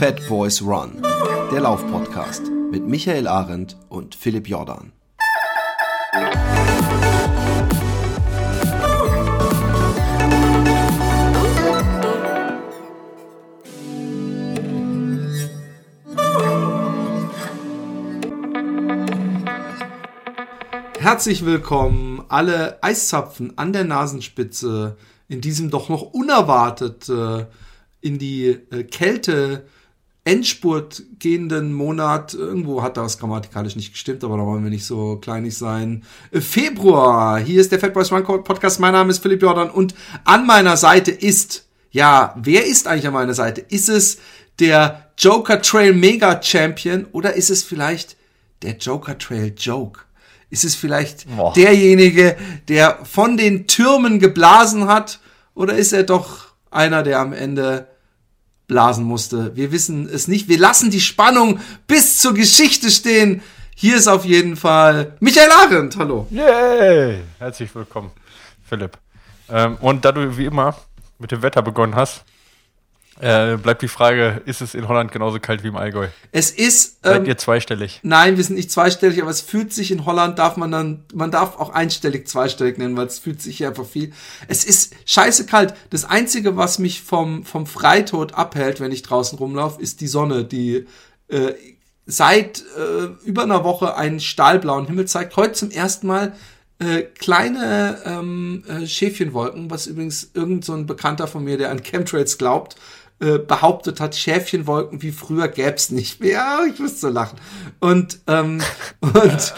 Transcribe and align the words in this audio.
Fat 0.00 0.26
Boys 0.30 0.62
Run, 0.62 1.02
der 1.52 1.60
Laufpodcast 1.60 2.44
mit 2.70 2.86
Michael 2.86 3.28
Arendt 3.28 3.76
und 3.90 4.14
Philipp 4.14 4.48
Jordan. 4.48 4.92
Herzlich 20.98 21.44
willkommen, 21.44 22.24
alle 22.30 22.82
Eiszapfen 22.82 23.58
an 23.58 23.74
der 23.74 23.84
Nasenspitze 23.84 24.96
in 25.28 25.42
diesem 25.42 25.68
doch 25.68 25.90
noch 25.90 26.00
unerwartet 26.00 27.06
äh, 27.10 27.44
in 28.00 28.18
die 28.18 28.46
äh, 28.46 28.84
Kälte 28.84 29.66
Endspurt 30.24 31.02
gehenden 31.18 31.72
Monat. 31.72 32.34
Irgendwo 32.34 32.82
hat 32.82 32.96
das 32.96 33.18
grammatikalisch 33.18 33.76
nicht 33.76 33.92
gestimmt, 33.92 34.22
aber 34.22 34.36
da 34.36 34.44
wollen 34.44 34.62
wir 34.62 34.70
nicht 34.70 34.84
so 34.84 35.16
kleinig 35.16 35.56
sein. 35.56 36.04
Äh, 36.30 36.40
Februar. 36.40 37.38
Hier 37.38 37.60
ist 37.60 37.72
der 37.72 37.80
Fat 37.80 37.94
Boys 37.94 38.12
Run 38.12 38.24
Podcast. 38.24 38.80
Mein 38.80 38.92
Name 38.92 39.10
ist 39.10 39.22
Philipp 39.22 39.42
Jordan 39.42 39.70
und 39.70 39.94
an 40.24 40.46
meiner 40.46 40.76
Seite 40.76 41.10
ist, 41.10 41.66
ja, 41.90 42.34
wer 42.38 42.66
ist 42.66 42.86
eigentlich 42.86 43.06
an 43.06 43.14
meiner 43.14 43.34
Seite? 43.34 43.62
Ist 43.62 43.88
es 43.88 44.18
der 44.58 45.10
Joker 45.16 45.62
Trail 45.62 45.94
Mega 45.94 46.42
Champion 46.42 47.06
oder 47.12 47.34
ist 47.34 47.50
es 47.50 47.62
vielleicht 47.62 48.16
der 48.62 48.76
Joker 48.76 49.16
Trail 49.16 49.54
Joke? 49.56 50.00
Ist 50.50 50.64
es 50.64 50.74
vielleicht 50.74 51.26
Boah. 51.34 51.52
derjenige, 51.54 52.36
der 52.68 52.98
von 53.04 53.36
den 53.36 53.66
Türmen 53.66 54.18
geblasen 54.18 54.86
hat? 54.86 55.20
Oder 55.54 55.74
ist 55.74 55.92
er 55.92 56.02
doch 56.02 56.48
einer, 56.70 57.02
der 57.02 57.20
am 57.20 57.32
Ende 57.32 57.89
blasen 58.70 59.04
musste? 59.04 59.56
Wir 59.56 59.72
wissen 59.72 60.08
es 60.08 60.28
nicht. 60.28 60.48
Wir 60.48 60.58
lassen 60.58 60.90
die 60.92 61.00
Spannung 61.00 61.58
bis 61.88 62.20
zur 62.20 62.34
Geschichte 62.34 62.88
stehen. 62.88 63.42
Hier 63.74 63.96
ist 63.96 64.06
auf 64.06 64.24
jeden 64.24 64.56
Fall 64.56 65.16
Michael 65.18 65.50
Arendt. 65.50 65.96
Hallo. 65.96 66.28
Yay! 66.30 67.18
Herzlich 67.38 67.74
willkommen, 67.74 68.12
Philipp. 68.62 68.96
Ähm, 69.48 69.76
und 69.80 70.04
da 70.04 70.12
du 70.12 70.38
wie 70.38 70.44
immer 70.44 70.76
mit 71.18 71.32
dem 71.32 71.42
Wetter 71.42 71.62
begonnen 71.62 71.96
hast, 71.96 72.24
äh, 73.20 73.56
bleibt 73.56 73.82
die 73.82 73.88
Frage, 73.88 74.42
ist 74.46 74.60
es 74.60 74.74
in 74.74 74.88
Holland 74.88 75.12
genauso 75.12 75.38
kalt 75.40 75.62
wie 75.62 75.68
im 75.68 75.76
Allgäu? 75.76 76.08
Es 76.32 76.50
ist. 76.50 76.98
Ähm, 77.04 77.12
Seid 77.12 77.28
ihr 77.28 77.38
zweistellig? 77.38 78.00
Nein, 78.02 78.36
wir 78.36 78.44
sind 78.44 78.56
nicht 78.56 78.70
zweistellig, 78.70 79.20
aber 79.20 79.30
es 79.30 79.40
fühlt 79.40 79.72
sich 79.72 79.90
in 79.90 80.06
Holland, 80.06 80.38
darf 80.38 80.56
man 80.56 80.70
dann, 80.70 81.04
man 81.12 81.30
darf 81.30 81.58
auch 81.58 81.70
einstellig 81.70 82.26
zweistellig 82.28 82.78
nennen, 82.78 82.96
weil 82.96 83.06
es 83.06 83.18
fühlt 83.18 83.42
sich 83.42 83.58
hier 83.58 83.68
einfach 83.68 83.86
viel. 83.86 84.12
Es 84.48 84.64
ist 84.64 84.94
scheiße 85.04 85.46
kalt. 85.46 85.74
Das 85.90 86.04
Einzige, 86.04 86.56
was 86.56 86.78
mich 86.78 87.02
vom, 87.02 87.44
vom 87.44 87.66
Freitod 87.66 88.34
abhält, 88.34 88.80
wenn 88.80 88.92
ich 88.92 89.02
draußen 89.02 89.38
rumlaufe, 89.38 89.80
ist 89.82 90.00
die 90.00 90.08
Sonne, 90.08 90.44
die 90.44 90.86
äh, 91.28 91.52
seit 92.06 92.64
äh, 92.76 93.04
über 93.24 93.42
einer 93.42 93.64
Woche 93.64 93.96
einen 93.96 94.20
stahlblauen 94.20 94.86
Himmel 94.86 95.06
zeigt. 95.06 95.36
Heute 95.36 95.52
zum 95.52 95.70
ersten 95.70 96.06
Mal 96.06 96.34
äh, 96.80 97.02
kleine 97.02 97.98
ähm, 98.06 98.64
äh, 98.66 98.86
Schäfchenwolken, 98.86 99.70
was 99.70 99.86
übrigens 99.86 100.30
irgend 100.34 100.64
so 100.64 100.72
ein 100.72 100.86
Bekannter 100.86 101.26
von 101.26 101.44
mir, 101.44 101.58
der 101.58 101.70
an 101.70 101.82
Chemtrails 101.82 102.38
glaubt, 102.38 102.76
äh, 103.20 103.38
behauptet 103.38 104.00
hat, 104.00 104.16
Schäfchenwolken 104.16 105.02
wie 105.02 105.12
früher 105.12 105.48
gäb's 105.48 105.90
nicht 105.90 106.20
mehr. 106.20 106.60
Ich 106.72 106.78
muss 106.80 107.00
so 107.00 107.08
lachen. 107.08 107.38
Und, 107.78 108.20
ähm, 108.26 108.60
und, 109.00 109.54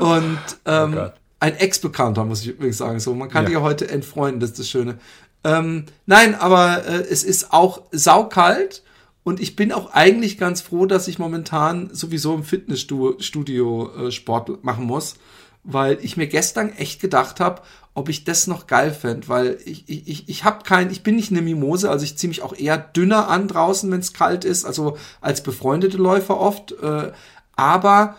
und 0.00 0.38
ähm, 0.66 0.98
oh 0.98 1.10
ein 1.42 1.56
Ex-Bekannter, 1.56 2.24
muss 2.24 2.42
ich 2.42 2.50
übrigens 2.50 2.78
sagen. 2.78 3.00
So, 3.00 3.14
man 3.14 3.28
kann 3.28 3.42
ja. 3.42 3.46
dich 3.48 3.54
ja 3.54 3.62
heute 3.62 3.88
entfreunden, 3.88 4.38
das 4.38 4.50
ist 4.50 4.60
das 4.60 4.68
Schöne. 4.68 4.98
Ähm, 5.42 5.86
nein, 6.06 6.36
aber 6.36 6.86
äh, 6.86 7.00
es 7.00 7.24
ist 7.24 7.52
auch 7.52 7.82
saukalt 7.90 8.84
und 9.24 9.40
ich 9.40 9.56
bin 9.56 9.72
auch 9.72 9.92
eigentlich 9.92 10.38
ganz 10.38 10.60
froh, 10.60 10.86
dass 10.86 11.08
ich 11.08 11.18
momentan 11.18 11.90
sowieso 11.92 12.32
im 12.36 12.44
Fitnessstudio 12.44 13.90
äh, 14.06 14.12
Sport 14.12 14.62
machen 14.62 14.84
muss, 14.84 15.16
weil 15.64 15.98
ich 16.02 16.16
mir 16.16 16.28
gestern 16.28 16.70
echt 16.74 17.00
gedacht 17.00 17.40
habe, 17.40 17.62
ob 17.94 18.08
ich 18.08 18.24
das 18.24 18.46
noch 18.46 18.66
geil 18.66 18.92
fände, 18.92 19.28
weil 19.28 19.58
ich, 19.64 19.88
ich, 19.88 20.28
ich, 20.28 20.44
habe 20.44 20.64
kein, 20.64 20.90
ich 20.90 21.02
bin 21.02 21.16
nicht 21.16 21.30
eine 21.30 21.42
Mimose, 21.42 21.90
also 21.90 22.04
ich 22.04 22.16
ziehe 22.16 22.28
mich 22.28 22.42
auch 22.42 22.54
eher 22.54 22.78
dünner 22.78 23.28
an 23.28 23.48
draußen, 23.48 23.90
wenn 23.90 24.00
es 24.00 24.14
kalt 24.14 24.44
ist, 24.44 24.64
also 24.64 24.96
als 25.20 25.42
befreundete 25.42 25.98
Läufer 25.98 26.40
oft. 26.40 26.72
Äh, 26.72 27.12
aber 27.54 28.16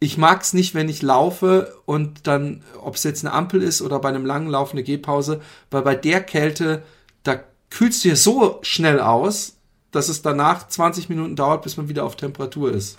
ich 0.00 0.18
mag 0.18 0.42
es 0.42 0.52
nicht, 0.52 0.74
wenn 0.74 0.88
ich 0.88 1.02
laufe 1.02 1.76
und 1.84 2.26
dann, 2.26 2.64
ob 2.80 2.96
es 2.96 3.04
jetzt 3.04 3.24
eine 3.24 3.32
Ampel 3.32 3.62
ist 3.62 3.80
oder 3.80 4.00
bei 4.00 4.08
einem 4.08 4.26
langen 4.26 4.48
Lauf 4.48 4.72
eine 4.72 4.82
Gehpause, 4.82 5.40
weil 5.70 5.82
bei 5.82 5.94
der 5.94 6.20
Kälte, 6.20 6.82
da 7.22 7.38
kühlst 7.70 8.04
du 8.04 8.08
ja 8.08 8.16
so 8.16 8.58
schnell 8.62 8.98
aus, 8.98 9.56
dass 9.92 10.08
es 10.08 10.22
danach 10.22 10.66
20 10.66 11.08
Minuten 11.08 11.36
dauert, 11.36 11.62
bis 11.62 11.76
man 11.76 11.88
wieder 11.88 12.04
auf 12.04 12.16
Temperatur 12.16 12.72
ist. 12.72 12.98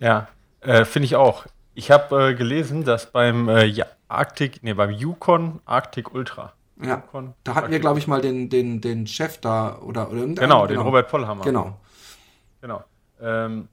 Ja, 0.00 0.26
äh, 0.60 0.84
finde 0.84 1.06
ich 1.06 1.14
auch. 1.14 1.44
Ich 1.74 1.90
habe 1.90 2.30
äh, 2.30 2.34
gelesen, 2.34 2.84
dass 2.84 3.10
beim 3.10 3.48
äh, 3.48 3.64
ja, 3.64 3.86
Arctic, 4.08 4.62
nee, 4.62 4.74
beim 4.74 4.90
Yukon 4.90 5.60
Arctic 5.64 6.14
Ultra. 6.14 6.52
Ja. 6.80 6.96
Yukon, 6.96 7.34
da 7.42 7.52
hatten 7.52 7.64
Arctic 7.64 7.72
wir, 7.72 7.80
glaube 7.80 7.98
ich, 7.98 8.06
mal 8.06 8.20
den, 8.20 8.48
den, 8.48 8.80
den 8.80 9.06
Chef 9.06 9.38
da 9.40 9.78
oder, 9.78 10.10
oder. 10.10 10.26
Genau, 10.26 10.66
den 10.66 10.76
genau. 10.76 10.82
Robert 10.82 11.08
Pollhammer. 11.08 11.44
Genau. 11.44 11.78
Genau. 12.60 12.84
Ähm, 13.20 13.68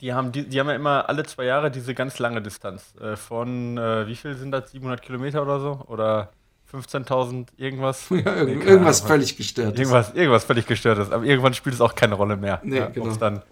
die 0.00 0.12
haben, 0.12 0.32
die, 0.32 0.48
die 0.48 0.58
haben 0.58 0.68
ja 0.68 0.74
immer 0.74 1.08
alle 1.08 1.24
zwei 1.24 1.44
Jahre 1.44 1.70
diese 1.70 1.94
ganz 1.94 2.18
lange 2.18 2.42
Distanz. 2.42 2.94
Äh, 3.00 3.16
von, 3.16 3.78
äh, 3.78 4.06
wie 4.06 4.16
viel 4.16 4.34
sind 4.34 4.50
das? 4.50 4.72
700 4.72 5.00
Kilometer 5.00 5.42
oder 5.42 5.60
so? 5.60 5.80
Oder 5.86 6.30
15.000 6.72 7.48
irgendwas? 7.56 8.06
Ja, 8.10 8.34
irgend, 8.34 8.64
nee, 8.64 8.70
irgendwas 8.70 9.00
völlig 9.00 9.36
gestört. 9.36 9.78
Irgendwas, 9.78 10.12
irgendwas 10.14 10.44
völlig 10.44 10.66
gestört 10.66 10.98
ist. 10.98 11.12
Aber 11.12 11.24
irgendwann 11.24 11.54
spielt 11.54 11.74
es 11.74 11.80
auch 11.80 11.94
keine 11.94 12.14
Rolle 12.14 12.36
mehr. 12.36 12.60
Nee, 12.64 12.78
ja, 12.78 12.86
genau. 12.86 13.14
dann 13.16 13.42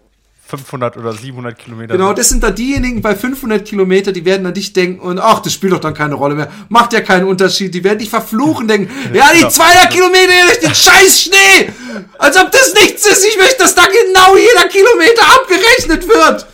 500 0.47 0.97
oder 0.97 1.13
700 1.13 1.57
Kilometer. 1.57 1.93
Genau, 1.95 2.13
das 2.13 2.29
sind 2.29 2.43
da 2.43 2.51
diejenigen 2.51 3.01
bei 3.01 3.15
500 3.15 3.65
Kilometer, 3.65 4.11
die 4.11 4.25
werden 4.25 4.45
an 4.45 4.53
dich 4.53 4.73
denken 4.73 4.99
und 4.99 5.19
ach, 5.19 5.39
das 5.39 5.53
spielt 5.53 5.71
doch 5.71 5.79
dann 5.79 5.93
keine 5.93 6.15
Rolle 6.15 6.35
mehr. 6.35 6.51
Macht 6.67 6.91
ja 6.93 7.01
keinen 7.01 7.25
Unterschied. 7.25 7.73
Die 7.73 7.83
werden 7.83 7.99
dich 7.99 8.09
verfluchen, 8.09 8.67
denken, 8.67 8.91
ja, 9.13 9.31
die 9.33 9.47
200 9.47 9.89
Kilometer 9.89 10.31
durch 10.47 10.59
den 10.59 10.75
scheiß 10.75 11.21
Schnee. 11.21 11.71
Als 12.17 12.37
ob 12.37 12.51
das 12.51 12.73
nichts 12.73 13.05
ist. 13.05 13.25
Ich 13.25 13.37
möchte, 13.37 13.59
dass 13.59 13.75
da 13.75 13.83
genau 13.83 14.35
jeder 14.35 14.67
Kilometer 14.67 15.23
abgerechnet 15.35 16.07
wird. 16.07 16.45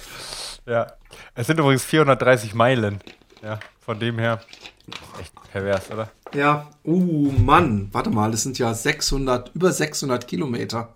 Ja, 0.68 0.88
es 1.34 1.48
sind 1.48 1.60
übrigens 1.60 1.84
430 1.84 2.54
Meilen. 2.54 3.00
Ja, 3.42 3.60
von 3.84 4.00
dem 4.00 4.20
her 4.20 4.42
echt 5.20 5.34
pervers, 5.52 5.90
oder? 5.92 6.10
Ja, 6.34 6.68
uh, 6.86 7.32
Mann. 7.32 7.90
Warte 7.92 8.10
mal, 8.10 8.32
das 8.32 8.44
sind 8.44 8.60
ja 8.60 8.74
600, 8.74 9.52
über 9.56 9.72
600 9.72 10.28
Kilometer. 10.28 10.94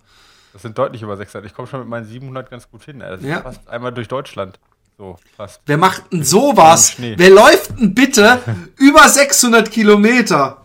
Das 0.52 0.62
sind 0.62 0.76
deutlich 0.76 1.02
über 1.02 1.16
600. 1.16 1.50
Ich 1.50 1.56
komme 1.56 1.66
schon 1.68 1.80
mit 1.80 1.88
meinen 1.88 2.06
700 2.06 2.50
ganz 2.50 2.70
gut 2.70 2.84
hin. 2.84 2.98
Das 3.00 3.22
ja. 3.22 3.38
ist 3.38 3.42
fast 3.42 3.68
einmal 3.68 3.92
durch 3.92 4.08
Deutschland. 4.08 4.58
So, 4.98 5.16
fast. 5.36 5.60
Wer 5.66 5.78
macht 5.78 6.12
denn 6.12 6.22
sowas? 6.22 6.94
Wer 6.98 7.30
läuft 7.30 7.78
denn 7.78 7.94
bitte 7.94 8.40
über 8.76 9.08
600 9.08 9.70
Kilometer? 9.70 10.64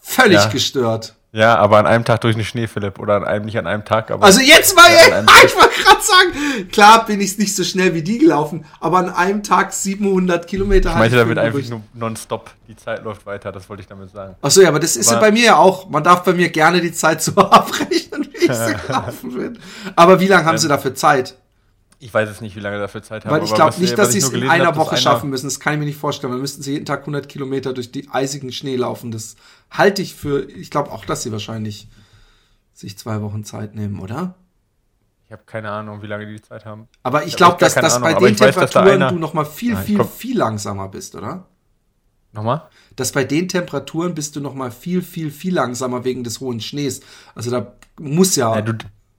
Völlig 0.00 0.38
ja. 0.38 0.48
gestört. 0.48 1.14
Ja, 1.32 1.56
aber 1.56 1.78
an 1.78 1.86
einem 1.86 2.04
Tag 2.04 2.22
durch 2.22 2.34
den 2.34 2.44
Schnee, 2.44 2.66
Philipp. 2.66 2.98
Oder 2.98 3.14
an 3.14 3.24
einem, 3.24 3.44
nicht 3.44 3.56
an 3.56 3.66
einem 3.66 3.84
Tag, 3.84 4.10
aber. 4.10 4.24
Also 4.24 4.40
jetzt 4.40 4.74
mal, 4.74 4.90
ja, 4.90 5.20
ich 5.44 5.54
wollte 5.54 5.82
gerade 5.82 6.02
sagen, 6.02 6.68
klar 6.72 7.06
bin 7.06 7.20
ich 7.20 7.38
nicht 7.38 7.54
so 7.54 7.62
schnell 7.62 7.94
wie 7.94 8.02
die 8.02 8.18
gelaufen, 8.18 8.64
aber 8.80 8.98
an 8.98 9.10
einem 9.10 9.42
Tag 9.44 9.72
700 9.72 10.48
Kilometer. 10.48 10.90
Ich 10.90 10.96
meinte 10.96 11.16
damit 11.16 11.38
einfach 11.38 11.68
nur 11.68 11.82
nonstop. 11.94 12.50
Die 12.66 12.74
Zeit 12.74 13.04
läuft 13.04 13.26
weiter, 13.26 13.52
das 13.52 13.68
wollte 13.68 13.82
ich 13.82 13.88
damit 13.88 14.10
sagen. 14.10 14.34
Achso, 14.42 14.60
ja, 14.60 14.68
aber 14.68 14.80
das 14.80 14.96
ist 14.96 15.06
aber 15.08 15.16
ja 15.16 15.20
bei 15.20 15.32
mir 15.32 15.44
ja 15.44 15.56
auch. 15.56 15.88
Man 15.88 16.02
darf 16.02 16.24
bei 16.24 16.32
mir 16.32 16.48
gerne 16.48 16.80
die 16.80 16.92
Zeit 16.92 17.22
so 17.22 17.32
abrechnen, 17.36 18.28
ich 18.48 18.86
gelaufen 18.86 19.34
bin. 19.34 19.58
Aber 19.96 20.20
wie 20.20 20.26
lange 20.26 20.44
haben 20.44 20.54
ähm, 20.54 20.58
Sie 20.58 20.68
dafür 20.68 20.94
Zeit? 20.94 21.36
Ich 22.02 22.14
weiß 22.14 22.30
es 22.30 22.40
nicht, 22.40 22.56
wie 22.56 22.60
lange 22.60 22.78
dafür 22.78 23.02
Zeit 23.02 23.26
haben. 23.26 23.32
Weil 23.32 23.44
ich 23.44 23.52
glaube 23.52 23.78
nicht, 23.78 23.98
dass 23.98 24.12
sie 24.12 24.18
es 24.18 24.30
in 24.30 24.48
einer 24.48 24.68
hab, 24.68 24.76
Woche 24.76 24.96
schaffen 24.96 25.28
müssen. 25.28 25.46
Das 25.46 25.60
kann 25.60 25.74
ich 25.74 25.78
mir 25.78 25.84
nicht 25.84 25.98
vorstellen. 25.98 26.32
Dann 26.32 26.40
müssten 26.40 26.62
sie 26.62 26.72
jeden 26.72 26.86
Tag 26.86 27.00
100 27.00 27.28
Kilometer 27.28 27.74
durch 27.74 27.92
die 27.92 28.08
eisigen 28.10 28.52
Schnee 28.52 28.76
laufen. 28.76 29.10
Das 29.10 29.36
halte 29.70 30.00
ich 30.00 30.14
für, 30.14 30.48
ich 30.48 30.70
glaube 30.70 30.92
auch, 30.92 31.04
dass 31.04 31.22
sie 31.22 31.30
wahrscheinlich 31.30 31.88
sich 32.72 32.96
zwei 32.96 33.20
Wochen 33.20 33.44
Zeit 33.44 33.74
nehmen, 33.74 34.00
oder? 34.00 34.34
Ich 35.26 35.32
habe 35.32 35.42
keine 35.44 35.70
Ahnung, 35.70 36.02
wie 36.02 36.06
lange 36.06 36.26
die 36.26 36.40
Zeit 36.40 36.64
haben. 36.64 36.88
Aber 37.02 37.22
ich, 37.22 37.28
ich 37.28 37.36
glaube, 37.36 37.58
dass, 37.60 37.74
dass 37.74 38.00
bei 38.00 38.14
den 38.14 38.34
Temperaturen 38.34 39.00
weiß, 39.00 39.12
du 39.12 39.18
noch 39.18 39.34
mal 39.34 39.44
viel, 39.44 39.74
Nein, 39.74 39.84
viel, 39.84 39.98
komm. 39.98 40.08
viel 40.08 40.38
langsamer 40.38 40.88
bist, 40.88 41.14
oder? 41.14 41.46
Nochmal? 42.32 42.62
Dass 42.96 43.12
bei 43.12 43.24
den 43.24 43.48
Temperaturen 43.48 44.14
bist 44.14 44.36
du 44.36 44.40
noch 44.40 44.54
mal 44.54 44.70
viel, 44.70 45.02
viel, 45.02 45.30
viel 45.30 45.54
langsamer 45.54 46.04
wegen 46.04 46.24
des 46.24 46.40
hohen 46.40 46.60
Schnees. 46.60 47.00
Also 47.34 47.50
da 47.50 47.76
muss 48.00 48.36
ja. 48.36 48.54
ja 48.54 48.62
du, 48.62 48.74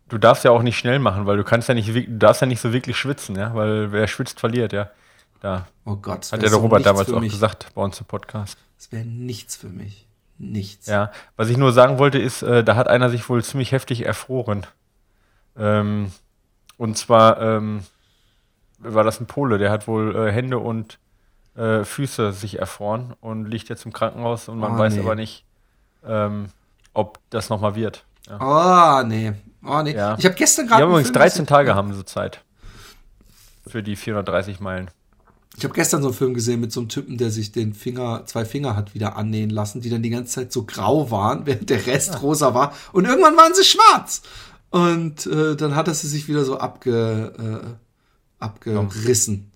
du 0.10 0.18
darfst 0.18 0.44
ja 0.44 0.51
auch 0.51 0.63
nicht 0.63 0.78
schnell 0.78 1.00
machen, 1.00 1.25
weil 1.25 1.38
du 1.38 1.44
kannst 1.44 1.69
ja 1.69 1.74
nicht, 1.74 1.88
du 1.88 2.18
darfst 2.18 2.42
ja 2.42 2.48
nicht 2.48 2.62
so 2.62 2.74
wirklich 2.74 2.98
schwitzen, 2.98 3.36
ja, 3.36 3.54
weil 3.56 3.92
wer 3.92 4.07
schwitzt, 4.07 4.39
verliert, 4.39 4.74
ja. 4.74 4.89
Da. 5.39 5.68
Oh 5.86 5.95
Gott. 5.95 6.31
Hat 6.31 6.44
ja 6.44 6.50
der 6.50 6.60
Robert 6.60 6.86
damals 6.86 7.12
auch 7.12 7.22
gesagt 7.22 7.68
bei 7.74 7.81
uns 7.81 8.00
im 8.00 8.06
Podcast. 8.06 8.57
Das 8.78 8.92
wäre 8.92 9.06
nichts 9.06 9.56
für 9.56 9.69
mich. 9.69 10.07
Nichts. 10.38 10.88
Ja, 10.88 11.12
was 11.36 11.50
ich 11.50 11.57
nur 11.57 11.72
sagen 11.72 11.98
wollte, 11.98 12.19
ist, 12.19 12.42
äh, 12.42 12.63
da 12.63 12.75
hat 12.75 12.88
einer 12.88 13.10
sich 13.10 13.28
wohl 13.30 13.44
ziemlich 13.44 13.72
heftig 13.72 14.06
erfroren. 14.06 14.68
Ähm, 15.57 16.12
und 16.77 16.98
zwar 16.98 17.42
ähm, 17.42 17.81
war 18.80 19.04
das 19.04 19.19
ein 19.19 19.27
Pole, 19.27 19.57
der 19.57 19.72
hat 19.72 19.88
wohl 19.88 20.16
äh, 20.16 20.31
Hände 20.31 20.57
und 20.60 21.00
äh, 21.56 21.84
Füße 21.84 22.31
sich 22.34 22.60
erfroren 22.60 23.13
und 23.22 23.45
liegt 23.45 23.69
jetzt 23.69 23.86
im 23.86 23.94
Krankenhaus 23.94 24.48
und 24.48 24.57
man 24.57 24.75
oh, 24.75 24.77
weiß 24.77 24.95
nee. 24.95 25.01
aber 25.01 25.16
nicht, 25.16 25.45
ähm, 26.06 26.48
ob 26.94 27.19
das 27.30 27.50
nochmal 27.50 27.75
wird. 27.75 28.06
Ja. 28.39 29.01
Oh, 29.01 29.07
nee. 29.07 29.33
Oh, 29.63 29.81
nee. 29.83 29.94
Ja. 29.95 30.16
Ich 30.18 30.25
habe 30.25 30.36
gestern 30.36 30.66
gerade. 30.68 30.81
haben 30.81 30.89
einen 30.89 30.92
übrigens 30.94 31.07
Film 31.10 31.19
13 31.19 31.31
gesehen- 31.44 31.48
Tage 31.48 31.75
haben 31.75 31.94
sie 31.94 32.06
Zeit. 32.06 32.44
Für 33.68 33.83
die 33.83 33.95
430 33.95 34.60
Meilen. 34.60 34.89
Ich 35.57 35.63
habe 35.66 35.74
gestern 35.74 36.01
so 36.01 36.07
einen 36.07 36.18
Film 36.18 36.33
gesehen 36.33 36.62
mit 36.62 36.72
so 36.72 36.80
einem 36.80 36.89
Typen, 36.89 37.18
der 37.18 37.30
sich 37.30 37.51
den 37.51 37.74
Finger, 37.74 38.25
zwei 38.25 38.45
Finger 38.45 38.75
hat 38.75 38.94
wieder 38.94 39.18
annähen 39.18 39.50
lassen, 39.50 39.81
die 39.81 39.89
dann 39.89 40.01
die 40.01 40.10
ganze 40.10 40.31
Zeit 40.33 40.51
so 40.54 40.63
grau 40.66 41.12
waren, 41.12 41.45
während 41.45 41.69
der 41.69 41.86
Rest 41.86 42.22
rosa 42.24 42.54
war. 42.54 42.74
Und 42.94 43.06
irgendwann 43.06 43.36
waren 43.38 43.54
sie 43.54 43.66
schwarz. 43.66 44.22
Und 44.69 45.25
äh, 45.27 45.56
dann 45.57 45.75
hat 45.75 45.89
er 45.89 45.94
sie 45.94 46.07
sich 46.07 46.27
wieder 46.30 46.45
so 46.45 46.57
abge, 46.57 47.34
äh, 47.69 48.44
abgerissen. 48.44 49.51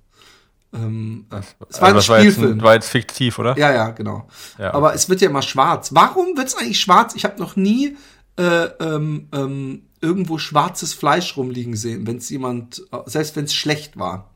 Ähm, 0.73 1.25
es 1.29 1.79
war 1.81 1.87
ein 1.89 1.95
Also 1.95 1.95
das 1.95 2.09
war 2.09 2.19
jetzt, 2.21 2.33
Spielfilm. 2.33 2.59
ein, 2.59 2.63
war 2.63 2.73
jetzt 2.73 2.89
fiktiv, 2.89 3.39
oder? 3.39 3.57
ja, 3.57 3.71
ja, 3.71 3.89
genau. 3.91 4.27
Ja, 4.57 4.73
Aber 4.73 4.93
es 4.93 5.07
wird 5.07 5.21
ja 5.21 5.29
immer 5.29 5.41
schwarz. 5.41 5.93
Warum 5.93 6.35
wird 6.35 6.47
es 6.49 6.55
eigentlich 6.57 6.81
schwarz? 6.81 7.15
Ich 7.15 7.23
habe 7.23 7.39
noch 7.39 7.55
nie 7.55 7.95
äh, 8.37 8.65
ähm, 8.79 9.27
ähm, 9.33 9.83
irgendwo 10.01 10.37
schwarzes 10.37 10.93
Fleisch 10.93 11.37
rumliegen 11.37 11.75
sehen, 11.75 12.05
wenn 12.05 12.17
es 12.17 12.29
jemand, 12.29 12.83
äh, 12.91 12.97
selbst 13.05 13.35
wenn 13.35 13.45
es 13.45 13.53
schlecht 13.53 13.97
war. 13.97 14.31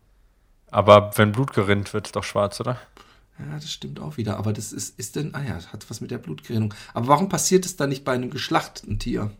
Aber 0.71 1.11
wenn 1.15 1.31
Blut 1.31 1.53
gerinnt, 1.53 1.93
wird 1.93 2.07
es 2.07 2.11
doch 2.11 2.23
schwarz, 2.23 2.59
oder? 2.59 2.79
Ja, 3.39 3.55
das 3.55 3.71
stimmt 3.71 3.99
auch 3.99 4.17
wieder. 4.17 4.37
Aber 4.37 4.53
das 4.53 4.71
ist, 4.73 4.99
ist 4.99 5.15
denn, 5.15 5.33
ah 5.33 5.43
ja, 5.43 5.55
das 5.55 5.71
hat 5.71 5.89
was 5.89 6.01
mit 6.01 6.11
der 6.11 6.17
Blutgerinnung. 6.17 6.73
Aber 6.93 7.07
warum 7.07 7.29
passiert 7.29 7.65
es 7.65 7.75
dann 7.75 7.89
nicht 7.89 8.03
bei 8.03 8.13
einem 8.13 8.29
geschlachteten 8.29 8.99
Tier? 8.99 9.31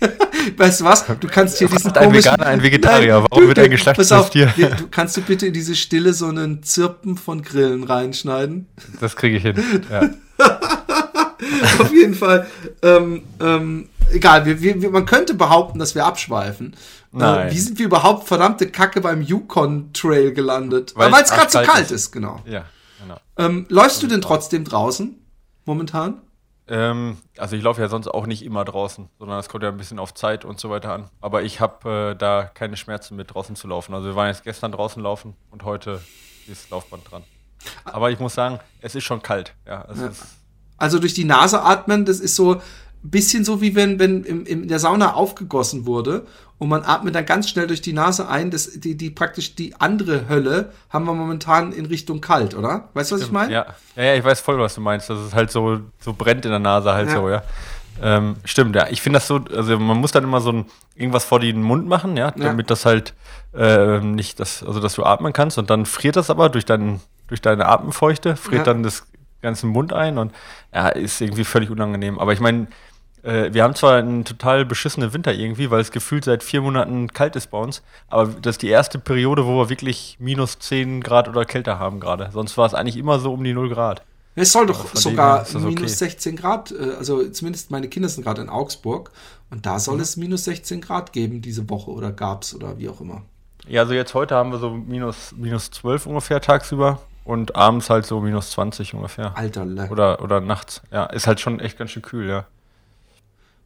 weißt 0.56 0.80
du 0.80 0.84
was? 0.84 1.04
Du 1.20 1.28
kannst 1.28 1.58
hier 1.58 1.68
diesen 1.68 1.92
ein. 1.92 2.12
Veganer 2.12 2.46
ein 2.46 2.62
Vegetarier? 2.62 3.26
Warum 3.30 3.48
wird 3.48 3.58
ein 3.58 3.70
geschlachtetes 3.70 4.12
auf, 4.12 4.30
Tier? 4.30 4.52
Du, 4.56 4.88
kannst 4.90 5.16
du 5.16 5.22
bitte 5.22 5.46
in 5.46 5.52
diese 5.52 5.74
Stille 5.74 6.14
so 6.14 6.26
einen 6.26 6.62
Zirpen 6.62 7.16
von 7.16 7.42
Grillen 7.42 7.84
reinschneiden? 7.84 8.66
Das 9.00 9.16
kriege 9.16 9.36
ich 9.36 9.42
hin. 9.42 9.62
Ja. 9.90 10.10
Auf 11.80 11.92
jeden 11.92 12.14
Fall. 12.14 12.46
Ähm, 12.82 13.22
ähm, 13.40 13.88
egal, 14.12 14.44
wir, 14.44 14.60
wir, 14.60 14.90
man 14.90 15.06
könnte 15.06 15.34
behaupten, 15.34 15.78
dass 15.78 15.94
wir 15.94 16.04
abschweifen. 16.04 16.76
Äh, 17.14 17.50
wie 17.50 17.58
sind 17.58 17.78
wir 17.78 17.86
überhaupt 17.86 18.28
verdammte 18.28 18.70
Kacke 18.70 19.00
beim 19.00 19.22
Yukon 19.22 19.92
Trail 19.92 20.32
gelandet? 20.32 20.92
Weil 20.94 21.12
es 21.12 21.30
gerade 21.30 21.50
so 21.50 21.58
arschkalt 21.58 21.66
kalt 21.66 21.84
ist. 21.86 21.92
ist, 21.92 22.12
genau. 22.12 22.40
ja, 22.44 22.64
genau. 23.02 23.16
Ähm, 23.36 23.66
läufst 23.68 24.02
du 24.02 24.06
denn 24.06 24.20
trotzdem 24.20 24.64
draußen 24.64 25.18
momentan? 25.64 26.20
Ähm, 26.70 27.16
also 27.38 27.56
ich 27.56 27.62
laufe 27.62 27.80
ja 27.80 27.88
sonst 27.88 28.08
auch 28.08 28.26
nicht 28.26 28.44
immer 28.44 28.64
draußen, 28.64 29.08
sondern 29.18 29.38
es 29.38 29.48
kommt 29.48 29.62
ja 29.64 29.70
ein 29.70 29.78
bisschen 29.78 29.98
auf 29.98 30.12
Zeit 30.12 30.44
und 30.44 30.60
so 30.60 30.68
weiter 30.68 30.92
an. 30.92 31.08
Aber 31.20 31.42
ich 31.42 31.60
habe 31.60 32.12
äh, 32.12 32.18
da 32.18 32.44
keine 32.44 32.76
Schmerzen 32.76 33.16
mit 33.16 33.32
draußen 33.32 33.56
zu 33.56 33.68
laufen. 33.68 33.94
Also 33.94 34.08
wir 34.08 34.16
waren 34.16 34.28
jetzt 34.28 34.44
gestern 34.44 34.72
draußen 34.72 35.02
laufen 35.02 35.34
und 35.50 35.64
heute 35.64 36.02
ist 36.46 36.70
Laufband 36.70 37.10
dran. 37.10 37.24
Aber 37.84 38.10
ich 38.10 38.18
muss 38.18 38.34
sagen, 38.34 38.60
es 38.80 38.94
ist 38.94 39.04
schon 39.04 39.22
kalt. 39.22 39.54
Ja, 39.66 39.86
es 39.90 39.98
ist, 39.98 40.26
Also 40.78 40.98
durch 40.98 41.12
die 41.14 41.24
Nase 41.24 41.62
atmen, 41.62 42.04
das 42.04 42.20
ist 42.20 42.34
so 42.36 42.54
ein 42.54 42.60
bisschen 43.02 43.44
so, 43.44 43.60
wie 43.60 43.74
wenn, 43.74 43.98
wenn 43.98 44.24
im, 44.24 44.46
in 44.46 44.68
der 44.68 44.78
Sauna 44.78 45.14
aufgegossen 45.14 45.86
wurde 45.86 46.26
und 46.58 46.68
man 46.68 46.82
atmet 46.84 47.14
dann 47.14 47.26
ganz 47.26 47.48
schnell 47.48 47.66
durch 47.66 47.80
die 47.82 47.92
Nase 47.92 48.28
ein. 48.28 48.50
Das, 48.50 48.70
die, 48.80 48.96
die 48.96 49.10
praktisch 49.10 49.54
die 49.54 49.74
andere 49.80 50.28
Hölle 50.28 50.72
haben 50.90 51.04
wir 51.04 51.14
momentan 51.14 51.72
in 51.72 51.86
Richtung 51.86 52.20
kalt, 52.20 52.54
oder? 52.56 52.88
Weißt 52.94 53.10
du, 53.10 53.16
was 53.16 53.22
ich 53.22 53.30
meine? 53.32 53.52
ja, 53.52 53.66
ja, 53.94 54.02
ja, 54.02 54.14
ich 54.14 54.24
weiß 54.24 54.40
voll, 54.40 54.58
was 54.58 54.74
du 54.74 54.80
meinst. 54.80 55.10
Dass 55.10 55.18
es 55.18 55.34
halt 55.34 55.50
so, 55.52 55.80
so 56.00 56.12
brennt 56.12 56.44
in 56.44 56.50
der 56.50 56.60
Nase 56.60 56.92
halt 56.92 57.08
Ja. 57.08 57.14
so, 57.14 57.28
ja. 57.28 57.42
Ähm, 58.00 58.36
stimmt, 58.44 58.76
ja. 58.76 58.86
Ich 58.90 59.02
finde 59.02 59.18
das 59.18 59.26
so, 59.26 59.40
also 59.54 59.76
man 59.78 59.96
muss 59.98 60.12
dann 60.12 60.22
immer 60.22 60.40
so 60.40 60.52
ein, 60.52 60.66
irgendwas 60.94 61.24
vor 61.24 61.40
den 61.40 61.62
Mund 61.62 61.88
machen, 61.88 62.16
ja, 62.16 62.30
damit 62.30 62.70
das 62.70 62.84
halt 62.84 63.12
ähm, 63.56 64.14
nicht, 64.14 64.38
das, 64.38 64.62
also 64.62 64.78
dass 64.78 64.94
du 64.94 65.02
atmen 65.04 65.32
kannst 65.32 65.58
und 65.58 65.68
dann 65.70 65.84
friert 65.84 66.14
das 66.14 66.30
aber 66.30 66.48
durch, 66.48 66.64
dein, 66.64 67.00
durch 67.26 67.40
deine 67.40 67.66
Atemfeuchte, 67.66 68.36
friert 68.36 68.66
Ja. 68.66 68.72
dann 68.72 68.84
das 68.84 69.04
ganze 69.42 69.66
Mund 69.66 69.92
ein 69.92 70.18
und 70.18 70.32
ja, 70.74 70.88
ist 70.88 71.20
irgendwie 71.20 71.44
völlig 71.44 71.70
unangenehm. 71.70 72.18
Aber 72.18 72.32
ich 72.32 72.40
meine, 72.40 72.68
äh, 73.22 73.52
wir 73.52 73.62
haben 73.64 73.74
zwar 73.74 73.96
einen 73.96 74.24
total 74.24 74.64
beschissenen 74.64 75.12
Winter 75.12 75.32
irgendwie, 75.32 75.70
weil 75.70 75.80
es 75.80 75.90
gefühlt 75.92 76.24
seit 76.24 76.42
vier 76.42 76.60
Monaten 76.60 77.08
kalt 77.12 77.36
ist 77.36 77.50
bei 77.50 77.58
uns, 77.58 77.82
aber 78.08 78.26
das 78.26 78.54
ist 78.56 78.62
die 78.62 78.68
erste 78.68 78.98
Periode, 78.98 79.46
wo 79.46 79.56
wir 79.58 79.68
wirklich 79.68 80.16
minus 80.20 80.58
10 80.58 81.00
Grad 81.02 81.28
oder 81.28 81.44
kälter 81.44 81.78
haben 81.78 82.00
gerade. 82.00 82.30
Sonst 82.32 82.56
war 82.56 82.66
es 82.66 82.74
eigentlich 82.74 82.96
immer 82.96 83.18
so 83.18 83.32
um 83.32 83.42
die 83.44 83.52
0 83.54 83.68
Grad. 83.70 84.02
Es 84.34 84.52
soll 84.52 84.66
doch 84.66 84.92
dem 84.92 85.00
sogar 85.00 85.42
okay. 85.42 85.58
minus 85.58 85.98
16 85.98 86.36
Grad, 86.36 86.70
äh, 86.70 86.94
also 86.98 87.28
zumindest 87.30 87.70
meine 87.72 87.88
Kinder 87.88 88.08
sind 88.08 88.22
gerade 88.22 88.40
in 88.40 88.48
Augsburg 88.48 89.10
und 89.50 89.66
da 89.66 89.74
Mhm. 89.74 89.78
soll 89.80 90.00
es 90.00 90.16
minus 90.16 90.44
16 90.44 90.80
Grad 90.80 91.12
geben 91.12 91.42
diese 91.42 91.68
Woche 91.68 91.90
oder 91.90 92.12
gab's 92.12 92.54
oder 92.54 92.78
wie 92.78 92.88
auch 92.88 93.00
immer. 93.00 93.22
Ja, 93.66 93.82
also 93.82 93.94
jetzt 93.94 94.14
heute 94.14 94.36
haben 94.36 94.52
wir 94.52 94.58
so 94.58 94.70
minus, 94.70 95.32
minus 95.36 95.70
12 95.72 96.06
ungefähr 96.06 96.40
tagsüber 96.40 97.00
und 97.28 97.54
abends 97.56 97.90
halt 97.90 98.06
so 98.06 98.20
minus 98.20 98.52
20 98.52 98.94
ungefähr. 98.94 99.36
Alter, 99.36 99.66
Le. 99.66 99.88
Oder, 99.90 100.22
oder 100.22 100.40
nachts. 100.40 100.80
Ja, 100.90 101.04
ist 101.04 101.26
halt 101.26 101.40
schon 101.40 101.60
echt 101.60 101.78
ganz 101.78 101.90
schön 101.90 102.02
kühl, 102.02 102.26
ja. 102.28 102.46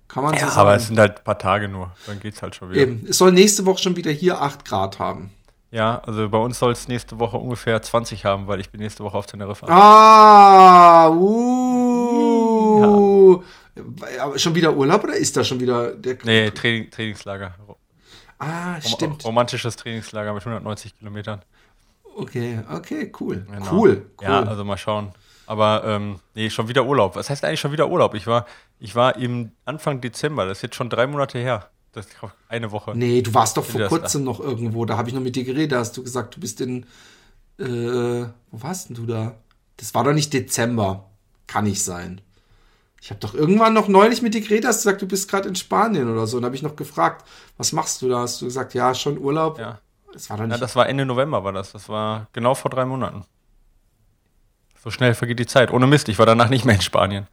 kann 0.08 0.24
man 0.24 0.34
so 0.34 0.40
Ja, 0.40 0.48
sagen. 0.48 0.60
aber 0.60 0.74
es 0.74 0.88
sind 0.88 0.98
halt 0.98 1.18
ein 1.18 1.24
paar 1.24 1.38
Tage 1.38 1.68
nur. 1.68 1.92
Dann 2.06 2.18
geht's 2.18 2.42
halt 2.42 2.56
schon 2.56 2.70
wieder. 2.70 2.80
Eben, 2.80 3.06
es 3.08 3.18
soll 3.18 3.30
nächste 3.30 3.64
Woche 3.64 3.78
schon 3.78 3.94
wieder 3.94 4.10
hier 4.10 4.42
8 4.42 4.64
Grad 4.64 4.98
haben. 4.98 5.30
Ja, 5.70 6.02
also 6.04 6.28
bei 6.28 6.38
uns 6.38 6.58
soll 6.58 6.72
es 6.72 6.88
nächste 6.88 7.18
Woche 7.20 7.36
ungefähr 7.38 7.80
20 7.80 8.24
haben, 8.24 8.48
weil 8.48 8.58
ich 8.60 8.70
bin 8.70 8.80
nächste 8.80 9.04
Woche 9.04 9.16
auf 9.16 9.26
Teneriffa. 9.26 9.66
Ah, 9.68 11.08
uh. 11.08 13.42
Aber 14.20 14.38
schon 14.38 14.54
wieder 14.54 14.74
Urlaub 14.74 15.04
oder 15.04 15.14
ist 15.14 15.36
da 15.36 15.44
schon 15.44 15.60
wieder 15.60 15.92
der 15.94 16.16
Nee, 16.24 16.50
Training, 16.50 16.90
Trainingslager. 16.90 17.54
Ah, 18.38 18.74
Rom 18.74 18.80
stimmt. 18.82 19.24
Romantisches 19.24 19.76
Trainingslager 19.76 20.34
mit 20.34 20.42
190 20.42 20.98
Kilometern. 20.98 21.40
Okay, 22.16 22.60
okay, 22.70 23.12
cool. 23.20 23.46
Genau. 23.50 23.72
Cool, 23.72 24.06
cool. 24.20 24.26
Ja, 24.26 24.42
also 24.42 24.64
mal 24.64 24.76
schauen. 24.76 25.12
Aber 25.46 25.82
ähm, 25.84 26.20
nee, 26.34 26.50
schon 26.50 26.68
wieder 26.68 26.86
Urlaub. 26.86 27.16
Was 27.16 27.28
heißt 27.30 27.44
eigentlich 27.44 27.60
schon 27.60 27.72
wieder 27.72 27.88
Urlaub? 27.88 28.14
Ich 28.14 28.26
war, 28.26 28.46
ich 28.78 28.94
war 28.94 29.16
im 29.16 29.52
Anfang 29.64 30.00
Dezember, 30.00 30.46
das 30.46 30.58
ist 30.58 30.62
jetzt 30.62 30.76
schon 30.76 30.88
drei 30.88 31.06
Monate 31.06 31.38
her. 31.38 31.68
Das 31.92 32.06
ist 32.06 32.16
eine 32.48 32.72
Woche. 32.72 32.92
Nee, 32.96 33.20
du 33.20 33.34
warst 33.34 33.58
doch 33.58 33.64
vor 33.64 33.82
kurzem 33.82 34.24
noch 34.24 34.40
irgendwo. 34.40 34.86
Da 34.86 34.96
habe 34.96 35.08
ich 35.10 35.14
noch 35.14 35.20
mit 35.20 35.36
dir 35.36 35.44
geredet. 35.44 35.72
Da 35.72 35.78
hast 35.80 35.94
du 35.96 36.02
gesagt, 36.02 36.34
du 36.34 36.40
bist 36.40 36.60
in. 36.62 36.86
Äh, 37.58 37.66
wo 38.50 38.62
warst 38.62 38.88
denn 38.88 38.96
du 38.96 39.04
da? 39.04 39.34
Das 39.76 39.94
war 39.94 40.02
doch 40.04 40.14
nicht 40.14 40.32
Dezember. 40.32 41.10
Kann 41.46 41.64
nicht 41.64 41.84
sein. 41.84 42.22
Ich 43.02 43.10
habe 43.10 43.20
doch 43.20 43.34
irgendwann 43.34 43.74
noch 43.74 43.88
neulich 43.88 44.22
mit 44.22 44.32
dir 44.32 44.40
geredet, 44.40 44.64
hast 44.64 44.84
du 44.84 44.88
gesagt, 44.88 45.02
du 45.02 45.08
bist 45.08 45.28
gerade 45.28 45.48
in 45.48 45.56
Spanien 45.56 46.08
oder 46.08 46.26
so. 46.26 46.36
Und 46.36 46.44
habe 46.44 46.54
ich 46.54 46.62
noch 46.62 46.76
gefragt, 46.76 47.26
was 47.56 47.72
machst 47.72 48.00
du 48.00 48.08
da? 48.08 48.20
Hast 48.20 48.40
du 48.40 48.46
gesagt, 48.46 48.74
ja, 48.74 48.94
schon 48.94 49.18
Urlaub. 49.18 49.58
Ja. 49.58 49.80
Das 50.12 50.28
war 50.30 50.36
doch 50.36 50.42
Ja, 50.44 50.48
nicht. 50.48 50.62
das 50.62 50.76
war 50.76 50.88
Ende 50.88 51.04
November, 51.06 51.44
war 51.44 51.52
das. 51.52 51.72
Das 51.72 51.88
war 51.88 52.28
genau 52.32 52.54
vor 52.54 52.70
drei 52.70 52.84
Monaten. 52.84 53.24
So 54.82 54.90
schnell 54.90 55.14
vergeht 55.14 55.38
die 55.38 55.46
Zeit. 55.46 55.70
Ohne 55.70 55.86
Mist, 55.86 56.08
ich 56.08 56.18
war 56.18 56.26
danach 56.26 56.48
nicht 56.48 56.64
mehr 56.64 56.74
in 56.74 56.80
Spanien. 56.82 57.26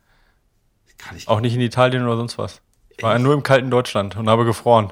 kann 0.98 1.18
ich, 1.18 1.28
Auch 1.28 1.40
nicht 1.42 1.56
in 1.56 1.62
Italien 1.62 2.04
oder 2.06 2.18
sonst 2.18 2.38
was. 2.38 2.62
Ich 2.90 3.04
war 3.04 3.18
nur 3.20 3.34
im 3.34 3.44
kalten 3.44 3.72
Deutschland 3.72 4.18
und 4.18 4.30
habe 4.30 4.46
gefroren. 4.46 4.92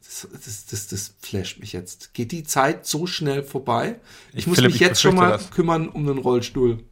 das, 0.00 0.26
das, 0.32 0.66
das, 0.66 0.86
das 0.88 1.14
flasht 1.20 1.58
mich 1.60 1.72
jetzt. 1.72 2.14
Geht 2.14 2.32
die 2.32 2.44
Zeit 2.44 2.86
so 2.86 3.06
schnell 3.06 3.42
vorbei? 3.42 4.00
Ich, 4.30 4.38
Ich- 4.40 4.46
muss 4.46 4.56
Philipp, 4.56 4.72
mich 4.72 4.80
ich 4.80 4.86
jetzt 4.88 5.00
schon 5.02 5.16
mal 5.16 5.30
das. 5.32 5.50
kümmern 5.50 5.88
um 5.88 6.06
den 6.06 6.18
Rollstuhl. 6.18 6.82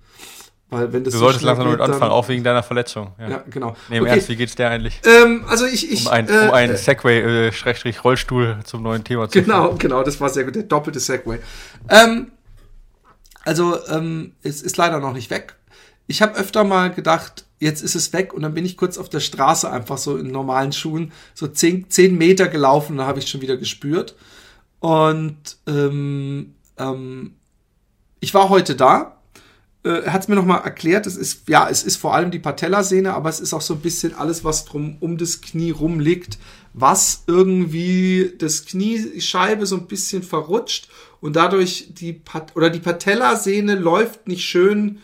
Weil 0.70 0.92
wenn 0.92 1.02
das 1.02 1.12
Du 1.12 1.18
so 1.18 1.24
solltest 1.24 1.44
langsam 1.44 1.66
damit 1.66 1.80
anfangen, 1.80 2.12
auch 2.12 2.28
wegen 2.28 2.44
deiner 2.44 2.62
Verletzung. 2.62 3.12
Ja. 3.18 3.28
Ja, 3.28 3.44
genau. 3.50 3.76
Nee, 3.88 3.98
im 3.98 4.04
Okay, 4.04 4.12
Ernst, 4.12 4.28
wie 4.28 4.36
geht's 4.36 4.54
dir 4.54 4.70
eigentlich? 4.70 5.00
Ähm, 5.04 5.44
also 5.48 5.66
ich, 5.66 5.90
ich 5.90 6.06
Um 6.06 6.12
ein, 6.12 6.28
äh, 6.28 6.32
um 6.32 6.50
ein 6.52 6.76
Segway, 6.76 7.48
äh, 7.48 7.52
Schrägstrich 7.52 8.04
Rollstuhl 8.04 8.58
zum 8.64 8.82
neuen 8.82 9.02
Thema 9.02 9.28
zu 9.28 9.42
Genau, 9.42 9.74
genau, 9.74 10.04
das 10.04 10.20
war 10.20 10.28
sehr 10.28 10.44
gut, 10.44 10.54
der 10.54 10.62
doppelte 10.62 11.00
Segway. 11.00 11.40
Ähm, 11.88 12.30
also, 13.44 13.78
ähm, 13.88 14.32
es 14.42 14.62
ist 14.62 14.76
leider 14.76 15.00
noch 15.00 15.12
nicht 15.12 15.30
weg. 15.30 15.56
Ich 16.06 16.22
habe 16.22 16.36
öfter 16.36 16.62
mal 16.64 16.90
gedacht, 16.90 17.46
jetzt 17.58 17.82
ist 17.82 17.94
es 17.94 18.12
weg 18.12 18.32
und 18.32 18.42
dann 18.42 18.54
bin 18.54 18.64
ich 18.64 18.76
kurz 18.76 18.98
auf 18.98 19.08
der 19.08 19.20
Straße 19.20 19.70
einfach 19.70 19.98
so 19.98 20.16
in 20.16 20.28
normalen 20.28 20.72
Schuhen 20.72 21.12
so 21.34 21.46
zehn, 21.46 21.88
zehn 21.90 22.16
Meter 22.16 22.48
gelaufen 22.48 22.92
und 22.92 22.98
da 22.98 23.06
habe 23.06 23.18
ich 23.18 23.28
schon 23.28 23.40
wieder 23.40 23.56
gespürt. 23.56 24.16
Und 24.80 25.58
ähm, 25.66 26.54
ähm, 26.78 27.34
ich 28.20 28.34
war 28.34 28.48
heute 28.48 28.76
da. 28.76 29.19
Äh, 29.82 30.02
hat 30.10 30.22
es 30.22 30.28
mir 30.28 30.34
nochmal 30.34 30.62
erklärt. 30.62 31.06
Es 31.06 31.16
ist, 31.16 31.48
ja, 31.48 31.68
es 31.68 31.82
ist 31.82 31.96
vor 31.96 32.14
allem 32.14 32.30
die 32.30 32.38
Patellasehne, 32.38 33.14
aber 33.14 33.30
es 33.30 33.40
ist 33.40 33.54
auch 33.54 33.62
so 33.62 33.74
ein 33.74 33.80
bisschen 33.80 34.14
alles, 34.14 34.44
was 34.44 34.66
drum 34.66 34.98
um 35.00 35.16
das 35.16 35.40
Knie 35.40 35.70
rumliegt, 35.70 36.38
was 36.74 37.24
irgendwie 37.26 38.34
das 38.38 38.66
Kniescheibe 38.66 39.64
so 39.64 39.76
ein 39.76 39.86
bisschen 39.86 40.22
verrutscht 40.22 40.88
und 41.22 41.36
dadurch 41.36 41.88
die 41.94 42.12
Pat 42.12 42.54
oder 42.56 42.68
die 42.68 42.78
Patellasehne 42.80 43.74
läuft 43.74 44.28
nicht 44.28 44.44
schön 44.44 44.98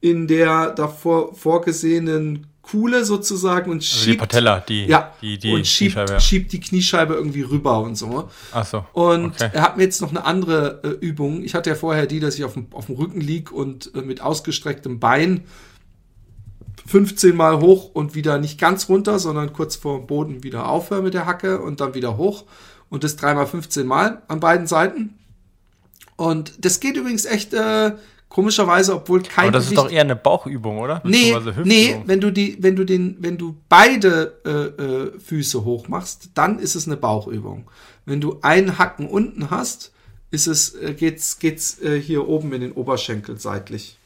in 0.00 0.26
der 0.26 0.70
davor 0.70 1.34
vorgesehenen 1.34 2.46
Kuhle 2.62 3.04
sozusagen 3.04 3.70
und 3.70 3.82
schiebt 3.82 3.98
Also 3.98 4.10
die 4.12 4.16
Patella, 4.16 4.60
die, 4.60 4.86
ja, 4.86 5.12
die, 5.20 5.36
die 5.36 5.52
und 5.52 5.66
schiebt, 5.66 5.94
Kniescheibe, 5.94 6.12
ja. 6.12 6.20
schiebt 6.20 6.52
die 6.52 6.60
Kniescheibe 6.60 7.14
irgendwie 7.14 7.42
rüber 7.42 7.80
und 7.80 7.96
so. 7.96 8.30
Ach 8.52 8.64
so. 8.64 8.86
Und 8.92 9.34
okay. 9.34 9.50
er 9.52 9.62
hat 9.62 9.76
mir 9.76 9.82
jetzt 9.82 10.00
noch 10.00 10.10
eine 10.10 10.24
andere 10.24 10.80
äh, 10.84 10.88
Übung. 11.04 11.42
Ich 11.42 11.54
hatte 11.54 11.70
ja 11.70 11.76
vorher 11.76 12.06
die, 12.06 12.20
dass 12.20 12.36
ich 12.36 12.44
auf 12.44 12.54
dem, 12.54 12.68
auf 12.72 12.86
dem 12.86 12.94
Rücken 12.94 13.20
lieg 13.20 13.50
und 13.50 13.92
äh, 13.94 14.02
mit 14.02 14.20
ausgestrecktem 14.20 15.00
Bein 15.00 15.44
15 16.86 17.36
Mal 17.36 17.60
hoch 17.60 17.90
und 17.92 18.14
wieder 18.14 18.38
nicht 18.38 18.60
ganz 18.60 18.88
runter, 18.88 19.18
sondern 19.18 19.52
kurz 19.52 19.76
vor 19.76 19.98
dem 19.98 20.06
Boden 20.06 20.42
wieder 20.42 20.68
aufhöre 20.68 21.02
mit 21.02 21.14
der 21.14 21.26
Hacke 21.26 21.60
und 21.60 21.80
dann 21.80 21.94
wieder 21.94 22.16
hoch. 22.16 22.44
Und 22.88 23.04
das 23.04 23.16
dreimal 23.16 23.46
15 23.46 23.86
Mal 23.86 24.22
an 24.28 24.40
beiden 24.40 24.66
Seiten. 24.66 25.18
Und 26.16 26.64
das 26.64 26.78
geht 26.78 26.96
übrigens 26.96 27.24
echt 27.24 27.54
äh, 27.54 27.92
Komischerweise, 28.32 28.94
obwohl 28.94 29.22
kein 29.22 29.48
Aber 29.48 29.52
das 29.52 29.66
ist 29.66 29.76
doch 29.76 29.90
eher 29.90 30.00
eine 30.00 30.16
Bauchübung, 30.16 30.78
oder? 30.78 31.02
Nee, 31.04 31.36
nee, 31.64 32.00
wenn 32.06 32.18
du 32.18 32.30
die, 32.30 32.56
wenn 32.60 32.76
du 32.76 32.84
den, 32.84 33.18
wenn 33.18 33.36
du 33.36 33.56
beide 33.68 34.40
äh, 34.46 34.82
äh, 34.82 35.18
Füße 35.20 35.66
hoch 35.66 35.88
machst, 35.88 36.30
dann 36.32 36.58
ist 36.58 36.74
es 36.74 36.86
eine 36.86 36.96
Bauchübung. 36.96 37.70
Wenn 38.06 38.22
du 38.22 38.38
einen 38.40 38.78
Hacken 38.78 39.06
unten 39.06 39.50
hast, 39.50 39.92
ist 40.30 40.46
es, 40.46 40.74
äh, 40.76 40.94
geht's, 40.94 41.40
geht's 41.40 41.78
äh, 41.82 42.00
hier 42.00 42.26
oben 42.26 42.54
in 42.54 42.62
den 42.62 42.72
Oberschenkel 42.72 43.38
seitlich. 43.38 43.98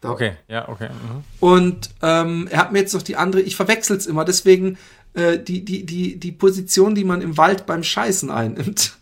Da. 0.00 0.08
Okay, 0.08 0.32
ja, 0.48 0.70
okay. 0.70 0.88
Mhm. 0.88 1.24
Und 1.40 1.90
ähm, 2.00 2.48
er 2.50 2.60
hat 2.60 2.72
mir 2.72 2.78
jetzt 2.78 2.94
noch 2.94 3.02
die 3.02 3.16
andere, 3.16 3.42
ich 3.42 3.56
verwechsel's 3.56 4.06
immer, 4.06 4.24
deswegen 4.24 4.78
äh, 5.12 5.38
die, 5.38 5.66
die, 5.66 5.84
die, 5.84 6.16
die 6.16 6.32
Position, 6.32 6.94
die 6.94 7.04
man 7.04 7.20
im 7.20 7.36
Wald 7.36 7.66
beim 7.66 7.82
Scheißen 7.82 8.30
einnimmt. 8.30 8.96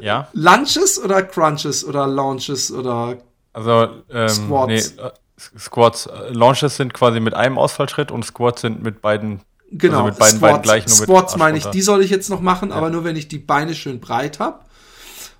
Ja, 0.00 0.28
Lunches 0.32 0.98
oder 0.98 1.22
Crunches 1.22 1.84
oder 1.84 2.06
Launches 2.06 2.72
oder 2.72 3.18
also 3.56 3.88
ähm, 4.10 4.28
Squats. 4.28 4.96
Nee, 4.96 5.02
äh, 5.02 5.10
Squats. 5.58 6.06
Äh, 6.06 6.32
Launches 6.32 6.76
sind 6.76 6.92
quasi 6.92 7.20
mit 7.20 7.34
einem 7.34 7.58
Ausfallschritt 7.58 8.10
und 8.10 8.24
Squats 8.24 8.60
sind 8.60 8.82
mit 8.82 9.00
beiden. 9.00 9.40
Genau, 9.70 9.98
Also 9.98 10.10
mit 10.10 10.18
beiden 10.18 10.40
Beinen 10.40 10.62
gleich, 10.62 10.86
nur 10.86 10.94
Squats 10.94 11.36
meine 11.36 11.58
ich, 11.58 11.64
die 11.66 11.82
soll 11.82 12.02
ich 12.02 12.10
jetzt 12.10 12.30
noch 12.30 12.40
machen, 12.40 12.70
aber 12.70 12.90
nur 12.90 13.02
wenn 13.02 13.16
ich 13.16 13.26
die 13.26 13.38
Beine 13.38 13.74
schön 13.74 13.98
breit 13.98 14.38
habe. 14.38 14.60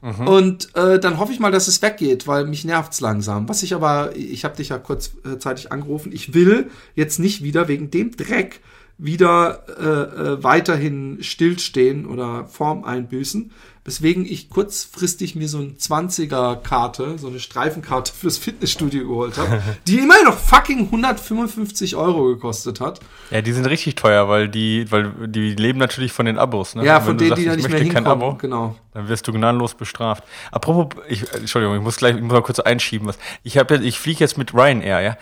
Und 0.03 0.75
äh, 0.77 1.01
dann 1.01 1.19
hoffe 1.19 1.33
ich 1.33 1.41
mal, 1.41 1.51
dass 1.51 1.69
es 1.69 1.83
weggeht, 1.83 2.29
weil 2.29 2.47
mich 2.47 2.65
nervt's 2.65 3.01
langsam. 3.01 3.49
Was 3.49 3.63
ich 3.63 3.75
aber, 3.75 4.15
ich 4.15 4.45
habe 4.45 4.57
dich 4.57 4.69
ja 4.69 4.79
kurzzeitig 4.79 5.73
angerufen, 5.73 6.13
ich 6.13 6.33
will 6.33 6.71
jetzt 6.95 7.19
nicht 7.19 7.43
wieder 7.43 7.67
wegen 7.67 7.91
dem 7.91 8.17
Dreck 8.17 8.61
wieder 8.99 9.65
äh, 9.69 9.83
äh, 9.83 10.43
weiterhin 10.45 11.19
stillstehen 11.23 12.07
oder 12.07 12.47
Form 12.47 12.85
einbüßen. 12.85 13.51
Weswegen 13.87 14.27
ich 14.27 14.51
kurzfristig 14.51 15.37
mir 15.37 15.49
so 15.49 15.59
eine 15.59 15.69
20er-Karte, 15.69 17.19
so 17.19 17.29
eine 17.29 17.39
Streifenkarte 17.39 18.13
fürs 18.13 18.37
Fitnessstudio 18.37 19.07
geholt 19.07 19.39
habe, 19.39 19.63
die 19.87 19.99
immerhin 20.01 20.25
noch 20.25 20.37
fucking 20.37 20.87
155 20.87 21.95
Euro 21.95 22.25
gekostet 22.25 22.81
hat. 22.81 22.99
Ja, 23.31 23.43
die 23.43 23.53
sind 23.53 23.65
richtig 23.67 23.95
teuer, 23.95 24.29
weil 24.29 24.49
die, 24.49 24.91
weil 24.91 25.13
die 25.29 25.55
leben 25.55 25.79
natürlich 25.79 26.11
von 26.11 26.27
den 26.27 26.37
Abos. 26.37 26.75
Ne? 26.75 26.85
Ja, 26.85 27.01
von 27.01 27.17
denen, 27.17 27.29
sagst, 27.31 27.43
die 27.43 27.47
da 27.47 27.53
ich 27.53 27.57
nicht 27.59 27.69
mehr 27.71 27.79
hinkommen. 27.81 28.09
Abo, 28.09 28.35
Genau. 28.39 28.75
dann 28.93 29.09
wirst 29.09 29.29
du 29.29 29.33
gnadenlos 29.33 29.75
bestraft. 29.75 30.25
Apropos, 30.51 31.01
ich, 31.09 31.33
Entschuldigung, 31.33 31.77
ich 31.77 31.83
muss 31.83 31.97
gleich, 31.97 32.17
ich 32.17 32.23
muss 32.23 32.33
mal 32.33 32.43
kurz 32.43 32.59
einschieben 32.59 33.07
was. 33.07 33.19
Ich 33.45 33.57
habe, 33.57 33.77
ich 33.77 34.01
fliege 34.01 34.19
jetzt 34.19 34.37
mit 34.37 34.53
Ryanair, 34.53 35.01
ja. 35.01 35.17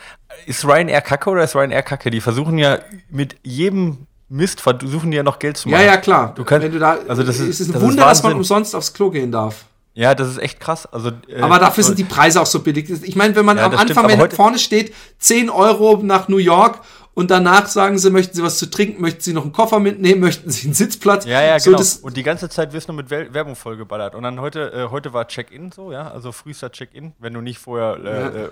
Ist 0.47 0.65
Ryanair 0.65 1.01
Kacke 1.01 1.29
oder 1.29 1.43
ist 1.43 1.55
Ryanair 1.55 1.83
Kacke? 1.83 2.09
Die 2.09 2.19
versuchen 2.19 2.57
ja 2.57 2.79
mit 3.11 3.35
jedem 3.43 4.07
Mist 4.27 4.59
versuchen 4.61 5.11
die 5.11 5.17
ja 5.17 5.23
noch 5.23 5.37
Geld 5.39 5.57
zu 5.57 5.69
Ja, 5.69 5.77
machen. 5.77 5.87
ja, 5.87 5.97
klar. 5.97 6.33
Du 6.35 6.43
kannst, 6.43 6.65
Wenn 6.65 6.71
du 6.71 6.79
da, 6.79 6.97
also 7.07 7.23
das 7.23 7.39
ist, 7.39 7.47
es 7.49 7.59
ist 7.61 7.69
ein 7.69 7.73
das 7.73 7.81
Wunder, 7.83 8.05
dass 8.05 8.23
man 8.23 8.33
umsonst 8.33 8.75
aufs 8.75 8.93
Klo 8.93 9.11
gehen 9.11 9.31
darf. 9.31 9.65
Ja, 9.93 10.13
das 10.13 10.27
ist 10.27 10.39
echt 10.39 10.59
krass. 10.59 10.85
Also, 10.87 11.11
äh, 11.29 11.39
Aber 11.39 11.57
dafür 11.59 11.83
sind 11.83 11.97
die 11.97 12.03
Preise 12.03 12.41
auch 12.41 12.45
so 12.45 12.59
billig. 12.59 12.89
Ich 12.89 13.15
meine, 13.15 13.35
wenn 13.35 13.45
man 13.45 13.57
Ja, 13.57 13.65
am 13.67 13.71
stimmt, 13.73 13.91
Anfang, 13.91 14.05
aber 14.11 14.23
wenn 14.23 14.31
vorne 14.31 14.59
steht, 14.59 14.93
10 15.19 15.49
Euro 15.49 15.99
nach 16.03 16.27
New 16.27 16.35
York 16.37 16.79
und 17.13 17.31
danach 17.31 17.67
sagen 17.67 17.97
sie, 17.97 18.09
möchten 18.09 18.35
sie 18.35 18.43
was 18.43 18.57
zu 18.57 18.69
trinken, 18.69 19.01
möchten 19.01 19.21
sie 19.21 19.31
noch 19.31 19.43
einen 19.43 19.53
Koffer 19.53 19.79
mitnehmen, 19.79 20.19
möchten 20.21 20.49
sie 20.49 20.65
einen 20.67 20.73
Sitzplatz. 20.73 21.23
Ja, 21.25 21.41
ja, 21.41 21.57
so, 21.59 21.71
genau. 21.71 21.83
und 22.01 22.17
die 22.17 22.23
ganze 22.23 22.49
Zeit 22.49 22.73
wirst 22.73 22.89
du 22.89 22.93
mit 22.93 23.09
Werbung 23.09 23.55
vollgeballert. 23.55 24.15
Und 24.15 24.23
dann 24.23 24.41
heute, 24.41 24.73
äh, 24.73 24.89
heute 24.91 25.13
war 25.13 25.27
Check-in 25.29 25.71
so, 25.71 25.93
ja, 25.93 26.09
also 26.11 26.33
frühester 26.33 26.71
Check-in, 26.71 27.13
wenn 27.19 27.33
du 27.33 27.39
nicht 27.39 27.59
vorher 27.59 27.97
äh, 28.03 28.19
Ja. 28.19 28.27
äh, 28.27 28.49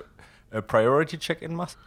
äh, 0.59 0.61
Priority 0.61 1.17
Check-in 1.17 1.53
machst. 1.55 1.77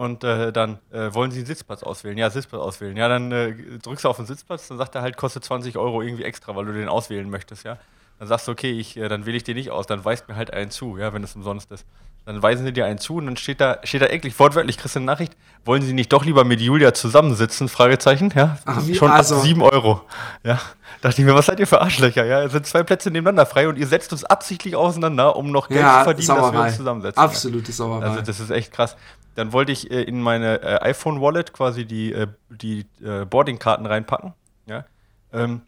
Und 0.00 0.24
äh, 0.24 0.50
dann 0.50 0.78
äh, 0.92 1.12
wollen 1.12 1.30
sie 1.30 1.40
einen 1.40 1.46
Sitzplatz 1.46 1.82
auswählen. 1.82 2.16
Ja, 2.16 2.30
Sitzplatz 2.30 2.62
auswählen. 2.62 2.96
Ja, 2.96 3.06
dann 3.06 3.30
äh, 3.32 3.52
drückst 3.82 4.06
du 4.06 4.08
auf 4.08 4.16
den 4.16 4.24
Sitzplatz, 4.24 4.66
dann 4.66 4.78
sagt 4.78 4.94
er 4.94 5.02
halt, 5.02 5.18
kostet 5.18 5.44
20 5.44 5.76
Euro 5.76 6.00
irgendwie 6.00 6.24
extra, 6.24 6.56
weil 6.56 6.64
du 6.64 6.72
den 6.72 6.88
auswählen 6.88 7.28
möchtest, 7.28 7.64
ja. 7.64 7.76
Dann 8.18 8.26
sagst 8.26 8.48
du, 8.48 8.52
okay, 8.52 8.70
ich, 8.70 8.96
äh, 8.96 9.10
dann 9.10 9.26
wähle 9.26 9.36
ich 9.36 9.44
den 9.44 9.56
nicht 9.56 9.70
aus, 9.70 9.86
dann 9.86 10.02
weist 10.02 10.26
mir 10.26 10.36
halt 10.36 10.54
einen 10.54 10.70
zu, 10.70 10.96
ja, 10.96 11.12
wenn 11.12 11.22
es 11.22 11.36
umsonst 11.36 11.70
ist. 11.70 11.84
Dann 12.24 12.42
weisen 12.42 12.64
sie 12.64 12.72
dir 12.72 12.86
einen 12.86 12.98
zu 12.98 13.16
und 13.16 13.26
dann 13.26 13.36
steht 13.36 13.60
da, 13.60 13.78
steht 13.84 14.00
da 14.00 14.06
eklig, 14.06 14.38
wortwörtlich, 14.38 14.78
kriegst 14.78 14.94
du 14.94 15.00
eine 15.00 15.06
Nachricht, 15.06 15.36
wollen 15.66 15.82
sie 15.82 15.92
nicht 15.92 16.10
doch 16.14 16.24
lieber 16.24 16.44
mit 16.44 16.62
Julia 16.62 16.94
zusammensitzen? 16.94 17.68
Fragezeichen, 17.68 18.32
ja. 18.34 18.56
Ach, 18.64 18.82
Schon 18.94 19.10
also- 19.10 19.36
ab 19.36 19.42
7 19.42 19.60
Euro. 19.60 20.00
Ja. 20.44 20.58
Dachte 21.02 21.20
ich 21.22 21.26
mir, 21.26 21.34
was 21.34 21.46
seid 21.46 21.60
ihr 21.60 21.66
für 21.66 21.80
Arschlöcher? 21.80 22.26
Ja, 22.26 22.42
es 22.42 22.52
sind 22.52 22.66
zwei 22.66 22.82
Plätze 22.82 23.10
nebeneinander 23.10 23.46
frei 23.46 23.68
und 23.68 23.76
ihr 23.78 23.86
setzt 23.86 24.12
uns 24.12 24.24
absichtlich 24.24 24.76
auseinander, 24.76 25.34
um 25.36 25.50
noch 25.50 25.68
Geld 25.68 25.80
zu 25.80 25.86
ja, 25.86 26.04
verdienen, 26.04 26.28
dass 26.28 26.36
wir 26.36 26.42
Sauerei. 26.42 26.66
uns 26.68 26.76
zusammensetzen. 26.76 27.22
Absolute 27.22 27.72
Sauerei. 27.72 28.06
Also 28.06 28.20
das 28.20 28.40
ist 28.40 28.50
echt 28.50 28.72
krass. 28.72 28.96
Dann 29.34 29.52
wollte 29.52 29.72
ich 29.72 29.90
äh, 29.90 30.02
in 30.02 30.20
meine 30.20 30.62
äh, 30.62 30.80
iPhone-Wallet 30.82 31.52
quasi 31.52 31.84
die, 31.84 32.12
äh, 32.12 32.26
die 32.48 32.86
äh, 33.02 33.24
Boardingkarten 33.24 33.86
reinpacken. 33.86 34.34
Ja. 34.66 34.84
Ähm, 35.32 35.62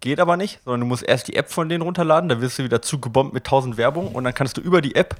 geht 0.00 0.20
aber 0.20 0.36
nicht, 0.36 0.60
sondern 0.64 0.80
du 0.80 0.86
musst 0.86 1.02
erst 1.02 1.28
die 1.28 1.36
App 1.36 1.50
von 1.50 1.68
denen 1.68 1.82
runterladen, 1.82 2.28
da 2.28 2.40
wirst 2.40 2.58
du 2.58 2.64
wieder 2.64 2.82
zugebombt 2.82 3.32
mit 3.32 3.46
1000 3.46 3.76
Werbung 3.76 4.08
und 4.08 4.24
dann 4.24 4.34
kannst 4.34 4.56
du 4.56 4.60
über 4.60 4.80
die 4.80 4.94
App 4.94 5.16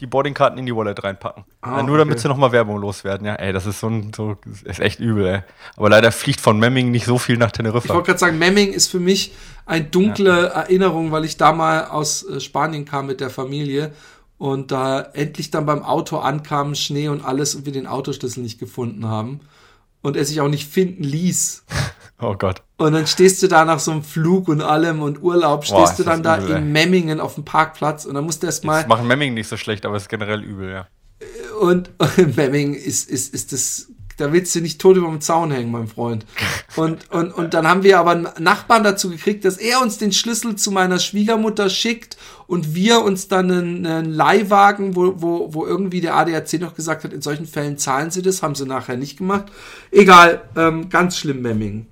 die 0.00 0.06
Boardingkarten 0.06 0.58
in 0.58 0.66
die 0.66 0.76
Wallet 0.76 1.02
reinpacken. 1.02 1.44
Ah, 1.62 1.78
ja, 1.78 1.82
nur 1.82 1.96
damit 1.96 2.14
okay. 2.14 2.22
sie 2.22 2.28
nochmal 2.28 2.52
Werbung 2.52 2.78
loswerden. 2.78 3.26
Ja, 3.26 3.34
ey, 3.36 3.52
das 3.52 3.64
ist 3.64 3.80
so 3.80 3.88
ein, 3.88 4.12
so, 4.14 4.36
ist 4.64 4.80
echt 4.80 5.00
übel, 5.00 5.26
ey. 5.26 5.40
Aber 5.76 5.88
leider 5.88 6.12
fliegt 6.12 6.40
von 6.40 6.58
Memming 6.58 6.90
nicht 6.90 7.06
so 7.06 7.16
viel 7.16 7.38
nach 7.38 7.46
ich 7.46 7.52
Teneriffa. 7.52 7.94
wollte 7.94 8.08
gerade 8.08 8.18
sagen, 8.18 8.38
Memming 8.38 8.72
ist 8.72 8.90
für 8.90 9.00
mich 9.00 9.32
eine 9.64 9.84
dunkle 9.84 10.48
Erinnerung, 10.48 11.12
weil 11.12 11.24
ich 11.24 11.38
da 11.38 11.52
mal 11.52 11.86
aus 11.86 12.28
äh, 12.28 12.40
Spanien 12.40 12.84
kam 12.84 13.06
mit 13.06 13.20
der 13.20 13.30
Familie 13.30 13.92
und 14.38 14.70
da 14.70 15.00
endlich 15.00 15.50
dann 15.50 15.66
beim 15.66 15.82
Auto 15.82 16.18
ankam, 16.18 16.74
Schnee 16.74 17.08
und 17.08 17.24
alles 17.24 17.54
und 17.54 17.66
wir 17.66 17.72
den 17.72 17.86
Autoschlüssel 17.86 18.42
nicht 18.42 18.58
gefunden 18.58 19.06
haben 19.06 19.40
und 20.02 20.16
er 20.16 20.24
sich 20.24 20.40
auch 20.40 20.48
nicht 20.48 20.68
finden 20.68 21.04
ließ. 21.04 21.64
Oh 22.18 22.34
Gott. 22.34 22.62
Und 22.78 22.94
dann 22.94 23.06
stehst 23.06 23.42
du 23.42 23.46
da 23.46 23.66
nach 23.66 23.78
so 23.78 23.90
einem 23.90 24.02
Flug 24.02 24.48
und 24.48 24.62
allem 24.62 25.02
und 25.02 25.22
Urlaub, 25.22 25.66
Boah, 25.68 25.84
stehst 25.84 25.98
du 25.98 26.02
ist 26.02 26.06
dann 26.06 26.22
da 26.22 26.38
übel, 26.38 26.56
in 26.56 26.72
Memmingen 26.72 27.20
auf 27.20 27.34
dem 27.34 27.44
Parkplatz 27.44 28.06
und 28.06 28.14
dann 28.14 28.24
musst 28.24 28.42
du 28.42 28.46
erst 28.46 28.64
mal 28.64 28.80
Das 28.80 28.88
machen 28.88 29.06
Memming 29.06 29.34
nicht 29.34 29.48
so 29.48 29.58
schlecht, 29.58 29.84
aber 29.84 29.96
es 29.96 30.04
ist 30.04 30.08
generell 30.08 30.42
übel, 30.42 30.70
ja. 30.70 30.86
und, 31.60 31.90
und 31.98 32.36
Memming 32.38 32.72
ist, 32.72 33.10
ist, 33.10 33.34
ist 33.34 33.52
das, 33.52 33.92
da 34.16 34.32
willst 34.32 34.54
du 34.54 34.60
nicht 34.60 34.80
tot 34.80 34.96
über 34.96 35.08
dem 35.08 35.20
Zaun 35.20 35.50
hängen, 35.50 35.70
mein 35.70 35.88
Freund. 35.88 36.24
Und, 36.76 37.10
und, 37.10 37.32
und 37.32 37.52
dann 37.54 37.68
haben 37.68 37.82
wir 37.82 37.98
aber 37.98 38.12
einen 38.12 38.28
Nachbarn 38.38 38.82
dazu 38.82 39.10
gekriegt, 39.10 39.44
dass 39.44 39.58
er 39.58 39.80
uns 39.82 39.98
den 39.98 40.12
Schlüssel 40.12 40.56
zu 40.56 40.70
meiner 40.70 40.98
Schwiegermutter 40.98 41.68
schickt 41.68 42.16
und 42.46 42.74
wir 42.74 43.02
uns 43.02 43.28
dann 43.28 43.50
einen, 43.50 43.86
einen 43.86 44.12
Leihwagen, 44.12 44.96
wo, 44.96 45.14
wo, 45.16 45.52
wo 45.52 45.66
irgendwie 45.66 46.00
der 46.00 46.14
ADAC 46.16 46.60
noch 46.60 46.74
gesagt 46.74 47.04
hat, 47.04 47.12
in 47.12 47.20
solchen 47.22 47.46
Fällen 47.46 47.76
zahlen 47.76 48.10
sie 48.10 48.22
das, 48.22 48.42
haben 48.42 48.54
sie 48.54 48.66
nachher 48.66 48.96
nicht 48.96 49.18
gemacht. 49.18 49.46
Egal, 49.90 50.42
ähm, 50.56 50.88
ganz 50.88 51.18
schlimm 51.18 51.42
Memming. 51.42 51.86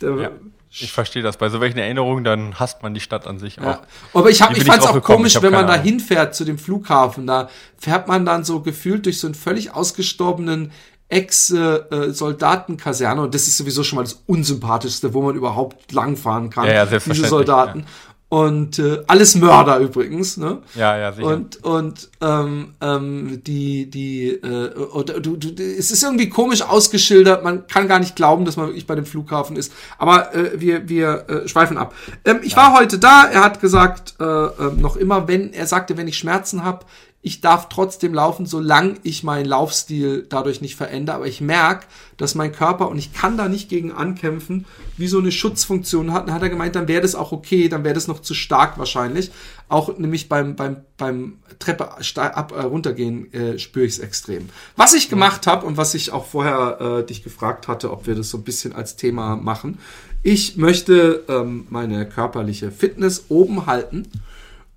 Ja. 0.00 0.30
Ich 0.78 0.92
verstehe 0.92 1.22
das. 1.22 1.38
Bei 1.38 1.48
so 1.48 1.60
welchen 1.60 1.78
Erinnerungen, 1.78 2.22
dann 2.22 2.60
hasst 2.60 2.82
man 2.82 2.92
die 2.92 3.00
Stadt 3.00 3.26
an 3.26 3.38
sich 3.38 3.56
Ja. 3.56 3.80
auch. 4.12 4.18
Aber 4.20 4.30
ich, 4.30 4.42
hab, 4.42 4.54
ich 4.54 4.64
fand 4.64 4.82
es 4.82 4.88
auch 4.88 4.92
gekommen? 4.92 5.18
komisch, 5.18 5.40
wenn 5.40 5.52
man 5.52 5.66
da 5.66 5.74
hinfährt 5.74 6.34
zu 6.34 6.44
dem 6.44 6.58
Flughafen. 6.58 7.26
Da 7.26 7.48
fährt 7.78 8.08
man 8.08 8.26
dann 8.26 8.44
so 8.44 8.60
gefühlt 8.60 9.06
durch 9.06 9.18
so 9.18 9.26
einen 9.26 9.34
völlig 9.34 9.72
ausgestorbenen 9.74 10.72
Ex-Soldatenkaserne. 11.08 13.22
Und 13.22 13.34
das 13.34 13.46
ist 13.46 13.56
sowieso 13.56 13.84
schon 13.84 13.96
mal 13.96 14.02
das 14.02 14.20
Unsympathischste, 14.26 15.14
wo 15.14 15.22
man 15.22 15.36
überhaupt 15.36 15.92
langfahren 15.92 16.50
kann. 16.50 16.66
Ja, 16.66 16.84
ja, 16.84 16.86
Diese 16.86 17.26
Soldaten. 17.26 17.86
Und 18.28 18.80
äh, 18.80 19.04
alles 19.06 19.36
Mörder 19.36 19.78
übrigens, 19.78 20.36
ne? 20.36 20.58
Ja, 20.74 20.98
ja, 20.98 21.12
sicher. 21.12 21.28
Und, 21.28 21.64
und 21.64 22.08
ähm, 22.20 22.74
ähm, 22.80 23.40
die, 23.44 23.88
die, 23.88 24.30
äh, 24.30 24.74
oder, 24.74 25.20
du, 25.20 25.36
du, 25.36 25.50
es 25.62 25.92
ist 25.92 26.02
irgendwie 26.02 26.28
komisch 26.28 26.62
ausgeschildert, 26.62 27.44
man 27.44 27.68
kann 27.68 27.86
gar 27.86 28.00
nicht 28.00 28.16
glauben, 28.16 28.44
dass 28.44 28.56
man 28.56 28.66
wirklich 28.66 28.88
bei 28.88 28.96
dem 28.96 29.06
Flughafen 29.06 29.54
ist. 29.54 29.72
Aber 29.96 30.34
äh, 30.34 30.60
wir, 30.60 30.88
wir 30.88 31.24
äh, 31.28 31.48
schweifen 31.48 31.78
ab. 31.78 31.94
Ähm, 32.24 32.40
ich 32.42 32.56
war 32.56 32.76
heute 32.76 32.98
da, 32.98 33.26
er 33.26 33.44
hat 33.44 33.60
gesagt, 33.60 34.16
äh, 34.18 34.24
äh, 34.24 34.72
noch 34.76 34.96
immer, 34.96 35.28
wenn, 35.28 35.52
er 35.52 35.68
sagte, 35.68 35.96
wenn 35.96 36.08
ich 36.08 36.18
Schmerzen 36.18 36.64
habe, 36.64 36.84
ich 37.26 37.40
darf 37.40 37.68
trotzdem 37.68 38.14
laufen, 38.14 38.46
solange 38.46 38.98
ich 39.02 39.24
meinen 39.24 39.46
Laufstil 39.46 40.24
dadurch 40.28 40.60
nicht 40.60 40.76
verändere. 40.76 41.16
Aber 41.16 41.26
ich 41.26 41.40
merke, 41.40 41.88
dass 42.18 42.36
mein 42.36 42.52
Körper, 42.52 42.88
und 42.88 42.98
ich 42.98 43.12
kann 43.12 43.36
da 43.36 43.48
nicht 43.48 43.68
gegen 43.68 43.90
ankämpfen, 43.90 44.64
wie 44.96 45.08
so 45.08 45.18
eine 45.18 45.32
Schutzfunktion 45.32 46.12
hat. 46.12 46.28
Dann 46.28 46.34
hat 46.36 46.42
er 46.42 46.50
gemeint, 46.50 46.76
dann 46.76 46.86
wäre 46.86 47.02
das 47.02 47.16
auch 47.16 47.32
okay, 47.32 47.68
dann 47.68 47.82
wäre 47.82 47.96
das 47.96 48.06
noch 48.06 48.20
zu 48.20 48.32
stark 48.32 48.78
wahrscheinlich. 48.78 49.32
Auch 49.68 49.98
nämlich 49.98 50.28
beim, 50.28 50.54
beim, 50.54 50.82
beim 50.96 51.38
Treppe 51.58 51.90
ab, 52.16 52.52
äh, 52.56 52.60
runtergehen 52.60 53.32
äh, 53.34 53.58
spüre 53.58 53.86
ich 53.86 53.94
es 53.94 53.98
extrem. 53.98 54.48
Was 54.76 54.94
ich 54.94 55.08
gemacht 55.08 55.48
habe 55.48 55.66
und 55.66 55.76
was 55.76 55.94
ich 55.94 56.12
auch 56.12 56.26
vorher 56.26 57.00
äh, 57.00 57.04
dich 57.04 57.24
gefragt 57.24 57.66
hatte, 57.66 57.90
ob 57.90 58.06
wir 58.06 58.14
das 58.14 58.30
so 58.30 58.38
ein 58.38 58.44
bisschen 58.44 58.72
als 58.72 58.94
Thema 58.94 59.34
machen. 59.34 59.80
Ich 60.22 60.56
möchte 60.56 61.24
ähm, 61.28 61.66
meine 61.70 62.08
körperliche 62.08 62.70
Fitness 62.70 63.24
oben 63.30 63.66
halten 63.66 64.06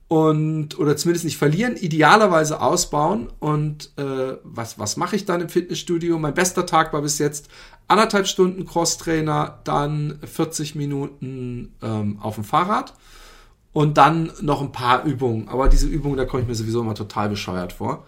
und 0.10 0.78
oder 0.80 0.98
zumindest 0.98 1.24
nicht 1.24 1.38
verlieren, 1.38 1.78
idealerweise 1.78 2.62
ausbauen. 2.62 3.30
Und 3.39 3.92
äh, 3.96 4.38
was, 4.44 4.78
was 4.80 4.98
mache 4.98 5.16
ich 5.16 5.25
dann 5.25 5.39
im 5.39 5.50
Fitnessstudio? 5.50 6.18
Mein 6.18 6.34
bester 6.34 6.66
Tag 6.66 6.92
war 6.92 7.01
bis 7.04 7.20
jetzt 7.20 7.48
anderthalb 7.88 8.28
Stunden 8.28 8.66
Crosstrainer, 8.66 9.60
dann 9.63 10.20
40 10.24 10.74
Minuten 10.75 11.75
ähm, 11.82 12.18
auf 12.22 12.36
dem 12.36 12.44
Fahrrad 12.44 12.96
und 13.72 13.98
dann 13.98 14.32
noch 14.42 14.62
ein 14.62 14.72
paar 14.72 15.06
Übungen. 15.06 15.48
Aber 15.48 15.70
diese 15.70 15.88
Übungen, 15.88 16.18
da 16.18 16.25
komme 16.25 16.42
ich 16.42 16.50
mir 16.50 16.56
sowieso 16.56 16.82
immer 16.82 16.96
total 16.96 17.30
bescheuert 17.30 17.74
vor. 17.74 18.06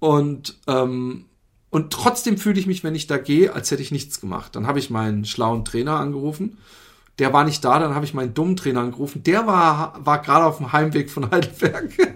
Und 0.00 0.58
ähm, 0.66 1.26
und 1.70 1.92
trotzdem 1.92 2.36
fühle 2.38 2.58
ich 2.58 2.66
mich, 2.66 2.82
wenn 2.82 2.96
ich 2.96 3.06
da 3.06 3.16
gehe, 3.16 3.54
als 3.54 3.70
hätte 3.70 3.82
ich 3.82 3.92
nichts 3.92 4.20
gemacht. 4.20 4.56
Dann 4.56 4.66
habe 4.66 4.80
ich 4.80 4.90
meinen 4.90 5.24
schlauen 5.24 5.64
Trainer 5.64 6.00
angerufen. 6.00 6.58
Der 7.18 7.32
war 7.32 7.44
nicht 7.44 7.64
da, 7.64 7.78
dann 7.78 7.94
habe 7.94 8.04
ich 8.04 8.14
meinen 8.14 8.34
dummen 8.34 8.56
Trainer 8.56 8.80
angerufen. 8.80 9.22
Der 9.22 9.46
war, 9.46 9.98
war 10.02 10.22
gerade 10.22 10.44
auf 10.44 10.56
dem 10.56 10.72
Heimweg 10.72 11.10
von 11.10 11.30
Heidelberg. 11.30 11.92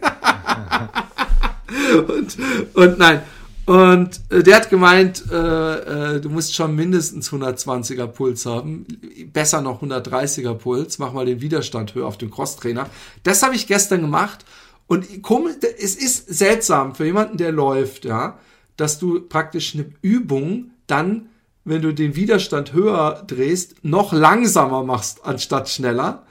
und, 2.08 2.36
und 2.74 2.98
nein. 2.98 3.22
Und 3.66 4.20
äh, 4.28 4.42
der 4.42 4.56
hat 4.56 4.68
gemeint, 4.68 5.24
äh, 5.30 6.16
äh, 6.16 6.20
du 6.20 6.28
musst 6.28 6.54
schon 6.54 6.74
mindestens 6.74 7.32
120er 7.32 8.06
Puls 8.06 8.44
haben, 8.44 8.86
besser 9.32 9.62
noch 9.62 9.82
130er 9.82 10.54
Puls, 10.54 10.98
mach 10.98 11.14
mal 11.14 11.24
den 11.24 11.40
Widerstand 11.40 11.94
höher 11.94 12.06
auf 12.06 12.18
dem 12.18 12.30
Crosstrainer. 12.30 12.90
Das 13.22 13.42
habe 13.42 13.54
ich 13.54 13.66
gestern 13.66 14.02
gemacht 14.02 14.44
und 14.86 15.22
komisch, 15.22 15.54
es 15.78 15.96
ist 15.96 16.28
seltsam 16.28 16.94
für 16.94 17.06
jemanden, 17.06 17.38
der 17.38 17.52
läuft, 17.52 18.04
ja, 18.04 18.38
dass 18.76 18.98
du 18.98 19.20
praktisch 19.20 19.74
eine 19.74 19.86
Übung 20.02 20.72
dann, 20.86 21.30
wenn 21.64 21.82
du 21.82 21.92
den 21.92 22.14
Widerstand 22.16 22.72
höher 22.72 23.22
drehst, 23.26 23.76
noch 23.82 24.12
langsamer 24.12 24.84
machst 24.84 25.24
anstatt 25.24 25.68
schneller 25.68 26.24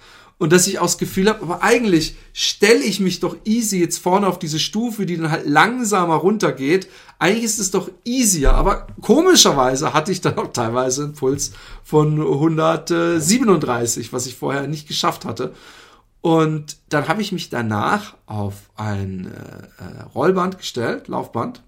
und 0.44 0.52
dass 0.52 0.68
ich 0.68 0.80
auch 0.80 0.88
das 0.88 0.98
Gefühl 0.98 1.30
habe, 1.30 1.42
aber 1.42 1.63
eigentlich 1.63 2.18
stelle 2.34 2.84
ich 2.84 3.00
mich 3.00 3.20
doch 3.20 3.38
easy 3.46 3.80
jetzt 3.80 4.00
vorne 4.00 4.28
auf 4.28 4.40
diese 4.40 4.60
Stufe, 4.60 5.06
die 5.06 5.16
dann 5.18 5.32
halt 5.32 5.46
langsamer 5.48 6.16
runtergeht. 6.16 6.90
Eigentlich 7.18 7.46
ist 7.46 7.60
es 7.60 7.72
doch 7.72 7.90
easier, 8.04 8.54
aber 8.54 8.88
komischerweise 9.02 9.94
hatte 9.94 10.12
ich 10.12 10.22
dann 10.22 10.38
auch 10.38 10.52
teilweise 10.52 11.06
einen 11.06 11.13
Puls 11.13 11.54
von 11.84 12.20
137, 12.20 14.12
was 14.12 14.25
ich 14.25 14.36
vorher 14.36 14.68
nicht 14.68 14.88
geschafft 14.88 15.24
hatte. 15.24 15.54
Und 16.20 16.78
dann 16.90 17.08
habe 17.08 17.22
ich 17.22 17.32
mich 17.32 17.50
danach 17.50 18.16
auf 18.25 18.70
ein 18.75 19.28
äh, 19.28 20.04
Rollband 20.13 20.58
gestellt, 20.58 21.08
Laufband. 21.08 21.62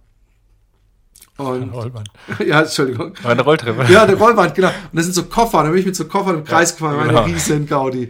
Und, 1.37 1.69
Rollband. 1.69 2.09
ja, 2.45 2.61
Entschuldigung. 2.61 3.13
Eine 3.23 3.41
Rolltreppe. 3.41 3.91
Ja, 3.91 4.03
eine 4.03 4.15
Rollband, 4.15 4.55
genau. 4.55 4.69
Und 4.69 4.75
das 4.93 5.05
sind 5.05 5.13
so 5.13 5.23
Koffer. 5.25 5.63
Da 5.63 5.69
bin 5.69 5.79
ich 5.79 5.85
mit 5.85 5.95
so 5.95 6.05
Koffern 6.05 6.35
im 6.35 6.43
Kreis 6.45 6.75
gefahren, 6.75 7.07
genau. 7.07 7.23
eine 7.23 7.33
riesen 7.33 7.67
Gaudi. 7.67 8.09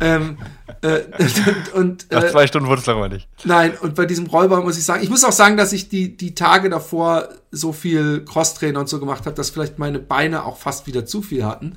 Ähm, 0.00 0.38
äh, 0.82 1.00
und, 1.74 2.10
äh, 2.10 2.16
Nach 2.16 2.30
zwei 2.30 2.46
Stunden 2.46 2.68
wurde 2.68 2.80
es 2.80 2.86
langweilig. 2.86 3.28
Nein, 3.44 3.74
und 3.80 3.94
bei 3.94 4.06
diesem 4.06 4.26
Rollbahn 4.26 4.64
muss 4.64 4.76
ich 4.76 4.84
sagen, 4.84 5.04
ich 5.04 5.10
muss 5.10 5.22
auch 5.22 5.32
sagen, 5.32 5.56
dass 5.56 5.72
ich 5.72 5.88
die, 5.88 6.16
die 6.16 6.34
Tage 6.34 6.68
davor 6.68 7.28
so 7.52 7.72
viel 7.72 8.24
Crosstrainer 8.24 8.80
und 8.80 8.88
so 8.88 8.98
gemacht 8.98 9.24
habe, 9.26 9.36
dass 9.36 9.50
vielleicht 9.50 9.78
meine 9.78 10.00
Beine 10.00 10.44
auch 10.44 10.58
fast 10.58 10.88
wieder 10.88 11.06
zu 11.06 11.22
viel 11.22 11.44
hatten. 11.44 11.76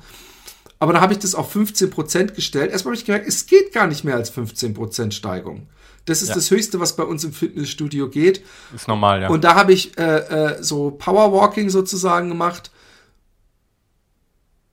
Aber 0.80 0.92
da 0.92 1.00
habe 1.00 1.12
ich 1.12 1.18
das 1.20 1.34
auf 1.34 1.54
15% 1.54 2.34
gestellt. 2.34 2.70
Erstmal 2.70 2.92
habe 2.92 3.00
ich 3.00 3.06
gemerkt, 3.06 3.26
es 3.26 3.46
geht 3.46 3.72
gar 3.72 3.86
nicht 3.86 4.04
mehr 4.04 4.14
als 4.14 4.32
15% 4.36 5.12
Steigung. 5.12 5.68
Das 6.08 6.22
ist 6.22 6.30
ja. 6.30 6.34
das 6.34 6.50
Höchste, 6.50 6.80
was 6.80 6.96
bei 6.96 7.02
uns 7.02 7.24
im 7.24 7.32
Fitnessstudio 7.32 8.08
geht. 8.08 8.44
Ist 8.74 8.88
normal, 8.88 9.22
ja. 9.22 9.28
Und 9.28 9.44
da 9.44 9.54
habe 9.54 9.72
ich 9.72 9.98
äh, 9.98 10.18
äh, 10.18 10.62
so 10.62 10.90
Powerwalking 10.90 11.70
sozusagen 11.70 12.28
gemacht 12.28 12.70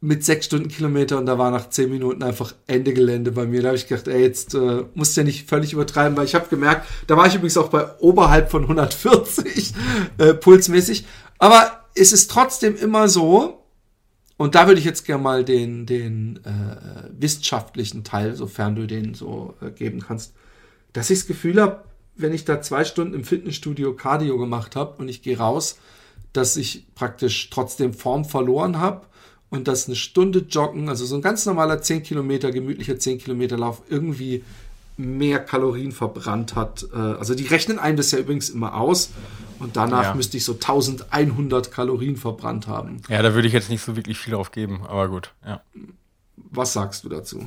mit 0.01 0.24
sechs 0.24 0.46
Stundenkilometer 0.46 1.18
und 1.18 1.25
da 1.25 1.38
war 1.39 1.50
nach 1.50 1.70
zehn 1.70 1.89
Minuten 1.89 2.22
einfach 2.22 2.54
Ende 2.68 2.94
Gelände 2.94 3.32
bei 3.32 3.46
mir. 3.46 3.62
Da 3.62 3.70
habe 3.70 3.77
ich 3.77 3.88
gedacht, 3.88 4.08
ey, 4.08 4.22
jetzt 4.22 4.54
äh, 4.54 4.84
musst 4.94 5.18
du 5.18 5.22
ja 5.22 5.25
nicht 5.25 5.50
völlig 5.50 5.74
übertreiben, 5.74 6.15
weil 6.15 6.25
ich 6.25 6.36
habe 6.36 6.48
gemerkt, 6.48 6.88
da 7.08 7.18
war 7.18 7.25
ich 7.25 7.36
übrigens 7.36 7.58
auch 7.58 7.70
bei 7.70 7.88
oberhalb 8.00 8.51
von 8.51 8.63
140 8.63 9.74
äh, 10.18 10.34
pulsmäßig. 10.36 11.06
Aber 11.39 11.86
es 11.96 12.13
ist 12.13 12.30
trotzdem 12.30 12.75
immer 12.75 13.08
so, 13.08 13.65
und 14.38 14.54
da 14.54 14.68
würde 14.68 14.80
ich 14.80 14.86
jetzt 14.86 15.06
gerne 15.06 15.24
mal 15.24 15.44
den, 15.44 15.86
den 15.86 16.39
äh, 16.46 17.10
wissenschaftlichen 17.18 18.04
Teil, 18.04 18.36
sofern 18.36 18.75
du 18.75 18.86
den 18.86 19.13
so 19.15 19.56
äh, 19.62 19.72
geben 19.72 20.01
kannst, 20.01 20.34
dass 20.96 21.10
ich 21.10 21.20
das 21.20 21.28
Gefühl 21.28 21.62
habe, 21.62 21.84
wenn 22.16 22.34
ich 22.34 22.46
da 22.46 22.62
zwei 22.62 22.86
Stunden 22.86 23.14
im 23.14 23.25
Fitnessstudio 23.25 23.94
Cardio 23.94 24.38
gemacht 24.38 24.78
habe 24.78 24.96
und 24.98 25.10
ich 25.10 25.22
gehe 25.22 25.38
raus, 25.38 25.78
dass 26.32 26.56
ich 26.56 26.86
praktisch 26.96 27.50
trotzdem 27.50 27.94
Form 27.94 28.24
verloren 28.24 28.80
habe 28.80 29.06
und 29.50 29.68
dass 29.68 29.88
eine 29.88 29.98
Stunde 29.98 30.40
Joggen, 30.40 30.88
also 30.88 31.06
so 31.06 31.16
ein 31.16 31.22
ganz 31.22 31.46
normaler 31.46 31.82
10 31.82 32.04
Kilometer, 32.04 32.52
gemütlicher 32.52 32.98
10 32.98 33.18
Kilometer 33.18 33.58
Lauf 33.58 33.82
irgendwie 33.90 34.44
mehr 34.96 35.40
Kalorien 35.40 35.92
verbrannt 35.92 36.56
hat. 36.56 36.88
Äh, 36.94 36.98
also 36.98 37.36
die 37.36 37.46
rechnen 37.46 37.78
einem 37.78 37.98
das 37.98 38.12
ja 38.12 38.20
übrigens 38.20 38.50
immer 38.50 38.75
aus 38.75 39.12
und 39.60 39.75
danach 39.75 40.04
ja. 40.04 40.16
müsste 40.16 40.38
ich 40.38 40.46
so 40.46 40.54
1100 40.54 41.74
Kalorien 41.74 42.16
verbrannt 42.16 42.68
haben. 42.68 43.02
Ja, 43.10 43.22
da 43.22 43.34
würde 43.34 43.50
ich 43.50 43.54
jetzt 43.54 43.70
nicht 43.70 43.84
so 43.84 43.98
wirklich 43.98 44.18
viel 44.18 44.34
drauf 44.34 44.52
geben, 44.52 44.84
aber 44.88 45.10
gut, 45.10 45.34
ja. 45.46 45.62
Was 46.52 46.72
sagst 46.72 47.04
du 47.04 47.10
dazu? 47.10 47.43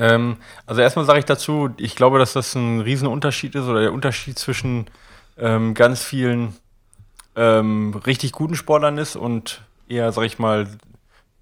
Ähm, 0.00 0.38
also 0.64 0.80
erstmal 0.80 1.04
sage 1.04 1.18
ich 1.18 1.26
dazu, 1.26 1.70
ich 1.76 1.94
glaube, 1.94 2.18
dass 2.18 2.32
das 2.32 2.54
ein 2.54 2.80
Riesenunterschied 2.80 3.54
ist 3.54 3.64
oder 3.64 3.82
der 3.82 3.92
Unterschied 3.92 4.38
zwischen 4.38 4.86
ähm, 5.38 5.74
ganz 5.74 6.02
vielen 6.02 6.56
ähm, 7.36 7.94
richtig 8.06 8.32
guten 8.32 8.54
Sportlern 8.54 8.96
ist 8.96 9.14
und 9.14 9.60
eher, 9.88 10.10
sag 10.12 10.24
ich 10.24 10.38
mal, 10.38 10.66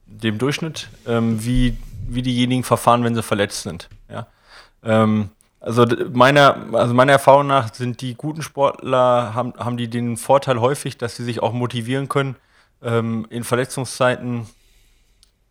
dem 0.07 0.39
Durchschnitt, 0.39 0.89
ähm, 1.07 1.45
wie, 1.45 1.77
wie 2.09 2.23
diejenigen 2.23 2.65
verfahren, 2.65 3.05
wenn 3.05 3.15
sie 3.15 3.23
verletzt 3.23 3.63
sind. 3.63 3.89
Ja? 4.11 4.27
Ähm, 4.83 5.31
also 5.61 5.87
meiner, 6.13 6.67
also 6.73 6.95
meiner 6.95 7.13
Erfahrung 7.13 7.47
nach 7.47 7.73
sind 7.73 8.01
die 8.01 8.15
guten 8.17 8.43
Sportler, 8.43 9.35
haben, 9.35 9.55
haben 9.57 9.77
die 9.77 9.89
den 9.89 10.17
Vorteil 10.17 10.61
häufig, 10.61 10.99
dass 10.99 11.15
sie 11.15 11.25
sich 11.25 11.43
auch 11.43 11.53
motivieren 11.53 12.09
können, 12.09 12.35
ähm, 12.83 13.25
in 13.31 13.45
Verletzungszeiten 13.45 14.49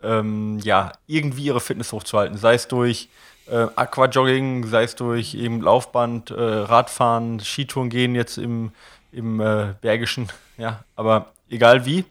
ähm, 0.03 0.59
ja, 0.59 0.91
irgendwie 1.07 1.45
ihre 1.45 1.59
Fitness 1.59 1.91
hochzuhalten. 1.91 2.37
Sei 2.37 2.53
es 2.53 2.67
durch 2.67 3.09
äh, 3.49 3.67
Aquajogging, 3.75 4.67
sei 4.67 4.83
es 4.83 4.95
durch 4.95 5.33
eben 5.35 5.61
Laufband, 5.61 6.31
äh, 6.31 6.41
Radfahren, 6.41 7.39
Skitouren 7.39 7.89
gehen 7.89 8.15
jetzt 8.15 8.37
im, 8.37 8.71
im 9.11 9.39
äh, 9.39 9.73
Bergischen, 9.81 10.27
ja, 10.57 10.83
aber 10.95 11.33
egal 11.49 11.85
wie, 11.85 12.05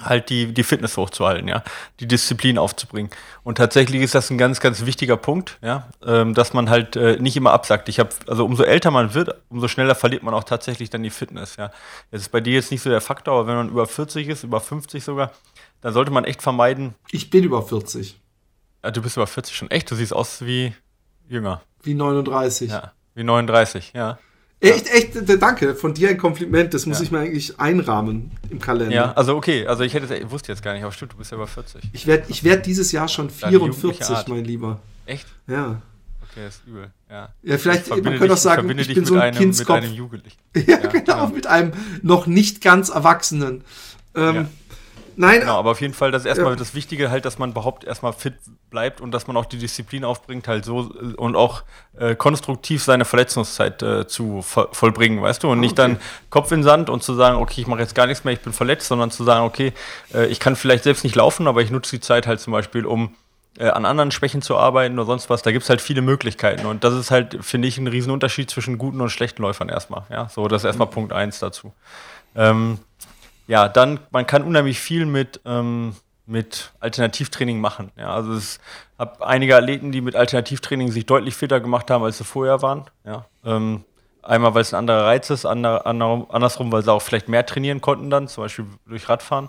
halt 0.00 0.30
die, 0.30 0.52
die 0.52 0.62
Fitness 0.62 0.96
hochzuhalten, 0.96 1.48
ja, 1.48 1.62
die 2.00 2.06
Disziplin 2.06 2.58
aufzubringen. 2.58 3.10
Und 3.44 3.58
tatsächlich 3.58 4.02
ist 4.02 4.14
das 4.14 4.30
ein 4.30 4.38
ganz, 4.38 4.60
ganz 4.60 4.86
wichtiger 4.86 5.16
Punkt, 5.16 5.58
ja, 5.62 5.88
ähm, 6.04 6.34
dass 6.34 6.54
man 6.54 6.70
halt 6.70 6.96
äh, 6.96 7.16
nicht 7.18 7.36
immer 7.36 7.52
absagt. 7.52 7.88
Ich 7.88 7.98
habe, 7.98 8.10
also 8.26 8.44
umso 8.44 8.62
älter 8.62 8.90
man 8.90 9.14
wird, 9.14 9.34
umso 9.48 9.68
schneller 9.68 9.94
verliert 9.94 10.22
man 10.22 10.34
auch 10.34 10.44
tatsächlich 10.44 10.90
dann 10.90 11.02
die 11.02 11.10
Fitness, 11.10 11.56
ja. 11.56 11.70
Das 12.10 12.22
ist 12.22 12.30
bei 12.30 12.40
dir 12.40 12.54
jetzt 12.54 12.70
nicht 12.70 12.82
so 12.82 12.90
der 12.90 13.00
Faktor, 13.00 13.38
aber 13.38 13.46
wenn 13.48 13.56
man 13.56 13.68
über 13.68 13.86
40 13.86 14.28
ist, 14.28 14.44
über 14.44 14.60
50 14.60 15.04
sogar, 15.04 15.32
dann 15.82 15.92
sollte 15.92 16.10
man 16.10 16.24
echt 16.24 16.40
vermeiden. 16.40 16.94
Ich 17.10 17.28
bin 17.28 17.44
über 17.44 17.62
40. 17.62 18.18
Ja, 18.82 18.90
du 18.90 19.02
bist 19.02 19.16
über 19.16 19.26
40 19.26 19.54
schon 19.54 19.70
echt, 19.70 19.90
du 19.90 19.94
siehst 19.94 20.14
aus 20.14 20.44
wie 20.44 20.72
jünger. 21.28 21.60
Wie 21.82 21.94
39. 21.94 22.70
Ja, 22.70 22.92
wie 23.14 23.24
39, 23.24 23.92
ja. 23.94 24.18
Echt, 24.60 24.88
echt, 24.94 25.42
danke. 25.42 25.74
Von 25.74 25.92
dir 25.92 26.10
ein 26.10 26.18
Kompliment. 26.18 26.72
Das 26.72 26.86
muss 26.86 26.98
ja. 26.98 27.04
ich 27.04 27.10
mir 27.10 27.18
eigentlich 27.18 27.58
einrahmen 27.58 28.30
im 28.48 28.60
Kalender. 28.60 28.94
Ja, 28.94 29.12
also 29.12 29.34
okay. 29.34 29.66
Also 29.66 29.82
ich 29.82 29.92
hätte, 29.92 30.14
ich 30.14 30.30
wusste 30.30 30.52
jetzt 30.52 30.62
gar 30.62 30.72
nicht, 30.72 30.84
aber 30.84 30.92
stimmt, 30.92 31.14
du 31.14 31.16
bist 31.16 31.32
ja 31.32 31.36
über 31.36 31.48
40. 31.48 31.82
Ich 31.92 32.06
werde 32.06 32.26
ich 32.28 32.44
werd 32.44 32.64
dieses 32.64 32.92
Jahr 32.92 33.08
schon 33.08 33.28
44, 33.28 34.28
mein 34.28 34.44
Lieber. 34.44 34.78
Echt? 35.04 35.26
Ja. 35.48 35.82
Okay, 36.22 36.46
ist 36.46 36.62
übel. 36.64 36.92
Ja, 37.10 37.28
ja 37.42 37.58
vielleicht, 37.58 37.90
man 37.90 38.16
könnte 38.16 38.34
auch 38.34 38.38
sagen, 38.38 38.78
ich 38.78 38.94
bin 38.94 39.04
so 39.04 39.14
ein 39.14 39.20
einem, 39.20 39.36
Kindskopf. 39.36 39.80
Mit 39.80 39.84
einem 39.84 39.94
Jugendlichen. 39.94 40.38
ja, 40.56 40.62
ja, 40.62 40.76
genau, 40.76 40.92
genau, 40.92 41.26
mit 41.28 41.46
einem 41.48 41.72
noch 42.02 42.28
nicht 42.28 42.62
ganz 42.62 42.88
Erwachsenen. 42.88 43.64
Ähm, 44.14 44.34
ja. 44.34 44.48
Nein. 45.16 45.40
Genau, 45.40 45.58
aber 45.58 45.70
auf 45.70 45.80
jeden 45.80 45.94
Fall, 45.94 46.10
das 46.10 46.22
ist 46.22 46.26
erstmal 46.26 46.52
ja. 46.52 46.56
das 46.56 46.74
Wichtige 46.74 47.10
halt, 47.10 47.24
dass 47.24 47.38
man 47.38 47.50
überhaupt 47.50 47.84
erstmal 47.84 48.12
fit 48.12 48.34
bleibt 48.70 49.00
und 49.00 49.12
dass 49.12 49.26
man 49.26 49.36
auch 49.36 49.44
die 49.44 49.58
Disziplin 49.58 50.04
aufbringt, 50.04 50.48
halt 50.48 50.64
so 50.64 50.92
und 51.16 51.36
auch 51.36 51.62
äh, 51.98 52.14
konstruktiv 52.14 52.82
seine 52.82 53.04
Verletzungszeit 53.04 53.82
äh, 53.82 54.06
zu 54.06 54.42
vo 54.42 54.68
vollbringen, 54.72 55.22
weißt 55.22 55.42
du? 55.42 55.50
Und 55.50 55.60
nicht 55.60 55.78
okay. 55.78 55.92
dann 55.92 56.00
Kopf 56.30 56.52
in 56.52 56.62
Sand 56.62 56.90
und 56.90 57.02
zu 57.02 57.14
sagen, 57.14 57.36
okay, 57.36 57.60
ich 57.60 57.66
mache 57.66 57.80
jetzt 57.80 57.94
gar 57.94 58.06
nichts 58.06 58.24
mehr, 58.24 58.34
ich 58.34 58.40
bin 58.40 58.52
verletzt, 58.52 58.88
sondern 58.88 59.10
zu 59.10 59.24
sagen, 59.24 59.44
okay, 59.44 59.72
äh, 60.14 60.26
ich 60.26 60.40
kann 60.40 60.56
vielleicht 60.56 60.84
selbst 60.84 61.04
nicht 61.04 61.16
laufen, 61.16 61.46
aber 61.46 61.62
ich 61.62 61.70
nutze 61.70 61.96
die 61.96 62.00
Zeit 62.00 62.26
halt 62.26 62.40
zum 62.40 62.52
Beispiel, 62.52 62.86
um 62.86 63.14
äh, 63.58 63.68
an 63.68 63.84
anderen 63.84 64.10
Schwächen 64.10 64.42
zu 64.42 64.56
arbeiten 64.56 64.98
oder 64.98 65.06
sonst 65.06 65.28
was. 65.28 65.42
Da 65.42 65.52
gibt 65.52 65.64
es 65.64 65.68
halt 65.68 65.80
viele 65.80 66.02
Möglichkeiten. 66.02 66.66
Und 66.66 66.84
das 66.84 66.94
ist 66.94 67.10
halt, 67.10 67.38
finde 67.44 67.68
ich, 67.68 67.78
ein 67.78 67.86
Riesenunterschied 67.86 68.50
zwischen 68.50 68.78
guten 68.78 69.00
und 69.00 69.10
schlechten 69.10 69.42
Läufern 69.42 69.68
erstmal. 69.68 70.04
Ja, 70.10 70.28
so, 70.28 70.48
das 70.48 70.62
ist 70.62 70.66
erstmal 70.66 70.88
mhm. 70.88 70.92
Punkt 70.92 71.12
eins 71.12 71.38
dazu. 71.38 71.72
Ähm, 72.34 72.78
ja, 73.46 73.68
dann, 73.68 74.00
man 74.10 74.26
kann 74.26 74.42
unheimlich 74.42 74.80
viel 74.80 75.06
mit, 75.06 75.40
ähm, 75.44 75.94
mit 76.26 76.72
Alternativtraining 76.80 77.60
machen. 77.60 77.90
Ja, 77.96 78.14
also 78.14 78.32
es 78.32 78.60
habe 78.98 79.26
einige 79.26 79.56
Athleten, 79.56 79.92
die 79.92 80.00
mit 80.00 80.16
Alternativtraining 80.16 80.90
sich 80.90 81.06
deutlich 81.06 81.34
fitter 81.34 81.60
gemacht 81.60 81.90
haben, 81.90 82.04
als 82.04 82.18
sie 82.18 82.24
vorher 82.24 82.62
waren. 82.62 82.84
Ja, 83.04 83.26
ähm, 83.44 83.84
einmal, 84.22 84.54
weil 84.54 84.62
es 84.62 84.72
ein 84.72 84.78
anderer 84.78 85.04
Reiz 85.04 85.30
ist, 85.30 85.44
ander, 85.44 85.86
andersrum, 85.86 86.70
weil 86.72 86.82
sie 86.82 86.92
auch 86.92 87.02
vielleicht 87.02 87.28
mehr 87.28 87.44
trainieren 87.44 87.80
konnten 87.80 88.10
dann, 88.10 88.28
zum 88.28 88.44
Beispiel 88.44 88.66
durch 88.86 89.08
Radfahren. 89.08 89.48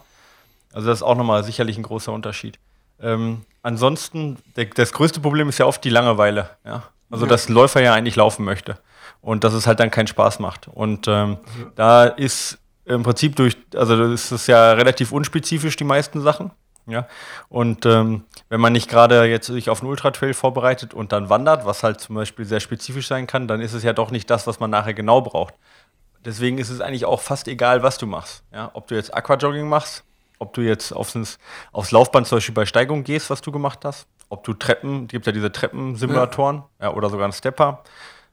Also 0.74 0.88
das 0.88 1.00
ist 1.00 1.04
auch 1.04 1.16
nochmal 1.16 1.44
sicherlich 1.44 1.78
ein 1.78 1.84
großer 1.84 2.12
Unterschied. 2.12 2.58
Ähm, 3.00 3.46
ansonsten, 3.62 4.38
der, 4.56 4.66
das 4.66 4.92
größte 4.94 5.20
Problem 5.20 5.50
ist 5.50 5.60
ja 5.60 5.66
oft 5.66 5.84
die 5.84 5.90
Langeweile. 5.90 6.50
Ja? 6.66 6.84
Also, 7.10 7.26
ja. 7.26 7.30
dass 7.30 7.48
ein 7.48 7.54
Läufer 7.54 7.82
ja 7.82 7.94
eigentlich 7.94 8.16
laufen 8.16 8.44
möchte 8.44 8.80
und 9.22 9.44
dass 9.44 9.54
es 9.54 9.68
halt 9.68 9.80
dann 9.80 9.92
keinen 9.92 10.08
Spaß 10.08 10.40
macht. 10.40 10.68
Und 10.68 11.08
ähm, 11.08 11.38
ja. 11.60 11.72
da 11.76 12.04
ist 12.06 12.58
im 12.86 13.04
Prinzip 13.04 13.36
durch, 13.36 13.58
also 13.76 14.10
das 14.10 14.32
ist 14.32 14.48
ja 14.48 14.74
relativ 14.74 15.12
unspezifisch, 15.12 15.76
die 15.76 15.84
meisten 15.84 16.22
Sachen. 16.22 16.52
Ja, 16.86 17.08
und 17.48 17.86
ähm, 17.86 18.26
wenn 18.50 18.60
man 18.60 18.74
nicht 18.74 18.90
gerade 18.90 19.24
jetzt 19.24 19.48
sich 19.48 19.70
auf 19.70 19.82
einen 19.82 19.90
Ultratrail 19.90 20.34
vorbereitet 20.34 20.94
und 20.94 21.14
dann 21.14 21.30
wandert, 21.30 21.66
was 21.66 21.82
halt 21.82 22.02
zum 22.02 22.16
Beispiel 22.16 22.44
sehr 22.44 22.60
spezifisch 22.60 23.08
sein 23.08 23.26
kann, 23.26 23.48
dann 23.48 23.62
ist 23.62 23.72
es 23.72 23.84
ja 23.84 23.94
doch 23.94 24.12
nicht 24.12 24.30
das, 24.30 24.48
was 24.48 24.60
man 24.60 24.70
nachher 24.70 24.94
genau 24.94 25.22
braucht. 25.22 25.54
Deswegen 26.26 26.58
ist 26.58 26.70
es 26.70 26.82
eigentlich 26.82 27.06
auch 27.06 27.22
fast 27.22 27.48
egal, 27.48 27.84
was 27.84 27.98
du 27.98 28.06
machst. 28.06 28.44
Ja, 28.54 28.70
ob 28.74 28.88
du 28.88 28.96
jetzt 28.96 29.14
Aquajogging 29.14 29.68
machst, 29.68 30.04
ob 30.40 30.54
du 30.54 30.62
jetzt 30.62 30.92
aufs, 30.92 31.40
aufs 31.72 31.92
Laufband 31.92 32.28
zum 32.28 32.38
Beispiel 32.38 32.56
bei 32.56 32.66
Steigung 32.66 33.06
gehst, 33.06 33.30
was 33.30 33.40
du 33.40 33.54
gemacht 33.54 33.86
hast, 33.86 34.06
ob 34.28 34.44
du 34.44 34.54
Treppen, 34.54 35.08
gibt 35.08 35.26
ja 35.26 35.32
diese 35.32 35.54
Treppensimulatoren, 35.54 36.64
ja. 36.80 36.88
ja. 36.88 36.94
oder 36.94 37.10
sogar 37.10 37.26
einen 37.26 37.34
Stepper, 37.34 37.84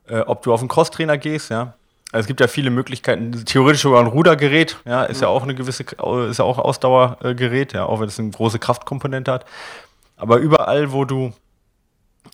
äh, 0.08 0.20
ob 0.20 0.42
du 0.42 0.52
auf 0.52 0.60
einen 0.60 0.68
Crosstrainer 0.68 1.18
gehst, 1.18 1.50
ja, 1.50 1.74
also 2.12 2.22
es 2.22 2.26
gibt 2.26 2.40
ja 2.40 2.48
viele 2.48 2.70
Möglichkeiten. 2.70 3.44
Theoretisch 3.44 3.82
sogar 3.82 4.00
ein 4.00 4.06
Rudergerät, 4.06 4.78
ja, 4.84 5.04
ist 5.04 5.20
ja, 5.20 5.28
ja 5.28 5.34
auch 5.34 5.42
eine 5.42 5.54
gewisse, 5.54 5.84
ist 5.84 6.38
ja 6.38 6.44
auch 6.44 6.58
Ausdauergerät, 6.58 7.72
ja, 7.72 7.86
auch 7.86 8.00
wenn 8.00 8.08
es 8.08 8.18
eine 8.18 8.30
große 8.30 8.58
Kraftkomponente 8.58 9.32
hat. 9.32 9.44
Aber 10.16 10.38
überall, 10.38 10.92
wo 10.92 11.04
du 11.04 11.32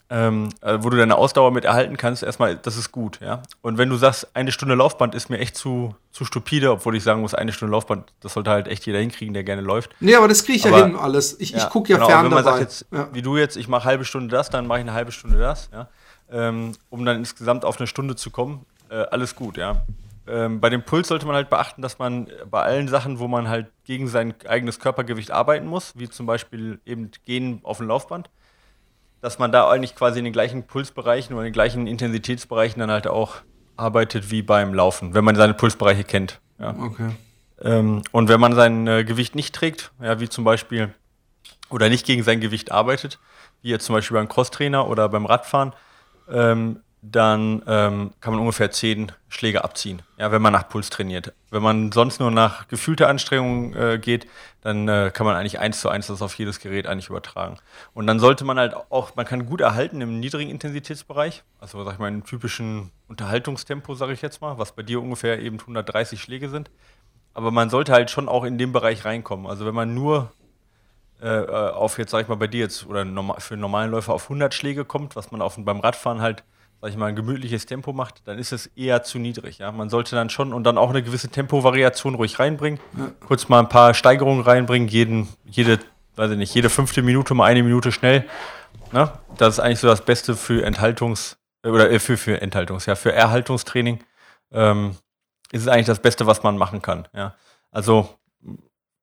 ähm, 0.08 0.50
äh, 0.60 0.78
wo 0.80 0.90
du 0.90 0.96
deine 0.96 1.16
Ausdauer 1.16 1.50
mit 1.50 1.64
erhalten 1.64 1.96
kannst, 1.96 2.22
erstmal, 2.22 2.56
das 2.56 2.76
ist 2.76 2.92
gut, 2.92 3.18
ja. 3.20 3.42
Und 3.60 3.76
wenn 3.76 3.88
du 3.88 3.96
sagst, 3.96 4.28
eine 4.34 4.52
Stunde 4.52 4.76
Laufband 4.76 5.14
ist 5.16 5.30
mir 5.30 5.38
echt 5.38 5.56
zu, 5.56 5.96
zu 6.12 6.24
stupide, 6.24 6.70
obwohl 6.70 6.94
ich 6.96 7.02
sagen 7.02 7.22
muss, 7.22 7.34
eine 7.34 7.52
Stunde 7.52 7.72
Laufband, 7.72 8.12
das 8.20 8.34
sollte 8.34 8.50
halt 8.50 8.68
echt 8.68 8.86
jeder 8.86 9.00
hinkriegen, 9.00 9.34
der 9.34 9.42
gerne 9.42 9.62
läuft. 9.62 9.90
Nee, 9.98 10.14
aber 10.14 10.28
das 10.28 10.44
kriege 10.44 10.58
ich 10.58 10.66
aber, 10.66 10.78
ja 10.78 10.86
hin 10.86 10.96
alles. 10.96 11.38
Ich, 11.40 11.50
ja, 11.50 11.58
ich 11.58 11.68
gucke 11.70 11.90
ja 11.90 11.96
genau, 11.96 12.08
fern 12.08 12.24
wenn 12.24 12.32
man 12.32 12.44
dabei. 12.44 12.58
Sagt 12.58 12.70
jetzt, 12.70 12.86
ja. 12.92 13.08
Wie 13.12 13.22
du 13.22 13.36
jetzt, 13.36 13.56
ich 13.56 13.66
mache 13.66 13.84
halbe 13.84 14.04
Stunde 14.04 14.28
das, 14.28 14.48
dann 14.48 14.66
mache 14.66 14.78
ich 14.78 14.84
eine 14.84 14.92
halbe 14.92 15.10
Stunde 15.10 15.38
das, 15.38 15.70
ja. 15.72 15.88
Ähm, 16.30 16.72
um 16.90 17.04
dann 17.04 17.18
insgesamt 17.18 17.64
auf 17.64 17.78
eine 17.78 17.86
Stunde 17.86 18.16
zu 18.16 18.30
kommen, 18.30 18.64
äh, 18.90 19.04
alles 19.10 19.34
gut, 19.34 19.56
ja. 19.56 19.82
Ähm, 20.28 20.60
bei 20.60 20.70
dem 20.70 20.82
Puls 20.82 21.08
sollte 21.08 21.26
man 21.26 21.36
halt 21.36 21.50
beachten, 21.50 21.82
dass 21.82 21.98
man 21.98 22.28
bei 22.50 22.62
allen 22.62 22.88
Sachen, 22.88 23.18
wo 23.20 23.28
man 23.28 23.48
halt 23.48 23.68
gegen 23.84 24.08
sein 24.08 24.34
eigenes 24.48 24.80
Körpergewicht 24.80 25.30
arbeiten 25.30 25.66
muss, 25.66 25.92
wie 25.96 26.08
zum 26.08 26.26
Beispiel 26.26 26.80
eben 26.84 27.10
gehen 27.24 27.60
auf 27.62 27.78
dem 27.78 27.86
Laufband, 27.86 28.28
dass 29.20 29.38
man 29.38 29.52
da 29.52 29.70
eigentlich 29.70 29.94
quasi 29.94 30.18
in 30.18 30.24
den 30.24 30.32
gleichen 30.32 30.66
Pulsbereichen 30.66 31.34
oder 31.34 31.42
in 31.42 31.50
den 31.50 31.52
gleichen 31.52 31.86
Intensitätsbereichen 31.86 32.80
dann 32.80 32.90
halt 32.90 33.06
auch 33.06 33.36
arbeitet 33.76 34.30
wie 34.30 34.42
beim 34.42 34.74
Laufen, 34.74 35.14
wenn 35.14 35.24
man 35.24 35.36
seine 35.36 35.54
Pulsbereiche 35.54 36.02
kennt. 36.02 36.40
Ja. 36.58 36.74
Okay. 36.76 37.10
Ähm, 37.62 38.02
und 38.10 38.28
wenn 38.28 38.40
man 38.40 38.54
sein 38.54 38.86
äh, 38.86 39.04
Gewicht 39.04 39.34
nicht 39.34 39.54
trägt, 39.54 39.92
ja, 40.02 40.18
wie 40.18 40.28
zum 40.28 40.44
Beispiel, 40.44 40.92
oder 41.70 41.88
nicht 41.88 42.04
gegen 42.04 42.22
sein 42.22 42.40
Gewicht 42.40 42.72
arbeitet, 42.72 43.18
wie 43.62 43.70
jetzt 43.70 43.86
zum 43.86 43.94
Beispiel 43.94 44.16
beim 44.16 44.28
Crosstrainer 44.28 44.88
oder 44.88 45.08
beim 45.08 45.26
Radfahren, 45.26 45.72
ähm, 46.28 46.80
dann 47.12 47.62
ähm, 47.66 48.12
kann 48.20 48.32
man 48.32 48.40
ungefähr 48.40 48.70
zehn 48.70 49.12
Schläge 49.28 49.62
abziehen, 49.62 50.02
ja, 50.18 50.32
wenn 50.32 50.42
man 50.42 50.52
nach 50.52 50.68
Puls 50.68 50.90
trainiert. 50.90 51.32
Wenn 51.50 51.62
man 51.62 51.92
sonst 51.92 52.20
nur 52.20 52.30
nach 52.30 52.68
gefühlter 52.68 53.08
Anstrengung 53.08 53.74
äh, 53.74 53.98
geht, 53.98 54.26
dann 54.62 54.88
äh, 54.88 55.10
kann 55.12 55.26
man 55.26 55.36
eigentlich 55.36 55.58
eins 55.60 55.80
zu 55.80 55.88
eins 55.88 56.08
das 56.08 56.22
auf 56.22 56.34
jedes 56.34 56.58
Gerät 56.58 56.86
eigentlich 56.86 57.08
übertragen. 57.08 57.58
Und 57.94 58.06
dann 58.06 58.18
sollte 58.18 58.44
man 58.44 58.58
halt 58.58 58.74
auch, 58.74 59.14
man 59.14 59.26
kann 59.26 59.46
gut 59.46 59.60
erhalten 59.60 60.00
im 60.00 60.18
niedrigen 60.18 60.50
Intensitätsbereich, 60.50 61.44
also 61.60 61.84
sag 61.84 61.94
ich 61.94 61.98
mal 61.98 62.08
im 62.08 62.24
typischen 62.24 62.90
Unterhaltungstempo, 63.08 63.94
sage 63.94 64.12
ich 64.12 64.22
jetzt 64.22 64.40
mal, 64.40 64.58
was 64.58 64.72
bei 64.72 64.82
dir 64.82 65.00
ungefähr 65.00 65.40
eben 65.40 65.60
130 65.60 66.20
Schläge 66.20 66.48
sind. 66.48 66.70
Aber 67.34 67.50
man 67.50 67.70
sollte 67.70 67.92
halt 67.92 68.10
schon 68.10 68.28
auch 68.28 68.44
in 68.44 68.58
dem 68.58 68.72
Bereich 68.72 69.04
reinkommen. 69.04 69.46
Also 69.46 69.66
wenn 69.66 69.74
man 69.74 69.94
nur 69.94 70.32
äh, 71.20 71.28
äh 71.28 71.70
auf 71.70 71.98
jetzt, 71.98 72.10
sag 72.10 72.22
ich 72.22 72.28
mal, 72.28 72.36
bei 72.36 72.46
dir 72.46 72.60
jetzt 72.60 72.86
oder 72.86 73.04
für 73.38 73.54
einen 73.54 73.60
normalen 73.60 73.90
Läufer 73.90 74.14
auf 74.14 74.24
100 74.24 74.54
Schläge 74.54 74.84
kommt, 74.84 75.14
was 75.14 75.30
man 75.30 75.42
auf, 75.42 75.56
beim 75.58 75.80
Radfahren 75.80 76.22
halt 76.22 76.42
sag 76.86 76.92
ich 76.92 76.98
mal, 76.98 77.06
ein 77.06 77.16
gemütliches 77.16 77.66
Tempo 77.66 77.92
macht, 77.92 78.28
dann 78.28 78.38
ist 78.38 78.52
es 78.52 78.68
eher 78.76 79.02
zu 79.02 79.18
niedrig. 79.18 79.58
Ja? 79.58 79.72
Man 79.72 79.90
sollte 79.90 80.14
dann 80.14 80.30
schon 80.30 80.52
und 80.52 80.62
dann 80.62 80.78
auch 80.78 80.90
eine 80.90 81.02
gewisse 81.02 81.28
Tempovariation 81.28 82.14
ruhig 82.14 82.38
reinbringen. 82.38 82.78
Ja. 82.96 83.10
Kurz 83.26 83.48
mal 83.48 83.58
ein 83.58 83.68
paar 83.68 83.92
Steigerungen 83.92 84.40
reinbringen, 84.40 84.86
jeden, 84.86 85.26
jede, 85.46 85.80
weiß 86.14 86.30
ich 86.30 86.38
nicht, 86.38 86.54
jede 86.54 86.70
fünfte 86.70 87.02
Minute 87.02 87.34
mal 87.34 87.46
eine 87.46 87.64
Minute 87.64 87.90
schnell. 87.90 88.24
Ne? 88.92 89.10
Das 89.36 89.54
ist 89.54 89.58
eigentlich 89.58 89.80
so 89.80 89.88
das 89.88 90.04
Beste 90.04 90.36
für 90.36 90.64
Enthaltungs- 90.64 91.38
äh, 91.64 91.70
oder 91.70 91.90
äh, 91.90 91.98
für, 91.98 92.16
für 92.16 92.40
Enthaltungs-, 92.40 92.86
ja, 92.86 92.94
für 92.94 93.12
Erhaltungstraining. 93.12 93.98
Ähm, 94.52 94.94
ist 95.50 95.62
es 95.62 95.68
eigentlich 95.68 95.86
das 95.86 95.98
Beste, 95.98 96.28
was 96.28 96.44
man 96.44 96.56
machen 96.56 96.82
kann. 96.82 97.08
Ja? 97.12 97.34
Also 97.72 98.16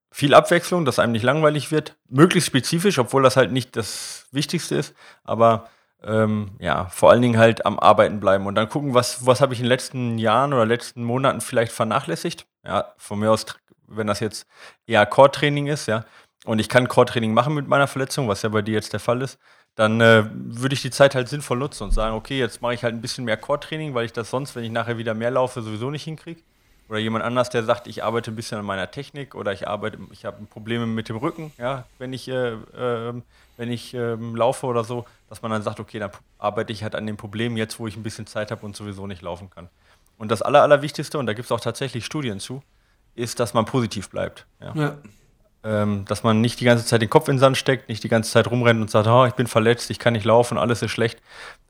viel 0.09 0.33
Abwechslung, 0.33 0.85
dass 0.85 0.99
einem 0.99 1.11
nicht 1.11 1.23
langweilig 1.23 1.69
wird. 1.69 1.97
Möglichst 2.07 2.47
spezifisch, 2.47 2.97
obwohl 2.97 3.23
das 3.23 3.35
halt 3.35 3.51
nicht 3.51 3.75
das 3.75 4.27
Wichtigste 4.31 4.75
ist, 4.75 4.95
aber 5.25 5.67
ähm, 6.05 6.51
ja, 6.59 6.85
vor 6.85 7.09
allen 7.11 7.21
Dingen 7.21 7.37
halt 7.37 7.65
am 7.65 7.79
Arbeiten 7.79 8.19
bleiben 8.19 8.45
und 8.45 8.55
dann 8.55 8.69
gucken, 8.69 8.93
was, 8.93 9.25
was 9.25 9.41
habe 9.41 9.53
ich 9.53 9.59
in 9.59 9.65
den 9.65 9.69
letzten 9.69 10.17
Jahren 10.17 10.53
oder 10.53 10.65
letzten 10.65 11.03
Monaten 11.03 11.41
vielleicht 11.41 11.71
vernachlässigt. 11.71 12.45
Ja, 12.65 12.93
von 12.97 13.19
mir 13.19 13.31
aus, 13.31 13.45
wenn 13.87 14.07
das 14.07 14.19
jetzt 14.19 14.47
eher 14.87 15.05
Core-Training 15.05 15.67
ist, 15.67 15.87
ja, 15.87 16.05
und 16.45 16.59
ich 16.59 16.69
kann 16.69 16.87
Core-Training 16.87 17.33
machen 17.33 17.53
mit 17.53 17.67
meiner 17.67 17.87
Verletzung, 17.87 18.27
was 18.27 18.41
ja 18.41 18.49
bei 18.49 18.61
dir 18.61 18.73
jetzt 18.73 18.93
der 18.93 18.99
Fall 18.99 19.21
ist, 19.21 19.39
dann 19.75 20.01
äh, 20.01 20.25
würde 20.31 20.75
ich 20.75 20.81
die 20.81 20.91
Zeit 20.91 21.15
halt 21.15 21.29
sinnvoll 21.29 21.57
nutzen 21.57 21.83
und 21.85 21.91
sagen, 21.91 22.15
okay, 22.15 22.37
jetzt 22.37 22.61
mache 22.61 22.73
ich 22.73 22.83
halt 22.83 22.93
ein 22.93 23.01
bisschen 23.01 23.25
mehr 23.25 23.37
Core-Training, 23.37 23.93
weil 23.93 24.05
ich 24.05 24.13
das 24.13 24.29
sonst, 24.29 24.55
wenn 24.55 24.63
ich 24.63 24.71
nachher 24.71 24.97
wieder 24.97 25.13
mehr 25.13 25.31
laufe, 25.31 25.61
sowieso 25.61 25.89
nicht 25.89 26.03
hinkriege. 26.03 26.41
Oder 26.89 26.99
jemand 26.99 27.23
anders, 27.23 27.49
der 27.49 27.63
sagt, 27.63 27.87
ich 27.87 28.03
arbeite 28.03 28.31
ein 28.31 28.35
bisschen 28.35 28.59
an 28.59 28.65
meiner 28.65 28.91
Technik 28.91 29.35
oder 29.35 29.53
ich 29.53 29.67
arbeite, 29.67 29.97
ich 30.11 30.25
habe 30.25 30.45
Probleme 30.45 30.85
mit 30.85 31.09
dem 31.09 31.15
Rücken, 31.15 31.51
ja, 31.57 31.85
wenn 31.97 32.11
ich, 32.11 32.27
äh, 32.27 32.51
äh, 32.53 33.13
wenn 33.57 33.71
ich 33.71 33.93
ähm, 33.93 34.35
laufe 34.35 34.65
oder 34.65 34.83
so, 34.83 35.05
dass 35.29 35.41
man 35.41 35.51
dann 35.51 35.61
sagt, 35.61 35.79
okay, 35.79 35.99
dann 35.99 36.11
arbeite 36.39 36.73
ich 36.73 36.83
halt 36.83 36.95
an 36.95 37.07
dem 37.07 37.17
Problem 37.17 37.55
jetzt, 37.55 37.79
wo 37.79 37.87
ich 37.87 37.95
ein 37.95 38.03
bisschen 38.03 38.27
Zeit 38.27 38.51
habe 38.51 38.65
und 38.65 38.75
sowieso 38.75 39.07
nicht 39.07 39.21
laufen 39.21 39.49
kann. 39.49 39.69
Und 40.17 40.29
das 40.29 40.41
Aller, 40.41 40.61
Allerwichtigste, 40.61 41.17
und 41.17 41.25
da 41.25 41.33
gibt 41.33 41.45
es 41.45 41.51
auch 41.51 41.59
tatsächlich 41.59 42.05
Studien 42.05 42.39
zu, 42.39 42.61
ist, 43.15 43.39
dass 43.39 43.53
man 43.53 43.65
positiv 43.65 44.09
bleibt. 44.09 44.45
Ja. 44.59 44.73
ja. 44.75 44.97
Ähm, 45.65 46.03
dass 46.05 46.23
man 46.23 46.41
nicht 46.41 46.59
die 46.59 46.65
ganze 46.65 46.85
Zeit 46.85 47.01
den 47.01 47.09
Kopf 47.09 47.29
in 47.29 47.35
den 47.35 47.39
Sand 47.39 47.57
steckt, 47.57 47.87
nicht 47.87 48.03
die 48.03 48.09
ganze 48.09 48.29
Zeit 48.29 48.51
rumrennt 48.51 48.81
und 48.81 48.91
sagt, 48.91 49.07
oh, 49.07 49.25
ich 49.25 49.33
bin 49.33 49.47
verletzt, 49.47 49.89
ich 49.89 49.99
kann 49.99 50.11
nicht 50.11 50.25
laufen, 50.25 50.57
alles 50.57 50.81
ist 50.81 50.91
schlecht, 50.91 51.21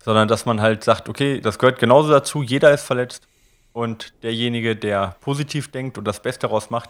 sondern 0.03 0.27
dass 0.27 0.47
man 0.47 0.61
halt 0.61 0.83
sagt, 0.83 1.07
okay, 1.07 1.39
das 1.39 1.59
gehört 1.59 1.77
genauso 1.77 2.09
dazu, 2.09 2.41
jeder 2.41 2.73
ist 2.73 2.83
verletzt 2.83 3.27
und 3.73 4.13
derjenige, 4.23 4.75
der 4.75 5.15
positiv 5.21 5.69
denkt 5.69 5.97
und 5.97 6.05
das 6.05 6.21
Beste 6.21 6.47
daraus 6.47 6.69
macht, 6.69 6.89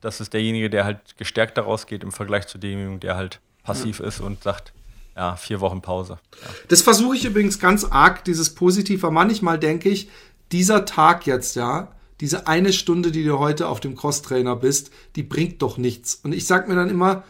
das 0.00 0.20
ist 0.20 0.32
derjenige, 0.32 0.70
der 0.70 0.84
halt 0.84 1.16
gestärkt 1.16 1.56
daraus 1.56 1.86
geht 1.86 2.02
im 2.02 2.12
Vergleich 2.12 2.46
zu 2.46 2.58
demjenigen, 2.58 3.00
der 3.00 3.16
halt 3.16 3.40
passiv 3.62 4.00
ja. 4.00 4.06
ist 4.06 4.20
und 4.20 4.42
sagt, 4.42 4.72
ja, 5.16 5.34
vier 5.36 5.60
Wochen 5.60 5.82
Pause. 5.82 6.18
Ja. 6.40 6.48
Das 6.68 6.82
versuche 6.82 7.16
ich 7.16 7.24
übrigens 7.24 7.58
ganz 7.58 7.84
arg, 7.84 8.24
dieses 8.24 8.54
Positive. 8.54 9.10
Manchmal 9.10 9.58
denke 9.58 9.88
ich, 9.88 10.08
dieser 10.52 10.84
Tag 10.84 11.26
jetzt, 11.26 11.56
ja, 11.56 11.92
diese 12.20 12.46
eine 12.46 12.72
Stunde, 12.72 13.10
die 13.10 13.24
du 13.24 13.38
heute 13.38 13.68
auf 13.68 13.80
dem 13.80 13.96
Crosstrainer 13.96 14.56
bist, 14.56 14.90
die 15.16 15.22
bringt 15.22 15.62
doch 15.62 15.78
nichts. 15.78 16.14
Und 16.16 16.32
ich 16.32 16.46
sag 16.46 16.68
mir 16.68 16.76
dann 16.76 16.90
immer, 16.90 17.24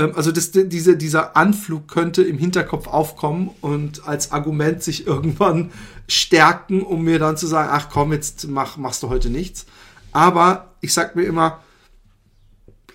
ähm, 0.00 0.12
also 0.14 0.32
das, 0.32 0.50
diese, 0.52 0.96
dieser 0.96 1.36
Anflug 1.36 1.88
könnte 1.88 2.22
im 2.22 2.38
Hinterkopf 2.38 2.86
aufkommen 2.86 3.50
und 3.60 4.06
als 4.08 4.32
Argument 4.32 4.82
sich 4.82 5.06
irgendwann 5.06 5.70
stärken, 6.08 6.82
um 6.82 7.02
mir 7.02 7.18
dann 7.18 7.36
zu 7.36 7.46
sagen, 7.46 7.68
ach 7.72 7.88
komm, 7.90 8.12
jetzt 8.12 8.48
mach, 8.48 8.76
machst 8.76 9.02
du 9.02 9.08
heute 9.08 9.30
nichts. 9.30 9.66
Aber 10.12 10.74
ich 10.80 10.92
sag 10.92 11.14
mir 11.14 11.24
immer, 11.24 11.60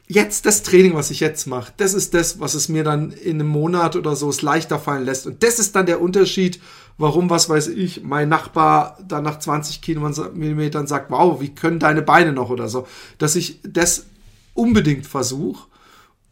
jetzt 0.08 0.46
das 0.46 0.64
Training, 0.64 0.96
was 0.96 1.12
ich 1.12 1.20
jetzt 1.20 1.48
mache, 1.48 1.74
das 1.78 1.94
ist 1.94 2.14
das, 2.14 2.40
was 2.40 2.54
es 2.54 2.68
mir 2.70 2.84
dann 2.84 3.12
in 3.12 3.40
einem 3.40 3.48
Monat 3.48 3.96
oder 3.96 4.16
so 4.16 4.30
es 4.30 4.42
leichter 4.42 4.80
fallen 4.80 5.06
lässt. 5.06 5.26
Und 5.28 5.44
das 5.44 5.60
ist 5.60 5.76
dann 5.76 5.86
der 5.86 6.02
Unterschied, 6.02 6.60
warum, 6.98 7.30
was 7.30 7.50
weiß 7.50 7.70
ich, 7.70 8.04
mein 8.04 8.30
Nachbar 8.30 8.98
dann 9.08 9.24
nach 9.24 9.40
20 9.40 9.82
Kilometern 9.82 10.88
sagt, 10.88 11.10
wow, 11.10 11.40
wie 11.40 11.56
können 11.56 11.80
deine 11.80 12.02
Beine 12.02 12.34
noch 12.34 12.50
oder 12.50 12.68
so. 12.68 12.88
Dass 13.18 13.36
ich 13.36 13.60
das 13.64 14.08
unbedingt 14.54 15.06
versuche. 15.08 15.68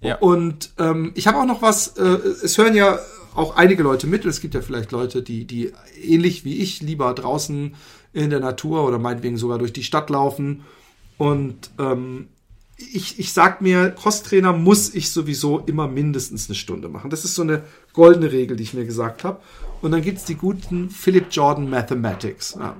Ja. 0.03 0.17
Und 0.17 0.71
ähm, 0.77 1.11
ich 1.15 1.27
habe 1.27 1.39
auch 1.39 1.45
noch 1.45 1.61
was, 1.61 1.97
äh, 1.97 2.03
es 2.03 2.57
hören 2.57 2.75
ja 2.75 2.99
auch 3.35 3.55
einige 3.55 3.83
Leute 3.83 4.07
mit. 4.07 4.25
Es 4.25 4.41
gibt 4.41 4.53
ja 4.53 4.61
vielleicht 4.61 4.91
Leute, 4.91 5.23
die, 5.23 5.45
die 5.45 5.71
ähnlich 6.01 6.45
wie 6.45 6.57
ich 6.57 6.81
lieber 6.81 7.13
draußen 7.13 7.75
in 8.13 8.29
der 8.29 8.39
Natur 8.39 8.85
oder 8.85 8.99
meinetwegen 8.99 9.37
sogar 9.37 9.57
durch 9.57 9.73
die 9.73 9.83
Stadt 9.83 10.09
laufen. 10.09 10.63
Und 11.17 11.71
ähm, 11.79 12.27
ich, 12.77 13.19
ich 13.19 13.33
sag 13.33 13.61
mir, 13.61 13.91
Crosstrainer 13.91 14.53
muss 14.53 14.93
ich 14.93 15.11
sowieso 15.11 15.59
immer 15.59 15.87
mindestens 15.87 16.47
eine 16.47 16.55
Stunde 16.55 16.89
machen. 16.89 17.09
Das 17.09 17.23
ist 17.23 17.35
so 17.35 17.41
eine 17.41 17.63
goldene 17.93 18.31
Regel, 18.31 18.57
die 18.57 18.63
ich 18.63 18.73
mir 18.73 18.85
gesagt 18.85 19.23
habe. 19.23 19.39
Und 19.81 19.91
dann 19.91 20.01
gibt's 20.01 20.25
die 20.25 20.35
guten 20.35 20.89
Philip 20.89 21.27
Jordan 21.31 21.69
Mathematics. 21.69 22.55
Ja. 22.59 22.75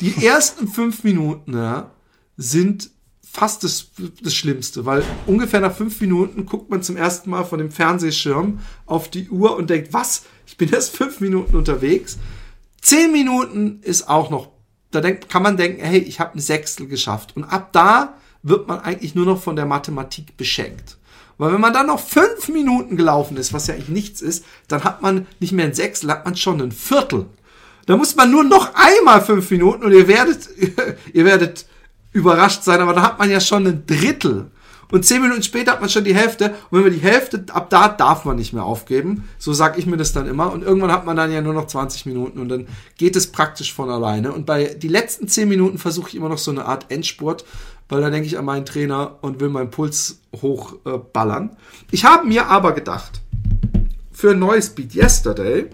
Die 0.00 0.24
ersten 0.24 0.68
fünf 0.68 1.04
Minuten 1.04 1.54
ja, 1.54 1.90
sind 2.36 2.90
fast 3.34 3.64
das, 3.64 3.88
das 4.22 4.32
Schlimmste, 4.32 4.86
weil 4.86 5.02
ungefähr 5.26 5.58
nach 5.58 5.74
fünf 5.74 6.00
Minuten 6.00 6.46
guckt 6.46 6.70
man 6.70 6.84
zum 6.84 6.96
ersten 6.96 7.30
Mal 7.30 7.44
von 7.44 7.58
dem 7.58 7.72
Fernsehschirm 7.72 8.60
auf 8.86 9.10
die 9.10 9.28
Uhr 9.28 9.56
und 9.56 9.70
denkt, 9.70 9.92
was? 9.92 10.22
Ich 10.46 10.56
bin 10.56 10.72
erst 10.72 10.96
fünf 10.96 11.18
Minuten 11.18 11.56
unterwegs. 11.56 12.16
Zehn 12.80 13.10
Minuten 13.10 13.80
ist 13.82 14.08
auch 14.08 14.30
noch, 14.30 14.50
da 14.92 15.00
denk, 15.00 15.28
kann 15.28 15.42
man 15.42 15.56
denken, 15.56 15.82
hey, 15.82 15.98
ich 15.98 16.20
habe 16.20 16.38
ein 16.38 16.40
Sechstel 16.40 16.86
geschafft. 16.86 17.36
Und 17.36 17.42
ab 17.42 17.72
da 17.72 18.14
wird 18.44 18.68
man 18.68 18.78
eigentlich 18.78 19.16
nur 19.16 19.26
noch 19.26 19.42
von 19.42 19.56
der 19.56 19.66
Mathematik 19.66 20.36
beschenkt. 20.36 20.96
Weil 21.36 21.52
wenn 21.52 21.60
man 21.60 21.72
dann 21.72 21.88
noch 21.88 21.98
fünf 21.98 22.48
Minuten 22.48 22.96
gelaufen 22.96 23.36
ist, 23.36 23.52
was 23.52 23.66
ja 23.66 23.74
eigentlich 23.74 23.88
nichts 23.88 24.20
ist, 24.20 24.44
dann 24.68 24.84
hat 24.84 25.02
man 25.02 25.26
nicht 25.40 25.52
mehr 25.52 25.64
ein 25.64 25.74
Sechstel, 25.74 26.10
hat 26.12 26.24
man 26.24 26.36
schon 26.36 26.60
ein 26.60 26.70
Viertel. 26.70 27.26
Da 27.86 27.96
muss 27.96 28.14
man 28.14 28.30
nur 28.30 28.44
noch 28.44 28.74
einmal 28.74 29.24
fünf 29.24 29.50
Minuten 29.50 29.82
und 29.82 29.90
ihr 29.90 30.06
werdet, 30.06 30.48
ihr 31.12 31.24
werdet 31.24 31.66
überrascht 32.14 32.62
sein, 32.62 32.80
aber 32.80 32.94
da 32.94 33.02
hat 33.02 33.18
man 33.18 33.28
ja 33.28 33.40
schon 33.40 33.66
ein 33.66 33.86
Drittel. 33.86 34.50
Und 34.90 35.04
zehn 35.04 35.20
Minuten 35.20 35.42
später 35.42 35.72
hat 35.72 35.80
man 35.80 35.90
schon 35.90 36.04
die 36.04 36.14
Hälfte. 36.14 36.50
Und 36.70 36.78
wenn 36.78 36.82
man 36.82 36.92
die 36.92 37.00
Hälfte, 37.00 37.44
ab 37.52 37.68
da 37.68 37.88
darf 37.88 38.24
man 38.24 38.36
nicht 38.36 38.52
mehr 38.52 38.64
aufgeben. 38.64 39.28
So 39.38 39.52
sag 39.52 39.76
ich 39.76 39.86
mir 39.86 39.96
das 39.96 40.12
dann 40.12 40.28
immer. 40.28 40.52
Und 40.52 40.62
irgendwann 40.62 40.92
hat 40.92 41.04
man 41.04 41.16
dann 41.16 41.32
ja 41.32 41.40
nur 41.40 41.54
noch 41.54 41.66
20 41.66 42.06
Minuten 42.06 42.38
und 42.38 42.48
dann 42.48 42.68
geht 42.96 43.16
es 43.16 43.32
praktisch 43.32 43.74
von 43.74 43.90
alleine. 43.90 44.32
Und 44.32 44.46
bei 44.46 44.74
die 44.74 44.88
letzten 44.88 45.26
zehn 45.26 45.48
Minuten 45.48 45.78
versuche 45.78 46.10
ich 46.10 46.14
immer 46.14 46.28
noch 46.28 46.38
so 46.38 46.52
eine 46.52 46.66
Art 46.66 46.90
Endspurt, 46.90 47.44
weil 47.88 48.02
da 48.02 48.10
denke 48.10 48.28
ich 48.28 48.38
an 48.38 48.44
meinen 48.44 48.66
Trainer 48.66 49.18
und 49.20 49.40
will 49.40 49.48
meinen 49.48 49.70
Puls 49.70 50.20
hochballern. 50.40 51.50
Äh, 51.50 51.56
ich 51.90 52.04
habe 52.04 52.26
mir 52.26 52.46
aber 52.46 52.72
gedacht, 52.72 53.20
für 54.12 54.30
ein 54.30 54.38
neues 54.38 54.70
Beat 54.70 54.94
Yesterday 54.94 55.70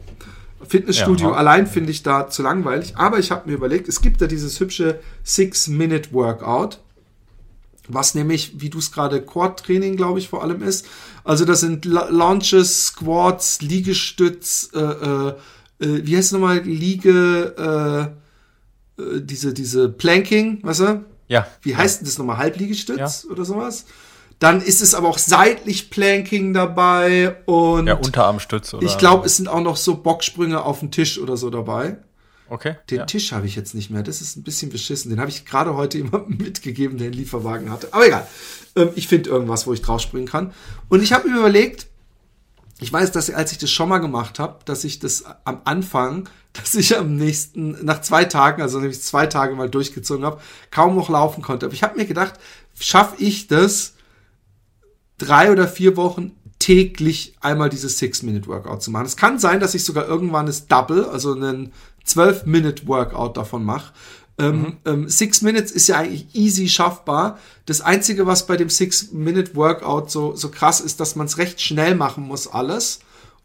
Fitnessstudio 0.67 1.31
ja, 1.31 1.35
allein 1.35 1.67
finde 1.67 1.91
ich 1.91 2.03
da 2.03 2.29
zu 2.29 2.43
langweilig. 2.43 2.97
Aber 2.97 3.19
ich 3.19 3.31
habe 3.31 3.49
mir 3.49 3.57
überlegt, 3.57 3.89
es 3.89 4.01
gibt 4.01 4.21
da 4.21 4.27
dieses 4.27 4.61
hübsche 4.61 5.01
Six-Minute-Workout, 5.25 6.81
was 7.89 8.15
nämlich, 8.15 8.61
wie 8.61 8.71
du 8.71 8.79
es 8.79 8.93
gerade, 8.93 9.23
Quad-Training, 9.23 9.97
glaube 9.97 10.19
ich, 10.19 10.29
vor 10.29 10.43
allem 10.43 10.63
ist. 10.63 10.87
Also 11.25 11.45
das 11.45 11.61
sind 11.61 11.85
Launches, 11.85 12.87
Squats, 12.87 13.63
Liegestütz, 13.63 14.71
äh, 14.75 14.79
äh, 14.81 15.29
äh 15.81 16.07
wie 16.07 16.17
heißt 16.17 16.27
es 16.27 16.33
nochmal, 16.33 16.59
Liege, 16.61 18.13
äh, 18.99 19.03
äh, 19.03 19.21
diese, 19.21 19.55
diese 19.55 19.89
Planking, 19.89 20.61
weißt 20.63 20.81
du? 20.81 21.05
Ja. 21.29 21.47
Wie 21.63 21.77
heißt 21.77 22.01
denn 22.01 22.07
das 22.07 22.19
nochmal? 22.19 22.39
Halbliegestütz 22.39 23.25
ja. 23.25 23.31
oder 23.31 23.45
sowas? 23.45 23.87
Dann 24.41 24.63
ist 24.63 24.81
es 24.81 24.95
aber 24.95 25.09
auch 25.09 25.19
seitlich 25.19 25.91
Planking 25.91 26.55
dabei 26.55 27.37
und. 27.45 27.87
Ja, 27.87 27.95
Unterarmstütz 27.95 28.73
oder. 28.73 28.87
Ich 28.87 28.97
glaube, 28.97 29.27
es 29.27 29.37
sind 29.37 29.49
auch 29.49 29.61
noch 29.61 29.77
so 29.77 29.97
Bocksprünge 29.97 30.65
auf 30.65 30.81
dem 30.81 30.91
Tisch 30.91 31.19
oder 31.19 31.37
so 31.37 31.51
dabei. 31.51 31.99
Okay. 32.49 32.77
Den 32.89 32.99
ja. 32.99 33.05
Tisch 33.05 33.33
habe 33.33 33.47
ich 33.47 33.55
jetzt 33.55 33.75
nicht 33.75 33.91
mehr. 33.91 34.03
Das 34.03 34.23
ist 34.23 34.37
ein 34.37 34.43
bisschen 34.43 34.71
beschissen. 34.71 35.11
Den 35.11 35.21
habe 35.21 35.31
ich 35.31 35.45
gerade 35.45 35.75
heute 35.77 35.99
jemandem 36.03 36.39
mitgegeben, 36.39 36.97
der 36.97 37.09
einen 37.09 37.15
Lieferwagen 37.15 37.71
hatte. 37.71 37.89
Aber 37.93 38.07
egal. 38.07 38.27
Ähm, 38.77 38.89
ich 38.97 39.09
finde 39.09 39.29
irgendwas, 39.29 39.67
wo 39.67 39.75
ich 39.75 39.83
draufspringen 39.83 40.27
kann. 40.27 40.53
Und 40.89 41.03
ich 41.03 41.13
habe 41.13 41.29
mir 41.29 41.39
überlegt, 41.39 41.87
ich 42.81 42.91
weiß, 42.91 43.13
dass 43.13 43.31
als 43.31 43.53
ich 43.53 43.59
das 43.59 43.71
schon 43.71 43.91
mal 43.91 43.99
gemacht 43.99 44.39
habe, 44.39 44.59
dass 44.65 44.85
ich 44.85 45.01
das 45.01 45.25
am 45.45 45.61
Anfang, 45.65 46.31
dass 46.55 46.75
ich 46.75 46.97
am 46.97 47.15
nächsten, 47.15 47.85
nach 47.85 48.01
zwei 48.01 48.25
Tagen, 48.25 48.63
also 48.63 48.79
nämlich 48.81 49.03
zwei 49.03 49.27
Tage 49.27 49.55
mal 49.55 49.69
durchgezogen 49.69 50.25
habe, 50.25 50.41
kaum 50.71 50.97
noch 50.97 51.11
laufen 51.11 51.43
konnte. 51.43 51.67
Aber 51.67 51.75
ich 51.75 51.83
habe 51.83 51.99
mir 51.99 52.07
gedacht, 52.07 52.35
schaffe 52.79 53.17
ich 53.19 53.47
das, 53.47 53.95
drei 55.21 55.53
oder 55.53 55.69
vier 55.69 55.97
Wochen 55.97 56.33
täglich 56.59 57.35
einmal 57.41 57.71
dieses 57.71 57.99
Six-Minute-Workout 57.99 58.83
zu 58.83 58.91
machen. 58.91 59.07
Es 59.07 59.17
kann 59.17 59.39
sein, 59.39 59.61
dass 59.61 59.75
ich 59.75 59.85
sogar 59.85 60.07
irgendwann 60.07 60.47
das 60.47 60.67
Double, 60.67 61.05
also 61.07 61.33
einen 61.33 61.73
12-Minute-Workout 62.07 63.37
davon 63.37 63.65
mache. 63.65 63.93
Ähm, 64.39 64.61
mhm. 64.61 64.77
ähm, 64.85 65.09
Six 65.09 65.43
Minutes 65.43 65.71
ist 65.71 65.89
ja 65.89 65.99
eigentlich 65.99 66.35
easy 66.35 66.69
schaffbar. 66.69 67.39
Das 67.67 67.81
Einzige, 67.81 68.27
was 68.27 68.47
bei 68.47 68.57
dem 68.57 68.71
Six-Minute-Workout 68.71 70.11
so, 70.11 70.35
so 70.35 70.51
krass 70.51 70.81
ist, 70.81 71.01
dass 71.01 71.17
man 71.17 71.27
es 71.27 71.39
recht 71.39 71.61
schnell 71.61 71.95
machen 71.95 72.25
muss, 72.25 72.47
alles 72.47 73.01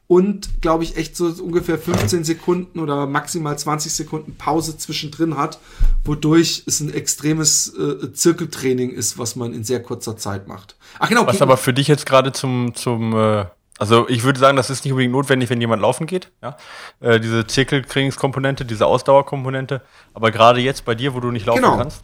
und, 0.07 0.61
glaube 0.61 0.83
ich, 0.83 0.97
echt 0.97 1.15
so 1.15 1.25
ungefähr 1.25 1.79
15 1.79 2.23
Sekunden 2.23 2.79
oder 2.79 3.07
maximal 3.07 3.57
20 3.57 3.91
Sekunden 3.91 4.35
Pause 4.35 4.77
zwischendrin 4.77 5.35
hat, 5.35 5.59
wodurch 6.03 6.63
es 6.67 6.79
ein 6.79 6.93
extremes 6.93 7.73
äh, 7.75 8.13
Zirkeltraining 8.13 8.91
ist, 8.91 9.17
was 9.17 9.35
man 9.35 9.53
in 9.53 9.63
sehr 9.63 9.81
kurzer 9.81 10.15
Zeit 10.15 10.47
macht. 10.47 10.75
Ach 10.99 11.09
genau. 11.09 11.25
Was 11.25 11.41
aber 11.41 11.57
für 11.57 11.73
dich 11.73 11.87
jetzt 11.87 12.05
gerade 12.05 12.31
zum, 12.31 12.75
zum 12.75 13.15
äh, 13.15 13.45
also 13.79 14.07
ich 14.07 14.23
würde 14.23 14.39
sagen, 14.39 14.55
das 14.55 14.69
ist 14.69 14.85
nicht 14.85 14.93
unbedingt 14.93 15.13
notwendig, 15.13 15.49
wenn 15.49 15.59
jemand 15.59 15.81
laufen 15.81 16.05
geht, 16.05 16.31
ja. 16.41 16.55
Äh, 17.01 17.19
diese 17.19 17.47
Zirkeltrainingskomponente, 17.47 18.63
diese 18.63 18.85
Ausdauerkomponente, 18.85 19.81
aber 20.13 20.31
gerade 20.31 20.59
jetzt 20.61 20.85
bei 20.85 20.93
dir, 20.93 21.15
wo 21.15 21.19
du 21.19 21.31
nicht 21.31 21.47
laufen 21.47 21.63
genau. 21.63 21.77
kannst, 21.77 22.03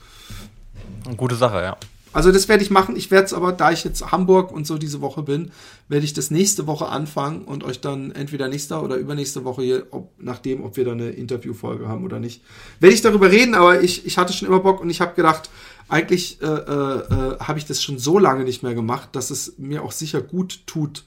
eine 1.05 1.15
gute 1.15 1.35
Sache, 1.35 1.61
ja. 1.61 1.77
Also 2.13 2.31
das 2.31 2.47
werde 2.47 2.63
ich 2.63 2.69
machen. 2.69 2.95
Ich 2.95 3.11
werde 3.11 3.25
es 3.25 3.33
aber, 3.33 3.51
da 3.51 3.71
ich 3.71 3.83
jetzt 3.83 4.11
Hamburg 4.11 4.51
und 4.51 4.67
so 4.67 4.77
diese 4.77 5.01
Woche 5.01 5.23
bin, 5.23 5.51
werde 5.87 6.05
ich 6.05 6.13
das 6.13 6.31
nächste 6.31 6.67
Woche 6.67 6.87
anfangen 6.87 7.43
und 7.43 7.63
euch 7.63 7.79
dann 7.79 8.11
entweder 8.11 8.47
nächste 8.47 8.81
oder 8.81 8.95
übernächste 8.95 9.43
Woche 9.43 9.61
hier, 9.63 9.87
ob, 9.91 10.11
nachdem, 10.17 10.63
ob 10.63 10.77
wir 10.77 10.85
da 10.85 10.91
eine 10.91 11.09
Interviewfolge 11.09 11.87
haben 11.87 12.03
oder 12.03 12.19
nicht, 12.19 12.41
werde 12.79 12.95
ich 12.95 13.01
darüber 13.01 13.31
reden. 13.31 13.55
Aber 13.55 13.81
ich, 13.81 14.05
ich 14.05 14.17
hatte 14.17 14.33
schon 14.33 14.47
immer 14.47 14.59
Bock 14.59 14.81
und 14.81 14.89
ich 14.89 15.01
habe 15.01 15.15
gedacht, 15.15 15.49
eigentlich 15.87 16.41
äh, 16.41 16.45
äh, 16.45 16.49
äh, 16.49 17.39
habe 17.39 17.59
ich 17.59 17.65
das 17.65 17.81
schon 17.83 17.99
so 17.99 18.17
lange 18.17 18.43
nicht 18.43 18.63
mehr 18.63 18.73
gemacht, 18.73 19.09
dass 19.13 19.29
es 19.29 19.55
mir 19.57 19.83
auch 19.83 19.91
sicher 19.91 20.21
gut 20.21 20.65
tut, 20.65 21.03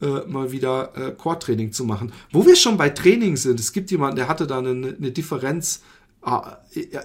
äh, 0.00 0.26
mal 0.26 0.52
wieder 0.52 0.92
äh, 0.96 1.12
Core-Training 1.12 1.72
zu 1.72 1.84
machen. 1.84 2.12
Wo 2.32 2.46
wir 2.46 2.56
schon 2.56 2.76
bei 2.76 2.90
Training 2.90 3.36
sind, 3.36 3.60
es 3.60 3.72
gibt 3.72 3.90
jemanden, 3.90 4.16
der 4.16 4.28
hatte 4.28 4.46
da 4.46 4.58
eine, 4.58 4.70
eine 4.70 5.12
Differenz 5.12 5.82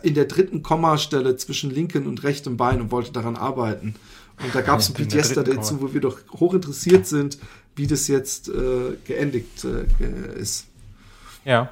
in 0.03 0.13
der 0.13 0.25
dritten 0.25 0.61
Kommastelle 0.61 1.35
zwischen 1.37 1.71
linken 1.71 2.05
und 2.05 2.23
rechtem 2.23 2.55
Bein 2.57 2.81
und 2.81 2.91
wollte 2.91 3.11
daran 3.11 3.35
arbeiten. 3.35 3.95
Und 4.43 4.53
da 4.53 4.61
gab 4.61 4.79
es 4.79 4.89
ein 4.89 4.93
Pidiester 4.93 5.43
dazu, 5.43 5.81
wo 5.81 5.93
wir 5.93 6.01
doch 6.01 6.19
hoch 6.39 6.53
interessiert 6.53 7.07
sind, 7.07 7.39
wie 7.75 7.87
das 7.87 8.07
jetzt 8.07 8.49
äh, 8.49 8.97
geendigt 9.05 9.65
äh, 9.65 10.39
ist. 10.39 10.67
Ja. 11.43 11.71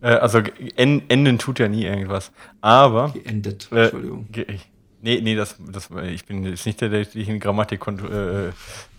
Äh, 0.00 0.08
also 0.08 0.40
enden 0.76 1.38
tut 1.38 1.58
ja 1.58 1.68
nie 1.68 1.84
irgendwas. 1.84 2.32
Aber. 2.60 3.12
Geendet, 3.12 3.68
äh, 3.70 3.84
Entschuldigung. 3.84 4.28
Nee, 5.02 5.20
nee, 5.22 5.34
das, 5.34 5.56
das, 5.58 5.90
ich 6.10 6.24
bin 6.24 6.44
jetzt 6.44 6.64
nicht 6.64 6.80
der, 6.80 6.88
der 6.88 7.04
dich 7.04 7.28
in 7.28 7.38
Grammatik 7.38 7.86
äh, 7.86 8.48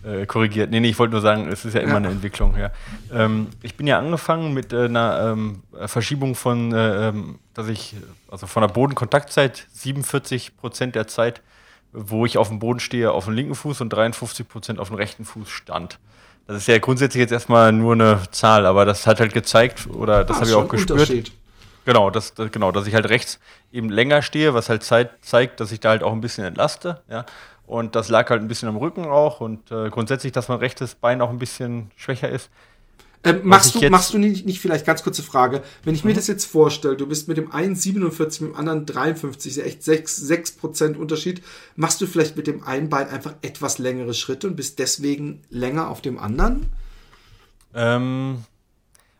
äh, 0.04 0.26
korrigiert. 0.26 0.70
Nee, 0.70 0.80
nee, 0.80 0.90
ich 0.90 0.98
wollte 0.98 1.12
nur 1.12 1.20
sagen, 1.20 1.48
es 1.48 1.64
ist 1.64 1.74
ja 1.74 1.80
immer 1.80 1.92
ja. 1.92 1.96
eine 1.98 2.08
Entwicklung. 2.08 2.56
Ja. 2.56 2.70
Ähm, 3.12 3.48
ich 3.62 3.76
bin 3.76 3.86
ja 3.86 3.98
angefangen 3.98 4.54
mit 4.54 4.72
äh, 4.72 4.84
einer 4.84 5.32
ähm, 5.32 5.62
Verschiebung 5.86 6.34
von, 6.34 6.72
äh, 6.72 7.08
ähm, 7.08 7.38
dass 7.52 7.68
ich, 7.68 7.96
also 8.30 8.46
von 8.46 8.62
der 8.62 8.68
Bodenkontaktzeit 8.68 9.66
47 9.72 10.56
Prozent 10.56 10.94
der 10.94 11.08
Zeit, 11.08 11.42
wo 11.92 12.24
ich 12.24 12.38
auf 12.38 12.48
dem 12.48 12.58
Boden 12.58 12.80
stehe, 12.80 13.10
auf 13.10 13.24
dem 13.24 13.34
linken 13.34 13.54
Fuß 13.54 13.80
und 13.80 13.90
53 13.90 14.48
Prozent 14.48 14.78
auf 14.78 14.88
dem 14.88 14.96
rechten 14.96 15.24
Fuß 15.24 15.48
stand. 15.48 15.98
Das 16.46 16.56
ist 16.58 16.68
ja 16.68 16.78
grundsätzlich 16.78 17.20
jetzt 17.20 17.32
erstmal 17.32 17.72
nur 17.72 17.92
eine 17.92 18.22
Zahl, 18.30 18.64
aber 18.64 18.84
das 18.84 19.06
hat 19.06 19.20
halt 19.20 19.34
gezeigt, 19.34 19.86
oder 19.92 20.24
das 20.24 20.38
ah, 20.38 20.40
habe 20.40 20.50
ich 20.50 20.56
auch 20.56 20.68
gespürt. 20.68 21.32
Genau, 21.88 22.10
das, 22.10 22.34
das, 22.34 22.52
genau, 22.52 22.70
dass 22.70 22.86
ich 22.86 22.92
halt 22.92 23.08
rechts 23.08 23.40
eben 23.72 23.88
länger 23.88 24.20
stehe, 24.20 24.52
was 24.52 24.68
halt 24.68 24.82
Zeit, 24.82 25.12
zeigt, 25.22 25.58
dass 25.58 25.72
ich 25.72 25.80
da 25.80 25.88
halt 25.88 26.02
auch 26.02 26.12
ein 26.12 26.20
bisschen 26.20 26.44
entlaste, 26.44 27.00
ja. 27.08 27.24
Und 27.66 27.96
das 27.96 28.10
lag 28.10 28.28
halt 28.28 28.42
ein 28.42 28.48
bisschen 28.48 28.68
am 28.68 28.76
Rücken 28.76 29.06
auch 29.06 29.40
und 29.40 29.72
äh, 29.72 29.88
grundsätzlich, 29.88 30.32
dass 30.32 30.48
mein 30.48 30.58
rechtes 30.58 30.96
Bein 30.96 31.22
auch 31.22 31.30
ein 31.30 31.38
bisschen 31.38 31.90
schwächer 31.96 32.28
ist. 32.28 32.50
Ähm, 33.24 33.40
machst, 33.42 33.74
du, 33.74 33.88
machst 33.88 34.12
du 34.12 34.18
nicht, 34.18 34.44
nicht 34.44 34.60
vielleicht 34.60 34.84
ganz 34.84 35.02
kurze 35.02 35.22
Frage, 35.22 35.62
wenn 35.82 35.94
ich 35.94 36.04
mir 36.04 36.10
mhm. 36.10 36.16
das 36.16 36.26
jetzt 36.26 36.44
vorstelle, 36.44 36.94
du 36.94 37.06
bist 37.06 37.26
mit 37.26 37.38
dem 37.38 37.52
einen 37.52 37.74
47, 37.74 38.42
mit 38.42 38.50
dem 38.50 38.56
anderen 38.56 38.84
53, 38.84 39.52
ist 39.52 39.64
echt 39.64 39.82
6, 39.82 40.14
6 40.14 40.58
Unterschied, 40.98 41.42
machst 41.74 42.02
du 42.02 42.06
vielleicht 42.06 42.36
mit 42.36 42.46
dem 42.46 42.64
einen 42.64 42.90
Bein 42.90 43.08
einfach 43.08 43.32
etwas 43.40 43.78
längere 43.78 44.12
Schritte 44.12 44.46
und 44.46 44.56
bist 44.56 44.78
deswegen 44.78 45.40
länger 45.48 45.88
auf 45.88 46.02
dem 46.02 46.18
anderen? 46.18 46.66
Ähm, 47.74 48.44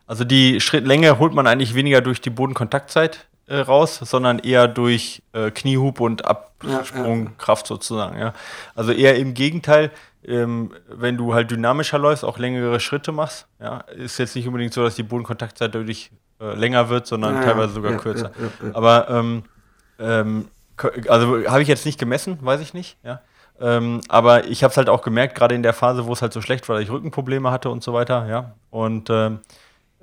also 0.09 0.23
die 0.23 0.59
Schrittlänge 0.59 1.19
holt 1.19 1.35
man 1.35 1.45
eigentlich 1.45 1.75
weniger 1.75 2.01
durch 2.01 2.19
die 2.19 2.31
Bodenkontaktzeit 2.31 3.27
äh, 3.45 3.59
raus, 3.59 3.99
sondern 4.01 4.39
eher 4.39 4.67
durch 4.67 5.21
äh, 5.33 5.51
Kniehub 5.51 5.99
und 5.99 6.25
Absprungkraft 6.25 7.67
ja, 7.67 7.75
ja. 7.75 7.77
sozusagen. 7.77 8.19
Ja. 8.19 8.33
Also 8.73 8.91
eher 8.91 9.17
im 9.17 9.35
Gegenteil, 9.35 9.91
ähm, 10.25 10.73
wenn 10.87 11.15
du 11.15 11.35
halt 11.35 11.51
dynamischer 11.51 11.99
läufst, 11.99 12.25
auch 12.25 12.39
längere 12.39 12.79
Schritte 12.79 13.11
machst, 13.11 13.45
ja, 13.59 13.81
ist 13.81 14.17
jetzt 14.17 14.35
nicht 14.35 14.47
unbedingt 14.47 14.73
so, 14.73 14.81
dass 14.81 14.95
die 14.95 15.03
Bodenkontaktzeit 15.03 15.75
dadurch 15.75 16.09
äh, 16.41 16.55
länger 16.55 16.89
wird, 16.89 17.05
sondern 17.05 17.35
ja, 17.35 17.43
teilweise 17.43 17.73
sogar 17.73 17.95
kürzer. 17.97 18.31
Aber 18.73 19.11
ähm, 19.11 19.43
ähm, 19.99 20.47
also 21.07 21.47
habe 21.47 21.61
ich 21.61 21.67
jetzt 21.67 21.85
nicht 21.85 21.99
gemessen, 21.99 22.39
weiß 22.41 22.61
ich 22.61 22.73
nicht, 22.73 22.97
ja. 23.03 23.21
Ähm, 23.61 24.01
aber 24.07 24.45
ich 24.45 24.63
habe 24.63 24.71
es 24.71 24.77
halt 24.77 24.89
auch 24.89 25.03
gemerkt, 25.03 25.35
gerade 25.35 25.53
in 25.53 25.61
der 25.61 25.73
Phase, 25.73 26.07
wo 26.07 26.13
es 26.13 26.23
halt 26.23 26.33
so 26.33 26.41
schlecht 26.41 26.67
war, 26.67 26.77
dass 26.77 26.83
ich 26.83 26.89
Rückenprobleme 26.89 27.51
hatte 27.51 27.69
und 27.69 27.83
so 27.83 27.93
weiter, 27.93 28.25
ja. 28.27 28.55
Und 28.71 29.11
ähm, 29.11 29.41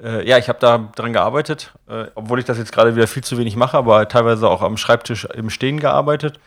äh, 0.03 0.29
ja, 0.29 0.39
ich 0.39 0.49
habe 0.49 0.59
da 0.59 0.91
dran 0.95 1.13
gearbeitet, 1.13 1.73
äh, 1.89 2.07
obwohl 2.15 2.39
ich 2.39 2.45
das 2.45 2.59
jetzt 2.59 2.73
gerade 2.73 2.97
wieder 2.97 3.07
viel 3.07 3.25
zu 3.25 3.39
wenig 3.39 3.57
mache, 3.57 3.77
aber 3.77 4.09
teilweise 4.09 4.49
auch 4.49 4.63
am 4.63 4.77
Schreibtisch 4.77 5.25
im 5.25 5.51
Stehen 5.51 5.81
gearbeitet. 5.81 6.39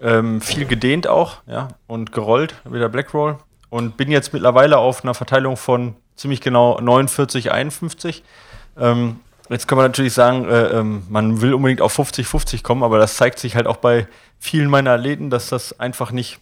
Ähm, 0.00 0.40
viel 0.40 0.66
gedehnt 0.66 1.06
auch, 1.06 1.38
ja, 1.46 1.68
und 1.86 2.12
gerollt, 2.12 2.54
wieder 2.64 2.88
Blackroll. 2.88 3.38
Und 3.70 3.96
bin 3.96 4.10
jetzt 4.10 4.32
mittlerweile 4.32 4.78
auf 4.78 5.02
einer 5.04 5.14
Verteilung 5.14 5.56
von 5.56 5.96
ziemlich 6.16 6.40
genau 6.40 6.78
49, 6.80 7.52
51. 7.52 8.22
Ähm, 8.78 9.20
jetzt 9.48 9.68
kann 9.68 9.76
man 9.76 9.86
natürlich 9.86 10.12
sagen, 10.12 10.44
äh, 10.46 10.78
ähm, 10.78 11.04
man 11.08 11.40
will 11.40 11.54
unbedingt 11.54 11.80
auf 11.80 11.92
50, 11.92 12.26
50 12.26 12.62
kommen, 12.62 12.82
aber 12.82 12.98
das 12.98 13.16
zeigt 13.16 13.38
sich 13.38 13.56
halt 13.56 13.66
auch 13.66 13.76
bei 13.76 14.06
vielen 14.38 14.68
meiner 14.68 14.92
Athleten, 14.92 15.30
dass 15.30 15.48
das 15.48 15.78
einfach 15.80 16.10
nicht 16.10 16.40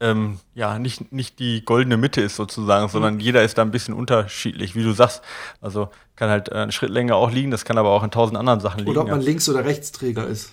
ähm, 0.00 0.38
ja, 0.54 0.78
nicht, 0.78 1.12
nicht 1.12 1.38
die 1.38 1.64
goldene 1.64 1.96
Mitte 1.96 2.20
ist 2.22 2.36
sozusagen, 2.36 2.86
mhm. 2.86 2.90
sondern 2.90 3.20
jeder 3.20 3.42
ist 3.42 3.58
da 3.58 3.62
ein 3.62 3.70
bisschen 3.70 3.94
unterschiedlich, 3.94 4.74
wie 4.74 4.82
du 4.82 4.92
sagst. 4.92 5.22
Also 5.60 5.90
kann 6.16 6.30
halt 6.30 6.50
eine 6.50 6.72
Schrittlänge 6.72 7.14
auch 7.14 7.30
liegen, 7.30 7.50
das 7.50 7.64
kann 7.64 7.78
aber 7.78 7.90
auch 7.90 8.02
in 8.02 8.10
tausend 8.10 8.38
anderen 8.38 8.60
Sachen 8.60 8.78
liegen. 8.78 8.90
Oder 8.90 9.02
ob 9.02 9.08
man 9.08 9.20
ja. 9.20 9.26
Links- 9.26 9.48
oder 9.48 9.64
Rechtsträger 9.64 10.26
ist. 10.26 10.52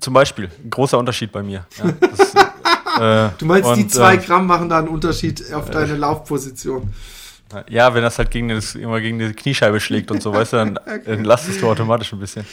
Zum 0.00 0.12
Beispiel, 0.12 0.50
ein 0.62 0.70
großer 0.70 0.98
Unterschied 0.98 1.32
bei 1.32 1.42
mir. 1.42 1.66
Ja, 1.78 1.92
das, 1.92 2.34
äh, 3.32 3.38
du 3.38 3.46
meinst, 3.46 3.68
und, 3.70 3.76
die 3.78 3.88
zwei 3.88 4.16
äh, 4.16 4.18
Gramm 4.18 4.46
machen 4.46 4.68
da 4.68 4.78
einen 4.78 4.88
Unterschied 4.88 5.52
auf 5.52 5.70
deine 5.70 5.96
Laufposition? 5.96 6.92
Ja, 7.70 7.94
wenn 7.94 8.02
das 8.02 8.18
halt 8.18 8.30
gegen 8.30 8.50
das, 8.50 8.74
immer 8.74 9.00
gegen 9.00 9.18
die 9.18 9.32
Kniescheibe 9.32 9.80
schlägt 9.80 10.10
und 10.10 10.22
so, 10.22 10.34
weißt 10.34 10.52
du, 10.52 10.56
dann, 10.58 10.76
okay. 10.86 11.00
dann 11.06 11.24
lastest 11.24 11.62
du 11.62 11.68
automatisch 11.68 12.12
ein 12.12 12.18
bisschen. 12.18 12.44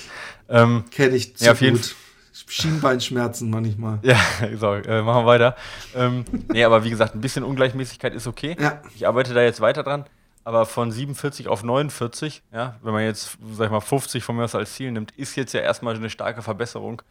Ähm, 0.47 0.85
Kenne 0.91 1.17
ich 1.17 1.35
zu 1.35 1.43
ja, 1.43 1.51
auf 1.51 1.59
gut. 1.59 1.67
Jeden, 1.67 1.81
Schienbeinschmerzen 2.47 3.49
manchmal. 3.49 3.99
Ja, 4.01 4.19
so, 4.57 4.73
äh, 4.73 5.01
machen 5.01 5.23
wir 5.23 5.25
weiter. 5.25 5.55
Ähm, 5.95 6.25
nee, 6.51 6.63
aber 6.63 6.83
wie 6.83 6.89
gesagt, 6.89 7.15
ein 7.15 7.21
bisschen 7.21 7.43
Ungleichmäßigkeit 7.43 8.13
ist 8.13 8.27
okay. 8.27 8.57
Ja. 8.59 8.81
Ich 8.95 9.07
arbeite 9.07 9.33
da 9.33 9.41
jetzt 9.41 9.61
weiter 9.61 9.83
dran. 9.83 10.05
Aber 10.43 10.67
von 10.67 10.91
47 10.91 11.47
auf 11.47 11.63
49, 11.63 12.43
ja, 12.53 12.75
wenn 12.83 12.93
man 12.93 13.03
jetzt, 13.03 13.37
sag 13.53 13.65
ich 13.65 13.71
mal, 13.71 13.79
50 13.79 14.23
von 14.23 14.35
mir 14.35 14.43
aus 14.43 14.53
als 14.53 14.75
Ziel 14.75 14.91
nimmt, 14.91 15.11
ist 15.17 15.35
jetzt 15.35 15.53
ja 15.53 15.61
erstmal 15.61 15.95
eine 15.95 16.09
starke 16.09 16.43
Verbesserung. 16.43 17.01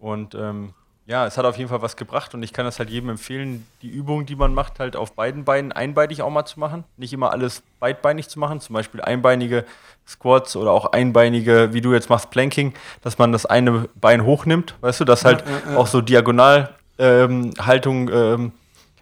Und 0.00 0.34
ähm, 0.34 0.74
ja, 1.10 1.26
es 1.26 1.36
hat 1.36 1.44
auf 1.44 1.58
jeden 1.58 1.68
Fall 1.68 1.82
was 1.82 1.96
gebracht 1.96 2.34
und 2.34 2.42
ich 2.44 2.52
kann 2.52 2.64
das 2.64 2.78
halt 2.78 2.88
jedem 2.88 3.08
empfehlen, 3.08 3.66
die 3.82 3.88
Übung, 3.88 4.26
die 4.26 4.36
man 4.36 4.54
macht, 4.54 4.78
halt 4.78 4.94
auf 4.94 5.14
beiden 5.14 5.44
Beinen 5.44 5.72
einbeinig 5.72 6.22
auch 6.22 6.30
mal 6.30 6.44
zu 6.44 6.60
machen. 6.60 6.84
Nicht 6.96 7.12
immer 7.12 7.32
alles 7.32 7.64
beidbeinig 7.80 8.28
zu 8.28 8.38
machen, 8.38 8.60
zum 8.60 8.74
Beispiel 8.74 9.00
einbeinige 9.00 9.64
Squats 10.06 10.54
oder 10.54 10.70
auch 10.70 10.92
einbeinige, 10.92 11.72
wie 11.72 11.80
du 11.80 11.92
jetzt 11.92 12.10
machst, 12.10 12.30
Planking, 12.30 12.74
dass 13.02 13.18
man 13.18 13.32
das 13.32 13.44
eine 13.44 13.88
Bein 14.00 14.24
hochnimmt, 14.24 14.76
weißt 14.82 15.00
du, 15.00 15.04
dass 15.04 15.24
halt 15.24 15.44
ja, 15.44 15.46
ja, 15.50 15.72
ja. 15.72 15.78
auch 15.78 15.88
so 15.88 16.00
Diagonalhaltung 16.00 16.70
ähm, 16.98 18.14
ähm, 18.14 18.52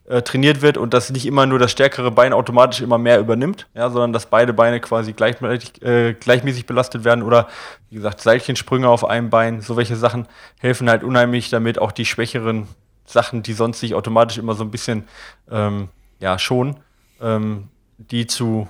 äh, 0.09 0.23
trainiert 0.23 0.63
wird 0.63 0.79
und 0.79 0.95
dass 0.95 1.11
nicht 1.11 1.27
immer 1.27 1.45
nur 1.45 1.59
das 1.59 1.71
stärkere 1.71 2.11
Bein 2.11 2.33
automatisch 2.33 2.81
immer 2.81 2.97
mehr 2.97 3.21
übernimmt, 3.21 3.69
ja, 3.75 3.91
sondern 3.91 4.15
dass 4.15 4.27
beide 4.27 4.55
Beine 4.55 4.81
quasi 4.81 5.13
gleichmäßig, 5.13 5.83
äh, 5.83 6.15
gleichmäßig 6.15 6.65
belastet 6.65 7.05
werden 7.05 7.23
oder 7.23 7.49
wie 7.91 7.97
gesagt 7.97 8.23
Seilchensprünge 8.23 8.89
auf 8.89 9.05
einem 9.05 9.29
Bein, 9.29 9.61
so 9.61 9.77
welche 9.77 9.97
Sachen 9.97 10.27
helfen 10.59 10.89
halt 10.89 11.05
unheimlich, 11.05 11.51
damit 11.51 11.79
auch 11.79 11.93
die 11.93 12.07
schwächeren 12.07 12.69
Sachen, 13.05 13.43
die 13.43 13.53
sonst 13.53 13.81
sich 13.81 13.95
automatisch 13.95 14.39
immer 14.39 14.55
so 14.55 14.65
ein 14.65 14.71
bisschen 14.71 15.05
ähm, 15.51 15.89
ja 16.21 16.39
schon, 16.39 16.77
ähm, 17.21 17.69
die 17.99 18.27
zu 18.27 18.67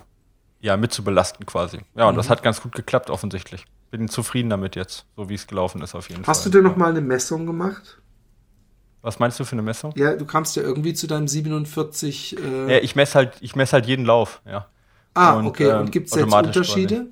ja 0.60 0.76
mit 0.76 0.92
zu 0.92 1.04
belasten 1.04 1.46
quasi. 1.46 1.78
Ja, 1.94 2.08
und 2.08 2.14
mhm. 2.14 2.18
das 2.18 2.30
hat 2.30 2.42
ganz 2.42 2.60
gut 2.60 2.72
geklappt 2.72 3.10
offensichtlich. 3.10 3.64
Bin 3.92 4.08
zufrieden 4.08 4.50
damit 4.50 4.74
jetzt, 4.74 5.06
so 5.16 5.28
wie 5.28 5.34
es 5.34 5.46
gelaufen 5.46 5.82
ist 5.82 5.94
auf 5.94 6.08
jeden 6.08 6.22
Hast 6.22 6.26
Fall. 6.26 6.34
Hast 6.34 6.46
du 6.46 6.50
dir 6.50 6.62
noch 6.62 6.76
mal 6.76 6.90
eine 6.90 7.00
Messung 7.00 7.46
gemacht? 7.46 7.98
Was 9.08 9.18
meinst 9.18 9.40
du 9.40 9.46
für 9.46 9.52
eine 9.52 9.62
Messung? 9.62 9.94
Ja, 9.96 10.14
du 10.14 10.26
kamst 10.26 10.54
ja 10.56 10.62
irgendwie 10.62 10.92
zu 10.92 11.06
deinem 11.06 11.28
47. 11.28 12.36
Äh 12.38 12.74
ja, 12.74 12.78
ich 12.82 12.94
messe 12.94 13.14
halt, 13.14 13.38
ich 13.40 13.56
messe 13.56 13.72
halt 13.72 13.86
jeden 13.86 14.04
Lauf, 14.04 14.42
ja. 14.44 14.66
Ah, 15.14 15.32
und, 15.32 15.46
okay. 15.46 15.72
Und 15.72 15.86
ähm, 15.86 15.90
gibt 15.90 16.08
es 16.08 16.14
jetzt 16.14 16.30
Unterschiede? 16.30 17.06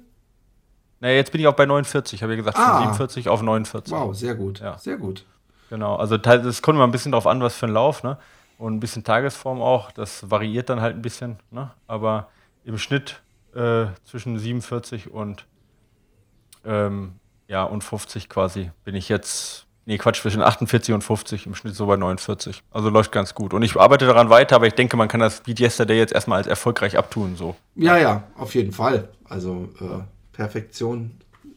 Naja, 1.01 1.15
jetzt 1.15 1.33
bin 1.33 1.41
ich 1.41 1.47
auch 1.47 1.55
bei 1.55 1.65
49. 1.65 2.23
Habe 2.23 2.35
ich 2.35 2.39
gesagt, 2.41 2.59
ah. 2.59 2.73
von 2.73 2.83
47 2.83 3.31
auf 3.31 3.41
49. 3.41 3.95
Wow, 3.95 4.15
sehr 4.15 4.35
gut. 4.35 4.61
Ja. 4.61 4.77
Sehr 4.77 4.99
gut. 4.99 5.25
Genau. 5.71 5.97
Also 5.97 6.17
es 6.17 6.61
kommt 6.61 6.77
immer 6.77 6.87
ein 6.87 6.91
bisschen 6.91 7.13
drauf 7.13 7.27
an, 7.27 7.41
was 7.41 7.57
für 7.57 7.65
ein 7.65 7.73
Lauf, 7.73 8.03
ne? 8.03 8.19
Und 8.59 8.75
ein 8.75 8.81
bisschen 8.81 9.03
Tagesform 9.03 9.63
auch. 9.63 9.91
Das 9.91 10.31
variiert 10.31 10.69
dann 10.69 10.83
halt 10.83 10.97
ein 10.97 11.03
bisschen, 11.03 11.39
ne? 11.51 11.71
Aber 11.87 12.29
im 12.67 12.77
Schnitt 12.77 13.23
äh, 13.55 13.87
zwischen 14.05 14.39
47 14.39 15.11
und 15.11 15.47
ähm, 16.67 17.15
ja 17.49 17.65
und 17.65 17.83
50 17.83 18.29
quasi 18.29 18.71
bin 18.85 18.95
ich 18.95 19.09
jetzt 19.09 19.66
Nee, 19.87 19.99
Quatsch, 19.99 20.21
zwischen 20.21 20.43
48 20.43 20.95
und 20.95 21.03
50, 21.03 21.47
im 21.47 21.55
Schnitt 21.55 21.75
so 21.75 21.87
bei 21.87 21.97
49. 21.97 22.63
Also 22.73 22.91
läuft 22.91 23.13
ganz 23.13 23.35
gut. 23.35 23.55
Und 23.55 23.63
ich 23.63 23.77
arbeite 23.77 24.07
daran 24.07 24.31
weiter, 24.31 24.57
aber 24.57 24.67
ich 24.67 24.75
denke, 24.75 24.97
man 24.97 25.09
kann 25.09 25.21
das 25.21 25.41
Beat 25.41 25.61
Yesterday 25.61 25.97
jetzt 25.97 26.13
erstmal 26.13 26.39
als 26.39 26.49
erfolgreich 26.49 26.99
abtun. 26.99 27.37
So. 27.37 27.55
Ja, 27.77 27.97
ja, 27.97 28.25
auf 28.37 28.55
jeden 28.55 28.73
Fall. 28.73 29.09
Also 29.25 29.69
äh, 29.81 30.03
Perfektion 30.33 31.13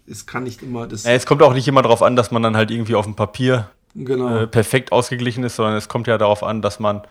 es 0.10 0.26
kann 0.26 0.44
nicht 0.44 0.64
immer 0.64 0.88
das. 0.88 1.04
Ja, 1.04 1.12
es 1.12 1.26
kommt 1.26 1.42
auch 1.42 1.54
nicht 1.54 1.68
immer 1.68 1.82
darauf 1.82 2.02
an, 2.02 2.16
dass 2.16 2.32
man 2.32 2.42
dann 2.42 2.58
halt 2.58 2.72
irgendwie 2.72 2.96
auf 2.96 3.06
dem 3.06 3.16
Papier 3.16 3.70
genau. 3.96 4.40
äh, 4.40 4.48
perfekt 4.48 4.92
ausgeglichen 4.92 5.44
ist, 5.44 5.56
sondern 5.56 5.76
es 5.76 5.88
kommt 5.88 6.08
ja 6.08 6.18
darauf 6.18 6.44
an, 6.44 6.62
dass 6.62 6.80
man 6.80 7.02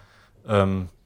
ähm, 0.48 0.88
äh, 0.88 0.97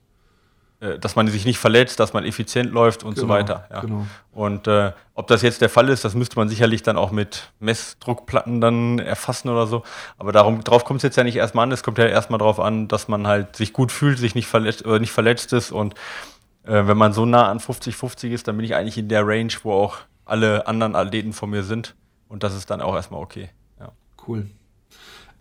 dass 0.99 1.14
man 1.14 1.29
sich 1.29 1.45
nicht 1.45 1.59
verletzt, 1.59 2.01
dass 2.01 2.12
man 2.12 2.25
effizient 2.25 2.73
läuft 2.73 3.05
und 3.05 3.14
genau, 3.14 3.27
so 3.27 3.29
weiter. 3.29 3.66
Ja. 3.71 3.81
Genau. 3.81 4.07
Und 4.33 4.66
äh, 4.66 4.92
ob 5.14 5.29
das 5.29 5.42
jetzt 5.42 5.61
der 5.61 5.68
Fall 5.68 5.88
ist, 5.88 6.05
das 6.05 6.14
müsste 6.14 6.37
man 6.37 6.49
sicherlich 6.49 6.83
dann 6.83 6.97
auch 6.97 7.12
mit 7.12 7.53
Messdruckplatten 7.61 8.61
dann 8.61 8.99
erfassen 8.99 9.49
oder 9.49 9.66
so. 9.66 9.85
Aber 10.18 10.33
darum, 10.33 10.64
darauf 10.64 10.85
kommt 10.85 10.99
es 10.99 11.03
jetzt 11.05 11.16
ja 11.16 11.23
nicht 11.23 11.37
erstmal 11.37 11.64
an. 11.64 11.73
Es 11.73 11.85
kommt 11.85 11.99
ja 11.99 12.07
erstmal 12.07 12.38
darauf 12.38 12.59
an, 12.59 12.88
dass 12.88 13.07
man 13.07 13.29
halt 13.29 13.55
sich 13.55 13.73
gut 13.73 13.92
fühlt, 13.92 14.18
sich 14.18 14.35
nicht 14.35 14.49
verletzt, 14.49 14.85
oder 14.85 14.99
nicht 14.99 15.12
verletzt 15.12 15.53
ist. 15.53 15.71
Und 15.71 15.95
äh, 16.64 16.87
wenn 16.87 16.97
man 16.97 17.12
so 17.12 17.27
nah 17.27 17.49
an 17.49 17.61
50-50 17.61 18.31
ist, 18.31 18.49
dann 18.49 18.57
bin 18.57 18.64
ich 18.64 18.75
eigentlich 18.75 18.99
in 18.99 19.09
der 19.09 19.27
Range, 19.27 19.53
wo 19.62 19.73
auch 19.73 19.99
alle 20.25 20.66
anderen 20.66 20.97
Athleten 20.97 21.33
von 21.33 21.51
mir 21.51 21.62
sind. 21.62 21.95
Und 22.29 22.42
das 22.42 22.57
ist 22.57 22.71
dann 22.71 22.81
auch 22.81 22.95
erstmal 22.95 23.21
okay. 23.21 23.51
Ja. 23.79 23.92
Cool. 24.27 24.49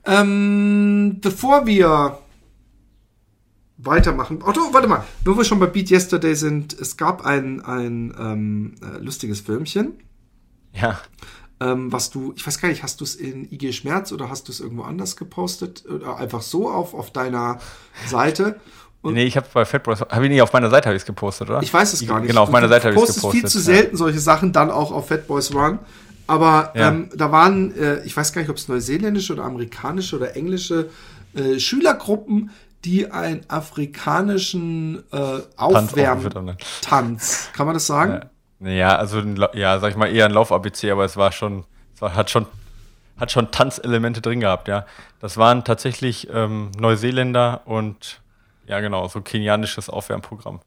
Ähm, 0.05 1.19
bevor 1.21 1.65
wir 1.65 2.17
weitermachen. 3.83 4.39
Oh, 4.45 4.53
warte 4.71 4.87
mal, 4.87 5.03
wo 5.25 5.35
wir 5.37 5.43
schon 5.43 5.59
bei 5.59 5.65
Beat 5.67 5.89
Yesterday 5.89 6.35
sind, 6.35 6.73
es 6.73 6.97
gab 6.97 7.25
ein, 7.25 7.61
ein 7.61 8.13
ähm, 8.19 8.75
äh, 8.81 8.97
lustiges 8.99 9.41
Filmchen. 9.41 9.93
Ja. 10.73 10.99
Ähm, 11.59 11.91
was 11.91 12.09
du, 12.09 12.33
ich 12.35 12.45
weiß 12.45 12.59
gar 12.59 12.69
nicht, 12.69 12.83
hast 12.83 13.01
du 13.01 13.03
es 13.03 13.15
in 13.15 13.51
IG 13.51 13.73
Schmerz 13.73 14.11
oder 14.11 14.29
hast 14.29 14.47
du 14.47 14.51
es 14.51 14.59
irgendwo 14.59 14.83
anders 14.83 15.15
gepostet? 15.15 15.85
Oder 15.87 16.17
einfach 16.17 16.41
so 16.41 16.69
auf, 16.69 16.93
auf 16.93 17.11
deiner 17.11 17.59
Seite? 18.07 18.59
Und 19.01 19.15
nee, 19.15 19.25
ich 19.25 19.35
habe 19.35 19.47
bei 19.53 19.65
Fatboys, 19.65 20.01
habe 20.01 20.25
ich 20.25 20.31
nicht 20.31 20.41
auf 20.41 20.53
meiner 20.53 20.69
Seite 20.69 20.87
habe 20.87 20.95
ich 20.95 21.01
es 21.01 21.05
gepostet, 21.05 21.49
oder? 21.49 21.61
Ich 21.63 21.73
weiß 21.73 21.93
es 21.93 22.05
gar 22.05 22.19
nicht. 22.19 22.29
Genau, 22.29 22.43
auf 22.43 22.51
meiner 22.51 22.67
Seite 22.67 22.87
habe 22.87 22.95
ich 22.95 23.09
es 23.09 23.15
gepostet. 23.15 23.41
viel 23.41 23.49
zu 23.49 23.59
selten 23.59 23.97
solche 23.97 24.19
Sachen 24.19 24.53
dann 24.53 24.69
auch 24.69 24.91
auf 24.91 25.07
Fatboys 25.07 25.53
Run. 25.53 25.79
Aber 26.27 26.71
ja. 26.75 26.89
ähm, 26.89 27.09
da 27.15 27.31
waren, 27.31 27.75
äh, 27.75 28.03
ich 28.05 28.15
weiß 28.15 28.31
gar 28.31 28.41
nicht, 28.41 28.49
ob 28.49 28.57
es 28.57 28.67
neuseeländische 28.67 29.33
oder 29.33 29.43
amerikanische 29.43 30.15
oder 30.15 30.35
englische 30.35 30.89
äh, 31.33 31.59
Schülergruppen, 31.59 32.51
die 32.85 33.11
einen 33.11 33.49
afrikanischen 33.49 35.03
äh, 35.11 35.39
Aufwärmtanz, 35.57 37.49
kann 37.53 37.65
man 37.65 37.73
das 37.73 37.87
sagen? 37.87 38.21
Ja, 38.59 38.95
also 38.95 39.21
ja, 39.53 39.79
sag 39.79 39.91
ich 39.91 39.97
mal 39.97 40.13
eher 40.13 40.25
ein 40.25 40.31
Lauf-ABC, 40.31 40.91
aber 40.91 41.05
es 41.05 41.17
war 41.17 41.31
schon, 41.31 41.65
es 41.95 42.01
war, 42.01 42.15
hat 42.15 42.29
schon 42.29 42.45
hat 43.17 43.31
schon 43.31 43.51
Tanzelemente 43.51 44.19
drin 44.19 44.39
gehabt, 44.39 44.67
ja. 44.67 44.85
Das 45.19 45.37
waren 45.37 45.63
tatsächlich 45.63 46.27
ähm, 46.33 46.71
Neuseeländer 46.79 47.61
und 47.65 48.19
ja 48.67 48.79
genau, 48.79 49.07
so 49.07 49.21
kenianisches 49.21 49.89
Aufwärmprogramm. 49.89 50.59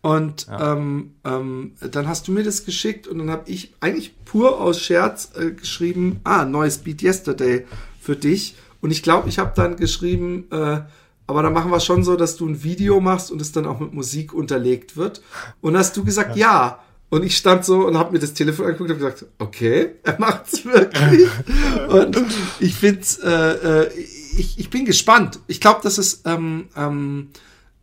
Und 0.00 0.46
ja. 0.46 0.72
ähm, 0.72 1.14
ähm, 1.24 1.72
dann 1.80 2.08
hast 2.08 2.28
du 2.28 2.32
mir 2.32 2.42
das 2.42 2.64
geschickt 2.64 3.06
und 3.06 3.18
dann 3.18 3.30
habe 3.30 3.48
ich 3.50 3.74
eigentlich 3.80 4.24
pur 4.24 4.60
aus 4.60 4.80
Scherz 4.80 5.32
äh, 5.36 5.52
geschrieben, 5.52 6.20
ah, 6.24 6.44
neues 6.44 6.78
Beat 6.78 7.02
Yesterday 7.02 7.66
für 8.00 8.16
dich. 8.16 8.56
Und 8.80 8.90
ich 8.90 9.02
glaube, 9.02 9.28
ich 9.28 9.38
habe 9.38 9.52
dann 9.54 9.76
geschrieben, 9.76 10.48
äh, 10.52 10.80
aber 11.28 11.42
dann 11.42 11.52
machen 11.52 11.70
wir 11.70 11.78
schon 11.78 12.02
so, 12.02 12.16
dass 12.16 12.36
du 12.36 12.48
ein 12.48 12.64
Video 12.64 13.00
machst 13.00 13.30
und 13.30 13.40
es 13.40 13.52
dann 13.52 13.66
auch 13.66 13.78
mit 13.78 13.92
Musik 13.92 14.32
unterlegt 14.32 14.96
wird. 14.96 15.22
Und 15.60 15.76
hast 15.76 15.96
du 15.96 16.02
gesagt, 16.02 16.36
ja. 16.36 16.52
ja. 16.52 16.78
Und 17.10 17.22
ich 17.22 17.36
stand 17.36 17.64
so 17.64 17.86
und 17.86 17.96
habe 17.96 18.12
mir 18.12 18.18
das 18.18 18.34
Telefon 18.34 18.66
angeguckt 18.66 18.90
und 18.90 18.98
gesagt, 18.98 19.26
okay, 19.38 19.92
er 20.02 20.18
macht's 20.18 20.64
wirklich. 20.64 21.28
und 21.88 22.18
ich 22.60 22.74
find's, 22.74 23.18
äh, 23.18 23.82
äh, 23.82 23.92
ich, 24.36 24.58
ich 24.58 24.70
bin 24.70 24.84
gespannt. 24.84 25.38
Ich 25.46 25.60
glaube, 25.60 25.80
dass 25.82 25.98
es 25.98 26.22
ähm, 26.24 26.68
ähm, 26.76 27.28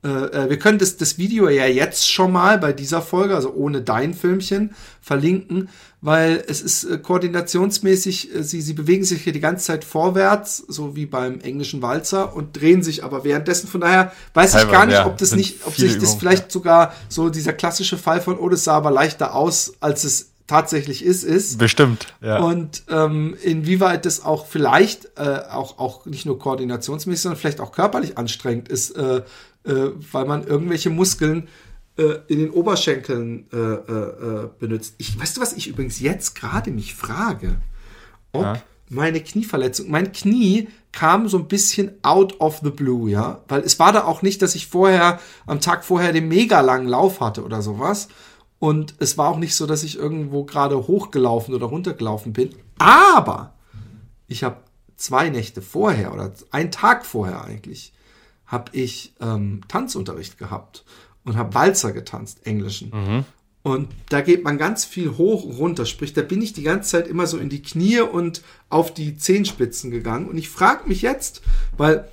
äh, 0.05 0.43
äh, 0.43 0.49
wir 0.49 0.59
können 0.59 0.77
das, 0.77 0.97
das 0.97 1.17
Video 1.17 1.49
ja 1.49 1.65
jetzt 1.65 2.11
schon 2.11 2.31
mal 2.31 2.59
bei 2.59 2.73
dieser 2.73 3.01
Folge, 3.01 3.35
also 3.35 3.51
ohne 3.53 3.81
dein 3.81 4.13
Filmchen, 4.13 4.75
verlinken, 5.01 5.69
weil 6.01 6.43
es 6.47 6.61
ist 6.61 6.83
äh, 6.83 6.99
koordinationsmäßig, 6.99 8.35
äh, 8.35 8.43
sie, 8.43 8.61
sie 8.61 8.73
bewegen 8.73 9.03
sich 9.03 9.23
hier 9.23 9.33
die 9.33 9.39
ganze 9.39 9.65
Zeit 9.65 9.83
vorwärts, 9.83 10.57
so 10.67 10.95
wie 10.95 11.07
beim 11.07 11.39
englischen 11.41 11.81
Walzer 11.81 12.35
und 12.35 12.59
drehen 12.59 12.83
sich 12.83 13.03
aber 13.03 13.23
währenddessen. 13.23 13.67
Von 13.67 13.81
daher 13.81 14.11
weiß 14.35 14.53
ich 14.55 14.71
gar 14.71 14.85
nicht, 14.85 14.95
ja, 14.95 15.07
ob 15.07 15.17
das 15.17 15.35
nicht, 15.35 15.65
ob 15.65 15.75
sich 15.75 15.97
das 15.97 16.13
vielleicht 16.13 16.45
ja. 16.45 16.51
sogar 16.51 16.93
so 17.09 17.29
dieser 17.29 17.53
klassische 17.53 17.97
Fall 17.97 18.21
von, 18.21 18.37
oh, 18.37 18.49
das 18.49 18.65
sah 18.65 18.75
aber 18.75 18.91
leichter 18.91 19.33
aus, 19.33 19.73
als 19.79 20.03
es 20.03 20.34
tatsächlich 20.47 21.03
ist, 21.03 21.23
ist. 21.23 21.57
Bestimmt, 21.57 22.13
ja. 22.21 22.39
Und 22.39 22.83
ähm, 22.89 23.35
inwieweit 23.41 24.05
das 24.05 24.23
auch 24.23 24.45
vielleicht 24.45 25.05
äh, 25.17 25.41
auch, 25.49 25.79
auch 25.79 26.05
nicht 26.05 26.25
nur 26.25 26.37
koordinationsmäßig, 26.37 27.21
sondern 27.21 27.39
vielleicht 27.39 27.59
auch 27.59 27.71
körperlich 27.71 28.17
anstrengend 28.17 28.69
ist, 28.69 28.91
äh, 28.91 29.23
äh, 29.65 29.91
weil 30.11 30.25
man 30.25 30.45
irgendwelche 30.45 30.89
Muskeln 30.89 31.47
äh, 31.97 32.19
in 32.27 32.39
den 32.39 32.49
Oberschenkeln 32.51 33.47
äh, 33.51 33.57
äh, 33.57 34.43
äh, 34.43 34.49
benutzt. 34.59 34.95
Ich, 34.97 35.19
weißt 35.19 35.37
du, 35.37 35.41
was 35.41 35.53
ich 35.53 35.67
übrigens 35.67 35.99
jetzt 35.99 36.35
gerade 36.35 36.71
mich 36.71 36.93
frage? 36.93 37.55
Ob 38.31 38.43
ja. 38.43 38.61
meine 38.89 39.21
Knieverletzung, 39.21 39.89
mein 39.89 40.11
Knie 40.11 40.67
kam 40.91 41.27
so 41.27 41.37
ein 41.37 41.47
bisschen 41.47 41.91
out 42.03 42.39
of 42.39 42.59
the 42.63 42.69
blue, 42.69 43.09
ja, 43.09 43.41
weil 43.47 43.61
es 43.61 43.79
war 43.79 43.91
da 43.91 44.03
auch 44.03 44.21
nicht, 44.21 44.41
dass 44.41 44.55
ich 44.55 44.67
vorher 44.67 45.19
am 45.45 45.59
Tag 45.59 45.83
vorher 45.83 46.13
den 46.13 46.27
mega 46.27 46.61
langen 46.61 46.87
Lauf 46.87 47.19
hatte 47.19 47.43
oder 47.43 47.61
sowas. 47.61 48.07
Und 48.59 48.95
es 48.99 49.17
war 49.17 49.29
auch 49.29 49.37
nicht 49.37 49.55
so, 49.55 49.65
dass 49.65 49.83
ich 49.83 49.97
irgendwo 49.97 50.43
gerade 50.45 50.87
hochgelaufen 50.87 51.53
oder 51.53 51.67
runtergelaufen 51.67 52.33
bin. 52.33 52.55
Aber 52.77 53.53
ich 54.27 54.43
habe 54.43 54.57
zwei 54.95 55.29
Nächte 55.29 55.61
vorher 55.61 56.13
oder 56.13 56.31
einen 56.51 56.71
Tag 56.71 57.05
vorher 57.05 57.43
eigentlich 57.43 57.93
habe 58.45 58.71
ich 58.73 59.13
ähm, 59.21 59.61
Tanzunterricht 59.67 60.37
gehabt 60.37 60.85
und 61.23 61.35
habe 61.35 61.53
Walzer 61.53 61.91
getanzt, 61.91 62.45
englischen. 62.45 62.91
Mhm. 62.91 63.25
Und 63.63 63.89
da 64.09 64.21
geht 64.21 64.43
man 64.43 64.59
ganz 64.59 64.85
viel 64.85 65.17
hoch 65.17 65.43
und 65.43 65.53
runter. 65.53 65.87
Sprich, 65.87 66.13
da 66.13 66.21
bin 66.21 66.41
ich 66.43 66.53
die 66.53 66.61
ganze 66.61 66.91
Zeit 66.91 67.07
immer 67.07 67.25
so 67.25 67.39
in 67.39 67.49
die 67.49 67.63
Knie 67.63 68.01
und 68.01 68.43
auf 68.69 68.93
die 68.93 69.17
Zehenspitzen 69.17 69.89
gegangen. 69.89 70.29
Und 70.29 70.37
ich 70.37 70.49
frage 70.49 70.87
mich 70.87 71.01
jetzt, 71.01 71.41
weil 71.75 72.07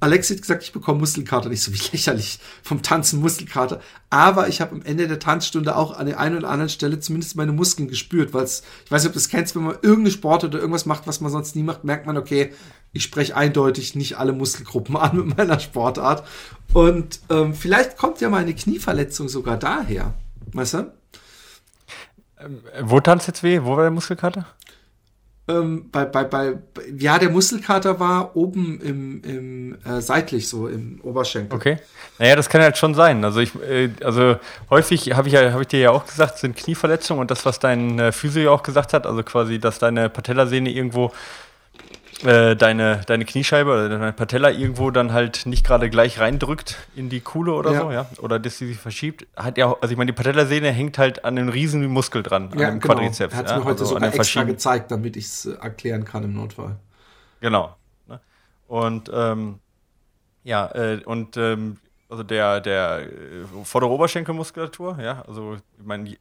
Alexi 0.00 0.34
hat 0.34 0.42
gesagt, 0.42 0.62
ich 0.62 0.72
bekomme 0.72 1.00
Muskelkater, 1.00 1.48
nicht 1.48 1.62
so 1.62 1.72
wie 1.72 1.80
lächerlich 1.92 2.38
vom 2.62 2.82
Tanzen 2.82 3.20
Muskelkater. 3.20 3.80
Aber 4.10 4.48
ich 4.48 4.60
habe 4.60 4.74
am 4.74 4.82
Ende 4.82 5.08
der 5.08 5.18
Tanzstunde 5.18 5.76
auch 5.76 5.96
an 5.96 6.06
der 6.06 6.20
einen 6.20 6.36
oder 6.36 6.50
anderen 6.50 6.68
Stelle 6.68 7.00
zumindest 7.00 7.36
meine 7.36 7.52
Muskeln 7.52 7.88
gespürt, 7.88 8.32
weil 8.34 8.44
es, 8.44 8.62
ich 8.84 8.90
weiß 8.90 9.02
nicht, 9.02 9.08
ob 9.08 9.14
du 9.14 9.18
das 9.18 9.28
kennst, 9.28 9.56
wenn 9.56 9.64
man 9.64 9.76
irgendeine 9.82 10.10
Sport 10.10 10.44
oder 10.44 10.58
irgendwas 10.58 10.86
macht, 10.86 11.06
was 11.06 11.20
man 11.20 11.32
sonst 11.32 11.56
nie 11.56 11.62
macht, 11.62 11.84
merkt 11.84 12.06
man, 12.06 12.16
okay, 12.16 12.52
ich 12.92 13.02
spreche 13.02 13.36
eindeutig 13.36 13.94
nicht 13.94 14.18
alle 14.18 14.32
Muskelgruppen 14.32 14.96
an 14.98 15.16
mit 15.16 15.36
meiner 15.36 15.58
Sportart. 15.58 16.26
Und 16.72 17.20
ähm, 17.30 17.54
vielleicht 17.54 17.96
kommt 17.96 18.20
ja 18.20 18.28
meine 18.30 18.54
Knieverletzung 18.54 19.28
sogar 19.28 19.56
daher. 19.56 20.14
Weißt 20.52 20.74
du? 20.74 20.92
Ähm, 22.38 22.60
wo 22.82 23.00
tanzt 23.00 23.26
jetzt 23.26 23.42
weh? 23.42 23.60
Wo 23.62 23.76
war 23.76 23.82
der 23.82 23.90
Muskelkater? 23.90 24.46
Ähm, 25.46 25.90
bei, 25.92 26.06
bei, 26.06 26.24
bei, 26.24 26.54
ja, 26.96 27.18
der 27.18 27.28
Muskelkater 27.28 28.00
war 28.00 28.34
oben 28.34 28.80
im, 28.80 29.22
im 29.22 29.78
äh, 29.84 30.00
seitlich 30.00 30.48
so 30.48 30.68
im 30.68 31.00
Oberschenkel. 31.02 31.54
Okay. 31.54 31.78
Naja, 32.18 32.34
das 32.34 32.48
kann 32.48 32.62
halt 32.62 32.78
schon 32.78 32.94
sein. 32.94 33.22
Also 33.24 33.40
ich, 33.40 33.54
äh, 33.62 33.90
also 34.02 34.36
häufig 34.70 35.12
habe 35.12 35.28
ich 35.28 35.34
ja, 35.34 35.52
habe 35.52 35.62
ich 35.62 35.68
dir 35.68 35.80
ja 35.80 35.90
auch 35.90 36.06
gesagt, 36.06 36.38
sind 36.38 36.56
Knieverletzungen 36.56 37.20
und 37.20 37.30
das, 37.30 37.44
was 37.44 37.58
dein 37.58 37.98
äh, 37.98 38.12
Physio 38.12 38.54
auch 38.54 38.62
gesagt 38.62 38.94
hat, 38.94 39.06
also 39.06 39.22
quasi, 39.22 39.58
dass 39.58 39.78
deine 39.78 40.08
Patellasehne 40.08 40.70
irgendwo 40.70 41.12
äh, 42.24 42.56
deine, 42.56 43.02
deine 43.06 43.24
Kniescheibe 43.24 43.70
oder 43.70 43.88
deine 43.88 44.12
Patella 44.12 44.50
irgendwo 44.50 44.90
dann 44.90 45.12
halt 45.12 45.46
nicht 45.46 45.66
gerade 45.66 45.90
gleich 45.90 46.18
reindrückt 46.18 46.76
in 46.96 47.08
die 47.08 47.20
Kuhle 47.20 47.52
oder 47.52 47.72
ja. 47.72 47.80
so, 47.80 47.90
ja, 47.92 48.06
oder 48.18 48.38
dass 48.38 48.58
sie 48.58 48.66
sich 48.66 48.78
verschiebt, 48.78 49.26
hat 49.36 49.58
ja, 49.58 49.72
also 49.72 49.92
ich 49.92 49.98
meine, 49.98 50.12
die 50.12 50.16
Patellasehne 50.16 50.70
hängt 50.70 50.98
halt 50.98 51.24
an 51.24 51.38
einem 51.38 51.48
riesen 51.48 51.86
Muskel 51.86 52.22
dran, 52.22 52.50
ja, 52.56 52.68
an 52.68 52.74
dem 52.74 52.80
genau. 52.80 52.94
Quadrizeps. 52.94 53.34
Hat 53.34 53.46
es 53.46 53.52
mir 53.52 53.58
ja, 53.58 53.64
heute 53.64 53.80
also 53.80 53.94
sogar 53.94 54.14
extra 54.14 54.44
gezeigt, 54.44 54.90
damit 54.90 55.16
ich 55.16 55.26
es 55.26 55.46
äh, 55.46 55.54
erklären 55.54 56.04
kann 56.04 56.24
im 56.24 56.34
Notfall. 56.34 56.76
Genau. 57.40 57.76
Ne? 58.06 58.20
Und 58.68 59.10
ähm, 59.12 59.60
ja, 60.44 60.70
äh, 60.74 61.00
und 61.04 61.36
ähm, 61.36 61.78
also 62.08 62.22
der, 62.22 62.60
der 62.60 63.00
äh, 63.00 63.64
vordere 63.64 63.90
Oberschenkelmuskulatur, 63.90 64.98
ja, 65.00 65.22
also 65.26 65.56
ich 65.78 65.84
meine, 65.84 66.16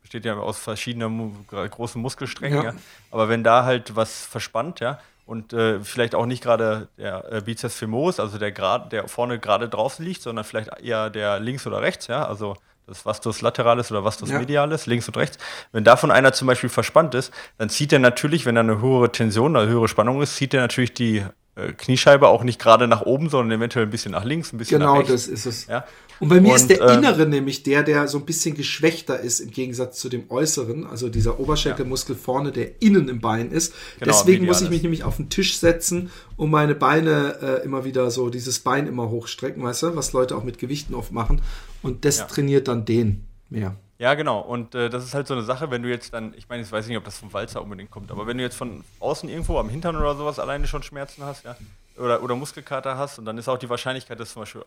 besteht 0.00 0.24
ja 0.24 0.34
aus 0.34 0.58
verschiedenen 0.58 1.46
großen 1.46 2.00
Muskelsträngen, 2.02 2.64
ja. 2.64 2.70
ja. 2.72 2.78
Aber 3.10 3.28
wenn 3.28 3.44
da 3.44 3.64
halt 3.64 3.94
was 3.94 4.24
verspannt, 4.24 4.80
ja, 4.80 4.98
und 5.30 5.52
äh, 5.52 5.78
vielleicht 5.84 6.16
auch 6.16 6.26
nicht 6.26 6.42
gerade 6.42 6.88
der 6.98 7.32
äh, 7.32 7.40
Bizeps 7.40 7.76
femoris, 7.76 8.18
also 8.18 8.36
der, 8.36 8.50
grad, 8.50 8.90
der 8.90 9.06
vorne 9.06 9.38
gerade 9.38 9.68
drauf 9.68 10.00
liegt, 10.00 10.22
sondern 10.22 10.44
vielleicht 10.44 10.80
eher 10.80 11.08
der 11.08 11.38
links 11.38 11.68
oder 11.68 11.80
rechts, 11.80 12.08
ja, 12.08 12.26
also 12.26 12.56
das 12.90 13.06
Vastus 13.06 13.40
lateralis 13.40 13.90
oder 13.90 14.04
Vastus 14.04 14.30
ja. 14.30 14.38
medialis, 14.38 14.86
links 14.86 15.06
und 15.06 15.16
rechts. 15.16 15.38
Wenn 15.72 15.84
davon 15.84 16.10
einer 16.10 16.32
zum 16.32 16.48
Beispiel 16.48 16.68
verspannt 16.68 17.14
ist, 17.14 17.32
dann 17.56 17.70
zieht 17.70 17.92
er 17.92 18.00
natürlich, 18.00 18.46
wenn 18.46 18.56
da 18.56 18.62
eine 18.62 18.80
höhere 18.80 19.12
Tension, 19.12 19.56
eine 19.56 19.68
höhere 19.68 19.88
Spannung 19.88 20.20
ist, 20.20 20.36
zieht 20.36 20.52
er 20.54 20.60
natürlich 20.60 20.92
die 20.92 21.24
äh, 21.54 21.72
Kniescheibe 21.72 22.26
auch 22.28 22.42
nicht 22.42 22.60
gerade 22.60 22.88
nach 22.88 23.02
oben, 23.02 23.28
sondern 23.28 23.58
eventuell 23.58 23.86
ein 23.86 23.90
bisschen 23.90 24.12
nach 24.12 24.24
links, 24.24 24.52
ein 24.52 24.58
bisschen 24.58 24.80
genau, 24.80 24.94
nach 24.94 25.08
rechts. 25.08 25.26
Genau, 25.26 25.34
das 25.34 25.44
ist 25.44 25.46
es. 25.46 25.66
Ja? 25.68 25.84
Und 26.18 26.28
bei 26.28 26.40
mir 26.40 26.50
und, 26.50 26.56
ist 26.56 26.68
der 26.68 26.82
äh, 26.82 26.94
innere 26.94 27.26
nämlich 27.26 27.62
der, 27.62 27.82
der 27.82 28.06
so 28.06 28.18
ein 28.18 28.26
bisschen 28.26 28.54
geschwächter 28.54 29.20
ist 29.20 29.40
im 29.40 29.50
Gegensatz 29.50 29.98
zu 29.98 30.08
dem 30.08 30.30
äußeren, 30.30 30.86
also 30.86 31.08
dieser 31.08 31.40
Oberschenkelmuskel 31.40 32.14
ja. 32.14 32.22
vorne, 32.22 32.52
der 32.52 32.82
innen 32.82 33.08
im 33.08 33.20
Bein 33.20 33.50
ist. 33.50 33.72
Genau, 33.98 34.12
Deswegen 34.12 34.44
muss 34.44 34.60
ich 34.60 34.68
mich 34.68 34.82
nämlich 34.82 35.02
auf 35.02 35.16
den 35.16 35.30
Tisch 35.30 35.58
setzen 35.58 36.10
und 36.36 36.50
meine 36.50 36.74
Beine 36.74 37.36
äh, 37.40 37.64
immer 37.64 37.84
wieder 37.84 38.10
so, 38.10 38.28
dieses 38.28 38.58
Bein 38.58 38.86
immer 38.86 39.08
hochstrecken, 39.08 39.62
weißt 39.62 39.84
du, 39.84 39.96
was 39.96 40.12
Leute 40.12 40.36
auch 40.36 40.44
mit 40.44 40.58
Gewichten 40.58 40.94
oft 40.94 41.12
machen. 41.12 41.40
Und 41.82 42.04
das 42.04 42.18
ja. 42.18 42.24
trainiert 42.26 42.68
dann 42.68 42.84
den 42.84 43.26
mehr. 43.48 43.76
Ja, 43.98 44.14
genau. 44.14 44.40
Und 44.40 44.74
äh, 44.74 44.88
das 44.88 45.04
ist 45.04 45.14
halt 45.14 45.26
so 45.26 45.34
eine 45.34 45.42
Sache, 45.42 45.70
wenn 45.70 45.82
du 45.82 45.88
jetzt 45.88 46.14
dann, 46.14 46.32
ich 46.34 46.48
meine, 46.48 46.62
ich 46.62 46.72
weiß 46.72 46.86
nicht, 46.86 46.96
ob 46.96 47.04
das 47.04 47.18
vom 47.18 47.32
Walzer 47.32 47.62
unbedingt 47.62 47.90
kommt, 47.90 48.10
aber 48.10 48.26
wenn 48.26 48.38
du 48.38 48.42
jetzt 48.42 48.56
von 48.56 48.82
außen 48.98 49.28
irgendwo 49.28 49.58
am 49.58 49.68
Hintern 49.68 49.96
oder 49.96 50.14
sowas 50.14 50.38
alleine 50.38 50.66
schon 50.66 50.82
Schmerzen 50.82 51.24
hast, 51.24 51.44
ja, 51.44 51.56
oder, 51.98 52.22
oder 52.22 52.34
Muskelkater 52.34 52.96
hast, 52.96 53.18
und 53.18 53.26
dann 53.26 53.36
ist 53.36 53.48
auch 53.48 53.58
die 53.58 53.68
Wahrscheinlichkeit, 53.68 54.18
dass 54.18 54.32
zum 54.32 54.42
Beispiel 54.42 54.64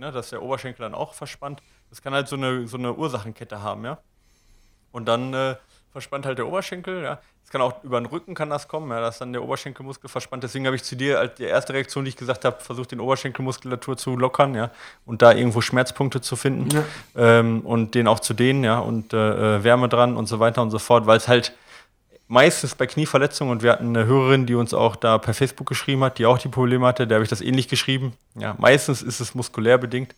ne, 0.00 0.10
dass 0.10 0.30
der 0.30 0.42
Oberschenkel 0.42 0.82
dann 0.82 0.94
auch 0.94 1.14
verspannt. 1.14 1.62
Das 1.90 2.02
kann 2.02 2.12
halt 2.12 2.26
so 2.26 2.36
eine, 2.36 2.66
so 2.66 2.76
eine 2.76 2.94
Ursachenkette 2.94 3.62
haben, 3.62 3.84
ja. 3.84 3.98
Und 4.90 5.06
dann 5.06 5.32
äh, 5.34 5.56
verspannt 5.92 6.26
halt 6.26 6.38
der 6.38 6.46
Oberschenkel, 6.46 7.02
ja. 7.02 7.20
Es 7.44 7.50
kann 7.50 7.62
auch 7.62 7.82
über 7.82 8.00
den 8.00 8.06
Rücken 8.06 8.34
kann 8.34 8.48
das 8.48 8.68
kommen, 8.68 8.90
ja, 8.90 9.00
dass 9.00 9.18
dann 9.18 9.32
der 9.32 9.42
Oberschenkelmuskel 9.42 10.08
verspannt. 10.08 10.44
Deswegen 10.44 10.66
habe 10.66 10.76
ich 10.76 10.84
zu 10.84 10.94
dir 10.94 11.18
als 11.18 11.34
die 11.34 11.44
erste 11.44 11.72
Reaktion, 11.72 12.04
die 12.04 12.10
ich 12.10 12.16
gesagt 12.16 12.44
habe, 12.44 12.60
versucht 12.60 12.92
den 12.92 13.00
Oberschenkelmuskulatur 13.00 13.96
zu 13.96 14.16
lockern, 14.16 14.54
ja, 14.54 14.70
und 15.04 15.22
da 15.22 15.32
irgendwo 15.32 15.60
Schmerzpunkte 15.60 16.20
zu 16.20 16.36
finden 16.36 16.70
ja. 16.70 16.84
ähm, 17.16 17.62
und 17.62 17.94
den 17.94 18.06
auch 18.06 18.20
zu 18.20 18.34
dehnen, 18.34 18.62
ja, 18.62 18.78
und 18.78 19.12
äh, 19.12 19.56
äh 19.56 19.64
Wärme 19.64 19.88
dran 19.88 20.16
und 20.16 20.26
so 20.26 20.38
weiter 20.38 20.62
und 20.62 20.70
so 20.70 20.78
fort, 20.78 21.06
weil 21.06 21.16
es 21.16 21.26
halt 21.26 21.52
meistens 22.30 22.76
bei 22.76 22.86
Knieverletzungen 22.86 23.50
und 23.50 23.62
wir 23.64 23.72
hatten 23.72 23.88
eine 23.88 24.06
Hörerin, 24.06 24.46
die 24.46 24.54
uns 24.54 24.72
auch 24.72 24.94
da 24.94 25.18
per 25.18 25.34
Facebook 25.34 25.66
geschrieben 25.66 26.04
hat, 26.04 26.18
die 26.18 26.26
auch 26.26 26.38
die 26.38 26.48
Probleme 26.48 26.86
hatte, 26.86 27.08
der 27.08 27.16
habe 27.16 27.24
ich 27.24 27.30
das 27.30 27.40
ähnlich 27.40 27.66
geschrieben. 27.66 28.12
Ja, 28.36 28.54
meistens 28.58 29.02
ist 29.02 29.18
es 29.18 29.34
muskulär 29.34 29.76
bedingt 29.78 30.14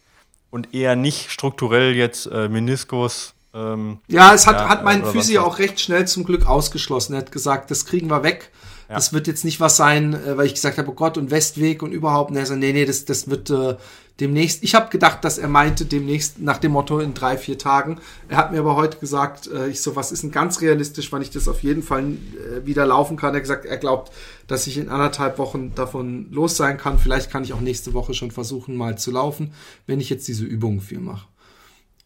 und 0.50 0.74
eher 0.74 0.94
nicht 0.94 1.30
strukturell 1.30 1.94
jetzt 1.94 2.26
äh, 2.26 2.50
Meniskus. 2.50 3.34
Ähm, 3.54 3.98
ja, 4.08 4.32
es 4.32 4.46
hat, 4.46 4.56
ja, 4.56 4.68
hat 4.68 4.84
mein 4.84 5.04
Physio 5.04 5.42
auch 5.42 5.58
recht 5.58 5.80
schnell 5.80 6.06
zum 6.06 6.24
Glück 6.24 6.46
ausgeschlossen. 6.46 7.14
Er 7.14 7.20
hat 7.20 7.32
gesagt, 7.32 7.70
das 7.70 7.84
kriegen 7.84 8.08
wir 8.08 8.22
weg. 8.22 8.50
Ja. 8.88 8.96
Das 8.96 9.12
wird 9.12 9.26
jetzt 9.26 9.44
nicht 9.44 9.60
was 9.60 9.76
sein, 9.76 10.14
äh, 10.14 10.36
weil 10.36 10.46
ich 10.46 10.54
gesagt 10.54 10.78
habe, 10.78 10.90
oh 10.90 10.94
Gott, 10.94 11.18
und 11.18 11.30
Westweg 11.30 11.82
und 11.82 11.92
überhaupt. 11.92 12.30
Und 12.30 12.36
er 12.36 12.46
so, 12.46 12.56
nee, 12.56 12.72
nee, 12.72 12.84
das, 12.84 13.04
das 13.04 13.28
wird 13.28 13.50
äh, 13.50 13.76
demnächst. 14.20 14.62
Ich 14.62 14.74
habe 14.74 14.90
gedacht, 14.90 15.24
dass 15.24 15.38
er 15.38 15.48
meinte 15.48 15.84
demnächst 15.84 16.40
nach 16.40 16.58
dem 16.58 16.72
Motto 16.72 16.98
in 16.98 17.14
drei, 17.14 17.36
vier 17.36 17.58
Tagen. 17.58 18.00
Er 18.28 18.36
hat 18.36 18.52
mir 18.52 18.60
aber 18.60 18.76
heute 18.76 18.98
gesagt, 18.98 19.48
äh, 19.48 19.68
ich 19.68 19.82
so, 19.82 19.96
was 19.96 20.12
ist 20.12 20.22
denn 20.22 20.30
ganz 20.30 20.60
realistisch, 20.60 21.12
wann 21.12 21.22
ich 21.22 21.30
das 21.30 21.48
auf 21.48 21.62
jeden 21.62 21.82
Fall 21.82 22.04
äh, 22.04 22.66
wieder 22.66 22.86
laufen 22.86 23.16
kann. 23.16 23.34
Er 23.34 23.36
hat 23.36 23.42
gesagt, 23.42 23.64
er 23.64 23.78
glaubt, 23.78 24.12
dass 24.46 24.66
ich 24.66 24.78
in 24.78 24.88
anderthalb 24.88 25.38
Wochen 25.38 25.74
davon 25.74 26.28
los 26.30 26.56
sein 26.56 26.78
kann. 26.78 26.98
Vielleicht 26.98 27.30
kann 27.30 27.44
ich 27.44 27.52
auch 27.52 27.60
nächste 27.60 27.94
Woche 27.94 28.14
schon 28.14 28.30
versuchen, 28.30 28.76
mal 28.76 28.98
zu 28.98 29.10
laufen, 29.10 29.52
wenn 29.86 30.00
ich 30.00 30.10
jetzt 30.10 30.28
diese 30.28 30.44
Übungen 30.44 30.80
viel 30.80 31.00
mache. 31.00 31.26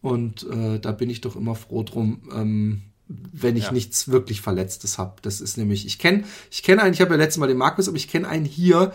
Und 0.07 0.47
äh, 0.49 0.79
da 0.79 0.93
bin 0.93 1.11
ich 1.11 1.21
doch 1.21 1.37
immer 1.37 1.55
froh 1.55 1.83
drum. 1.83 2.23
Ähm, 2.33 2.83
wenn 3.09 3.57
ich 3.57 3.65
ja. 3.65 3.73
nichts 3.73 4.09
wirklich 4.09 4.41
Verletztes 4.41 4.99
habe. 4.99 5.17
Das 5.23 5.41
ist 5.41 5.57
nämlich, 5.57 5.87
ich 5.87 5.99
kenne, 5.99 6.25
ich 6.51 6.63
kenne 6.63 6.83
einen, 6.83 6.93
ich 6.93 7.01
habe 7.01 7.13
ja 7.13 7.17
letztes 7.17 7.39
Mal 7.39 7.47
den 7.47 7.57
Markus, 7.57 7.87
aber 7.87 7.97
ich 7.97 8.09
kenne 8.09 8.27
einen 8.27 8.45
hier, 8.45 8.93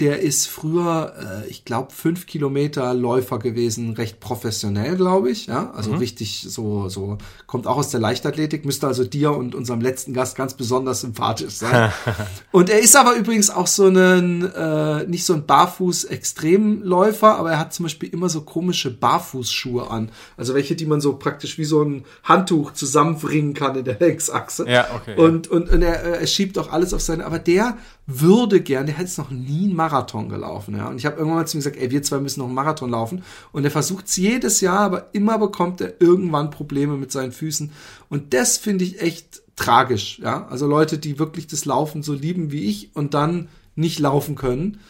der 0.00 0.20
ist 0.20 0.48
früher, 0.48 1.44
äh, 1.44 1.48
ich 1.48 1.64
glaube, 1.64 1.92
fünf 1.92 2.26
Kilometer 2.26 2.92
Läufer 2.94 3.38
gewesen, 3.38 3.92
recht 3.94 4.18
professionell, 4.18 4.96
glaube 4.96 5.30
ich. 5.30 5.46
Ja, 5.46 5.70
also 5.70 5.92
mhm. 5.92 5.98
richtig 5.98 6.46
so, 6.48 6.88
so 6.88 7.18
kommt 7.46 7.68
auch 7.68 7.76
aus 7.76 7.90
der 7.90 8.00
Leichtathletik, 8.00 8.64
müsste 8.64 8.88
also 8.88 9.04
dir 9.04 9.30
und 9.32 9.54
unserem 9.54 9.80
letzten 9.80 10.12
Gast 10.12 10.36
ganz 10.36 10.54
besonders 10.54 11.02
sympathisch 11.02 11.54
sein. 11.54 11.92
und 12.50 12.70
er 12.70 12.80
ist 12.80 12.96
aber 12.96 13.14
übrigens 13.14 13.50
auch 13.50 13.68
so 13.68 13.86
ein 13.86 14.42
äh, 14.52 15.06
nicht 15.06 15.24
so 15.24 15.34
ein 15.34 15.46
Barfuß-Extremläufer, 15.46 17.36
aber 17.36 17.52
er 17.52 17.60
hat 17.60 17.72
zum 17.72 17.84
Beispiel 17.84 18.08
immer 18.08 18.28
so 18.28 18.40
komische 18.40 18.90
Barfußschuhe 18.90 19.88
an, 19.88 20.10
also 20.36 20.54
welche, 20.54 20.74
die 20.74 20.86
man 20.86 21.00
so 21.00 21.14
praktisch 21.16 21.56
wie 21.56 21.64
so 21.64 21.82
ein 21.82 22.04
Handtuch 22.24 22.72
zusammenbringen 22.72 23.54
kann 23.54 23.76
in 23.76 23.84
der 23.84 24.00
Längsachse. 24.00 24.68
Ja, 24.68 24.88
okay. 24.96 25.14
Und 25.16 25.46
und, 25.46 25.70
und 25.70 25.82
er, 25.82 26.02
er 26.02 26.26
schiebt 26.26 26.58
auch 26.58 26.72
alles 26.72 26.92
auf 26.92 27.00
seine, 27.00 27.24
aber 27.24 27.38
der 27.38 27.76
würde 28.06 28.60
gern, 28.60 28.86
der 28.86 28.96
hat 28.96 29.06
jetzt 29.06 29.18
noch 29.18 29.30
nie 29.30 29.64
einen 29.64 29.76
Marathon 29.76 30.28
gelaufen, 30.28 30.76
ja. 30.76 30.88
Und 30.88 30.98
ich 30.98 31.06
habe 31.06 31.16
irgendwann 31.16 31.38
mal 31.38 31.46
zu 31.46 31.56
ihm 31.56 31.60
gesagt, 31.60 31.76
ey, 31.76 31.90
wir 31.90 32.02
zwei 32.02 32.18
müssen 32.18 32.40
noch 32.40 32.46
einen 32.46 32.54
Marathon 32.54 32.90
laufen. 32.90 33.24
Und 33.52 33.64
er 33.64 33.70
versucht 33.70 34.06
es 34.06 34.16
jedes 34.16 34.60
Jahr, 34.60 34.80
aber 34.80 35.08
immer 35.14 35.38
bekommt 35.38 35.80
er 35.80 36.00
irgendwann 36.00 36.50
Probleme 36.50 36.96
mit 36.96 37.10
seinen 37.12 37.32
Füßen. 37.32 37.72
Und 38.10 38.34
das 38.34 38.58
finde 38.58 38.84
ich 38.84 39.00
echt 39.00 39.42
tragisch, 39.56 40.18
ja. 40.18 40.46
Also 40.48 40.66
Leute, 40.66 40.98
die 40.98 41.18
wirklich 41.18 41.46
das 41.46 41.64
Laufen 41.64 42.02
so 42.02 42.12
lieben 42.12 42.52
wie 42.52 42.64
ich 42.64 42.94
und 42.94 43.14
dann 43.14 43.48
nicht 43.74 43.98
laufen 43.98 44.34
können. 44.34 44.80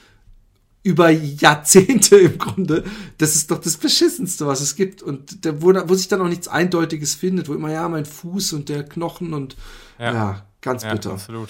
Über 0.82 1.08
Jahrzehnte 1.08 2.16
im 2.16 2.36
Grunde. 2.36 2.84
Das 3.16 3.36
ist 3.36 3.50
doch 3.50 3.58
das 3.58 3.78
Beschissenste, 3.78 4.46
was 4.46 4.60
es 4.60 4.76
gibt. 4.76 5.02
Und 5.02 5.44
der, 5.44 5.62
wo, 5.62 5.72
wo 5.88 5.94
sich 5.94 6.08
dann 6.08 6.20
auch 6.20 6.28
nichts 6.28 6.48
Eindeutiges 6.48 7.14
findet, 7.14 7.48
wo 7.48 7.54
immer, 7.54 7.70
ja, 7.70 7.88
mein 7.88 8.04
Fuß 8.04 8.52
und 8.52 8.68
der 8.68 8.84
Knochen 8.84 9.32
und 9.32 9.56
ja, 9.98 10.12
ja 10.12 10.46
ganz 10.60 10.82
bitter. 10.82 11.10
Ja, 11.10 11.14
absolut. 11.14 11.48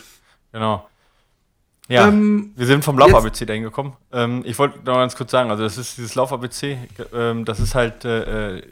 Genau. 0.52 0.86
Ja, 1.88 2.08
ähm, 2.08 2.52
wir 2.56 2.66
sind 2.66 2.82
vom 2.82 2.98
Lauf-ABC 2.98 3.44
dahin 3.44 3.62
gekommen. 3.62 3.94
Ähm, 4.10 4.42
ich 4.46 4.58
wollte 4.58 4.78
noch 4.78 4.94
ganz 4.94 5.16
kurz 5.16 5.30
sagen, 5.30 5.50
also 5.50 5.62
das 5.62 5.76
ist 5.76 5.98
dieses 5.98 6.14
Lauf-ABC, 6.14 6.78
ähm, 7.12 7.44
das 7.44 7.60
ist 7.60 7.74
halt, 7.74 8.06
äh, 8.06 8.56
äh, 8.56 8.62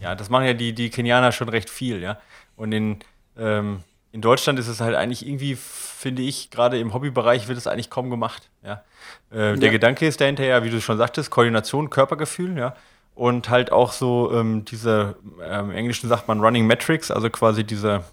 ja, 0.00 0.16
das 0.16 0.28
machen 0.28 0.46
ja 0.46 0.54
die, 0.54 0.72
die 0.72 0.90
Kenianer 0.90 1.30
schon 1.30 1.48
recht 1.48 1.70
viel, 1.70 2.02
ja. 2.02 2.18
Und 2.56 2.72
in, 2.72 2.98
ähm, 3.38 3.80
in 4.10 4.22
Deutschland 4.22 4.58
ist 4.58 4.66
es 4.66 4.80
halt 4.80 4.96
eigentlich 4.96 5.24
irgendwie, 5.24 5.56
finde 5.56 6.22
ich, 6.22 6.50
gerade 6.50 6.80
im 6.80 6.94
Hobbybereich 6.94 7.46
wird 7.46 7.58
es 7.58 7.68
eigentlich 7.68 7.90
kaum 7.90 8.10
gemacht, 8.10 8.50
ja. 8.64 8.82
Äh, 9.30 9.54
der 9.54 9.68
ja. 9.68 9.70
Gedanke 9.70 10.06
ist 10.08 10.20
dahinter 10.20 10.44
ja, 10.44 10.64
wie 10.64 10.70
du 10.70 10.80
schon 10.80 10.98
sagtest, 10.98 11.30
Koordination, 11.30 11.90
Körpergefühl, 11.90 12.58
ja. 12.58 12.74
Und 13.14 13.50
halt 13.50 13.70
auch 13.70 13.92
so 13.92 14.32
ähm, 14.32 14.64
diese, 14.64 15.16
ähm, 15.44 15.70
im 15.70 15.76
Englischen 15.76 16.08
sagt 16.08 16.26
man 16.26 16.40
Running 16.40 16.66
Metrics, 16.66 17.12
also 17.12 17.30
quasi 17.30 17.62
diese, 17.62 18.04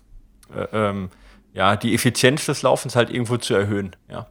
äh, 0.55 0.93
ja, 1.53 1.75
die 1.77 1.95
Effizienz 1.95 2.45
des 2.45 2.61
Laufens 2.61 2.95
halt 2.95 3.09
irgendwo 3.09 3.37
zu 3.37 3.55
erhöhen, 3.55 3.95
ja. 4.07 4.27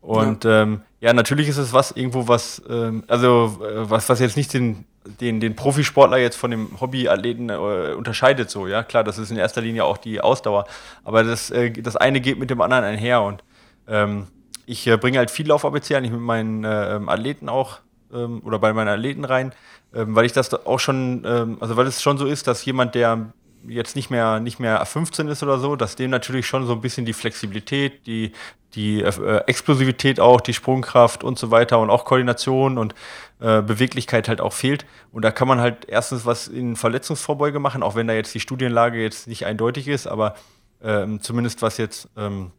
Und 0.00 0.44
ja. 0.44 0.62
Ähm, 0.62 0.82
ja, 1.00 1.12
natürlich 1.12 1.48
ist 1.48 1.58
es 1.58 1.72
was 1.72 1.92
irgendwo 1.92 2.28
was, 2.28 2.62
ähm, 2.68 3.04
also 3.06 3.58
äh, 3.62 3.90
was, 3.90 4.08
was 4.08 4.20
jetzt 4.20 4.36
nicht 4.36 4.52
den, 4.52 4.84
den, 5.20 5.40
den 5.40 5.56
Profisportler 5.56 6.18
jetzt 6.18 6.36
von 6.36 6.50
dem 6.50 6.80
Hobbyathleten 6.80 7.50
äh, 7.50 7.94
unterscheidet, 7.96 8.50
so, 8.50 8.66
ja, 8.66 8.82
klar, 8.82 9.04
das 9.04 9.18
ist 9.18 9.30
in 9.30 9.36
erster 9.36 9.60
Linie 9.60 9.84
auch 9.84 9.98
die 9.98 10.20
Ausdauer. 10.20 10.66
Aber 11.04 11.24
das, 11.24 11.50
äh, 11.50 11.70
das 11.70 11.96
eine 11.96 12.20
geht 12.20 12.38
mit 12.38 12.50
dem 12.50 12.60
anderen 12.60 12.84
einher 12.84 13.22
und 13.22 13.42
ähm, 13.88 14.26
ich 14.66 14.86
äh, 14.86 14.96
bringe 14.96 15.18
halt 15.18 15.30
viel 15.30 15.48
Lauf-ABC 15.48 15.96
eigentlich 15.96 16.12
mit 16.12 16.20
meinen 16.20 16.64
äh, 16.64 16.96
ähm, 16.96 17.08
Athleten 17.08 17.48
auch 17.48 17.80
ähm, 18.12 18.40
oder 18.44 18.58
bei 18.58 18.72
meinen 18.72 18.88
Athleten 18.88 19.24
rein, 19.24 19.52
ähm, 19.94 20.14
weil 20.14 20.26
ich 20.26 20.32
das 20.32 20.52
auch 20.66 20.78
schon, 20.78 21.24
ähm, 21.26 21.56
also 21.60 21.76
weil 21.76 21.86
es 21.86 22.02
schon 22.02 22.18
so 22.18 22.26
ist, 22.26 22.46
dass 22.46 22.64
jemand, 22.64 22.94
der 22.94 23.32
jetzt 23.66 23.96
nicht 23.96 24.10
mehr, 24.10 24.40
nicht 24.40 24.60
mehr 24.60 24.84
15 24.84 25.28
ist 25.28 25.42
oder 25.42 25.58
so, 25.58 25.76
dass 25.76 25.96
dem 25.96 26.10
natürlich 26.10 26.46
schon 26.46 26.66
so 26.66 26.72
ein 26.72 26.80
bisschen 26.80 27.04
die 27.04 27.12
Flexibilität, 27.12 28.06
die, 28.06 28.32
die 28.74 29.02
äh, 29.02 29.36
Explosivität 29.46 30.20
auch, 30.20 30.40
die 30.40 30.54
Sprungkraft 30.54 31.24
und 31.24 31.38
so 31.38 31.50
weiter 31.50 31.78
und 31.78 31.90
auch 31.90 32.04
Koordination 32.04 32.78
und 32.78 32.94
äh, 33.40 33.62
Beweglichkeit 33.62 34.28
halt 34.28 34.40
auch 34.40 34.52
fehlt. 34.52 34.86
Und 35.12 35.24
da 35.24 35.32
kann 35.32 35.48
man 35.48 35.60
halt 35.60 35.86
erstens 35.88 36.26
was 36.26 36.48
in 36.48 36.76
Verletzungsvorbeuge 36.76 37.58
machen, 37.58 37.82
auch 37.82 37.94
wenn 37.94 38.06
da 38.06 38.14
jetzt 38.14 38.34
die 38.34 38.40
Studienlage 38.40 39.02
jetzt 39.02 39.26
nicht 39.26 39.46
eindeutig 39.46 39.88
ist, 39.88 40.06
aber 40.06 40.34
ähm, 40.82 41.20
zumindest 41.20 41.62
was 41.62 41.76
jetzt 41.78 42.08
ähm, 42.16 42.52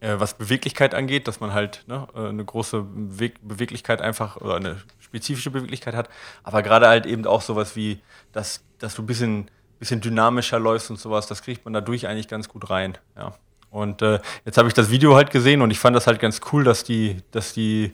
äh, 0.00 0.14
was 0.18 0.34
Beweglichkeit 0.34 0.94
angeht, 0.94 1.26
dass 1.26 1.40
man 1.40 1.52
halt 1.52 1.84
ne, 1.86 2.06
äh, 2.14 2.28
eine 2.28 2.44
große 2.44 2.82
Be 2.82 3.32
Beweglichkeit 3.42 4.00
einfach 4.00 4.36
oder 4.36 4.56
eine 4.56 4.76
spezifische 5.00 5.50
Beweglichkeit 5.50 5.94
hat, 5.94 6.08
aber 6.42 6.62
gerade 6.62 6.88
halt 6.88 7.06
eben 7.06 7.26
auch 7.26 7.42
sowas 7.42 7.76
wie, 7.76 8.00
dass, 8.32 8.64
dass 8.78 8.94
du 8.94 9.02
ein 9.02 9.06
bisschen, 9.06 9.50
bisschen 9.78 10.00
dynamischer 10.00 10.58
läufst 10.58 10.90
und 10.90 10.98
sowas, 10.98 11.26
das 11.26 11.42
kriegt 11.42 11.64
man 11.64 11.72
dadurch 11.72 12.06
eigentlich 12.06 12.28
ganz 12.28 12.48
gut 12.48 12.68
rein. 12.70 12.98
Ja. 13.16 13.34
Und 13.76 14.00
äh, 14.00 14.20
jetzt 14.46 14.56
habe 14.56 14.68
ich 14.68 14.74
das 14.74 14.90
Video 14.90 15.14
halt 15.14 15.30
gesehen 15.30 15.60
und 15.60 15.70
ich 15.70 15.78
fand 15.78 15.94
das 15.94 16.06
halt 16.06 16.18
ganz 16.18 16.40
cool, 16.52 16.64
dass 16.64 16.82
die, 16.82 17.18
dass 17.30 17.52
die, 17.52 17.92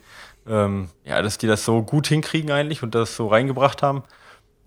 ähm, 0.49 0.89
ja, 1.05 1.21
dass 1.21 1.39
die 1.39 1.49
das 1.49 1.65
so 1.65 1.83
gut 1.83 2.07
hinkriegen 2.07 2.53
eigentlich 2.53 2.83
und 2.83 2.95
das 2.95 3.17
so 3.17 3.27
reingebracht 3.27 3.83
haben. 3.83 4.05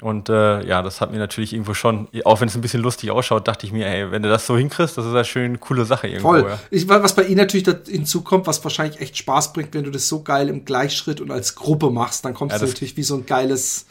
Und 0.02 0.28
äh, 0.28 0.66
ja, 0.68 0.82
das 0.82 1.00
hat 1.00 1.12
mir 1.12 1.18
natürlich 1.18 1.54
irgendwo 1.54 1.74
schon, 1.74 2.10
auch 2.26 2.42
wenn 2.42 2.50
es 2.50 2.56
ein 2.56 2.62
bisschen 2.62 2.84
lustig 2.84 3.12
ausschaut, 3.12 3.48
dachte 3.48 3.66
ich 3.66 3.72
mir, 3.72 3.88
ey, 3.88 4.12
wenn 4.12 4.24
du 4.24 4.30
das 4.30 4.46
so 4.46 4.58
hinkriegst, 4.58 4.98
das 4.98 5.06
ist 5.06 5.12
eine 5.12 5.24
schön 5.24 5.62
coole 5.62 5.86
Sache 5.86 6.08
irgendwo. 6.08 6.32
Voll. 6.32 6.50
Ja. 6.50 6.60
Ich, 6.70 6.88
was 6.90 7.16
bei 7.16 7.24
Ihnen 7.24 7.38
natürlich 7.38 7.66
hinzukommt, 7.88 8.46
was 8.46 8.62
wahrscheinlich 8.66 9.00
echt 9.00 9.18
Spaß 9.18 9.54
bringt, 9.54 9.74
wenn 9.74 9.86
du 9.86 9.92
das 9.92 10.10
so 10.10 10.22
geil 10.22 10.50
im 10.50 10.66
Gleichschritt 10.66 11.22
und 11.22 11.32
als 11.32 11.56
Gruppe 11.56 11.92
machst, 11.92 12.26
dann 12.26 12.34
kommst 12.34 12.56
ja, 12.56 12.60
du 12.60 12.66
natürlich 12.66 12.98
wie 12.98 13.04
so 13.04 13.16
ein 13.16 13.26
geiles 13.26 13.86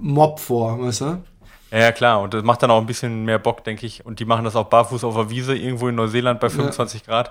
Mob 0.00 0.40
vor, 0.40 0.80
weißt 0.80 1.02
du? 1.02 1.22
Ja, 1.74 1.90
klar. 1.92 2.20
Und 2.20 2.34
das 2.34 2.44
macht 2.44 2.62
dann 2.62 2.70
auch 2.70 2.80
ein 2.80 2.86
bisschen 2.86 3.24
mehr 3.24 3.38
Bock, 3.38 3.64
denke 3.64 3.84
ich. 3.84 4.06
Und 4.06 4.20
die 4.20 4.24
machen 4.24 4.44
das 4.44 4.54
auch 4.54 4.66
barfuß 4.66 5.02
auf 5.04 5.14
der 5.14 5.30
Wiese 5.30 5.56
irgendwo 5.56 5.88
in 5.88 5.96
Neuseeland 5.96 6.38
bei 6.38 6.48
25 6.48 7.00
ja. 7.00 7.06
Grad. 7.06 7.28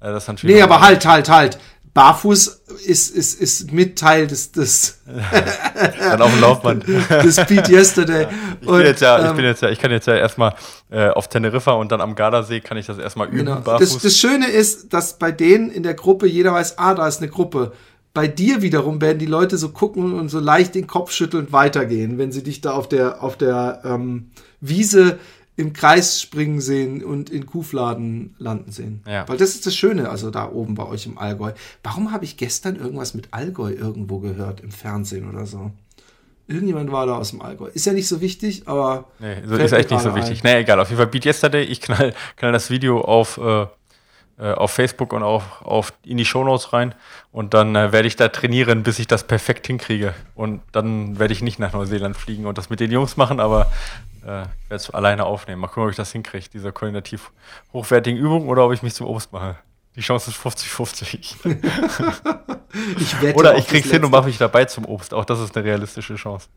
Äh, 0.00 0.12
das 0.12 0.24
ist 0.24 0.28
natürlich 0.28 0.56
nee, 0.56 0.62
aber 0.62 0.80
halt, 0.80 1.06
halt, 1.06 1.28
halt. 1.30 1.58
Barfuß 1.94 2.64
ist, 2.84 3.08
ist, 3.08 3.40
ist 3.40 3.72
mit 3.72 3.98
Teil 3.98 4.26
des, 4.26 4.52
des 4.52 5.00
dann 5.98 6.20
auf 6.20 6.30
dem 6.30 6.40
Laufband. 6.42 6.86
des 7.08 7.36
Speed 7.36 7.68
Yesterday. 7.70 8.26
Ich 8.60 8.66
bin, 8.66 8.80
jetzt 8.80 9.00
ja, 9.00 9.18
ich 9.18 9.30
ähm, 9.30 9.36
bin 9.36 9.44
jetzt 9.44 9.62
ja, 9.62 9.70
ich 9.70 9.78
kann 9.78 9.90
jetzt 9.90 10.06
ja 10.06 10.16
erstmal 10.16 10.54
äh, 10.90 11.08
auf 11.08 11.28
Teneriffa 11.28 11.72
und 11.72 11.92
dann 11.92 12.00
am 12.00 12.14
Gardasee 12.14 12.60
kann 12.60 12.76
ich 12.76 12.86
das 12.86 12.98
erstmal 12.98 13.28
üben. 13.28 13.46
Genau. 13.46 13.60
Barfuß. 13.60 13.94
Das, 13.94 14.02
das 14.02 14.16
Schöne 14.16 14.48
ist, 14.48 14.92
dass 14.92 15.18
bei 15.18 15.30
denen 15.30 15.70
in 15.70 15.82
der 15.82 15.94
Gruppe 15.94 16.26
jeder 16.26 16.52
weiß, 16.52 16.78
ah, 16.78 16.94
da 16.94 17.06
ist 17.06 17.22
eine 17.22 17.30
Gruppe. 17.30 17.72
Bei 18.16 18.28
dir 18.28 18.62
wiederum 18.62 19.02
werden 19.02 19.18
die 19.18 19.26
Leute 19.26 19.58
so 19.58 19.68
gucken 19.68 20.14
und 20.14 20.30
so 20.30 20.40
leicht 20.40 20.74
den 20.74 20.86
Kopf 20.86 21.12
schüttelnd 21.12 21.52
weitergehen, 21.52 22.16
wenn 22.16 22.32
sie 22.32 22.42
dich 22.42 22.62
da 22.62 22.72
auf 22.72 22.88
der, 22.88 23.22
auf 23.22 23.36
der 23.36 23.82
ähm, 23.84 24.30
Wiese 24.58 25.18
im 25.54 25.74
Kreis 25.74 26.22
springen 26.22 26.62
sehen 26.62 27.04
und 27.04 27.28
in 27.28 27.44
Kuhfladen 27.44 28.34
landen 28.38 28.72
sehen. 28.72 29.02
Ja. 29.06 29.28
Weil 29.28 29.36
das 29.36 29.50
ist 29.50 29.66
das 29.66 29.76
Schöne, 29.76 30.08
also 30.08 30.30
da 30.30 30.50
oben 30.50 30.76
bei 30.76 30.86
euch 30.86 31.04
im 31.04 31.18
Allgäu. 31.18 31.52
Warum 31.82 32.10
habe 32.10 32.24
ich 32.24 32.38
gestern 32.38 32.76
irgendwas 32.76 33.12
mit 33.12 33.34
Allgäu 33.34 33.72
irgendwo 33.72 34.18
gehört 34.20 34.60
im 34.60 34.70
Fernsehen 34.70 35.28
oder 35.28 35.44
so? 35.44 35.72
Irgendjemand 36.48 36.90
war 36.90 37.04
da 37.04 37.18
aus 37.18 37.32
dem 37.32 37.42
Allgäu. 37.42 37.68
Ist 37.74 37.84
ja 37.84 37.92
nicht 37.92 38.08
so 38.08 38.22
wichtig, 38.22 38.62
aber. 38.66 39.08
Nee, 39.18 39.42
so 39.44 39.56
ist 39.56 39.72
echt 39.72 39.90
nicht 39.90 40.00
so 40.00 40.14
wichtig. 40.14 40.42
Ein. 40.42 40.52
Nee, 40.54 40.60
egal. 40.60 40.80
Auf 40.80 40.88
jeden 40.88 40.98
Fall 40.98 41.08
Beat 41.08 41.26
Yesterday. 41.26 41.64
Ich 41.64 41.82
knall, 41.82 42.14
knall 42.36 42.52
das 42.52 42.70
Video 42.70 43.02
auf, 43.02 43.36
äh, 43.36 43.62
äh 43.62 43.66
auf 44.42 44.72
Facebook 44.72 45.12
und 45.12 45.22
auch 45.22 45.62
auf, 45.62 45.92
in 46.04 46.18
die 46.18 46.24
Shownotes 46.24 46.72
rein. 46.72 46.94
Und 47.32 47.54
dann 47.54 47.74
äh, 47.74 47.92
werde 47.92 48.08
ich 48.08 48.16
da 48.16 48.28
trainieren, 48.28 48.82
bis 48.82 48.98
ich 48.98 49.06
das 49.06 49.26
perfekt 49.26 49.66
hinkriege. 49.66 50.14
Und 50.34 50.62
dann 50.72 51.18
werde 51.18 51.32
ich 51.32 51.42
nicht 51.42 51.58
nach 51.58 51.72
Neuseeland 51.72 52.16
fliegen 52.16 52.46
und 52.46 52.58
das 52.58 52.70
mit 52.70 52.80
den 52.80 52.90
Jungs 52.90 53.16
machen, 53.16 53.40
aber 53.40 53.70
äh, 54.26 54.42
ich 54.42 54.70
werde 54.70 54.76
es 54.76 54.90
alleine 54.90 55.24
aufnehmen. 55.24 55.60
Mal 55.60 55.68
gucken, 55.68 55.84
ob 55.84 55.90
ich 55.90 55.96
das 55.96 56.12
hinkriege, 56.12 56.46
diese 56.52 56.72
koordinativ 56.72 57.30
hochwertigen 57.72 58.20
Übungen 58.20 58.48
oder 58.48 58.66
ob 58.66 58.72
ich 58.72 58.82
mich 58.82 58.94
zum 58.94 59.06
Obst 59.06 59.32
mache. 59.32 59.56
Die 59.94 60.02
Chance 60.02 60.30
ist 60.30 60.38
50-50. 60.38 63.32
oder 63.34 63.56
ich 63.56 63.66
krieg's 63.66 63.90
hin 63.90 64.04
und 64.04 64.10
mache 64.10 64.26
mich 64.26 64.36
dabei 64.36 64.66
zum 64.66 64.84
Obst. 64.84 65.14
Auch 65.14 65.24
das 65.24 65.40
ist 65.40 65.56
eine 65.56 65.64
realistische 65.64 66.16
Chance. 66.16 66.48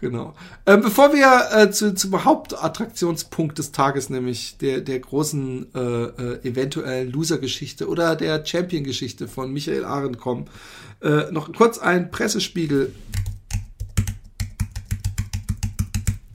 Genau. 0.00 0.34
Äh, 0.64 0.76
bevor 0.76 1.12
wir 1.12 1.48
äh, 1.52 1.70
zu, 1.70 1.94
zum 1.94 2.24
Hauptattraktionspunkt 2.24 3.58
des 3.58 3.72
Tages, 3.72 4.10
nämlich 4.10 4.56
der, 4.58 4.80
der 4.80 5.00
großen 5.00 5.74
äh, 5.74 5.78
äh, 5.78 6.48
eventuellen 6.48 7.10
Loser-Geschichte 7.10 7.88
oder 7.88 8.14
der 8.14 8.44
Champion-Geschichte 8.44 9.28
von 9.28 9.52
Michael 9.52 9.84
Arendt 9.84 10.18
kommen, 10.18 10.46
äh, 11.02 11.30
noch 11.32 11.52
kurz 11.52 11.78
ein 11.78 12.10
Pressespiegel 12.10 12.92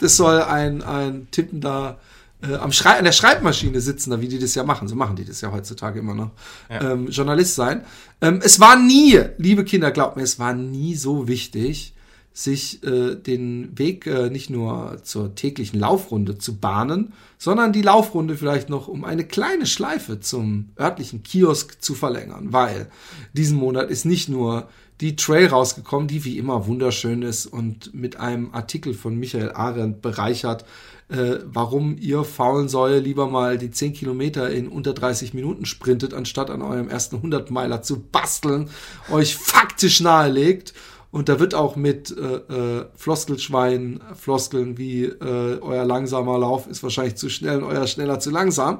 Das 0.03 0.17
soll 0.17 0.41
ein, 0.41 0.81
ein 0.81 1.29
tippender 1.31 1.97
äh, 2.41 2.55
am 2.55 2.73
Schrei 2.73 2.97
an 2.97 3.05
der 3.05 3.13
Schreibmaschine 3.13 3.79
sitzender, 3.79 4.19
wie 4.19 4.27
die 4.27 4.37
das 4.37 4.53
ja 4.53 4.65
machen, 4.65 4.89
so 4.89 4.95
machen 4.95 5.15
die 5.15 5.23
das 5.23 5.39
ja 5.39 5.51
heutzutage 5.53 5.99
immer 5.99 6.13
noch, 6.13 6.31
ja. 6.69 6.91
ähm, 6.91 7.07
Journalist 7.07 7.55
sein. 7.55 7.85
Ähm, 8.19 8.41
es 8.43 8.59
war 8.59 8.75
nie, 8.75 9.21
liebe 9.37 9.63
Kinder, 9.63 9.91
glaubt 9.91 10.17
mir, 10.17 10.23
es 10.23 10.39
war 10.39 10.53
nie 10.53 10.95
so 10.95 11.29
wichtig, 11.29 11.92
sich 12.33 12.83
äh, 12.83 13.15
den 13.15 13.77
Weg 13.77 14.07
äh, 14.07 14.29
nicht 14.31 14.49
nur 14.49 14.97
zur 15.03 15.35
täglichen 15.35 15.79
Laufrunde 15.79 16.39
zu 16.39 16.57
bahnen, 16.57 17.13
sondern 17.37 17.73
die 17.73 17.83
Laufrunde 17.83 18.35
vielleicht 18.35 18.69
noch 18.69 18.87
um 18.87 19.05
eine 19.05 19.23
kleine 19.23 19.67
Schleife 19.67 20.19
zum 20.19 20.69
örtlichen 20.79 21.21
Kiosk 21.21 21.81
zu 21.81 21.93
verlängern, 21.93 22.51
weil 22.51 22.89
diesen 23.33 23.57
Monat 23.57 23.91
ist 23.91 24.05
nicht 24.05 24.29
nur 24.29 24.67
die 24.99 25.15
Trail 25.15 25.47
rausgekommen, 25.47 26.07
die 26.07 26.23
wie 26.25 26.37
immer 26.37 26.65
wunderschön 26.65 27.21
ist 27.21 27.45
und 27.45 27.93
mit 27.93 28.19
einem 28.19 28.53
Artikel 28.53 28.93
von 28.93 29.15
Michael 29.15 29.51
Arendt 29.51 30.01
bereichert, 30.01 30.65
äh, 31.09 31.39
warum 31.45 31.97
ihr 31.99 32.23
faulen 32.23 32.69
Säue 32.69 32.99
lieber 32.99 33.27
mal 33.27 33.57
die 33.57 33.69
10 33.69 33.93
Kilometer 33.93 34.49
in 34.49 34.67
unter 34.67 34.93
30 34.93 35.33
Minuten 35.33 35.65
sprintet, 35.65 36.13
anstatt 36.13 36.49
an 36.49 36.61
eurem 36.61 36.89
ersten 36.89 37.17
100 37.17 37.51
Meiler 37.51 37.81
zu 37.81 37.99
basteln, 37.99 38.69
euch 39.11 39.35
faktisch 39.35 39.99
nahelegt. 39.99 40.73
Und 41.13 41.29
da 41.29 41.39
wird 41.39 41.53
auch 41.53 41.75
mit 41.75 42.09
äh, 42.17 42.23
äh, 42.23 42.85
Floskelschwein, 42.95 44.01
Floskeln 44.15 44.79
wie 44.79 45.03
äh, 45.03 45.59
euer 45.61 45.85
langsamer 45.85 46.39
Lauf 46.39 46.65
ist 46.65 46.81
wahrscheinlich 46.81 47.17
zu 47.17 47.29
schnell 47.29 47.61
und 47.61 47.65
euer 47.65 47.85
schneller 47.85 48.19
zu 48.19 48.31
langsam 48.31 48.79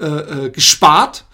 äh, 0.00 0.06
äh, 0.06 0.50
gespart. 0.50 1.24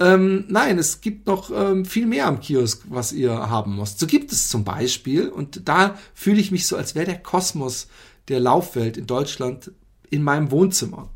Ähm, 0.00 0.46
nein, 0.48 0.78
es 0.78 1.00
gibt 1.00 1.28
noch 1.28 1.52
ähm, 1.52 1.84
viel 1.84 2.06
mehr 2.06 2.26
am 2.26 2.40
Kiosk, 2.40 2.82
was 2.88 3.12
ihr 3.12 3.30
haben 3.30 3.76
müsst. 3.76 4.00
So 4.00 4.08
gibt 4.08 4.32
es 4.32 4.48
zum 4.48 4.64
Beispiel, 4.64 5.28
und 5.28 5.68
da 5.68 5.96
fühle 6.12 6.40
ich 6.40 6.50
mich 6.50 6.66
so, 6.66 6.76
als 6.76 6.96
wäre 6.96 7.06
der 7.06 7.22
Kosmos 7.22 7.86
der 8.26 8.40
Laufwelt 8.40 8.96
in 8.96 9.06
Deutschland 9.06 9.70
in 10.10 10.24
meinem 10.24 10.50
Wohnzimmer. 10.50 11.08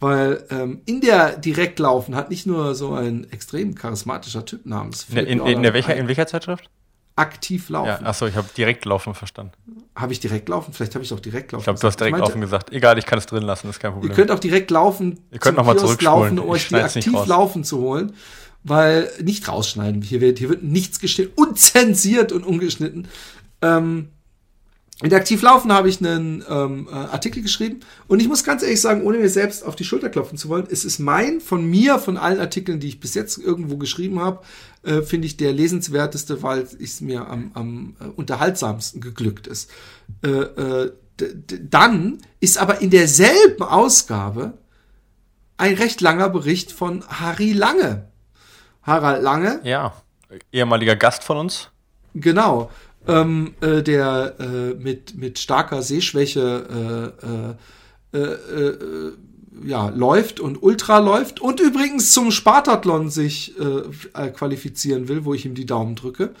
Weil 0.00 0.44
ähm, 0.50 0.80
in 0.86 1.00
der 1.00 1.36
Direktlaufen 1.36 2.16
hat 2.16 2.30
nicht 2.30 2.46
nur 2.46 2.74
so 2.74 2.94
ein 2.94 3.30
extrem 3.30 3.76
charismatischer 3.76 4.44
Typ 4.44 4.66
namens. 4.66 5.06
In, 5.08 5.18
in, 5.18 5.46
in, 5.46 5.62
welcher, 5.62 5.94
in 5.94 6.08
welcher 6.08 6.26
Zeitschrift? 6.26 6.68
Aktiv 7.16 7.68
laufen. 7.68 7.88
Ja, 8.02 8.08
achso, 8.08 8.26
ich 8.26 8.34
habe 8.34 8.48
direkt 8.56 8.84
laufen 8.84 9.14
verstanden. 9.14 9.52
Habe 9.94 10.12
ich 10.12 10.20
direkt 10.20 10.48
laufen? 10.48 10.72
Vielleicht 10.72 10.94
habe 10.94 11.04
ich 11.04 11.12
auch 11.12 11.20
direkt 11.20 11.52
laufen. 11.52 11.60
Ich 11.60 11.64
glaube, 11.64 11.78
du 11.78 11.86
hast 11.86 12.00
direkt 12.00 12.18
laufen 12.18 12.40
gesagt. 12.40 12.72
Egal, 12.72 12.98
ich 12.98 13.06
kann 13.06 13.18
es 13.18 13.26
drin 13.26 13.42
lassen, 13.42 13.70
ist 13.70 13.78
kein 13.78 13.92
Problem. 13.92 14.10
Ihr 14.10 14.16
könnt 14.16 14.30
auch 14.30 14.40
direkt 14.40 14.70
laufen. 14.70 15.20
Ihr 15.30 15.38
könnt 15.38 15.56
nochmal 15.56 15.78
zurückspulen. 15.78 16.38
um 16.38 16.48
euch 16.48 16.68
die 16.68 16.74
aktiv 16.74 17.26
laufen 17.26 17.62
zu 17.64 17.78
holen. 17.78 18.14
Weil 18.64 19.10
nicht 19.22 19.46
rausschneiden. 19.46 20.00
Hier 20.00 20.20
wird, 20.20 20.38
hier 20.38 20.48
wird 20.48 20.62
nichts 20.62 20.98
geschnitten. 20.98 21.32
Unzensiert 21.36 22.32
und 22.32 22.44
ungeschnitten. 22.44 23.08
Ähm, 23.60 24.08
in 25.02 25.10
der 25.10 25.18
Aktiv 25.18 25.42
Laufen 25.42 25.72
habe 25.72 25.88
ich 25.88 25.98
einen 25.98 26.44
ähm, 26.48 26.88
äh, 26.88 26.94
Artikel 26.94 27.42
geschrieben 27.42 27.80
und 28.06 28.20
ich 28.20 28.28
muss 28.28 28.44
ganz 28.44 28.62
ehrlich 28.62 28.80
sagen, 28.80 29.02
ohne 29.02 29.18
mir 29.18 29.28
selbst 29.28 29.64
auf 29.64 29.74
die 29.74 29.84
Schulter 29.84 30.08
klopfen 30.08 30.38
zu 30.38 30.48
wollen, 30.48 30.68
es 30.70 30.84
ist 30.84 31.00
mein, 31.00 31.40
von 31.40 31.68
mir, 31.68 31.98
von 31.98 32.16
allen 32.16 32.38
Artikeln, 32.38 32.78
die 32.78 32.88
ich 32.88 33.00
bis 33.00 33.14
jetzt 33.14 33.38
irgendwo 33.38 33.76
geschrieben 33.76 34.20
habe, 34.20 34.44
äh, 34.84 35.02
finde 35.02 35.26
ich 35.26 35.36
der 35.36 35.52
lesenswerteste, 35.52 36.44
weil 36.44 36.68
es 36.80 37.00
mir 37.00 37.26
am, 37.28 37.50
am 37.54 37.96
äh, 38.00 38.04
unterhaltsamsten 38.04 39.00
geglückt 39.00 39.48
ist. 39.48 39.68
Äh, 40.22 40.28
äh, 40.28 40.92
dann 41.16 42.18
ist 42.38 42.58
aber 42.58 42.80
in 42.80 42.90
derselben 42.90 43.62
Ausgabe 43.64 44.58
ein 45.56 45.74
recht 45.74 46.00
langer 46.02 46.28
Bericht 46.28 46.70
von 46.70 47.04
Harry 47.08 47.52
Lange. 47.52 48.08
Harald 48.82 49.22
Lange. 49.22 49.60
Ja, 49.64 49.92
ehemaliger 50.52 50.94
Gast 50.94 51.24
von 51.24 51.36
uns. 51.36 51.70
Genau 52.14 52.70
ähm, 53.06 53.54
äh, 53.60 53.82
der 53.82 54.36
äh, 54.38 54.74
mit, 54.74 55.16
mit 55.16 55.38
starker 55.38 55.82
Sehschwäche 55.82 57.14
äh, 58.12 58.16
äh, 58.16 58.22
äh, 58.22 58.68
äh, 58.68 59.12
ja, 59.64 59.88
läuft 59.88 60.40
und 60.40 60.62
Ultra 60.62 60.98
läuft 60.98 61.40
und 61.40 61.60
übrigens 61.60 62.10
zum 62.10 62.32
Spartathlon 62.32 63.08
sich 63.08 63.54
qualifizieren 64.34 65.06
will, 65.06 65.24
wo 65.24 65.32
ich 65.32 65.46
ihm 65.46 65.54
die 65.54 65.64
Daumen 65.64 65.94
drücke 65.94 66.34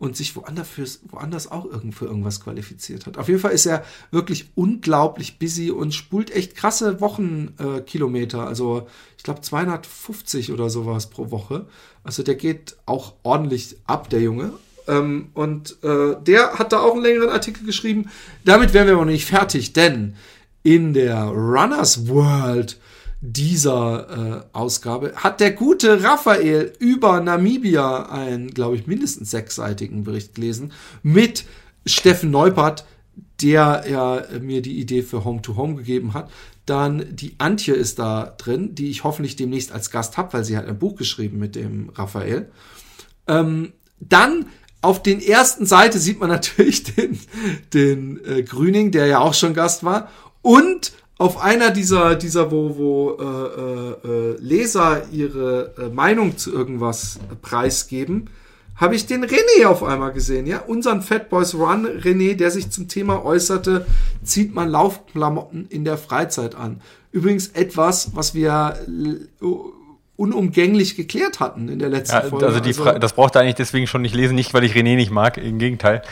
und 0.00 0.16
sich 0.16 0.34
woanders, 0.34 0.66
fürs, 0.66 1.00
woanders 1.10 1.50
auch 1.52 1.66
für 1.92 2.06
irgendwas 2.06 2.40
qualifiziert 2.40 3.04
hat. 3.04 3.18
Auf 3.18 3.28
jeden 3.28 3.38
Fall 3.38 3.52
ist 3.52 3.66
er 3.66 3.84
wirklich 4.10 4.48
unglaublich 4.54 5.38
busy 5.38 5.70
und 5.70 5.94
spult 5.94 6.30
echt 6.30 6.56
krasse 6.56 7.02
Wochenkilometer. 7.02 8.38
Äh, 8.38 8.46
also 8.46 8.88
ich 9.18 9.22
glaube 9.22 9.42
250 9.42 10.52
oder 10.52 10.70
sowas 10.70 11.10
pro 11.10 11.30
Woche. 11.30 11.66
Also 12.02 12.22
der 12.22 12.34
geht 12.34 12.76
auch 12.86 13.12
ordentlich 13.22 13.76
ab, 13.84 14.08
der 14.08 14.22
Junge. 14.22 14.54
Ähm, 14.90 15.28
und 15.34 15.76
äh, 15.84 16.16
der 16.20 16.54
hat 16.58 16.72
da 16.72 16.80
auch 16.80 16.94
einen 16.94 17.02
längeren 17.02 17.30
Artikel 17.30 17.64
geschrieben. 17.64 18.10
Damit 18.44 18.74
wären 18.74 18.86
wir 18.86 18.94
aber 18.94 19.04
noch 19.04 19.10
nicht 19.12 19.26
fertig, 19.26 19.72
denn 19.72 20.16
in 20.62 20.92
der 20.92 21.24
Runners 21.24 22.08
World 22.08 22.78
dieser 23.22 24.42
äh, 24.52 24.56
Ausgabe 24.56 25.12
hat 25.14 25.40
der 25.40 25.52
gute 25.52 26.02
Raphael 26.02 26.72
über 26.78 27.20
Namibia 27.20 28.06
einen, 28.10 28.50
glaube 28.50 28.76
ich, 28.76 28.86
mindestens 28.86 29.30
sechsseitigen 29.30 30.04
Bericht 30.04 30.34
gelesen 30.34 30.72
mit 31.02 31.44
Steffen 31.86 32.30
Neupert, 32.30 32.86
der 33.42 33.84
ja 33.88 34.22
mir 34.40 34.62
die 34.62 34.78
Idee 34.78 35.02
für 35.02 35.24
Home 35.24 35.42
to 35.42 35.56
Home 35.56 35.76
gegeben 35.76 36.14
hat. 36.14 36.30
Dann 36.66 37.04
die 37.14 37.34
Antje 37.38 37.74
ist 37.74 37.98
da 37.98 38.34
drin, 38.38 38.74
die 38.74 38.90
ich 38.90 39.04
hoffentlich 39.04 39.36
demnächst 39.36 39.72
als 39.72 39.90
Gast 39.90 40.16
habe, 40.16 40.32
weil 40.32 40.44
sie 40.44 40.56
hat 40.56 40.66
ein 40.66 40.78
Buch 40.78 40.96
geschrieben 40.96 41.38
mit 41.38 41.56
dem 41.56 41.90
Raphael. 41.90 42.50
Ähm, 43.26 43.72
dann 43.98 44.46
auf 44.82 45.02
den 45.02 45.20
ersten 45.20 45.66
Seite 45.66 45.98
sieht 45.98 46.20
man 46.20 46.28
natürlich 46.30 46.84
den, 46.84 47.18
den 47.74 48.20
äh, 48.24 48.42
Grüning, 48.42 48.90
der 48.90 49.06
ja 49.06 49.20
auch 49.20 49.34
schon 49.34 49.54
Gast 49.54 49.84
war. 49.84 50.08
Und 50.42 50.92
auf 51.18 51.38
einer 51.38 51.70
dieser, 51.70 52.14
dieser 52.14 52.50
wo, 52.50 52.76
wo 52.78 53.18
äh, 53.20 54.08
äh, 54.08 54.36
Leser 54.40 55.02
ihre 55.12 55.74
äh, 55.76 55.94
Meinung 55.94 56.38
zu 56.38 56.50
irgendwas 56.50 57.18
preisgeben, 57.42 58.30
habe 58.74 58.94
ich 58.94 59.04
den 59.04 59.26
René 59.26 59.66
auf 59.66 59.82
einmal 59.82 60.12
gesehen, 60.12 60.46
ja, 60.46 60.60
unseren 60.60 61.02
Fat 61.02 61.28
Boys 61.28 61.54
Run 61.54 61.86
René, 61.86 62.34
der 62.34 62.50
sich 62.50 62.70
zum 62.70 62.88
Thema 62.88 63.22
äußerte, 63.22 63.84
zieht 64.24 64.54
man 64.54 64.70
Laufklamotten 64.70 65.66
in 65.68 65.84
der 65.84 65.98
Freizeit 65.98 66.54
an. 66.54 66.80
Übrigens 67.12 67.48
etwas, 67.48 68.12
was 68.14 68.34
wir 68.34 68.78
unumgänglich 70.20 70.96
geklärt 70.96 71.40
hatten 71.40 71.70
in 71.70 71.78
der 71.78 71.88
letzten 71.88 72.16
ja, 72.16 72.20
Folge. 72.22 72.46
Also, 72.46 72.60
die 72.60 72.78
also, 72.78 72.98
das 72.98 73.14
braucht 73.14 73.34
er 73.36 73.40
eigentlich 73.40 73.54
deswegen 73.54 73.86
schon 73.86 74.02
nicht 74.02 74.14
lesen, 74.14 74.34
nicht 74.34 74.52
weil 74.52 74.64
ich 74.64 74.74
René 74.74 74.94
nicht 74.94 75.10
mag, 75.10 75.38
im 75.38 75.58
Gegenteil. 75.58 76.02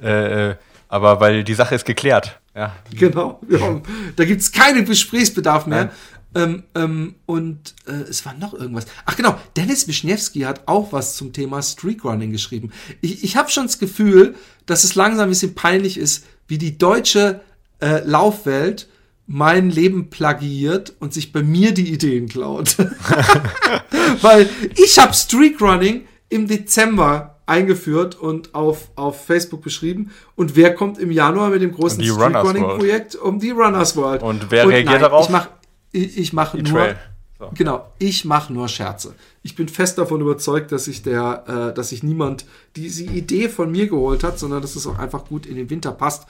Äh, 0.00 0.50
äh 0.50 0.54
aber 0.88 1.18
weil 1.18 1.42
die 1.42 1.54
Sache 1.54 1.74
ist 1.74 1.84
geklärt. 1.84 2.38
Ja. 2.54 2.76
Genau. 2.92 3.40
Ja. 3.48 3.80
Da 4.14 4.24
gibt's 4.24 4.52
keinen 4.52 4.84
Gesprächsbedarf 4.84 5.66
mehr. 5.66 5.90
Ähm, 6.36 6.62
ähm, 6.76 7.16
und 7.26 7.74
äh, 7.88 8.08
es 8.08 8.24
war 8.24 8.34
noch 8.34 8.54
irgendwas. 8.54 8.86
Ach 9.04 9.16
genau, 9.16 9.36
Dennis 9.56 9.88
Wischniewski 9.88 10.42
hat 10.42 10.62
auch 10.66 10.92
was 10.92 11.16
zum 11.16 11.32
Thema 11.32 11.60
Streakrunning 11.60 12.30
geschrieben. 12.30 12.70
Ich, 13.00 13.24
ich 13.24 13.36
habe 13.36 13.50
schon 13.50 13.66
das 13.66 13.80
Gefühl, 13.80 14.36
dass 14.66 14.84
es 14.84 14.94
langsam 14.94 15.24
ein 15.24 15.30
bisschen 15.30 15.56
peinlich 15.56 15.98
ist, 15.98 16.24
wie 16.46 16.58
die 16.58 16.78
deutsche 16.78 17.40
äh, 17.80 18.04
Laufwelt 18.04 18.88
mein 19.26 19.70
Leben 19.70 20.10
plagiiert 20.10 20.94
und 21.00 21.12
sich 21.12 21.32
bei 21.32 21.42
mir 21.42 21.72
die 21.72 21.92
Ideen 21.92 22.28
klaut. 22.28 22.76
Weil 24.22 24.48
ich 24.76 24.98
habe 24.98 25.14
Streakrunning 25.14 26.06
im 26.28 26.46
Dezember 26.46 27.36
eingeführt 27.46 28.16
und 28.16 28.54
auf, 28.54 28.90
auf 28.96 29.24
Facebook 29.24 29.62
beschrieben. 29.62 30.10
Und 30.34 30.56
wer 30.56 30.74
kommt 30.74 30.98
im 30.98 31.10
Januar 31.10 31.50
mit 31.50 31.62
dem 31.62 31.72
großen 31.72 32.02
Streakrunning-Projekt 32.02 33.14
um 33.16 33.38
die 33.38 33.50
Runners 33.50 33.96
World? 33.96 34.22
Und 34.22 34.50
wer 34.50 34.64
und 34.64 34.70
reagiert 34.70 34.92
nein, 34.92 35.00
darauf? 35.00 35.26
Ich 35.26 35.30
mache 35.30 35.48
ich, 35.92 36.18
ich 36.18 36.32
mache 36.32 36.58
nur. 36.58 36.94
So. 37.38 37.50
Genau, 37.52 37.92
ich 37.98 38.24
mache 38.24 38.50
nur 38.50 38.66
Scherze. 38.66 39.14
Ich 39.42 39.54
bin 39.54 39.68
fest 39.68 39.98
davon 39.98 40.22
überzeugt, 40.22 40.72
dass 40.72 40.86
sich 40.86 41.02
der, 41.02 41.44
äh, 41.70 41.74
dass 41.74 41.90
sich 41.90 42.02
niemand 42.02 42.46
diese 42.76 43.04
Idee 43.04 43.50
von 43.50 43.70
mir 43.70 43.88
geholt 43.88 44.24
hat, 44.24 44.38
sondern 44.38 44.62
dass 44.62 44.74
es 44.74 44.86
auch 44.86 44.98
einfach 44.98 45.26
gut 45.26 45.44
in 45.44 45.56
den 45.56 45.68
Winter 45.68 45.92
passt. 45.92 46.26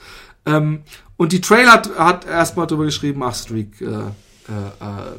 Ähm, 0.47 0.81
und 1.17 1.31
die 1.31 1.41
Trailer 1.41 1.73
hat, 1.73 1.97
hat 1.97 2.25
erstmal 2.25 2.65
darüber 2.65 2.85
geschrieben, 2.85 3.21
ach 3.23 3.35
Streak, 3.35 3.79
äh, 3.81 3.85
äh, 3.85 3.99
äh, 3.99 5.15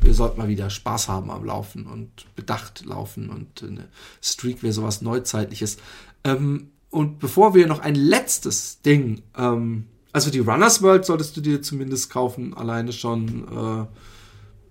wir 0.00 0.14
sollten 0.14 0.38
mal 0.38 0.48
wieder 0.48 0.68
Spaß 0.68 1.08
haben 1.08 1.30
am 1.30 1.44
Laufen 1.44 1.86
und 1.86 2.34
bedacht 2.36 2.84
laufen 2.84 3.30
und 3.30 3.62
eine 3.62 3.88
Streak 4.22 4.62
wäre 4.62 4.74
sowas 4.74 5.00
Neuzeitliches. 5.00 5.78
Ähm, 6.24 6.70
und 6.90 7.18
bevor 7.18 7.54
wir 7.54 7.66
noch 7.66 7.80
ein 7.80 7.94
letztes 7.94 8.82
Ding 8.82 9.22
ähm, 9.36 9.86
also 10.16 10.30
die 10.30 10.38
Runners 10.38 10.80
World 10.80 11.04
solltest 11.04 11.36
du 11.36 11.42
dir 11.42 11.60
zumindest 11.60 12.08
kaufen, 12.08 12.54
alleine 12.56 12.90
schon. 12.94 13.86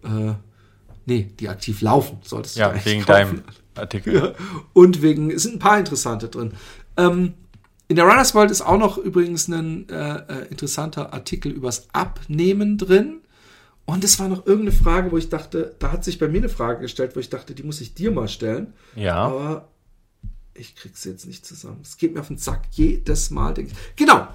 Äh, 0.04 0.08
äh, 0.08 0.34
nee, 1.06 1.30
die 1.40 1.50
aktiv 1.50 1.82
laufen 1.82 2.18
solltest 2.24 2.56
du 2.56 2.62
ja, 2.62 2.74
wegen 2.84 3.06
kaufen. 3.06 3.14
deinem 3.14 3.44
Artikel. 3.76 4.14
Ja, 4.16 4.34
und 4.74 5.04
wegen, 5.04 5.30
es 5.30 5.44
sind 5.44 5.58
ein 5.58 5.60
paar 5.60 5.78
interessante 5.78 6.30
drin. 6.30 6.54
Ähm, 6.98 7.36
in 7.88 7.96
der 7.96 8.06
Runners 8.06 8.34
World 8.34 8.52
ist 8.52 8.62
auch 8.62 8.78
noch 8.78 8.98
übrigens 8.98 9.48
ein 9.48 9.88
äh, 9.90 10.16
äh, 10.16 10.48
interessanter 10.50 11.14
Artikel 11.14 11.52
übers 11.52 11.88
Abnehmen 11.94 12.78
drin. 12.78 13.22
Und 13.86 14.04
es 14.04 14.20
war 14.20 14.28
noch 14.28 14.48
irgendeine 14.48 14.76
Frage, 14.76 15.12
wo 15.12 15.18
ich 15.18 15.30
dachte, 15.30 15.76
da 15.78 15.92
hat 15.92 16.04
sich 16.04 16.18
bei 16.18 16.28
mir 16.28 16.40
eine 16.40 16.50
Frage 16.50 16.82
gestellt, 16.82 17.16
wo 17.16 17.20
ich 17.20 17.30
dachte, 17.30 17.54
die 17.54 17.62
muss 17.62 17.82
ich 17.82 17.94
dir 17.94 18.12
mal 18.12 18.28
stellen. 18.28 18.74
Ja. 18.96 19.16
Aber 19.16 19.70
ich 20.56 20.76
krieg's 20.76 21.04
jetzt 21.04 21.28
nicht 21.28 21.46
zusammen. 21.46 21.82
Es 21.84 21.98
geht 21.98 22.16
mir 22.16 22.22
auf 22.22 22.30
den 22.30 22.38
Sack 22.38 22.62
jedes 22.72 23.30
Mal. 23.30 23.54
Denke 23.54 23.74
ich. 23.74 23.96
Genau. 23.96 24.28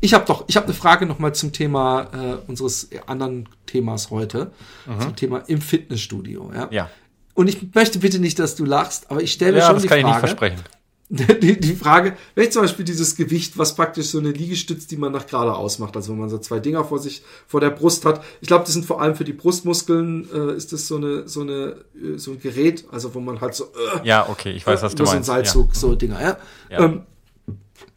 Ich 0.00 0.14
habe 0.14 0.24
doch, 0.24 0.44
ich 0.46 0.56
habe 0.56 0.66
eine 0.66 0.74
Frage 0.74 1.04
noch 1.04 1.18
mal 1.18 1.34
zum 1.34 1.52
Thema 1.52 2.08
äh, 2.14 2.36
unseres 2.48 2.88
anderen 3.06 3.48
Themas 3.66 4.10
heute, 4.10 4.52
mhm. 4.86 5.00
zum 5.00 5.16
Thema 5.16 5.38
im 5.48 5.60
Fitnessstudio. 5.60 6.50
Ja? 6.54 6.68
ja. 6.70 6.90
Und 7.34 7.48
ich 7.48 7.74
möchte 7.74 7.98
bitte 7.98 8.20
nicht, 8.20 8.38
dass 8.38 8.54
du 8.54 8.64
lachst, 8.64 9.10
aber 9.10 9.20
ich 9.22 9.32
stelle 9.32 9.58
ja, 9.58 9.66
schon 9.66 9.82
die 9.82 9.88
Frage. 9.88 10.00
Ja, 10.00 10.06
das 10.06 10.12
kann 10.12 10.20
ich 10.20 10.22
nicht 10.22 10.36
versprechen. 10.38 10.62
die, 11.10 11.60
die 11.60 11.74
Frage, 11.74 12.16
wenn 12.34 12.44
ich 12.44 12.52
zum 12.52 12.62
Beispiel 12.62 12.84
dieses 12.84 13.14
Gewicht, 13.14 13.58
was 13.58 13.74
praktisch 13.74 14.06
so 14.06 14.18
eine 14.18 14.30
Liegestütz, 14.30 14.86
die 14.86 14.96
man 14.96 15.12
nach 15.12 15.26
gerade 15.26 15.54
ausmacht, 15.54 15.94
also 15.96 16.12
wenn 16.12 16.18
man 16.18 16.30
so 16.30 16.38
zwei 16.38 16.60
Dinger 16.60 16.84
vor 16.84 16.98
sich, 16.98 17.22
vor 17.46 17.60
der 17.60 17.70
Brust 17.70 18.06
hat. 18.06 18.24
Ich 18.40 18.48
glaube, 18.48 18.64
das 18.64 18.72
sind 18.72 18.86
vor 18.86 19.02
allem 19.02 19.14
für 19.14 19.24
die 19.24 19.34
Brustmuskeln, 19.34 20.28
äh, 20.32 20.56
ist 20.56 20.72
das 20.72 20.88
so 20.88 20.96
eine, 20.96 21.28
so 21.28 21.42
eine, 21.42 21.84
äh, 21.94 22.16
so 22.16 22.32
ein 22.32 22.40
Gerät, 22.40 22.86
also 22.90 23.14
wo 23.14 23.20
man 23.20 23.40
halt 23.42 23.54
so, 23.54 23.64
äh, 23.64 24.06
ja, 24.06 24.28
okay, 24.30 24.52
ich 24.52 24.66
weiß, 24.66 24.82
was 24.82 24.94
du 24.94 25.02
meinst. 25.02 25.26
So 25.26 25.32
ein 25.32 25.44
Seilzug, 25.44 25.68
ja. 25.74 25.78
so 25.78 25.94
Dinger, 25.94 26.22
ja. 26.22 26.38
ja. 26.70 26.84
Ähm, 26.84 27.02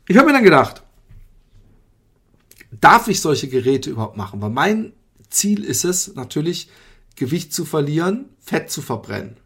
ich 0.10 0.18
habe 0.18 0.28
mir 0.28 0.34
dann 0.34 0.44
gedacht, 0.44 0.84
darf 2.72 3.08
ich 3.08 3.22
solche 3.22 3.48
Geräte 3.48 3.90
überhaupt 3.90 4.18
machen? 4.18 4.42
Weil 4.42 4.50
mein 4.50 4.94
Ziel 5.30 5.64
ist 5.64 5.86
es 5.86 6.14
natürlich, 6.16 6.70
Gewicht 7.16 7.54
zu 7.54 7.66
verlieren, 7.66 8.26
Fett 8.40 8.70
zu 8.70 8.82
verbrennen. 8.82 9.38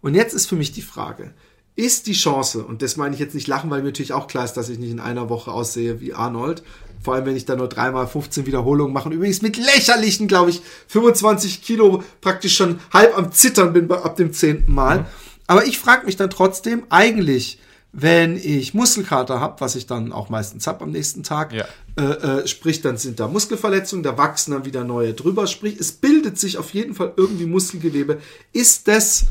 Und 0.00 0.14
jetzt 0.14 0.34
ist 0.34 0.46
für 0.46 0.56
mich 0.56 0.72
die 0.72 0.82
Frage, 0.82 1.34
ist 1.78 2.08
die 2.08 2.12
Chance, 2.12 2.64
und 2.64 2.82
das 2.82 2.96
meine 2.96 3.14
ich 3.14 3.20
jetzt 3.20 3.36
nicht 3.36 3.46
lachen, 3.46 3.70
weil 3.70 3.82
mir 3.82 3.90
natürlich 3.90 4.12
auch 4.12 4.26
klar 4.26 4.44
ist, 4.44 4.54
dass 4.54 4.68
ich 4.68 4.80
nicht 4.80 4.90
in 4.90 4.98
einer 4.98 5.28
Woche 5.28 5.52
aussehe 5.52 6.00
wie 6.00 6.12
Arnold. 6.12 6.64
Vor 7.00 7.14
allem, 7.14 7.24
wenn 7.26 7.36
ich 7.36 7.44
da 7.44 7.54
nur 7.54 7.68
dreimal 7.68 8.08
15 8.08 8.46
Wiederholungen 8.46 8.92
mache 8.92 9.08
übrigens 9.10 9.42
mit 9.42 9.56
lächerlichen, 9.56 10.26
glaube 10.26 10.50
ich, 10.50 10.60
25 10.88 11.62
Kilo 11.62 12.02
praktisch 12.20 12.56
schon 12.56 12.80
halb 12.92 13.16
am 13.16 13.30
Zittern 13.30 13.72
bin 13.72 13.88
ab 13.92 14.16
dem 14.16 14.32
zehnten 14.32 14.74
Mal. 14.74 15.00
Mhm. 15.00 15.06
Aber 15.46 15.66
ich 15.66 15.78
frage 15.78 16.04
mich 16.06 16.16
dann 16.16 16.30
trotzdem, 16.30 16.82
eigentlich, 16.90 17.60
wenn 17.92 18.36
ich 18.36 18.74
Muskelkater 18.74 19.38
habe, 19.38 19.60
was 19.60 19.76
ich 19.76 19.86
dann 19.86 20.12
auch 20.12 20.30
meistens 20.30 20.66
habe 20.66 20.82
am 20.82 20.90
nächsten 20.90 21.22
Tag, 21.22 21.52
ja. 21.52 21.64
äh, 21.96 22.40
äh, 22.40 22.46
sprich, 22.48 22.80
dann 22.80 22.96
sind 22.96 23.20
da 23.20 23.28
Muskelverletzungen, 23.28 24.02
da 24.02 24.18
wachsen 24.18 24.50
dann 24.50 24.64
wieder 24.64 24.82
neue 24.82 25.14
drüber, 25.14 25.46
sprich, 25.46 25.78
es 25.78 25.92
bildet 25.92 26.40
sich 26.40 26.58
auf 26.58 26.74
jeden 26.74 26.96
Fall 26.96 27.12
irgendwie 27.16 27.46
Muskelgewebe. 27.46 28.18
Ist 28.52 28.88
das, 28.88 29.26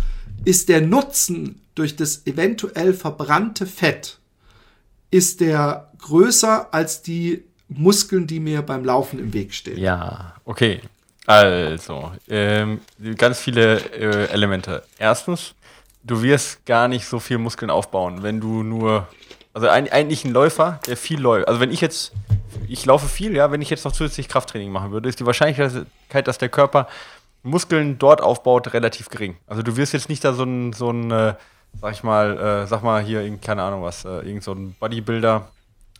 ist 0.48 0.70
der 0.70 0.80
Nutzen 0.80 1.62
durch 1.76 1.98
das 1.98 2.26
eventuell 2.26 2.94
verbrannte 2.94 3.66
Fett 3.68 4.18
ist 5.12 5.42
der 5.42 5.92
größer 6.00 6.74
als 6.74 7.02
die 7.02 7.44
Muskeln, 7.68 8.28
die 8.28 8.40
mir 8.40 8.62
beim 8.62 8.86
Laufen 8.86 9.20
im 9.20 9.34
Weg 9.34 9.54
stehen. 9.54 9.78
Ja, 9.78 10.36
okay. 10.46 10.80
Also, 11.26 12.14
ähm, 12.30 12.80
ganz 13.18 13.40
viele 13.40 13.80
äh, 13.92 14.30
Elemente. 14.32 14.84
Erstens, 14.98 15.54
du 16.04 16.22
wirst 16.22 16.66
gar 16.66 16.88
nicht 16.88 17.06
so 17.06 17.20
viel 17.20 17.38
Muskeln 17.38 17.70
aufbauen, 17.70 18.24
wenn 18.24 18.40
du 18.40 18.64
nur, 18.64 19.08
also 19.54 19.68
ein, 19.68 19.92
eigentlich 19.92 20.24
ein 20.24 20.32
Läufer, 20.32 20.80
der 20.88 20.96
viel 20.96 21.20
läuft. 21.20 21.50
Also 21.50 21.60
wenn 21.60 21.72
ich 21.72 21.82
jetzt, 21.82 22.14
ich 22.70 22.86
laufe 22.86 23.10
viel, 23.10 23.36
ja, 23.36 23.52
wenn 23.52 23.62
ich 23.62 23.70
jetzt 23.70 23.84
noch 23.84 23.92
zusätzlich 23.92 24.30
Krafttraining 24.30 24.72
machen 24.72 24.92
würde, 24.92 25.10
ist 25.10 25.20
die 25.20 25.26
Wahrscheinlichkeit, 25.26 26.28
dass 26.28 26.38
der 26.38 26.50
Körper 26.50 26.88
Muskeln 27.48 27.98
dort 27.98 28.22
aufbaut, 28.22 28.74
relativ 28.74 29.10
gering. 29.10 29.38
Also 29.48 29.62
du 29.64 29.78
wirst 29.78 29.94
jetzt 29.94 30.10
nicht 30.10 30.24
da 30.24 30.34
so 30.34 30.44
ein, 30.44 30.74
so 30.74 30.92
ein 30.92 31.12
äh, 31.12 31.34
sag 31.82 31.94
ich 31.94 32.04
mal, 32.04 32.38
äh, 32.38 32.68
sag 32.68 32.84
mal 32.84 33.02
hier, 33.02 33.38
keine 33.38 33.64
Ahnung 33.64 33.84
was, 33.84 34.06
äh, 34.06 34.20
irgend 34.20 34.44
so 34.44 34.54
ein 34.54 34.76
Bodybuilder, 34.80 35.48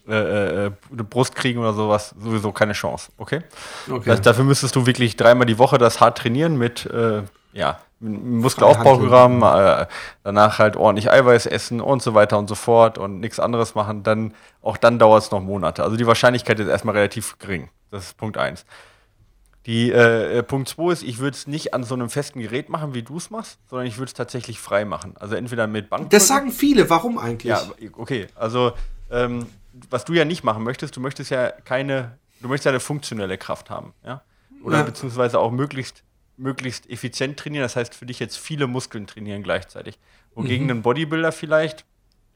äh, 0.08 0.14
äh, 0.14 0.66
äh, 0.68 0.72
eine 0.92 1.04
Brust 1.04 1.36
kriegen 1.36 1.60
oder 1.60 1.74
sowas, 1.74 2.16
sowieso 2.20 2.52
keine 2.52 2.74
Chance, 2.74 3.12
okay? 3.18 3.42
okay. 3.90 4.10
Das, 4.10 4.22
dafür 4.22 4.44
müsstest 4.44 4.76
du 4.76 4.86
wirklich 4.86 5.18
dreimal 5.18 5.46
die 5.46 5.58
Woche 5.58 5.78
das 5.78 6.00
hart 6.00 6.18
trainieren 6.18 6.58
mit, 6.58 6.86
äh, 6.88 7.24
ja, 7.54 7.80
Muskelaufbauprogramm, 8.00 9.42
äh, 9.42 9.88
danach 10.24 10.60
halt 10.60 10.76
ordentlich 10.76 11.12
Eiweiß 11.12 11.48
essen 11.48 11.82
und 11.82 12.04
so 12.04 12.14
weiter 12.14 12.38
und 12.38 12.48
so 12.48 12.54
fort 12.54 13.00
und 13.00 13.20
nichts 13.20 13.40
anderes 13.40 13.74
machen, 13.74 14.04
dann 14.04 14.36
auch 14.62 14.78
dann 14.78 15.00
dauert 15.00 15.24
es 15.24 15.32
noch 15.32 15.42
Monate. 15.42 15.84
Also 15.84 15.98
die 15.98 16.06
Wahrscheinlichkeit 16.06 16.60
ist 16.60 16.68
erstmal 16.68 16.96
relativ 16.96 17.40
gering. 17.40 17.70
Das 17.90 18.06
ist 18.06 18.18
Punkt 18.18 18.38
eins. 18.38 18.66
Die 19.68 19.92
äh, 19.92 20.38
äh 20.40 20.44
Punkt 20.44 20.70
2 20.70 20.94
ist, 20.94 21.04
ich 21.04 21.20
würde 21.20 21.36
es 21.36 21.46
nicht 21.46 21.74
an 21.74 21.84
so 21.84 21.94
einem 21.94 22.10
festen 22.10 22.40
Gerät 22.40 22.70
machen, 22.70 22.94
wie 22.94 23.04
du 23.04 23.18
es 23.18 23.30
machst, 23.30 23.60
sondern 23.70 23.86
ich 23.86 23.98
würde 23.98 24.08
es 24.08 24.14
tatsächlich 24.14 24.60
frei 24.60 24.86
machen. 24.86 25.16
Also 25.18 25.36
entweder 25.36 25.68
mit 25.68 25.90
Bank. 25.90 26.10
Das 26.10 26.28
sagen 26.28 26.52
viele, 26.52 26.90
warum 26.90 27.18
eigentlich? 27.18 27.50
Ja, 27.50 27.62
okay. 27.98 28.28
Also, 28.36 28.72
ähm, 29.12 29.46
was 29.90 30.06
du 30.06 30.14
ja 30.14 30.24
nicht 30.24 30.46
machen 30.46 30.64
möchtest, 30.64 30.96
du 30.96 31.02
möchtest 31.02 31.32
ja 31.32 31.52
keine, 31.52 32.18
du 32.40 32.48
möchtest 32.48 32.66
ja 32.66 32.72
eine 32.72 32.80
funktionelle 32.80 33.38
Kraft 33.38 33.70
haben, 33.70 33.94
ja? 34.06 34.22
Oder 34.64 34.78
ja. 34.78 34.84
beziehungsweise 34.84 35.38
auch 35.38 35.52
möglichst, 35.52 36.04
möglichst 36.38 36.90
effizient 36.90 37.38
trainieren. 37.38 37.64
Das 37.64 37.76
heißt, 37.76 37.94
für 37.94 38.06
dich 38.06 38.20
jetzt 38.20 38.38
viele 38.38 38.68
Muskeln 38.68 39.06
trainieren 39.06 39.44
gleichzeitig. 39.44 40.00
Wogegen 40.34 40.66
mhm. 40.66 40.72
ein 40.72 40.82
Bodybuilder 40.82 41.32
vielleicht 41.34 41.86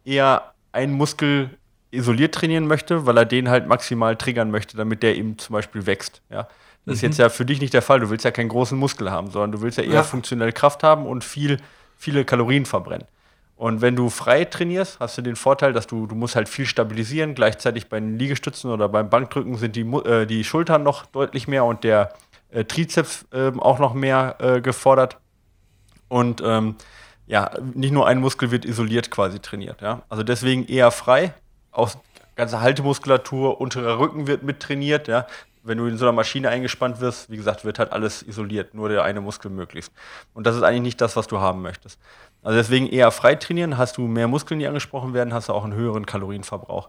eher 0.04 0.54
einen 0.74 0.94
Muskel 0.94 1.58
isoliert 1.92 2.36
trainieren 2.36 2.68
möchte, 2.68 3.06
weil 3.06 3.18
er 3.18 3.26
den 3.26 3.50
halt 3.50 3.68
maximal 3.68 4.16
triggern 4.18 4.52
möchte, 4.52 4.78
damit 4.78 5.02
der 5.02 5.16
eben 5.16 5.38
zum 5.38 5.54
Beispiel 5.54 5.86
wächst, 5.86 6.22
ja. 6.30 6.48
Das 6.86 6.96
ist 6.96 7.02
jetzt 7.02 7.18
mhm. 7.18 7.24
ja 7.24 7.30
für 7.30 7.46
dich 7.46 7.62
nicht 7.62 7.74
der 7.74 7.82
Fall. 7.82 8.00
Du 8.00 8.10
willst 8.10 8.26
ja 8.26 8.32
keinen 8.32 8.50
großen 8.50 8.78
Muskel 8.78 9.12
haben, 9.12 9.30
sondern 9.30 9.52
du 9.52 9.62
willst 9.62 9.78
ja 9.78 9.84
eher 9.84 9.94
ja. 9.94 10.04
funktionelle 10.04 10.52
Kraft 10.52 10.84
haben 10.84 11.06
und 11.06 11.24
viel, 11.24 11.58
viele 11.98 12.26
Kalorien 12.26 12.66
verbrennen. 12.66 13.08
Und 13.56 13.82
wenn 13.82 13.96
du 13.96 14.10
frei 14.10 14.46
trainierst, 14.46 15.00
hast 15.00 15.20
du 15.20 15.22
den 15.22 15.36
Vorteil, 15.36 15.72
dass 15.72 15.86
du, 15.86 16.08
du 16.08 16.16
musst 16.16 16.36
halt 16.36 16.50
viel 16.50 16.66
stabilisieren. 16.66 17.36
Gleichzeitig 17.36 17.90
bei 17.90 18.00
den 18.00 18.18
Liegestützen 18.18 18.72
oder 18.72 18.90
beim 18.90 19.12
Bankdrücken 19.12 19.56
sind 19.58 19.76
die, 19.76 19.82
äh, 19.82 20.26
die 20.26 20.44
Schultern 20.44 20.82
noch 20.82 21.06
deutlich 21.06 21.48
mehr 21.48 21.64
und 21.66 21.84
der 21.84 22.12
äh, 22.50 22.66
Trizeps 22.66 23.28
äh, 23.32 23.52
auch 23.60 23.78
noch 23.78 23.94
mehr 23.94 24.38
äh, 24.40 24.62
gefordert. 24.62 25.18
Und 26.08 26.42
ähm, 26.44 26.76
ja, 27.28 27.52
nicht 27.76 27.92
nur 27.92 28.08
ein 28.08 28.20
Muskel 28.20 28.50
wird 28.50 28.66
isoliert 28.66 29.12
quasi 29.12 29.40
trainiert. 29.40 29.82
Ja? 29.82 30.02
Also 30.10 30.24
deswegen 30.24 30.66
eher 30.66 30.90
frei. 30.90 31.34
Auch 31.72 31.92
ganze 32.36 32.62
Haltemuskulatur, 32.62 33.62
unterer 33.62 34.00
Rücken 34.00 34.26
wird 34.26 34.42
mit 34.42 34.60
trainiert. 34.60 35.08
Ja? 35.08 35.28
Wenn 35.64 35.78
du 35.78 35.86
in 35.86 35.98
so 35.98 36.06
einer 36.06 36.12
Maschine 36.12 36.50
eingespannt 36.50 37.00
wirst, 37.02 37.30
wie 37.30 37.38
gesagt, 37.38 37.64
wird 37.66 37.78
halt 37.78 37.92
alles 37.92 38.24
isoliert, 38.24 38.74
nur 38.74 38.90
der 38.90 39.04
eine 39.04 39.22
Muskel 39.22 39.52
möglichst. 39.52 39.92
Und 40.34 40.48
das 40.48 40.56
ist 40.56 40.64
eigentlich 40.64 40.82
nicht 40.82 41.02
das, 41.02 41.16
was 41.16 41.28
du 41.28 41.40
haben 41.40 41.62
möchtest. 41.62 42.00
Also 42.42 42.58
deswegen 42.58 42.88
eher 42.88 43.12
frei 43.12 43.36
trainieren, 43.36 43.78
hast 43.78 43.98
du 43.98 44.08
mehr 44.08 44.28
Muskeln, 44.28 44.60
die 44.60 44.68
angesprochen 44.68 45.14
werden, 45.14 45.34
hast 45.34 45.50
du 45.50 45.54
auch 45.54 45.64
einen 45.64 45.74
höheren 45.74 46.06
Kalorienverbrauch. 46.06 46.88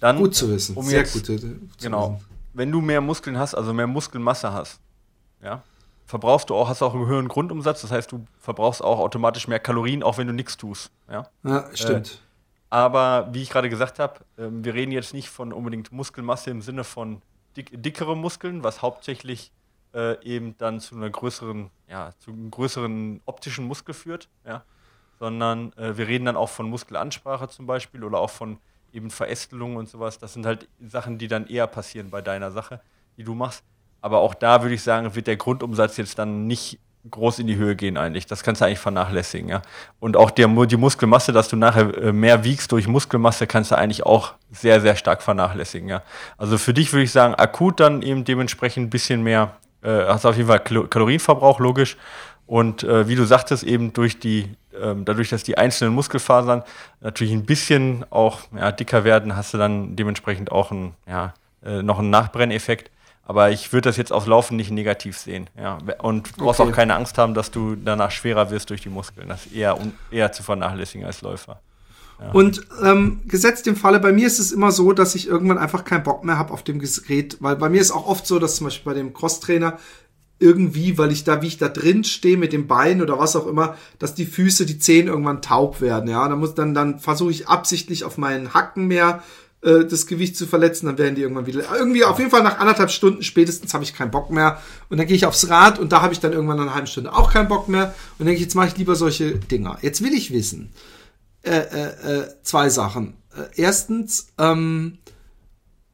Dann, 0.00 0.18
gut 0.18 0.34
zu 0.34 0.50
wissen, 0.50 0.76
um 0.76 0.84
sehr 0.84 1.00
jetzt, 1.00 1.12
gut 1.12 1.26
zu 1.26 1.38
Genau. 1.80 2.14
Wissen. 2.14 2.26
Wenn 2.52 2.72
du 2.72 2.80
mehr 2.80 3.00
Muskeln 3.00 3.38
hast, 3.38 3.54
also 3.54 3.72
mehr 3.72 3.86
Muskelmasse 3.86 4.52
hast, 4.52 4.80
ja, 5.42 5.62
verbrauchst 6.06 6.50
du 6.50 6.54
auch, 6.54 6.68
hast 6.68 6.82
auch 6.82 6.94
einen 6.94 7.06
höheren 7.06 7.28
Grundumsatz, 7.28 7.82
das 7.82 7.90
heißt, 7.90 8.12
du 8.12 8.26
verbrauchst 8.38 8.82
auch 8.82 8.98
automatisch 8.98 9.48
mehr 9.48 9.60
Kalorien, 9.60 10.02
auch 10.02 10.18
wenn 10.18 10.26
du 10.26 10.32
nichts 10.32 10.56
tust. 10.56 10.90
Ja, 11.10 11.28
ja 11.44 11.68
stimmt. 11.74 12.20
Äh, 12.20 12.24
aber 12.74 13.28
wie 13.32 13.42
ich 13.42 13.50
gerade 13.50 13.68
gesagt 13.68 13.98
habe, 13.98 14.20
äh, 14.36 14.48
wir 14.50 14.74
reden 14.74 14.92
jetzt 14.92 15.14
nicht 15.14 15.28
von 15.28 15.52
unbedingt 15.52 15.92
Muskelmasse 15.92 16.50
im 16.50 16.60
Sinne 16.60 16.84
von 16.84 17.22
dick, 17.56 17.82
dickere 17.82 18.16
Muskeln, 18.16 18.64
was 18.64 18.82
hauptsächlich 18.82 19.52
äh, 19.94 20.22
eben 20.24 20.56
dann 20.58 20.80
zu 20.80 20.96
einer 20.96 21.10
größeren, 21.10 21.70
ja, 21.88 22.12
zu 22.18 22.32
einem 22.32 22.50
größeren 22.50 23.20
optischen 23.26 23.66
Muskel 23.66 23.94
führt, 23.94 24.28
ja, 24.44 24.64
sondern 25.18 25.72
äh, 25.74 25.96
wir 25.96 26.08
reden 26.08 26.24
dann 26.24 26.36
auch 26.36 26.48
von 26.48 26.68
Muskelansprache 26.68 27.48
zum 27.48 27.66
Beispiel 27.66 28.04
oder 28.04 28.18
auch 28.18 28.30
von 28.30 28.58
eben 28.92 29.10
Verästelungen 29.10 29.76
und 29.76 29.88
sowas. 29.88 30.18
Das 30.18 30.32
sind 30.32 30.46
halt 30.46 30.68
Sachen, 30.80 31.18
die 31.18 31.28
dann 31.28 31.46
eher 31.46 31.66
passieren 31.66 32.10
bei 32.10 32.22
deiner 32.22 32.50
Sache, 32.50 32.80
die 33.16 33.24
du 33.24 33.34
machst. 33.34 33.64
Aber 34.00 34.18
auch 34.18 34.34
da 34.34 34.62
würde 34.62 34.74
ich 34.74 34.82
sagen, 34.82 35.14
wird 35.14 35.26
der 35.26 35.36
Grundumsatz 35.36 35.96
jetzt 35.96 36.18
dann 36.18 36.46
nicht 36.46 36.78
groß 37.10 37.38
in 37.38 37.46
die 37.46 37.56
Höhe 37.56 37.76
gehen 37.76 37.96
eigentlich. 37.96 38.26
Das 38.26 38.42
kannst 38.42 38.60
du 38.60 38.66
eigentlich 38.66 38.78
vernachlässigen, 38.78 39.48
ja. 39.48 39.62
Und 40.00 40.16
auch 40.16 40.30
der, 40.30 40.48
die 40.48 40.76
Muskelmasse, 40.76 41.32
dass 41.32 41.48
du 41.48 41.56
nachher 41.56 41.96
äh, 41.96 42.12
mehr 42.12 42.44
wiegst 42.44 42.72
durch 42.72 42.88
Muskelmasse, 42.88 43.46
kannst 43.46 43.70
du 43.70 43.76
eigentlich 43.76 44.04
auch 44.04 44.34
sehr, 44.50 44.80
sehr 44.80 44.96
stark 44.96 45.22
vernachlässigen, 45.22 45.88
ja. 45.88 46.02
Also 46.38 46.58
für 46.58 46.72
dich 46.72 46.92
würde 46.92 47.04
ich 47.04 47.12
sagen, 47.12 47.34
akut 47.34 47.80
dann 47.80 48.02
eben 48.02 48.24
dementsprechend 48.24 48.86
ein 48.86 48.90
bisschen 48.90 49.22
mehr, 49.22 49.56
äh, 49.82 50.04
hast 50.06 50.24
auf 50.24 50.36
jeden 50.36 50.48
Fall 50.48 50.60
Kalorienverbrauch, 50.60 51.60
logisch. 51.60 51.96
Und 52.46 52.82
äh, 52.84 53.08
wie 53.08 53.16
du 53.16 53.24
sagtest, 53.24 53.64
eben 53.64 53.92
durch 53.92 54.18
die, 54.18 54.50
ähm, 54.78 55.04
dadurch, 55.04 55.30
dass 55.30 55.42
die 55.44 55.56
einzelnen 55.56 55.94
Muskelfasern 55.94 56.62
natürlich 57.00 57.32
ein 57.32 57.46
bisschen 57.46 58.04
auch 58.10 58.40
ja, 58.54 58.70
dicker 58.70 59.04
werden, 59.04 59.36
hast 59.36 59.54
du 59.54 59.58
dann 59.58 59.96
dementsprechend 59.96 60.52
auch 60.52 60.70
ein, 60.70 60.94
ja, 61.06 61.32
äh, 61.64 61.82
noch 61.82 61.98
einen 61.98 62.10
Nachbrenneffekt. 62.10 62.90
Aber 63.26 63.50
ich 63.50 63.72
würde 63.72 63.88
das 63.88 63.96
jetzt 63.96 64.12
aufs 64.12 64.26
Laufen 64.26 64.56
nicht 64.56 64.70
negativ 64.70 65.16
sehen. 65.16 65.48
Ja. 65.58 65.78
Und 65.98 66.36
du 66.36 66.44
brauchst 66.44 66.60
okay. 66.60 66.70
auch 66.70 66.74
keine 66.74 66.94
Angst 66.94 67.16
haben, 67.16 67.34
dass 67.34 67.50
du 67.50 67.74
danach 67.74 68.10
schwerer 68.10 68.50
wirst 68.50 68.70
durch 68.70 68.82
die 68.82 68.90
Muskeln. 68.90 69.28
Das 69.28 69.46
ist 69.46 69.54
eher, 69.54 69.78
eher 70.10 70.32
zu 70.32 70.42
vernachlässigen 70.42 71.06
als 71.06 71.22
Läufer. 71.22 71.60
Ja. 72.20 72.30
Und 72.32 72.66
ähm, 72.82 73.22
gesetzt 73.26 73.66
im 73.66 73.76
Falle, 73.76 73.98
bei 73.98 74.12
mir 74.12 74.26
ist 74.26 74.38
es 74.38 74.52
immer 74.52 74.70
so, 74.70 74.92
dass 74.92 75.14
ich 75.14 75.26
irgendwann 75.26 75.58
einfach 75.58 75.84
keinen 75.84 76.04
Bock 76.04 76.22
mehr 76.22 76.38
habe 76.38 76.52
auf 76.52 76.62
dem 76.62 76.78
Gerät, 76.78 77.38
weil 77.40 77.56
bei 77.56 77.68
mir 77.68 77.80
ist 77.80 77.90
auch 77.90 78.06
oft 78.06 78.26
so, 78.26 78.38
dass 78.38 78.56
zum 78.56 78.66
Beispiel 78.66 78.92
bei 78.92 78.98
dem 78.98 79.12
Crosstrainer 79.12 79.78
irgendwie, 80.38 80.98
weil 80.98 81.12
ich 81.12 81.24
da, 81.24 81.42
wie 81.42 81.46
ich 81.46 81.58
da 81.58 81.68
drin 81.68 82.04
stehe 82.04 82.36
mit 82.36 82.52
dem 82.52 82.66
Bein 82.66 83.00
oder 83.00 83.18
was 83.18 83.36
auch 83.36 83.46
immer, 83.46 83.76
dass 83.98 84.14
die 84.14 84.26
Füße, 84.26 84.66
die 84.66 84.78
Zehen 84.78 85.06
irgendwann 85.06 85.42
taub 85.42 85.80
werden. 85.80 86.10
Ja, 86.10 86.28
dann 86.28 86.38
muss 86.38 86.54
dann 86.54 86.74
dann 86.74 86.98
versuche 86.98 87.30
ich 87.30 87.48
absichtlich 87.48 88.04
auf 88.04 88.18
meinen 88.18 88.52
Hacken 88.52 88.86
mehr 88.86 89.22
äh, 89.64 89.84
das 89.86 90.06
Gewicht 90.06 90.36
zu 90.36 90.46
verletzen, 90.46 90.86
dann 90.86 90.98
werden 90.98 91.14
die 91.14 91.22
irgendwann 91.22 91.46
wieder. 91.46 91.64
Irgendwie 91.76 92.04
auf 92.04 92.18
jeden 92.18 92.30
Fall 92.30 92.42
nach 92.42 92.58
anderthalb 92.58 92.90
Stunden 92.90 93.22
spätestens 93.22 93.72
habe 93.74 93.84
ich 93.84 93.94
keinen 93.94 94.10
Bock 94.10 94.30
mehr. 94.30 94.60
Und 94.88 94.98
dann 94.98 95.06
gehe 95.06 95.16
ich 95.16 95.26
aufs 95.26 95.48
Rad 95.48 95.78
und 95.78 95.92
da 95.92 96.02
habe 96.02 96.12
ich 96.12 96.20
dann 96.20 96.32
irgendwann 96.32 96.58
nach 96.58 96.64
einer 96.64 96.74
halben 96.74 96.86
Stunde 96.86 97.14
auch 97.14 97.32
keinen 97.32 97.48
Bock 97.48 97.68
mehr. 97.68 97.94
Und 98.18 98.26
denke 98.26 98.36
ich, 98.36 98.42
jetzt 98.42 98.54
mache 98.54 98.68
ich 98.68 98.76
lieber 98.76 98.94
solche 98.94 99.36
Dinger. 99.36 99.78
Jetzt 99.82 100.02
will 100.02 100.12
ich 100.12 100.32
wissen. 100.32 100.72
Äh, 101.42 101.58
äh, 101.58 102.18
äh, 102.18 102.28
zwei 102.42 102.68
Sachen. 102.68 103.14
Äh, 103.36 103.42
erstens, 103.56 104.28
ähm, 104.38 104.98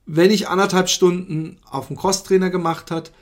wenn 0.06 0.30
ich 0.30 0.48
anderthalb 0.48 0.88
Stunden 0.88 1.58
auf 1.70 1.88
dem 1.88 1.96
Crosstrainer 1.96 2.50
gemacht 2.50 2.90
hat 2.90 3.12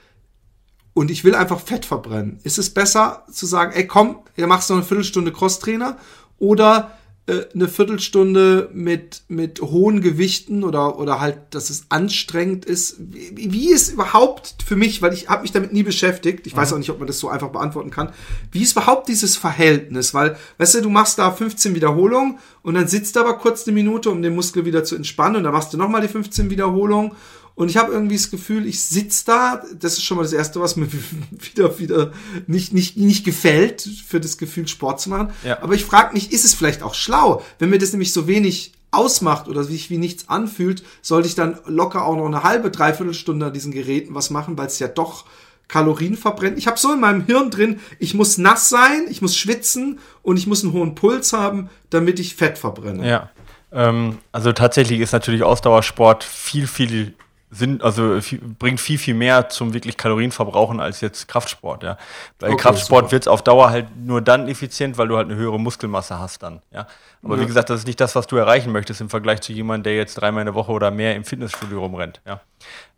und 0.94 1.10
ich 1.10 1.24
will 1.24 1.34
einfach 1.34 1.60
Fett 1.60 1.84
verbrennen, 1.84 2.40
ist 2.42 2.58
es 2.58 2.70
besser 2.70 3.24
zu 3.30 3.46
sagen, 3.46 3.72
ey 3.74 3.86
komm, 3.86 4.20
ihr 4.36 4.46
machst 4.46 4.70
noch 4.70 4.76
eine 4.76 4.84
Viertelstunde 4.84 5.32
Crosstrainer 5.32 5.98
oder 6.38 6.97
äh, 7.28 7.46
eine 7.54 7.68
Viertelstunde 7.68 8.70
mit, 8.72 9.22
mit 9.28 9.60
hohen 9.60 10.00
Gewichten 10.00 10.64
oder, 10.64 10.98
oder 10.98 11.20
halt, 11.20 11.38
dass 11.50 11.68
es 11.68 11.86
anstrengend 11.90 12.64
ist. 12.64 12.96
Wie, 12.98 13.52
wie 13.52 13.70
ist 13.70 13.92
überhaupt 13.92 14.54
für 14.64 14.76
mich, 14.76 15.02
weil 15.02 15.12
ich 15.12 15.28
habe 15.28 15.42
mich 15.42 15.52
damit 15.52 15.72
nie 15.72 15.82
beschäftigt, 15.82 16.46
ich 16.46 16.54
mhm. 16.54 16.58
weiß 16.58 16.72
auch 16.72 16.78
nicht, 16.78 16.90
ob 16.90 16.98
man 16.98 17.06
das 17.06 17.18
so 17.18 17.28
einfach 17.28 17.50
beantworten 17.50 17.90
kann, 17.90 18.12
wie 18.50 18.62
ist 18.62 18.72
überhaupt 18.72 19.08
dieses 19.08 19.36
Verhältnis? 19.36 20.14
Weil, 20.14 20.38
weißt 20.56 20.76
du, 20.76 20.82
du 20.82 20.90
machst 20.90 21.18
da 21.18 21.30
15 21.30 21.74
Wiederholungen 21.74 22.38
und 22.62 22.74
dann 22.74 22.88
sitzt 22.88 23.16
du 23.16 23.20
aber 23.20 23.36
kurz 23.36 23.66
eine 23.66 23.74
Minute, 23.74 24.10
um 24.10 24.22
den 24.22 24.34
Muskel 24.34 24.64
wieder 24.64 24.84
zu 24.84 24.96
entspannen 24.96 25.36
und 25.36 25.44
dann 25.44 25.52
machst 25.52 25.72
du 25.74 25.76
nochmal 25.76 26.00
die 26.00 26.08
15 26.08 26.48
Wiederholungen 26.48 27.12
und 27.58 27.68
ich 27.68 27.76
habe 27.76 27.92
irgendwie 27.92 28.14
das 28.14 28.30
Gefühl, 28.30 28.68
ich 28.68 28.84
sitz 28.84 29.24
da, 29.24 29.64
das 29.76 29.94
ist 29.94 30.04
schon 30.04 30.16
mal 30.16 30.22
das 30.22 30.32
Erste, 30.32 30.60
was 30.60 30.76
mir 30.76 30.86
wieder, 31.30 31.76
wieder 31.80 32.12
nicht, 32.46 32.72
nicht, 32.72 32.96
nicht 32.96 33.24
gefällt, 33.24 33.82
für 34.06 34.20
das 34.20 34.38
Gefühl, 34.38 34.68
Sport 34.68 35.00
zu 35.00 35.10
machen. 35.10 35.30
Ja. 35.42 35.60
Aber 35.60 35.74
ich 35.74 35.84
frage 35.84 36.14
mich, 36.14 36.30
ist 36.30 36.44
es 36.44 36.54
vielleicht 36.54 36.84
auch 36.84 36.94
schlau, 36.94 37.42
wenn 37.58 37.70
mir 37.70 37.80
das 37.80 37.90
nämlich 37.90 38.12
so 38.12 38.28
wenig 38.28 38.74
ausmacht 38.92 39.48
oder 39.48 39.64
sich 39.64 39.90
wie 39.90 39.98
nichts 39.98 40.28
anfühlt, 40.28 40.84
sollte 41.02 41.26
ich 41.26 41.34
dann 41.34 41.58
locker 41.66 42.04
auch 42.04 42.14
noch 42.14 42.26
eine 42.26 42.44
halbe, 42.44 42.70
dreiviertel 42.70 43.12
Stunde 43.12 43.46
an 43.46 43.52
diesen 43.52 43.72
Geräten 43.72 44.14
was 44.14 44.30
machen, 44.30 44.56
weil 44.56 44.68
es 44.68 44.78
ja 44.78 44.86
doch 44.86 45.24
Kalorien 45.66 46.16
verbrennt. 46.16 46.58
Ich 46.58 46.68
habe 46.68 46.78
so 46.78 46.92
in 46.92 47.00
meinem 47.00 47.26
Hirn 47.26 47.50
drin, 47.50 47.80
ich 47.98 48.14
muss 48.14 48.38
nass 48.38 48.68
sein, 48.68 49.06
ich 49.10 49.20
muss 49.20 49.36
schwitzen 49.36 49.98
und 50.22 50.36
ich 50.36 50.46
muss 50.46 50.62
einen 50.62 50.74
hohen 50.74 50.94
Puls 50.94 51.32
haben, 51.32 51.70
damit 51.90 52.20
ich 52.20 52.36
Fett 52.36 52.56
verbrenne. 52.56 53.08
Ja. 53.08 53.30
Ähm, 53.72 54.18
also 54.30 54.52
tatsächlich 54.52 55.00
ist 55.00 55.10
natürlich 55.10 55.42
Ausdauersport 55.42 56.22
viel, 56.22 56.68
viel 56.68 57.14
sind, 57.50 57.82
also 57.82 58.20
viel, 58.20 58.40
bringt 58.40 58.80
viel, 58.80 58.98
viel 58.98 59.14
mehr 59.14 59.48
zum 59.48 59.72
wirklich 59.72 59.96
Kalorienverbrauchen 59.96 60.80
als 60.80 61.00
jetzt 61.00 61.28
Kraftsport, 61.28 61.82
ja. 61.82 61.96
Bei 62.38 62.48
okay, 62.48 62.56
Kraftsport 62.56 63.10
wird 63.10 63.22
es 63.24 63.28
auf 63.28 63.42
Dauer 63.42 63.70
halt 63.70 63.86
nur 63.96 64.20
dann 64.20 64.48
effizient, 64.48 64.98
weil 64.98 65.08
du 65.08 65.16
halt 65.16 65.28
eine 65.28 65.36
höhere 65.36 65.58
Muskelmasse 65.58 66.18
hast 66.18 66.42
dann, 66.42 66.60
ja. 66.70 66.86
Aber 67.22 67.36
ja. 67.36 67.42
wie 67.42 67.46
gesagt, 67.46 67.70
das 67.70 67.80
ist 67.80 67.86
nicht 67.86 68.00
das, 68.00 68.14
was 68.14 68.26
du 68.26 68.36
erreichen 68.36 68.70
möchtest 68.72 69.00
im 69.00 69.08
Vergleich 69.08 69.40
zu 69.40 69.52
jemandem, 69.52 69.84
der 69.84 69.96
jetzt 69.96 70.14
dreimal 70.14 70.42
in 70.42 70.46
der 70.46 70.54
Woche 70.54 70.72
oder 70.72 70.90
mehr 70.90 71.16
im 71.16 71.24
Fitnessstudio 71.24 71.80
rumrennt, 71.80 72.20
ja. 72.26 72.40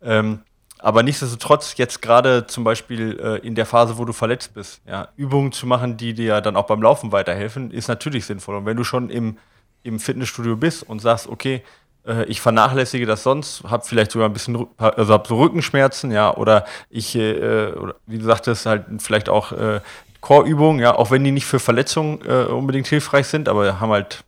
Ähm, 0.01 0.41
aber 0.81 1.03
nichtsdestotrotz, 1.03 1.77
jetzt 1.77 2.01
gerade 2.01 2.47
zum 2.47 2.63
Beispiel 2.63 3.19
äh, 3.19 3.45
in 3.45 3.53
der 3.53 3.67
Phase, 3.67 3.99
wo 3.99 4.05
du 4.05 4.13
verletzt 4.13 4.55
bist, 4.55 4.81
ja, 4.87 5.09
Übungen 5.15 5.51
zu 5.51 5.67
machen, 5.67 5.95
die 5.95 6.13
dir 6.13 6.41
dann 6.41 6.55
auch 6.55 6.65
beim 6.65 6.81
Laufen 6.81 7.11
weiterhelfen, 7.11 7.69
ist 7.69 7.87
natürlich 7.87 8.25
sinnvoll. 8.25 8.55
Und 8.55 8.65
wenn 8.65 8.77
du 8.77 8.83
schon 8.83 9.11
im, 9.11 9.37
im 9.83 9.99
Fitnessstudio 9.99 10.57
bist 10.57 10.81
und 10.81 10.99
sagst, 10.99 11.27
okay, 11.27 11.63
äh, 12.05 12.25
ich 12.25 12.41
vernachlässige 12.41 13.05
das 13.05 13.23
sonst, 13.23 13.63
habe 13.63 13.83
vielleicht 13.85 14.11
sogar 14.11 14.29
ein 14.29 14.33
bisschen, 14.33 14.67
also 14.77 15.13
habe 15.13 15.27
so 15.27 15.37
Rückenschmerzen, 15.37 16.11
ja, 16.11 16.35
oder 16.35 16.65
ich, 16.89 17.15
äh, 17.15 17.71
oder 17.73 17.95
wie 18.07 18.17
du 18.17 18.25
sagtest, 18.25 18.65
halt 18.65 18.85
vielleicht 18.99 19.29
auch 19.29 19.51
äh, 19.51 19.81
Chorübungen, 20.21 20.79
ja, 20.79 20.95
auch 20.95 21.11
wenn 21.11 21.23
die 21.23 21.31
nicht 21.31 21.45
für 21.45 21.59
Verletzungen 21.59 22.19
äh, 22.27 22.43
unbedingt 22.43 22.87
hilfreich 22.87 23.27
sind, 23.27 23.49
aber 23.49 23.79
haben 23.79 23.91
halt, 23.91 24.23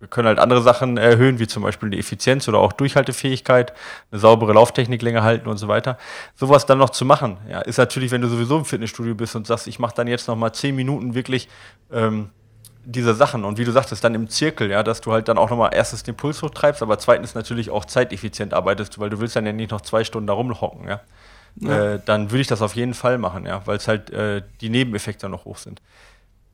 wir 0.00 0.08
können 0.08 0.26
halt 0.26 0.40
andere 0.40 0.62
Sachen 0.62 0.96
erhöhen, 0.96 1.38
wie 1.38 1.46
zum 1.46 1.62
Beispiel 1.62 1.90
die 1.90 1.98
Effizienz 1.98 2.48
oder 2.48 2.58
auch 2.58 2.72
Durchhaltefähigkeit, 2.72 3.72
eine 4.10 4.20
saubere 4.20 4.52
Lauftechnik 4.52 5.00
länger 5.00 5.22
halten 5.22 5.48
und 5.48 5.58
so 5.58 5.68
weiter. 5.68 5.96
Sowas 6.34 6.66
dann 6.66 6.78
noch 6.78 6.90
zu 6.90 7.04
machen, 7.04 7.38
ja, 7.48 7.60
ist 7.60 7.78
natürlich, 7.78 8.10
wenn 8.10 8.20
du 8.20 8.28
sowieso 8.28 8.58
im 8.58 8.64
Fitnessstudio 8.64 9.14
bist 9.14 9.36
und 9.36 9.46
sagst, 9.46 9.68
ich 9.68 9.78
mache 9.78 9.94
dann 9.94 10.08
jetzt 10.08 10.26
noch 10.26 10.36
mal 10.36 10.52
zehn 10.52 10.74
Minuten 10.74 11.14
wirklich 11.14 11.48
ähm, 11.92 12.30
diese 12.84 13.14
Sachen 13.14 13.44
und 13.44 13.58
wie 13.58 13.64
du 13.64 13.72
sagtest, 13.72 14.02
dann 14.02 14.14
im 14.14 14.28
Zirkel, 14.28 14.70
ja, 14.70 14.82
dass 14.82 15.00
du 15.00 15.12
halt 15.12 15.28
dann 15.28 15.38
auch 15.38 15.50
nochmal 15.50 15.70
erstens 15.72 16.02
den 16.02 16.16
Puls 16.16 16.42
hochtreibst, 16.42 16.82
aber 16.82 16.98
zweitens 16.98 17.34
natürlich 17.34 17.70
auch 17.70 17.84
zeiteffizient 17.84 18.54
arbeitest, 18.54 18.98
weil 18.98 19.10
du 19.10 19.20
willst 19.20 19.36
dann 19.36 19.46
ja 19.46 19.52
nicht 19.52 19.70
noch 19.70 19.80
zwei 19.80 20.04
Stunden 20.04 20.26
da 20.26 20.32
rumhocken, 20.32 20.88
ja. 20.88 21.00
ja. 21.60 21.94
Äh, 21.94 22.00
dann 22.04 22.30
würde 22.30 22.40
ich 22.40 22.46
das 22.46 22.62
auf 22.62 22.74
jeden 22.74 22.94
Fall 22.94 23.18
machen, 23.18 23.46
ja, 23.46 23.66
weil 23.66 23.76
es 23.76 23.88
halt 23.88 24.10
äh, 24.10 24.42
die 24.60 24.68
Nebeneffekte 24.68 25.28
noch 25.28 25.44
hoch 25.44 25.58
sind. 25.58 25.80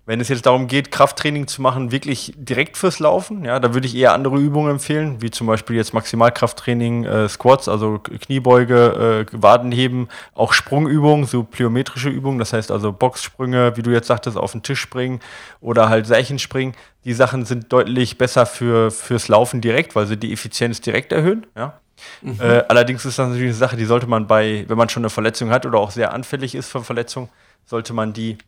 Wenn 0.08 0.22
es 0.22 0.28
jetzt 0.30 0.46
darum 0.46 0.68
geht, 0.68 0.90
Krafttraining 0.90 1.48
zu 1.48 1.60
machen, 1.60 1.92
wirklich 1.92 2.32
direkt 2.34 2.78
fürs 2.78 2.98
Laufen, 2.98 3.44
ja, 3.44 3.60
da 3.60 3.74
würde 3.74 3.86
ich 3.86 3.94
eher 3.94 4.14
andere 4.14 4.38
Übungen 4.38 4.70
empfehlen, 4.70 5.20
wie 5.20 5.30
zum 5.30 5.46
Beispiel 5.46 5.76
jetzt 5.76 5.92
Maximalkrafttraining, 5.92 7.04
äh, 7.04 7.28
Squats, 7.28 7.68
also 7.68 7.98
Kniebeuge, 7.98 9.26
äh, 9.30 9.42
Wadenheben, 9.42 10.08
auch 10.32 10.54
Sprungübungen, 10.54 11.26
so 11.26 11.42
plyometrische 11.42 12.08
Übungen, 12.08 12.38
das 12.38 12.54
heißt 12.54 12.70
also 12.70 12.90
Boxsprünge, 12.90 13.76
wie 13.76 13.82
du 13.82 13.90
jetzt 13.90 14.06
sagtest, 14.06 14.38
auf 14.38 14.52
den 14.52 14.62
Tisch 14.62 14.80
springen 14.80 15.20
oder 15.60 15.90
halt 15.90 16.06
Seichenspringen. 16.06 16.74
Die 17.04 17.12
Sachen 17.12 17.44
sind 17.44 17.70
deutlich 17.70 18.16
besser 18.16 18.46
für, 18.46 18.90
fürs 18.90 19.28
Laufen 19.28 19.60
direkt, 19.60 19.94
weil 19.94 20.06
sie 20.06 20.16
die 20.16 20.32
Effizienz 20.32 20.80
direkt 20.80 21.12
erhöhen, 21.12 21.46
ja. 21.54 21.78
Mhm. 22.22 22.40
Äh, 22.40 22.64
allerdings 22.68 23.04
ist 23.04 23.18
das 23.18 23.28
natürlich 23.28 23.50
eine 23.50 23.58
Sache, 23.58 23.76
die 23.76 23.84
sollte 23.84 24.06
man 24.06 24.26
bei, 24.26 24.64
wenn 24.68 24.78
man 24.78 24.88
schon 24.88 25.02
eine 25.02 25.10
Verletzung 25.10 25.50
hat 25.50 25.66
oder 25.66 25.78
auch 25.78 25.90
sehr 25.90 26.14
anfällig 26.14 26.54
ist 26.54 26.70
für 26.70 26.82
Verletzungen, 26.82 27.28
sollte 27.66 27.92
man 27.92 28.14
die 28.14 28.38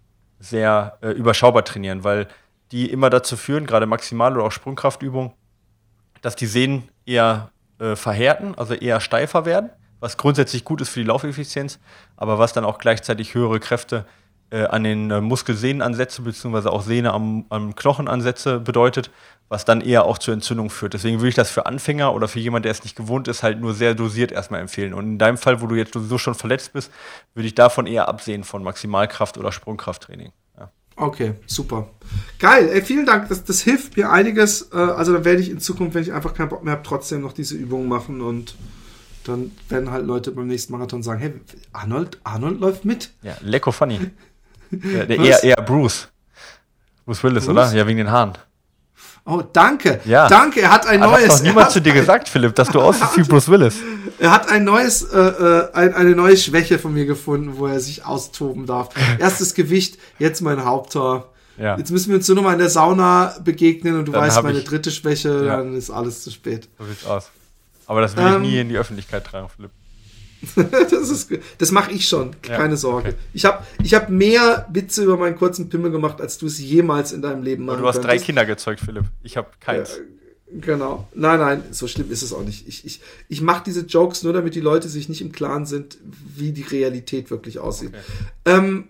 sehr 0.41 0.99
äh, 1.03 1.11
überschaubar 1.11 1.65
trainieren, 1.65 2.03
weil 2.03 2.27
die 2.73 2.91
immer 2.91 3.11
dazu 3.11 3.37
führen, 3.37 3.67
gerade 3.67 3.87
Maximal- 3.87 4.35
oder 4.35 4.45
auch 4.45 4.53
Sprungkraftübungen, 4.53 5.33
dass 6.23 6.35
die 6.35 6.47
Sehnen 6.47 6.89
eher 7.07 7.51
äh, 7.79 7.95
verhärten, 7.95 8.55
also 8.57 8.75
eher 8.75 9.01
steifer 9.01 9.45
werden, 9.45 9.71
was 10.01 10.17
grundsätzlich 10.17 10.65
gut 10.65 10.81
ist 10.81 10.89
für 10.89 11.01
die 11.01 11.07
Laufeffizienz, 11.07 11.79
aber 12.17 12.39
was 12.39 12.53
dann 12.53 12.65
auch 12.65 12.79
gleichzeitig 12.79 13.35
höhere 13.35 13.61
Kräfte 13.61 14.07
äh, 14.51 14.65
an 14.65 14.83
den 14.83 15.11
äh, 15.11 15.21
Muskelsehnenansätze 15.21 16.23
beziehungsweise 16.23 16.73
auch 16.73 16.83
Sehne 16.83 17.13
am, 17.13 17.47
am 17.51 17.77
Knochenansätze 17.77 18.61
bedeutet, 18.61 19.11
was 19.51 19.65
dann 19.65 19.81
eher 19.81 20.05
auch 20.05 20.17
zur 20.17 20.33
Entzündung 20.33 20.71
führt. 20.71 20.95
Deswegen 20.95 21.19
würde 21.19 21.29
ich 21.29 21.35
das 21.35 21.51
für 21.51 21.67
Anfänger 21.67 22.15
oder 22.15 22.29
für 22.29 22.39
jemanden, 22.39 22.63
der 22.63 22.73
es 22.73 22.85
nicht 22.85 22.95
gewohnt 22.95 23.27
ist, 23.27 23.43
halt 23.43 23.61
nur 23.61 23.75
sehr 23.75 23.97
dosiert 23.97 24.31
erstmal 24.31 24.61
empfehlen. 24.61 24.95
Und 24.95 25.05
in 25.05 25.19
deinem 25.19 25.37
Fall, 25.37 25.61
wo 25.61 25.67
du 25.67 25.75
jetzt 25.75 25.93
sowieso 25.93 26.19
schon 26.19 26.37
verletzt 26.37 26.73
bist, 26.73 26.93
würde 27.35 27.49
ich 27.49 27.57
davon 27.57 27.89
eher 27.89 28.09
absehen 28.09 28.45
von 28.45 28.63
Maximalkraft 28.63 29.39
oder 29.39 29.51
Sprungkrafttraining. 29.51 30.31
Ja. 30.57 30.71
Okay, 30.95 31.35
super. 31.47 31.89
Geil, 32.39 32.71
ey, 32.73 32.81
vielen 32.81 33.07
Dank. 33.07 33.29
Das, 33.29 33.43
das 33.43 33.61
hilft 33.61 33.97
mir 33.97 34.13
einiges. 34.13 34.71
Äh, 34.73 34.77
also 34.77 35.13
dann 35.13 35.25
werde 35.25 35.41
ich 35.41 35.51
in 35.51 35.59
Zukunft, 35.59 35.95
wenn 35.95 36.03
ich 36.03 36.13
einfach 36.13 36.33
keinen 36.33 36.49
Bock 36.49 36.63
mehr 36.63 36.75
habe, 36.75 36.85
trotzdem 36.85 37.21
noch 37.21 37.33
diese 37.33 37.57
Übungen 37.57 37.89
machen 37.89 38.21
und 38.21 38.55
dann 39.25 39.51
werden 39.69 39.91
halt 39.91 40.07
Leute 40.07 40.31
beim 40.31 40.47
nächsten 40.47 40.73
Marathon 40.73 41.03
sagen, 41.03 41.19
hey, 41.19 41.35
Arnold, 41.73 42.21
Arnold 42.23 42.61
läuft 42.61 42.85
mit. 42.85 43.11
Ja, 43.23 43.37
lecko 43.41 43.73
funny. 43.73 43.99
ja, 44.71 45.07
der 45.07 45.19
eher, 45.19 45.43
eher 45.43 45.57
Bruce. 45.57 46.09
Bruce 47.05 47.25
Willis, 47.25 47.47
Bruce? 47.47 47.53
oder? 47.53 47.73
Ja, 47.73 47.87
wegen 47.89 47.99
den 47.99 48.13
Haaren. 48.13 48.39
Oh, 49.25 49.43
danke. 49.53 50.01
Ja. 50.05 50.29
Danke, 50.29 50.63
er 50.63 50.73
hat 50.73 50.87
ein 50.87 51.01
neues. 51.01 51.29
Hat 51.29 51.39
doch 51.39 51.43
niemand 51.43 51.71
zu 51.71 51.81
dir 51.81 51.93
gesagt, 51.93 52.29
Philipp, 52.29 52.55
dass 52.55 52.69
du 52.69 52.81
aussiehst 52.83 53.17
wie 53.17 53.23
Bruce 53.23 53.49
Willis. 53.49 53.77
Er 54.19 54.31
hat 54.31 54.49
ein 54.49 54.65
neues, 54.65 55.03
äh, 55.03 55.19
äh, 55.19 55.73
ein, 55.73 55.95
eine 55.95 56.11
neue 56.15 56.37
Schwäche 56.37 56.79
von 56.79 56.93
mir 56.93 57.07
gefunden, 57.07 57.55
wo 57.57 57.67
er 57.67 57.81
sich 57.81 58.05
austoben 58.05 58.67
darf. 58.67 58.91
Erstes 59.19 59.55
Gewicht, 59.55 59.99
jetzt 60.19 60.41
mein 60.41 60.65
Haupttor. 60.65 61.33
Ja. 61.59 61.77
Jetzt 61.77 61.91
müssen 61.91 62.09
wir 62.09 62.17
uns 62.17 62.27
nur 62.27 62.37
noch 62.37 62.43
mal 62.45 62.55
in 62.55 62.59
der 62.59 62.71
Sauna 62.71 63.35
begegnen 63.45 63.99
und 63.99 64.07
du 64.07 64.13
dann 64.13 64.23
weißt 64.23 64.43
meine 64.43 64.59
ich, 64.59 64.65
dritte 64.65 64.91
Schwäche, 64.91 65.29
ja. 65.29 65.59
dann 65.59 65.77
ist 65.77 65.91
alles 65.91 66.23
zu 66.23 66.31
spät. 66.31 66.69
So 66.79 66.87
sieht's 66.87 67.05
aus. 67.05 67.31
Aber 67.87 68.01
das 68.01 68.17
will 68.17 68.25
ähm, 68.25 68.45
ich 68.45 68.51
nie 68.51 68.61
in 68.61 68.69
die 68.69 68.79
Öffentlichkeit 68.79 69.27
tragen, 69.27 69.49
Philipp. 69.55 69.73
das 70.57 71.29
das 71.59 71.71
mache 71.71 71.93
ich 71.93 72.09
schon, 72.09 72.41
keine 72.43 72.71
ja, 72.75 72.77
Sorge. 72.77 73.11
Okay. 73.11 73.19
Ich 73.35 73.45
habe 73.45 73.65
ich 73.83 73.95
hab 73.95 74.09
mehr 74.09 74.67
Witze 74.73 75.05
über 75.05 75.17
meinen 75.17 75.37
kurzen 75.37 75.69
Pimmel 75.69 75.91
gemacht, 75.91 76.21
als 76.21 76.39
du 76.39 76.47
es 76.47 76.59
jemals 76.59 77.13
in 77.13 77.23
deinem 77.23 77.43
Leben 77.43 77.65
machen 77.65 77.81
Du 77.81 77.87
hast 77.87 77.97
könntest. 77.97 78.21
drei 78.21 78.25
Kinder 78.25 78.47
gezeugt, 78.47 78.81
Philipp. 78.81 79.05
Ich 79.23 79.37
habe 79.37 79.49
keins. 79.61 79.99
Ja, 79.99 80.61
genau. 80.61 81.09
Nein, 81.15 81.41
nein, 81.41 81.63
so 81.71 81.87
schlimm 81.87 82.11
ist 82.11 82.23
es 82.23 82.33
auch 82.33 82.43
nicht. 82.43 82.67
Ich, 82.67 82.85
ich, 82.85 83.01
ich 83.29 83.41
mache 83.41 83.65
diese 83.67 83.83
Jokes 83.83 84.23
nur, 84.23 84.33
damit 84.33 84.55
die 84.55 84.61
Leute 84.61 84.89
sich 84.89 85.09
nicht 85.09 85.21
im 85.21 85.33
Klaren 85.33 85.67
sind, 85.67 85.99
wie 86.37 86.53
die 86.53 86.63
Realität 86.63 87.31
wirklich 87.31 87.59
aussieht. 87.59 87.91
Okay. 87.91 88.57
Ähm, 88.57 88.89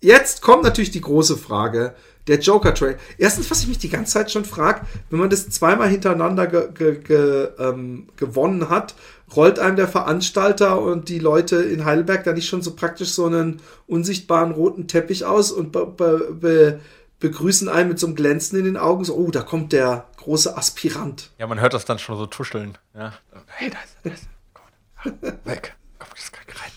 jetzt 0.00 0.42
kommt 0.42 0.62
natürlich 0.62 0.90
die 0.90 1.00
große 1.00 1.36
Frage, 1.36 1.94
der 2.28 2.38
Joker 2.38 2.74
Trail. 2.74 2.98
Erstens, 3.16 3.50
was 3.50 3.62
ich 3.62 3.68
mich 3.68 3.78
die 3.78 3.88
ganze 3.88 4.12
Zeit 4.12 4.30
schon 4.30 4.44
frage, 4.44 4.82
wenn 5.10 5.18
man 5.18 5.30
das 5.30 5.48
zweimal 5.48 5.88
hintereinander 5.88 6.46
ge, 6.46 6.68
ge, 6.72 6.98
ge, 6.98 7.48
ähm, 7.58 8.08
gewonnen 8.16 8.68
hat, 8.68 8.94
rollt 9.34 9.58
einem 9.58 9.76
der 9.76 9.88
Veranstalter 9.88 10.80
und 10.80 11.08
die 11.08 11.18
Leute 11.18 11.56
in 11.56 11.84
Heidelberg 11.84 12.24
da 12.24 12.32
nicht 12.32 12.48
schon 12.48 12.62
so 12.62 12.74
praktisch 12.74 13.10
so 13.10 13.26
einen 13.26 13.60
unsichtbaren 13.86 14.52
roten 14.52 14.86
Teppich 14.86 15.24
aus 15.24 15.50
und 15.50 15.72
be, 15.72 15.86
be, 15.86 16.36
be, 16.38 16.80
begrüßen 17.20 17.68
einen 17.68 17.88
mit 17.88 17.98
so 17.98 18.06
einem 18.06 18.16
Glänzen 18.16 18.58
in 18.58 18.64
den 18.64 18.76
Augen, 18.76 19.04
so, 19.04 19.16
oh, 19.16 19.30
da 19.30 19.42
kommt 19.42 19.72
der 19.72 20.06
große 20.18 20.56
Aspirant. 20.56 21.30
Ja, 21.38 21.46
man 21.46 21.60
hört 21.60 21.74
das 21.74 21.84
dann 21.84 21.98
schon 21.98 22.16
so 22.16 22.26
tuscheln. 22.26 22.78
Ja. 22.94 23.12
Hey, 23.46 23.70
da 23.70 23.78
ist, 23.82 23.96
da 24.04 24.10
ist. 24.10 24.28
Komm, 24.54 25.12
weg. 25.44 25.74
Komm, 25.98 26.08
das 26.14 26.30
kann 26.30 26.44
rein. 26.48 26.72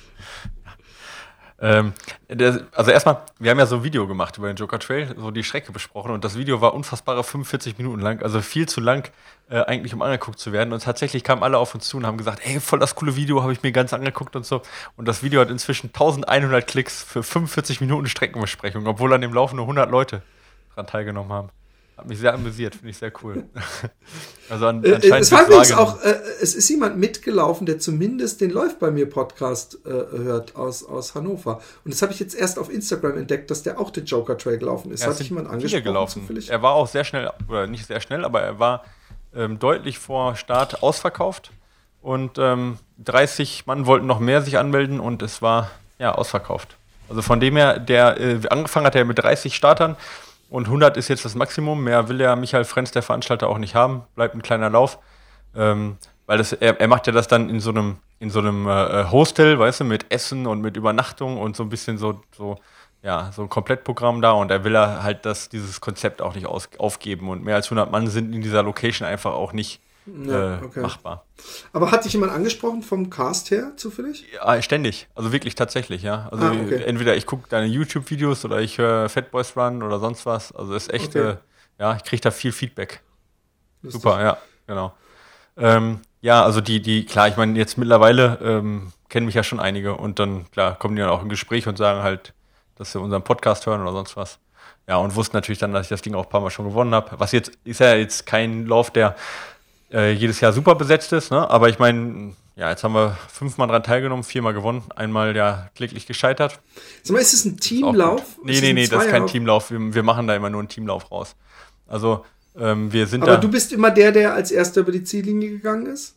Ähm, 1.62 1.94
der, 2.28 2.62
also 2.74 2.90
erstmal, 2.90 3.22
wir 3.38 3.52
haben 3.52 3.60
ja 3.60 3.68
so 3.68 3.78
ein 3.78 3.84
Video 3.84 4.08
gemacht 4.08 4.38
über 4.38 4.48
den 4.48 4.56
Joker 4.56 4.80
Trail, 4.80 5.14
so 5.16 5.30
die 5.30 5.44
Strecke 5.44 5.72
besprochen 5.72 6.12
und 6.12 6.24
das 6.24 6.36
Video 6.36 6.60
war 6.60 6.74
unfassbare 6.74 7.24
45 7.24 7.78
Minuten 7.78 8.02
lang, 8.02 8.24
also 8.24 8.42
viel 8.42 8.68
zu 8.68 8.82
lang 8.82 9.12
äh, 9.50 9.62
eigentlich, 9.62 9.94
um 9.94 10.02
angeguckt 10.02 10.40
zu 10.40 10.52
werden. 10.52 10.74
Und 10.74 10.82
tatsächlich 10.82 11.24
kamen 11.24 11.44
alle 11.44 11.60
auf 11.60 11.76
uns 11.76 11.88
zu 11.88 11.98
und 11.98 12.08
haben 12.08 12.18
gesagt, 12.18 12.42
ey, 12.44 12.60
voll 12.60 12.80
das 12.80 12.96
coole 12.96 13.16
Video, 13.16 13.44
habe 13.44 13.54
ich 13.54 13.62
mir 13.62 13.72
ganz 13.72 13.94
angeguckt 13.94 14.36
und 14.36 14.46
so. 14.46 14.64
Und 14.98 15.08
das 15.08 15.22
Video 15.22 15.40
hat 15.40 15.52
inzwischen 15.52 15.88
1100 15.88 16.66
Klicks 16.66 17.04
für 17.04 17.22
45 17.22 17.80
Minuten 17.80 18.08
Streckenbesprechung, 18.08 18.88
obwohl 18.88 19.14
an 19.14 19.22
dem 19.22 19.34
Lauf 19.34 19.54
nur 19.54 19.66
100 19.66 19.92
Leute 19.92 20.24
dran 20.74 20.88
teilgenommen 20.88 21.32
haben. 21.32 21.50
Hat 22.02 22.08
mich 22.08 22.18
sehr 22.18 22.34
amüsiert, 22.34 22.74
finde 22.74 22.90
ich 22.90 22.98
sehr 22.98 23.14
cool. 23.22 23.44
also 24.50 24.66
an, 24.66 24.84
äh, 24.84 24.96
anscheinend 24.96 25.22
es 25.22 25.32
war 25.32 25.46
übrigens 25.46 25.72
auch, 25.72 26.02
äh, 26.02 26.16
es 26.42 26.56
ist 26.56 26.68
jemand 26.68 26.98
mitgelaufen, 26.98 27.68
der 27.68 27.78
zumindest 27.78 28.42
den 28.42 28.50
Läuft 28.50 28.80
bei 28.80 28.90
mir 28.90 29.08
Podcast 29.08 29.78
äh, 29.86 29.90
hört 29.90 30.56
aus, 30.56 30.84
aus 30.84 31.14
Hannover. 31.14 31.62
Und 31.86 31.94
das 31.94 32.02
habe 32.02 32.12
ich 32.12 32.20
jetzt 32.20 32.34
erst 32.34 32.58
auf 32.58 32.74
Instagram 32.74 33.20
entdeckt, 33.20 33.52
dass 33.52 33.62
der 33.62 33.80
auch 33.80 33.92
den 33.92 34.06
Joker 34.06 34.36
Trail 34.36 34.58
gelaufen 34.58 34.92
ist. 34.92 35.02
Ja, 35.02 35.10
Hat 35.10 35.18
sich 35.18 35.30
jemand 35.30 35.48
angesprochen? 35.48 35.84
Gelaufen. 35.84 36.44
Er 36.48 36.64
war 36.64 36.74
auch 36.74 36.88
sehr 36.88 37.04
schnell, 37.04 37.30
oder 37.48 37.68
nicht 37.68 37.86
sehr 37.86 38.02
schnell, 38.02 38.26
aber 38.26 38.42
er 38.42 38.58
war 38.58 38.84
ähm, 39.36 39.60
deutlich 39.60 40.00
vor 40.00 40.36
Start 40.36 40.82
ausverkauft. 40.82 41.52
Und 42.02 42.40
ähm, 42.40 42.80
30 42.98 43.68
Mann 43.68 43.86
wollten 43.86 44.08
noch 44.08 44.20
mehr 44.20 44.42
sich 44.42 44.58
anmelden 44.58 45.00
und 45.00 45.22
es 45.22 45.44
war 45.44 45.70
ja 46.00 46.16
ausverkauft. 46.16 46.78
Also 47.10 47.22
von 47.22 47.40
dem 47.40 47.58
her, 47.58 47.78
der 47.78 48.20
äh, 48.20 48.40
angefangen 48.50 48.88
hat 48.88 48.96
er 48.96 49.06
mit 49.06 49.20
30 49.20 49.56
Startern 49.56 49.96
und 50.52 50.66
100 50.66 50.98
ist 50.98 51.08
jetzt 51.08 51.24
das 51.24 51.34
Maximum. 51.34 51.82
Mehr 51.82 52.10
will 52.10 52.18
der 52.18 52.36
Michael 52.36 52.66
Frenz, 52.66 52.92
der 52.92 53.02
Veranstalter, 53.02 53.48
auch 53.48 53.58
nicht 53.58 53.74
haben. 53.74 54.04
Bleibt 54.16 54.36
ein 54.36 54.42
kleiner 54.42 54.70
Lauf. 54.70 55.00
Ähm, 55.56 55.96
weil 56.26 56.40
das, 56.40 56.52
er, 56.52 56.78
er, 56.78 56.90
macht 56.90 57.08
ja 57.08 57.14
das 57.14 57.30
dann 57.30 57.50
in 57.50 57.62
so 57.62 57.70
einem, 57.70 58.00
in 58.20 58.30
so 58.30 58.40
einem 58.40 58.68
äh, 58.68 59.06
Hostel, 59.10 59.58
weißt 59.58 59.80
du, 59.80 59.84
mit 59.86 60.12
Essen 60.14 60.48
und 60.48 60.60
mit 60.60 60.76
Übernachtung 60.76 61.38
und 61.38 61.56
so 61.56 61.64
ein 61.64 61.70
bisschen 61.70 61.98
so, 61.98 62.20
so, 62.36 62.58
ja, 63.02 63.32
so 63.34 63.44
ein 63.44 63.50
Komplettprogramm 63.50 64.22
da. 64.22 64.32
Und 64.32 64.52
er 64.52 64.66
will 64.66 64.78
halt 64.78 65.26
das, 65.26 65.48
dieses 65.48 65.80
Konzept 65.80 66.22
auch 66.22 66.36
nicht 66.36 66.48
aus, 66.48 66.68
aufgeben. 66.78 67.30
Und 67.30 67.46
mehr 67.46 67.56
als 67.56 67.68
100 67.68 67.90
Mann 67.90 68.08
sind 68.08 68.36
in 68.36 68.42
dieser 68.42 68.62
Location 68.62 69.08
einfach 69.08 69.32
auch 69.32 69.54
nicht 69.54 69.80
ja, 70.06 70.60
äh, 70.60 70.64
okay. 70.64 70.82
machbar. 70.82 71.26
Aber 71.74 71.92
hat 71.92 72.06
dich 72.06 72.14
jemand 72.14 72.32
angesprochen 72.32 72.82
vom 72.84 73.10
Cast 73.10 73.52
her 73.52 73.74
zufällig? 73.76 74.26
Ja, 74.34 74.62
ständig. 74.62 75.08
Also 75.16 75.32
wirklich 75.32 75.56
tatsächlich, 75.56 76.02
ja. 76.04 76.28
Also 76.32 76.46
ah, 76.46 76.52
okay. 76.52 76.84
entweder 76.84 77.16
ich 77.16 77.26
gucke 77.26 77.48
deine 77.50 77.68
YouTube-Videos 77.68 78.46
oder 78.46 78.62
ich 78.62 78.78
höre 78.78 79.10
Fat 79.10 79.32
Boys 79.32 79.56
Run 79.56 79.84
oder 79.84 80.00
sonst 80.00 80.26
was. 80.26 80.52
Also 80.52 80.74
ist 80.74 80.92
echt, 80.94 81.16
okay. 81.16 81.32
äh, 81.32 81.36
ja, 81.80 81.96
ich 81.96 82.04
kriege 82.04 82.22
da 82.22 82.32
viel 82.32 82.52
Feedback. 82.52 83.02
Lustig. 83.82 84.02
Super, 84.02 84.22
ja, 84.22 84.38
genau. 84.68 84.94
Ähm, 85.58 86.02
ja, 86.22 86.44
also 86.44 86.62
die, 86.62 86.82
die, 86.82 87.06
klar, 87.06 87.28
ich 87.28 87.38
meine, 87.38 87.58
jetzt 87.58 87.78
mittlerweile 87.78 88.38
ähm, 88.44 88.94
kennen 89.10 89.26
mich 89.26 89.36
ja 89.36 89.44
schon 89.44 89.60
einige 89.60 89.96
und 89.96 90.20
dann, 90.20 90.50
klar, 90.52 90.78
kommen 90.78 90.96
die 90.96 91.02
dann 91.02 91.10
auch 91.10 91.22
im 91.22 91.30
Gespräch 91.30 91.68
und 91.68 91.78
sagen 91.78 92.04
halt, 92.04 92.34
dass 92.76 92.92
sie 92.92 93.00
unseren 93.00 93.24
Podcast 93.24 93.66
hören 93.66 93.82
oder 93.82 93.92
sonst 93.92 94.16
was. 94.16 94.40
Ja, 94.88 94.98
und 94.98 95.16
wussten 95.16 95.38
natürlich 95.38 95.60
dann, 95.60 95.74
dass 95.74 95.86
ich 95.86 95.90
das 95.90 96.02
Ding 96.02 96.16
auch 96.16 96.24
ein 96.24 96.30
paar 96.30 96.42
Mal 96.42 96.50
schon 96.50 96.66
gewonnen 96.66 96.94
habe. 96.94 97.12
Was 97.20 97.32
jetzt 97.32 97.52
ist 97.64 97.80
ja 97.80 97.96
jetzt 97.96 98.26
kein 98.26 98.66
Lauf, 98.66 98.92
der 98.92 99.16
äh, 99.92 100.12
jedes 100.12 100.40
Jahr 100.40 100.54
super 100.54 100.76
besetzt 100.76 101.12
ist. 101.14 101.32
Ne? 101.32 101.50
Aber 101.50 101.70
ich 101.70 101.80
meine, 101.80 102.34
ja, 102.56 102.70
jetzt 102.70 102.84
haben 102.84 102.94
wir 102.94 103.18
fünfmal 103.30 103.68
dran 103.68 103.84
teilgenommen, 103.84 104.24
viermal 104.24 104.54
gewonnen, 104.54 104.84
einmal 104.96 105.36
ja 105.36 105.70
kläglich 105.76 106.06
gescheitert. 106.06 106.60
Sag 107.04 107.14
mal, 107.14 107.20
ist 107.20 107.34
es 107.34 107.46
ein 107.46 107.58
Teamlauf? 107.58 108.38
Nee, 108.44 108.60
nee, 108.62 108.74
nee, 108.74 108.88
das 108.88 109.06
ist 109.06 109.12
kein 109.12 109.28
Teamlauf. 109.28 109.72
Wir, 109.72 109.94
wir, 109.94 110.04
machen 110.04 110.28
da 110.28 110.36
immer 110.36 110.50
nur 110.50 110.60
einen 110.60 110.70
Teamlauf 110.70 111.12
raus. 111.12 111.36
Also, 111.88 112.26
ähm, 112.58 112.92
wir 112.92 113.08
sind 113.08 113.24
Aber 113.24 113.34
da. 113.34 113.38
du 113.38 113.50
bist 113.50 113.72
immer 113.72 113.92
der, 113.92 114.12
der 114.12 114.34
als 114.34 114.52
erster 114.52 114.82
über 114.82 114.92
die 114.92 115.04
Ziellinie 115.04 115.50
gegangen 115.50 115.88
ist? 115.88 116.16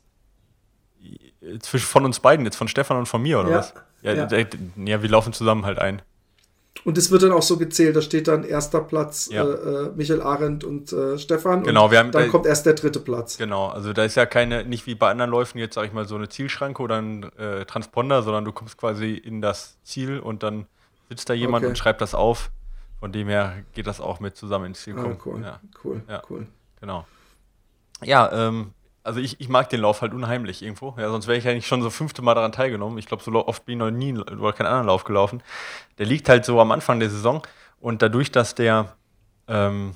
Zwischen 1.60 1.86
von 1.86 2.04
uns 2.04 2.20
beiden, 2.20 2.44
jetzt 2.46 2.56
von 2.56 2.68
Stefan 2.68 2.96
und 2.96 3.06
von 3.06 3.22
mir, 3.22 3.38
oder 3.40 3.50
ja. 3.50 3.58
was? 3.58 3.74
Ja, 4.02 4.12
ja. 4.12 4.28
ja, 4.28 5.02
wir 5.02 5.08
laufen 5.08 5.32
zusammen 5.32 5.64
halt 5.64 5.78
ein. 5.78 6.02
Und 6.82 6.98
es 6.98 7.10
wird 7.10 7.22
dann 7.22 7.32
auch 7.32 7.42
so 7.42 7.56
gezählt, 7.56 7.94
da 7.96 8.02
steht 8.02 8.28
dann 8.28 8.44
erster 8.44 8.80
Platz 8.80 9.28
ja. 9.30 9.44
äh, 9.44 9.86
äh 9.86 9.90
Michael 9.94 10.20
Arendt 10.20 10.64
und 10.64 10.92
äh, 10.92 11.18
Stefan. 11.18 11.62
Genau, 11.62 11.90
wir 11.90 11.98
haben, 11.98 12.10
dann 12.10 12.24
da, 12.24 12.28
kommt 12.28 12.46
erst 12.46 12.66
der 12.66 12.74
dritte 12.74 13.00
Platz. 13.00 13.38
Genau, 13.38 13.68
also 13.68 13.92
da 13.92 14.04
ist 14.04 14.16
ja 14.16 14.26
keine, 14.26 14.64
nicht 14.64 14.86
wie 14.86 14.94
bei 14.94 15.10
anderen 15.10 15.30
Läufen 15.30 15.58
jetzt, 15.58 15.74
sag 15.74 15.86
ich 15.86 15.92
mal, 15.92 16.06
so 16.06 16.16
eine 16.16 16.28
Zielschranke 16.28 16.82
oder 16.82 17.00
ein 17.00 17.22
äh, 17.38 17.64
Transponder, 17.64 18.22
sondern 18.22 18.44
du 18.44 18.52
kommst 18.52 18.76
quasi 18.76 19.14
in 19.14 19.40
das 19.40 19.78
Ziel 19.84 20.18
und 20.18 20.42
dann 20.42 20.66
sitzt 21.08 21.30
da 21.30 21.34
jemand 21.34 21.64
okay. 21.64 21.70
und 21.70 21.78
schreibt 21.78 22.00
das 22.00 22.14
auf. 22.14 22.50
Von 22.98 23.12
dem 23.12 23.28
her 23.28 23.64
geht 23.74 23.86
das 23.86 24.00
auch 24.00 24.20
mit 24.20 24.36
zusammen 24.36 24.66
ins 24.66 24.82
Ziel 24.82 24.94
ah, 24.98 25.02
kommen. 25.02 25.16
Ah, 25.18 25.24
cool, 25.24 25.42
ja. 25.42 25.60
cool, 25.84 26.02
ja. 26.08 26.22
cool. 26.28 26.46
Genau. 26.80 27.06
Ja, 28.02 28.48
ähm, 28.48 28.72
also 29.04 29.20
ich, 29.20 29.38
ich 29.38 29.48
mag 29.48 29.68
den 29.68 29.80
Lauf 29.80 30.02
halt 30.02 30.14
unheimlich 30.14 30.62
irgendwo. 30.62 30.94
Ja, 30.98 31.10
sonst 31.10 31.26
wäre 31.26 31.36
ich 31.36 31.46
eigentlich 31.46 31.66
schon 31.66 31.82
so 31.82 31.90
fünfte 31.90 32.22
Mal 32.22 32.34
daran 32.34 32.52
teilgenommen. 32.52 32.98
Ich 32.98 33.06
glaube, 33.06 33.22
so 33.22 33.46
oft 33.46 33.64
bin 33.66 33.74
ich 33.74 33.78
noch 33.78 33.90
nie 33.90 34.18
oder 34.18 34.52
keinen 34.54 34.66
anderen 34.66 34.86
Lauf 34.86 35.04
gelaufen. 35.04 35.42
Der 35.98 36.06
liegt 36.06 36.28
halt 36.28 36.44
so 36.44 36.58
am 36.60 36.72
Anfang 36.72 36.98
der 36.98 37.10
Saison 37.10 37.42
und 37.80 38.00
dadurch, 38.00 38.32
dass 38.32 38.54
der, 38.54 38.96
ähm, 39.46 39.94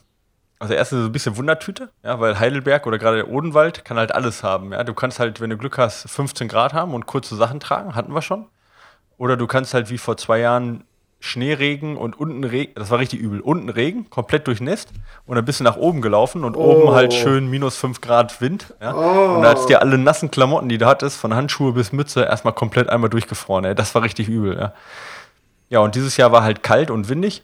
also 0.59 0.75
erstens 0.75 1.01
so 1.01 1.07
ein 1.07 1.13
bisschen 1.13 1.37
Wundertüte, 1.39 1.91
ja, 2.03 2.21
weil 2.21 2.39
Heidelberg 2.39 2.87
oder 2.87 2.99
gerade 2.99 3.17
der 3.17 3.29
Odenwald 3.29 3.85
kann 3.85 3.97
halt 3.97 4.15
alles 4.15 4.43
haben. 4.43 4.73
Ja, 4.73 4.85
du 4.85 4.93
kannst 4.93 5.19
halt, 5.21 5.41
wenn 5.41 5.51
du 5.51 5.57
Glück 5.57 5.79
hast, 5.79 6.09
15 6.11 6.47
Grad 6.47 6.75
haben 6.75 6.93
und 6.93 7.07
kurze 7.07 7.35
Sachen 7.35 7.61
tragen, 7.61 7.95
hatten 7.95 8.13
wir 8.13 8.23
schon. 8.23 8.47
Oder 9.17 9.37
du 9.39 9.47
kannst 9.47 9.73
halt 9.73 9.89
wie 9.89 9.99
vor 9.99 10.19
zwei 10.19 10.39
Jahren 10.41 10.85
Schneeregen 11.21 11.97
und 11.97 12.19
unten 12.19 12.45
Regen, 12.45 12.73
das 12.77 12.91
war 12.91 13.01
richtig 13.01 13.19
übel. 13.19 13.41
Unten 13.41 13.69
Regen, 13.69 14.09
komplett 14.09 14.47
durchnässt 14.47 14.91
und 15.27 15.37
ein 15.37 15.45
bisschen 15.45 15.65
nach 15.65 15.77
oben 15.77 16.01
gelaufen 16.01 16.45
und 16.45 16.57
oh. 16.57 16.61
oben 16.61 16.93
halt 16.93 17.13
schön 17.13 17.51
minus 17.51 17.77
5 17.77 18.01
Grad 18.01 18.41
Wind. 18.41 18.75
Ja? 18.81 18.95
Oh. 18.95 19.37
Und 19.37 19.43
da 19.43 19.51
hast 19.51 19.69
dir 19.69 19.83
alle 19.83 19.99
nassen 19.99 20.31
Klamotten, 20.31 20.69
die 20.69 20.79
du 20.79 20.87
hattest, 20.87 21.17
von 21.17 21.35
Handschuhe 21.35 21.73
bis 21.73 21.93
Mütze, 21.93 22.23
erstmal 22.23 22.55
komplett 22.55 22.89
einmal 22.89 23.11
durchgefroren. 23.11 23.65
Ey. 23.65 23.75
Das 23.75 23.95
war 23.97 24.03
richtig 24.03 24.29
übel. 24.29 24.57
Ja. 24.57 24.75
ja, 25.71 25.81
und 25.81 25.97
dieses 25.97 26.17
Jahr 26.17 26.31
war 26.31 26.45
halt 26.45 26.63
kalt 26.63 26.91
und 26.91 27.09
windig 27.09 27.43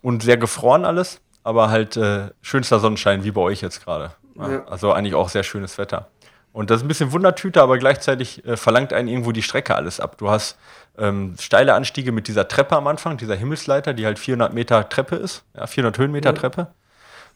und 0.00 0.22
sehr 0.22 0.38
gefroren 0.38 0.86
alles, 0.86 1.20
aber 1.42 1.68
halt 1.68 1.98
äh, 1.98 2.30
schönster 2.40 2.80
Sonnenschein, 2.80 3.22
wie 3.22 3.32
bei 3.32 3.42
euch 3.42 3.60
jetzt 3.60 3.84
gerade. 3.84 4.12
Ja. 4.36 4.64
Also 4.66 4.92
eigentlich 4.92 5.14
auch 5.14 5.28
sehr 5.28 5.42
schönes 5.42 5.76
Wetter. 5.76 6.08
Und 6.54 6.70
das 6.70 6.76
ist 6.76 6.84
ein 6.84 6.88
bisschen 6.88 7.10
Wundertüte, 7.10 7.60
aber 7.60 7.78
gleichzeitig 7.78 8.46
äh, 8.46 8.56
verlangt 8.56 8.92
einen 8.92 9.08
irgendwo 9.08 9.32
die 9.32 9.42
Strecke 9.42 9.74
alles 9.74 9.98
ab. 9.98 10.16
Du 10.18 10.30
hast 10.30 10.56
ähm, 10.96 11.34
steile 11.40 11.74
Anstiege 11.74 12.12
mit 12.12 12.28
dieser 12.28 12.46
Treppe 12.46 12.76
am 12.76 12.86
Anfang, 12.86 13.16
dieser 13.16 13.34
Himmelsleiter, 13.34 13.92
die 13.92 14.06
halt 14.06 14.20
400 14.20 14.54
Meter 14.54 14.88
Treppe 14.88 15.16
ist, 15.16 15.42
ja, 15.56 15.66
400 15.66 15.98
Höhenmeter 15.98 16.30
ja. 16.30 16.36
Treppe. 16.36 16.68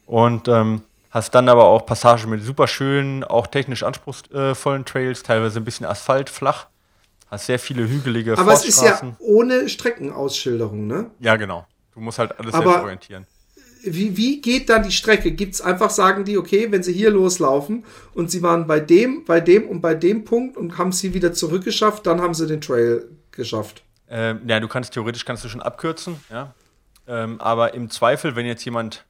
Und 0.05 0.47
ähm, 0.47 0.83
hast 1.11 1.35
dann 1.35 1.49
aber 1.49 1.65
auch 1.65 1.85
Passagen 1.85 2.29
mit 2.29 2.45
super 2.45 2.65
schönen, 2.65 3.25
auch 3.25 3.47
technisch 3.47 3.83
anspruchsvollen 3.83 4.85
Trails, 4.85 5.21
teilweise 5.21 5.59
ein 5.59 5.65
bisschen 5.65 5.85
Asphalt, 5.85 6.29
flach. 6.29 6.67
Hast 7.29 7.47
sehr 7.47 7.59
viele 7.59 7.89
hügelige 7.89 8.37
Aber 8.37 8.53
es 8.53 8.63
ist 8.63 8.81
ja 8.81 9.01
ohne 9.19 9.67
Streckenausschilderung, 9.67 10.87
ne? 10.87 11.11
Ja, 11.19 11.35
genau. 11.35 11.67
Du 11.93 11.99
musst 11.99 12.19
halt 12.19 12.39
alles 12.39 12.53
aber 12.53 12.63
selbst 12.63 12.83
orientieren 12.83 13.27
wie, 13.83 14.17
wie 14.17 14.41
geht 14.41 14.69
dann 14.69 14.83
die 14.83 14.91
Strecke? 14.91 15.31
Gibt 15.31 15.53
es 15.53 15.61
einfach, 15.61 15.89
sagen 15.89 16.25
die, 16.25 16.37
okay, 16.37 16.71
wenn 16.71 16.83
sie 16.83 16.93
hier 16.93 17.11
loslaufen 17.11 17.85
und 18.13 18.29
sie 18.31 18.41
waren 18.41 18.67
bei 18.67 18.79
dem, 18.79 19.25
bei 19.25 19.39
dem 19.39 19.67
und 19.67 19.81
bei 19.81 19.95
dem 19.95 20.23
Punkt 20.25 20.57
und 20.57 20.77
haben 20.77 20.91
sie 20.91 21.13
wieder 21.13 21.33
zurückgeschafft, 21.33 22.05
dann 22.05 22.21
haben 22.21 22.33
sie 22.33 22.47
den 22.47 22.61
Trail 22.61 23.07
geschafft. 23.31 23.83
Ähm, 24.09 24.41
ja, 24.47 24.59
du 24.59 24.67
kannst 24.67 24.93
theoretisch 24.93 25.23
kannst 25.25 25.43
du 25.43 25.49
schon 25.49 25.61
abkürzen, 25.61 26.15
ja. 26.29 26.53
Ähm, 27.07 27.41
aber 27.41 27.73
im 27.73 27.89
Zweifel, 27.89 28.35
wenn 28.35 28.45
jetzt 28.45 28.63
jemand 28.65 29.05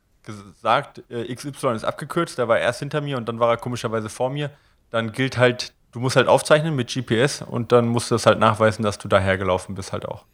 sagt, 0.62 1.04
äh, 1.10 1.34
XY 1.34 1.74
ist 1.76 1.84
abgekürzt, 1.84 2.38
der 2.38 2.48
war 2.48 2.60
erst 2.60 2.80
hinter 2.80 3.02
mir 3.02 3.18
und 3.18 3.28
dann 3.28 3.40
war 3.40 3.50
er 3.50 3.58
komischerweise 3.58 4.10
vor 4.10 4.30
mir, 4.30 4.52
dann 4.90 5.12
gilt 5.12 5.38
halt, 5.38 5.74
du 5.92 6.00
musst 6.00 6.16
halt 6.16 6.28
aufzeichnen 6.28 6.76
mit 6.76 6.94
GPS 6.94 7.42
und 7.42 7.72
dann 7.72 7.88
musst 7.88 8.12
du 8.12 8.16
das 8.16 8.26
halt 8.26 8.40
nachweisen, 8.40 8.84
dass 8.84 8.98
du 8.98 9.08
dahergelaufen 9.08 9.76
bist 9.76 9.92
halt 9.92 10.06
auch. 10.08 10.26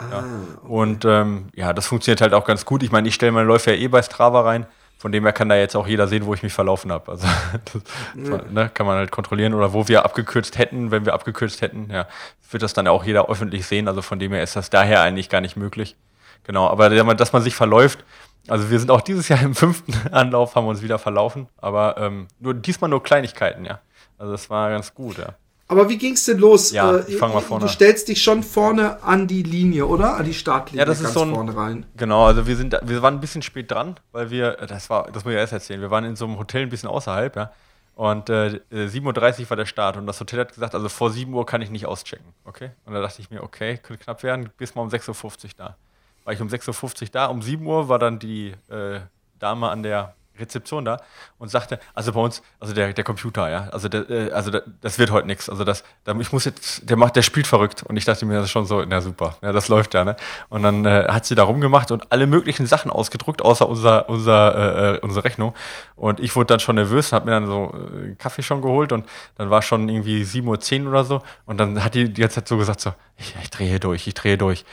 Ah, 0.00 0.04
ja. 0.10 0.18
okay. 0.18 0.68
Und 0.68 1.04
ähm, 1.04 1.48
ja, 1.54 1.72
das 1.72 1.86
funktioniert 1.86 2.20
halt 2.20 2.34
auch 2.34 2.44
ganz 2.44 2.64
gut. 2.64 2.82
Ich 2.82 2.90
meine, 2.90 3.08
ich 3.08 3.14
stelle 3.14 3.32
meine 3.32 3.46
Läufe 3.46 3.72
ja 3.72 3.76
eh 3.76 3.88
bei 3.88 4.02
Strava 4.02 4.42
rein. 4.42 4.66
Von 4.98 5.12
dem 5.12 5.24
her 5.24 5.32
kann 5.32 5.48
da 5.48 5.56
jetzt 5.56 5.76
auch 5.76 5.86
jeder 5.86 6.08
sehen, 6.08 6.26
wo 6.26 6.34
ich 6.34 6.42
mich 6.42 6.52
verlaufen 6.52 6.92
habe. 6.92 7.10
Also 7.10 7.26
das, 7.72 7.82
ja. 8.28 8.40
ne, 8.50 8.70
kann 8.72 8.86
man 8.86 8.98
halt 8.98 9.10
kontrollieren. 9.10 9.54
Oder 9.54 9.72
wo 9.72 9.88
wir 9.88 10.04
abgekürzt 10.04 10.58
hätten, 10.58 10.90
wenn 10.90 11.06
wir 11.06 11.14
abgekürzt 11.14 11.62
hätten, 11.62 11.88
ja, 11.90 12.06
wird 12.50 12.62
das 12.62 12.74
dann 12.74 12.86
auch 12.86 13.04
jeder 13.04 13.28
öffentlich 13.28 13.66
sehen. 13.66 13.88
Also 13.88 14.02
von 14.02 14.18
dem 14.18 14.32
her 14.32 14.42
ist 14.42 14.56
das 14.56 14.70
daher 14.70 15.02
eigentlich 15.02 15.28
gar 15.28 15.40
nicht 15.40 15.56
möglich. 15.56 15.96
Genau, 16.44 16.68
aber 16.68 16.90
dass 17.14 17.32
man 17.32 17.42
sich 17.42 17.54
verläuft, 17.54 18.04
also 18.48 18.70
wir 18.70 18.78
sind 18.78 18.90
auch 18.90 19.00
dieses 19.00 19.28
Jahr 19.28 19.42
im 19.42 19.54
fünften 19.54 19.94
Anlauf, 20.12 20.54
haben 20.54 20.66
uns 20.66 20.82
wieder 20.82 20.98
verlaufen, 20.98 21.48
aber 21.58 21.96
ähm, 21.98 22.28
nur 22.38 22.54
diesmal 22.54 22.90
nur 22.90 23.02
Kleinigkeiten, 23.02 23.64
ja. 23.64 23.80
Also 24.18 24.32
das 24.32 24.50
war 24.50 24.70
ganz 24.70 24.94
gut, 24.94 25.18
ja. 25.18 25.34
Aber 25.70 25.88
wie 25.88 25.98
ging 25.98 26.14
es 26.14 26.24
denn 26.24 26.38
los? 26.38 26.72
Ja, 26.72 26.96
äh, 26.96 27.04
ich 27.06 27.16
fang 27.16 27.32
mal 27.32 27.40
vorne. 27.40 27.64
Du 27.64 27.70
stellst 27.70 28.08
dich 28.08 28.20
schon 28.20 28.42
vorne 28.42 29.00
an 29.04 29.28
die 29.28 29.44
Linie, 29.44 29.86
oder? 29.86 30.16
An 30.16 30.24
die 30.24 30.34
Startlinie. 30.34 30.80
Ja, 30.80 30.84
das 30.84 31.00
ist 31.00 31.12
so 31.12 31.22
ein, 31.22 31.32
vorne 31.32 31.56
rein. 31.56 31.86
Genau, 31.96 32.26
also 32.26 32.44
wir 32.48 32.56
sind, 32.56 32.76
wir 32.82 33.02
waren 33.02 33.14
ein 33.14 33.20
bisschen 33.20 33.40
spät 33.40 33.70
dran, 33.70 33.94
weil 34.10 34.30
wir, 34.30 34.52
das 34.66 34.90
war, 34.90 35.12
das 35.12 35.24
muss 35.24 35.32
ich 35.32 35.38
erst 35.38 35.52
erzählen. 35.52 35.80
Wir 35.80 35.92
waren 35.92 36.04
in 36.04 36.16
so 36.16 36.24
einem 36.24 36.40
Hotel 36.40 36.62
ein 36.62 36.70
bisschen 36.70 36.88
außerhalb, 36.88 37.36
ja. 37.36 37.52
Und 37.94 38.30
äh, 38.30 38.60
7.30 38.72 39.42
Uhr 39.42 39.50
war 39.50 39.56
der 39.56 39.66
Start 39.66 39.96
und 39.96 40.08
das 40.08 40.18
Hotel 40.18 40.40
hat 40.40 40.54
gesagt, 40.54 40.74
also 40.74 40.88
vor 40.88 41.12
7 41.12 41.32
Uhr 41.32 41.46
kann 41.46 41.62
ich 41.62 41.70
nicht 41.70 41.86
auschecken, 41.86 42.32
okay? 42.44 42.70
Und 42.84 42.94
da 42.94 43.00
dachte 43.00 43.22
ich 43.22 43.30
mir, 43.30 43.40
okay, 43.44 43.76
könnte 43.76 44.02
knapp 44.02 44.24
werden, 44.24 44.50
bis 44.56 44.74
mal 44.74 44.82
um 44.82 44.88
6.50 44.88 45.44
Uhr 45.44 45.50
da. 45.56 45.76
War 46.24 46.32
ich 46.32 46.40
um 46.40 46.48
6.50 46.48 47.02
Uhr 47.02 47.08
da, 47.12 47.26
um 47.26 47.42
7 47.42 47.64
Uhr 47.64 47.88
war 47.88 48.00
dann 48.00 48.18
die 48.18 48.54
äh, 48.70 49.00
Dame 49.38 49.68
an 49.68 49.84
der 49.84 50.14
Rezeption 50.40 50.84
da 50.84 51.00
und 51.38 51.48
sagte, 51.48 51.78
also 51.94 52.12
bei 52.12 52.20
uns, 52.20 52.42
also 52.58 52.74
der, 52.74 52.92
der 52.92 53.04
Computer, 53.04 53.48
ja, 53.50 53.68
also, 53.70 53.88
der, 53.88 54.08
äh, 54.10 54.30
also 54.32 54.50
der, 54.50 54.62
das 54.80 54.98
wird 54.98 55.10
heute 55.10 55.26
nichts. 55.26 55.48
Also 55.48 55.64
das, 55.64 55.84
da, 56.04 56.14
ich 56.18 56.32
muss 56.32 56.44
jetzt, 56.44 56.88
der 56.88 56.96
macht, 56.96 57.16
der 57.16 57.22
spielt 57.22 57.46
verrückt. 57.46 57.82
Und 57.82 57.96
ich 57.96 58.04
dachte 58.04 58.26
mir, 58.26 58.34
das 58.34 58.44
ist 58.44 58.50
schon 58.50 58.66
so, 58.66 58.84
na 58.84 59.00
super, 59.00 59.36
ja, 59.42 59.52
das 59.52 59.68
läuft 59.68 59.94
ja, 59.94 60.04
ne? 60.04 60.16
Und 60.48 60.62
dann 60.62 60.84
äh, 60.84 61.06
hat 61.08 61.26
sie 61.26 61.34
da 61.34 61.44
rumgemacht 61.44 61.90
und 61.90 62.10
alle 62.10 62.26
möglichen 62.26 62.66
Sachen 62.66 62.90
ausgedruckt, 62.90 63.42
außer 63.42 63.68
unser, 63.68 64.08
unser, 64.08 64.54
äh, 64.54 64.96
äh 64.96 65.00
unsere 65.00 65.24
Rechnung. 65.24 65.54
Und 65.96 66.20
ich 66.20 66.34
wurde 66.36 66.46
dann 66.46 66.60
schon 66.60 66.76
nervös, 66.76 67.12
hab 67.12 67.24
mir 67.24 67.32
dann 67.32 67.46
so 67.46 67.74
äh, 67.74 68.14
Kaffee 68.16 68.42
schon 68.42 68.62
geholt 68.62 68.92
und 68.92 69.06
dann 69.36 69.50
war 69.50 69.62
schon 69.62 69.88
irgendwie 69.88 70.22
7.10 70.22 70.84
Uhr 70.84 70.90
oder 70.90 71.04
so. 71.04 71.22
Und 71.46 71.58
dann 71.58 71.82
hat 71.84 71.94
die 71.94 72.12
die 72.12 72.20
ganze 72.20 72.36
Zeit 72.36 72.48
so 72.48 72.56
gesagt, 72.56 72.80
so, 72.80 72.92
ich, 73.16 73.34
ich 73.42 73.50
drehe 73.50 73.78
durch, 73.78 74.06
ich 74.06 74.14
drehe 74.14 74.38
durch 74.38 74.64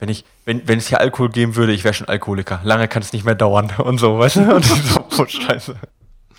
wenn 0.00 0.08
ich, 0.08 0.24
wenn, 0.50 0.66
wenn 0.66 0.78
es 0.78 0.88
hier 0.88 1.00
Alkohol 1.00 1.28
geben 1.28 1.54
würde, 1.54 1.72
ich 1.72 1.84
wäre 1.84 1.94
schon 1.94 2.08
Alkoholiker. 2.08 2.60
Lange 2.64 2.88
kann 2.88 3.02
es 3.02 3.12
nicht 3.12 3.24
mehr 3.24 3.36
dauern 3.36 3.72
und 3.78 3.98
so, 3.98 4.18
weißt 4.18 4.36
du? 4.36 4.54
Und 4.56 4.64
so, 4.64 5.04
oh, 5.18 5.24
scheiße. 5.24 5.76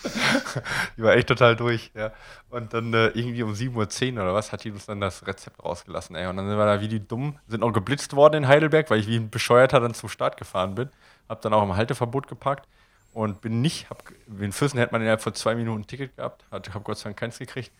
Die 0.97 1.03
war 1.03 1.14
echt 1.14 1.30
total 1.30 1.55
durch, 1.55 1.91
ja. 1.95 2.12
Und 2.49 2.74
dann 2.74 2.93
äh, 2.93 3.07
irgendwie 3.09 3.43
um 3.43 3.53
7.10 3.53 4.16
Uhr 4.16 4.24
oder 4.24 4.34
was 4.34 4.51
hat 4.51 4.66
die 4.66 4.72
uns 4.72 4.86
dann 4.86 4.99
das 4.99 5.26
Rezept 5.26 5.64
rausgelassen, 5.64 6.18
ey. 6.18 6.28
Und 6.28 6.36
dann 6.36 6.49
sind 6.49 6.57
wir 6.57 6.66
da 6.66 6.82
wie 6.82 6.89
die 6.89 7.07
dumm, 7.07 7.38
sind 7.47 7.64
auch 7.64 7.72
geblitzt 7.72 8.14
worden 8.14 8.43
in 8.43 8.47
Heidelberg, 8.49 8.89
weil 8.89 8.99
ich 8.99 9.07
wie 9.07 9.16
ein 9.16 9.30
Bescheuerter 9.30 9.80
dann 9.80 9.93
zum 9.93 10.09
Start 10.09 10.36
gefahren 10.36 10.76
bin. 10.76 10.89
Hab 11.30 11.41
dann 11.41 11.53
auch 11.53 11.64
im 11.64 11.78
Halteverbot 11.78 12.28
geparkt 12.28 12.68
und 13.14 13.39
bin 13.39 13.62
nicht, 13.62 13.89
hab, 13.89 14.03
in 14.41 14.51
Füssen 14.51 14.78
hätte 14.78 14.91
man 14.91 15.01
innerhalb 15.01 15.22
von 15.22 15.34
zwei 15.36 15.55
Minuten 15.55 15.84
ein 15.84 15.88
Ticket 15.88 16.18
gehabt, 16.18 16.43
hat, 16.51 16.74
hab 16.74 16.84
Gott 16.84 16.97
sei 16.97 17.05
Dank 17.05 17.18
keins 17.18 17.39
gekriegt. 17.39 17.72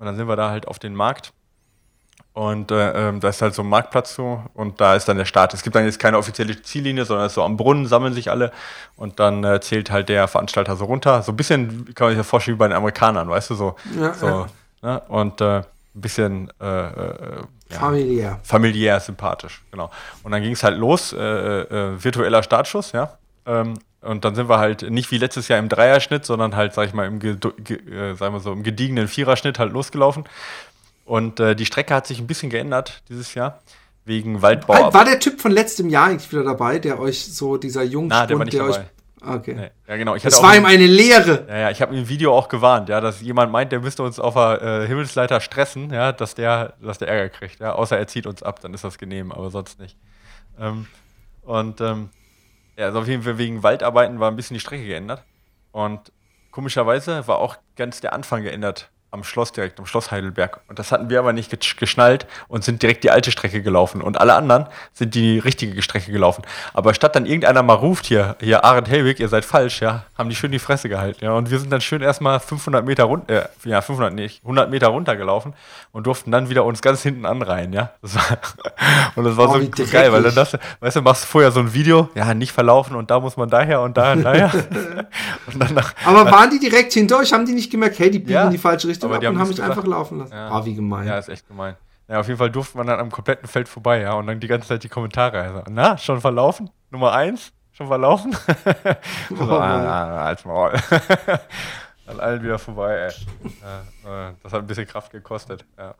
Und 0.00 0.06
dann 0.06 0.16
sind 0.16 0.26
wir 0.26 0.34
da 0.34 0.50
halt 0.50 0.66
auf 0.66 0.80
den 0.80 0.94
Markt 0.94 1.32
und 2.32 2.70
äh, 2.70 3.08
ähm, 3.08 3.20
da 3.20 3.30
ist 3.30 3.42
halt 3.42 3.54
so 3.54 3.62
ein 3.62 3.68
Marktplatz 3.68 4.14
so 4.14 4.42
und 4.54 4.80
da 4.80 4.94
ist 4.94 5.08
dann 5.08 5.16
der 5.16 5.24
Start. 5.24 5.54
Es 5.54 5.62
gibt 5.62 5.74
dann 5.74 5.84
jetzt 5.84 5.98
keine 5.98 6.18
offizielle 6.18 6.62
Ziellinie, 6.62 7.04
sondern 7.04 7.28
so 7.28 7.42
am 7.42 7.56
Brunnen 7.56 7.86
sammeln 7.86 8.14
sich 8.14 8.30
alle 8.30 8.52
und 8.96 9.18
dann 9.18 9.42
äh, 9.42 9.60
zählt 9.60 9.90
halt 9.90 10.08
der 10.08 10.28
Veranstalter 10.28 10.76
so 10.76 10.84
runter. 10.84 11.22
So 11.22 11.32
ein 11.32 11.36
bisschen 11.36 11.92
kann 11.94 12.06
man 12.06 12.10
sich 12.12 12.20
das 12.20 12.28
vorstellen 12.28 12.56
wie 12.56 12.60
bei 12.60 12.68
den 12.68 12.76
Amerikanern, 12.76 13.28
weißt 13.28 13.50
du, 13.50 13.54
so. 13.54 13.76
Ja, 13.98 14.14
so 14.14 14.26
ja. 14.26 14.46
Ne? 14.82 15.00
Und 15.08 15.40
äh, 15.40 15.58
ein 15.58 15.64
bisschen 15.94 16.52
äh, 16.60 16.64
äh, 16.66 17.42
ja, 17.70 17.78
familiär. 17.78 18.38
Familiär, 18.44 19.00
sympathisch, 19.00 19.62
genau. 19.70 19.90
Und 20.22 20.32
dann 20.32 20.42
ging 20.42 20.52
es 20.52 20.62
halt 20.62 20.78
los, 20.78 21.12
äh, 21.12 22.02
virtueller 22.02 22.42
Startschuss, 22.42 22.92
ja. 22.92 23.18
Ähm, 23.46 23.74
und 24.00 24.24
dann 24.24 24.36
sind 24.36 24.48
wir 24.48 24.58
halt 24.58 24.88
nicht 24.88 25.10
wie 25.10 25.18
letztes 25.18 25.48
Jahr 25.48 25.58
im 25.58 25.68
Dreierschnitt, 25.68 26.24
sondern 26.24 26.54
halt, 26.54 26.72
sag 26.72 26.86
ich 26.86 26.94
mal, 26.94 27.06
im, 27.06 27.20
sagen 27.20 28.32
wir 28.32 28.40
so, 28.40 28.52
im 28.52 28.62
gediegenen 28.62 29.08
Viererschnitt 29.08 29.58
halt 29.58 29.72
losgelaufen. 29.72 30.24
Und 31.08 31.40
äh, 31.40 31.56
die 31.56 31.64
Strecke 31.64 31.94
hat 31.94 32.06
sich 32.06 32.20
ein 32.20 32.26
bisschen 32.26 32.50
geändert 32.50 33.02
dieses 33.08 33.32
Jahr. 33.32 33.62
Wegen 34.04 34.42
Waldbau. 34.42 34.74
War, 34.74 34.94
war 34.94 35.04
der 35.06 35.18
Typ 35.18 35.40
von 35.40 35.50
letztem 35.52 35.88
Jahr 35.88 36.08
eigentlich 36.08 36.30
wieder 36.30 36.44
dabei, 36.44 36.78
der 36.78 37.00
euch 37.00 37.34
so, 37.34 37.56
dieser 37.56 37.82
Jungspund, 37.82 38.10
Na, 38.10 38.26
der, 38.26 38.38
war 38.38 38.44
nicht 38.44 38.54
der 38.54 38.66
dabei. 38.66 38.78
euch. 38.80 38.86
Okay. 39.20 39.54
Nee. 39.54 39.70
Ja, 39.88 39.96
genau. 39.96 40.14
Ich 40.14 40.22
das 40.22 40.42
war 40.42 40.54
ihm 40.54 40.66
eine 40.66 40.86
Lehre. 40.86 41.46
Ja, 41.48 41.56
ja, 41.56 41.70
ich 41.70 41.80
habe 41.80 41.96
im 41.96 42.08
Video 42.08 42.34
auch 42.34 42.48
gewarnt, 42.48 42.90
ja, 42.90 43.00
dass 43.00 43.22
jemand 43.22 43.50
meint, 43.50 43.72
der 43.72 43.80
müsste 43.80 44.02
uns 44.02 44.20
auf 44.20 44.34
der 44.34 44.62
äh, 44.62 44.86
Himmelsleiter 44.86 45.40
stressen, 45.40 45.92
ja, 45.92 46.12
dass 46.12 46.34
der, 46.34 46.74
dass 46.80 46.98
der 46.98 47.08
Ärger 47.08 47.30
kriegt. 47.30 47.58
Ja, 47.58 47.72
außer 47.72 47.98
er 47.98 48.06
zieht 48.06 48.26
uns 48.26 48.42
ab, 48.42 48.60
dann 48.60 48.74
ist 48.74 48.84
das 48.84 48.98
genehm, 48.98 49.32
aber 49.32 49.50
sonst 49.50 49.80
nicht. 49.80 49.96
Ähm, 50.60 50.86
und 51.42 51.80
ähm, 51.80 52.10
ja, 52.76 52.86
also 52.86 53.00
auf 53.00 53.08
jeden 53.08 53.22
Fall 53.22 53.38
wegen 53.38 53.62
Waldarbeiten 53.62 54.20
war 54.20 54.30
ein 54.30 54.36
bisschen 54.36 54.54
die 54.54 54.60
Strecke 54.60 54.84
geändert. 54.84 55.24
Und 55.72 56.12
komischerweise 56.50 57.26
war 57.26 57.38
auch 57.38 57.56
ganz 57.76 58.00
der 58.00 58.12
Anfang 58.12 58.42
geändert 58.42 58.90
am 59.10 59.24
Schloss 59.24 59.52
direkt, 59.52 59.78
am 59.78 59.86
Schloss 59.86 60.10
Heidelberg. 60.10 60.60
Und 60.68 60.78
das 60.78 60.92
hatten 60.92 61.08
wir 61.08 61.18
aber 61.18 61.32
nicht 61.32 61.56
geschnallt 61.78 62.26
und 62.48 62.62
sind 62.62 62.82
direkt 62.82 63.04
die 63.04 63.10
alte 63.10 63.30
Strecke 63.30 63.62
gelaufen. 63.62 64.02
Und 64.02 64.20
alle 64.20 64.34
anderen 64.34 64.66
sind 64.92 65.14
die 65.14 65.38
richtige 65.38 65.80
Strecke 65.80 66.12
gelaufen. 66.12 66.42
Aber 66.74 66.92
statt 66.92 67.16
dann 67.16 67.24
irgendeiner 67.24 67.62
mal 67.62 67.74
ruft 67.74 68.06
hier, 68.06 68.36
hier 68.40 68.64
Arend 68.64 68.88
Helwig, 68.88 69.18
ihr 69.18 69.28
seid 69.28 69.46
falsch, 69.46 69.80
ja, 69.80 70.04
haben 70.16 70.28
die 70.28 70.36
schön 70.36 70.52
die 70.52 70.58
Fresse 70.58 70.90
gehalten. 70.90 71.24
Ja, 71.24 71.32
und 71.32 71.50
wir 71.50 71.58
sind 71.58 71.72
dann 71.72 71.80
schön 71.80 72.02
erstmal 72.02 72.38
500 72.38 72.84
Meter 72.84 73.04
runter, 73.04 73.34
äh, 73.34 73.48
ja, 73.64 73.80
500 73.80 74.12
nicht, 74.12 74.42
100 74.42 74.70
Meter 74.70 74.88
runtergelaufen 74.88 75.54
und 75.92 76.06
durften 76.06 76.30
dann 76.30 76.50
wieder 76.50 76.64
uns 76.64 76.82
ganz 76.82 77.02
hinten 77.02 77.24
anreihen, 77.24 77.72
ja. 77.72 77.92
Das 78.02 78.14
war, 78.14 78.38
und 79.16 79.24
das 79.24 79.36
war 79.38 79.48
oh, 79.48 79.58
so 79.58 79.84
geil, 79.90 80.12
weil 80.12 80.22
dann 80.22 80.34
das, 80.34 80.56
weißt 80.80 80.96
du, 80.96 81.02
machst 81.02 81.24
du 81.24 81.28
vorher 81.28 81.50
so 81.50 81.60
ein 81.60 81.72
Video, 81.72 82.10
ja, 82.14 82.34
nicht 82.34 82.52
verlaufen 82.52 82.94
und 82.94 83.10
da 83.10 83.20
muss 83.20 83.38
man 83.38 83.48
daher 83.48 83.80
und 83.80 83.96
da 83.96 84.12
und 84.12 84.22
daher. 84.22 84.52
und 85.46 85.62
dann 85.62 85.72
nach, 85.72 85.94
aber 86.04 86.30
waren 86.30 86.50
die 86.50 86.58
direkt 86.58 86.92
hinter 86.92 87.18
euch? 87.18 87.32
Haben 87.32 87.46
die 87.46 87.52
nicht 87.52 87.70
gemerkt, 87.70 87.98
hey, 87.98 88.10
die 88.10 88.18
biegen 88.18 88.32
ja, 88.32 88.44
in 88.44 88.50
die 88.50 88.58
falsche 88.58 88.88
Richtung? 88.88 88.97
Richtung 88.98 89.10
aber 89.10 89.26
ab 89.26 89.32
und 89.32 89.38
haben 89.38 89.48
mich 89.48 89.56
gesagt. 89.56 89.70
einfach 89.70 89.86
laufen 89.86 90.18
lassen. 90.18 90.32
Ja. 90.32 90.48
Ah, 90.48 90.64
wie 90.64 90.74
gemein. 90.74 91.06
Ja, 91.06 91.18
ist 91.18 91.28
echt 91.28 91.46
gemein. 91.48 91.76
Ja, 92.08 92.20
auf 92.20 92.26
jeden 92.26 92.38
Fall 92.38 92.50
durfte 92.50 92.76
man 92.78 92.86
dann 92.86 93.00
am 93.00 93.10
kompletten 93.10 93.48
Feld 93.48 93.68
vorbei, 93.68 94.00
ja, 94.00 94.14
und 94.14 94.26
dann 94.26 94.40
die 94.40 94.46
ganze 94.46 94.68
Zeit 94.68 94.82
die 94.82 94.88
Kommentare. 94.88 95.42
Also, 95.42 95.62
na, 95.70 95.98
schon 95.98 96.20
verlaufen? 96.20 96.70
Nummer 96.90 97.12
eins? 97.12 97.52
Schon 97.72 97.86
verlaufen? 97.86 98.32
so, 99.28 99.44
oh, 99.44 99.52
ah, 99.52 100.24
als 100.24 100.44
Maul. 100.44 100.72
An 102.06 102.20
allen 102.20 102.42
wieder 102.42 102.58
vorbei, 102.58 102.94
ey. 102.94 103.12
Ja, 104.04 104.30
äh, 104.30 104.32
das 104.42 104.52
hat 104.52 104.60
ein 104.60 104.66
bisschen 104.66 104.86
Kraft 104.86 105.12
gekostet, 105.12 105.64
ja. 105.76 105.94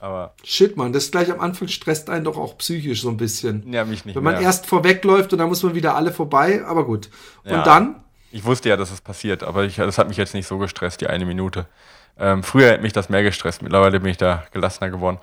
Aber 0.00 0.34
Shit, 0.42 0.76
man, 0.76 0.92
das 0.92 1.12
gleich 1.12 1.30
am 1.30 1.38
Anfang 1.38 1.68
stresst 1.68 2.10
einen 2.10 2.24
doch 2.24 2.36
auch 2.36 2.58
psychisch 2.58 3.02
so 3.02 3.08
ein 3.08 3.16
bisschen. 3.16 3.72
Ja, 3.72 3.84
mich 3.84 4.04
nicht. 4.04 4.16
Wenn 4.16 4.24
man 4.24 4.34
mehr. 4.34 4.42
erst 4.42 4.66
vorwegläuft 4.66 5.32
und 5.32 5.38
dann 5.38 5.48
muss 5.48 5.62
man 5.62 5.76
wieder 5.76 5.94
alle 5.94 6.10
vorbei, 6.10 6.64
aber 6.66 6.84
gut. 6.84 7.08
Und 7.44 7.52
ja, 7.52 7.62
dann? 7.62 8.02
Ich 8.32 8.44
wusste 8.44 8.68
ja, 8.68 8.76
dass 8.76 8.88
es 8.88 8.96
das 8.96 9.00
passiert, 9.02 9.44
aber 9.44 9.62
ich, 9.62 9.76
das 9.76 9.98
hat 9.98 10.08
mich 10.08 10.16
jetzt 10.16 10.34
nicht 10.34 10.48
so 10.48 10.58
gestresst, 10.58 11.00
die 11.02 11.06
eine 11.06 11.24
Minute. 11.24 11.68
Ähm, 12.18 12.42
früher 12.42 12.70
hätte 12.70 12.82
mich 12.82 12.92
das 12.92 13.08
mehr 13.08 13.22
gestresst, 13.22 13.62
mittlerweile 13.62 14.00
bin 14.00 14.10
ich 14.10 14.16
da 14.16 14.44
gelassener 14.52 14.90
geworden. 14.90 15.18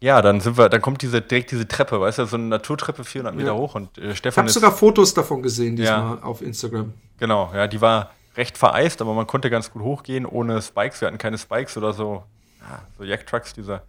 Ja, 0.00 0.22
dann 0.22 0.40
sind 0.40 0.56
wir, 0.56 0.68
dann 0.68 0.80
kommt 0.80 1.02
diese 1.02 1.20
direkt 1.20 1.50
diese 1.50 1.68
Treppe, 1.68 2.00
weißt 2.00 2.18
du, 2.18 2.24
so 2.24 2.36
eine 2.36 2.46
Naturtreppe 2.46 3.04
400 3.04 3.34
Meter 3.34 3.48
ja. 3.48 3.54
hoch 3.54 3.74
und 3.74 3.98
äh, 3.98 4.16
Stefan. 4.16 4.46
Ich 4.46 4.54
habe 4.54 4.60
sogar 4.60 4.72
Fotos 4.72 5.12
davon 5.12 5.42
gesehen 5.42 5.76
diesmal 5.76 6.16
ja, 6.16 6.22
auf 6.22 6.40
Instagram. 6.40 6.94
Genau, 7.18 7.50
ja, 7.54 7.66
die 7.66 7.80
war 7.80 8.10
recht 8.36 8.56
vereist, 8.56 9.02
aber 9.02 9.12
man 9.12 9.26
konnte 9.26 9.50
ganz 9.50 9.70
gut 9.70 9.82
hochgehen 9.82 10.24
ohne 10.24 10.62
Spikes. 10.62 11.02
Wir 11.02 11.08
hatten 11.08 11.18
keine 11.18 11.36
Spikes 11.36 11.76
oder 11.76 11.92
so, 11.92 12.22
ja, 12.60 12.80
so 12.96 13.04
Jacktrucks, 13.04 13.52
diese, 13.52 13.82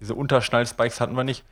diese 0.00 0.14
Unterschnall-Spikes 0.14 1.00
hatten 1.00 1.16
wir 1.16 1.24
nicht. 1.24 1.44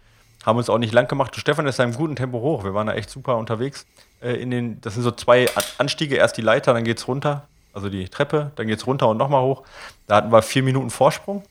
Haben 0.45 0.59
uns 0.59 0.71
auch 0.71 0.79
nicht 0.79 0.93
lang 0.93 1.09
gemacht. 1.09 1.35
Und 1.35 1.41
Stefan 1.41 1.67
ist 1.67 1.81
in 1.81 1.87
einem 1.87 1.95
guten 1.95 2.15
Tempo 2.15 2.41
hoch. 2.41 2.63
Wir 2.63 2.75
waren 2.75 2.87
da 2.87 2.93
echt 2.93 3.11
super 3.11 3.37
unterwegs. 3.39 3.87
Äh, 4.21 4.35
in 4.35 4.53
den, 4.53 4.81
das 4.83 4.95
sind 4.95 5.03
so 5.03 5.11
zwei 5.11 5.47
Anstiege, 5.79 6.15
erst 6.15 6.37
die 6.37 6.43
Leiter, 6.43 6.75
dann 6.75 6.85
geht's 6.85 7.09
runter 7.09 7.49
also 7.77 7.91
die 7.91 8.09
Treppe, 8.09 8.53
dann 8.57 8.67
geht 8.67 8.79
es 8.79 8.87
runter 8.87 9.09
und 9.09 9.19
nochmal 9.19 9.43
hoch. 9.43 9.63
Da 10.07 10.17
hatten 10.17 10.33
wir 10.33 10.41
vier 10.41 10.63
Minuten 10.63 10.91
Vorsprung. 10.91 11.45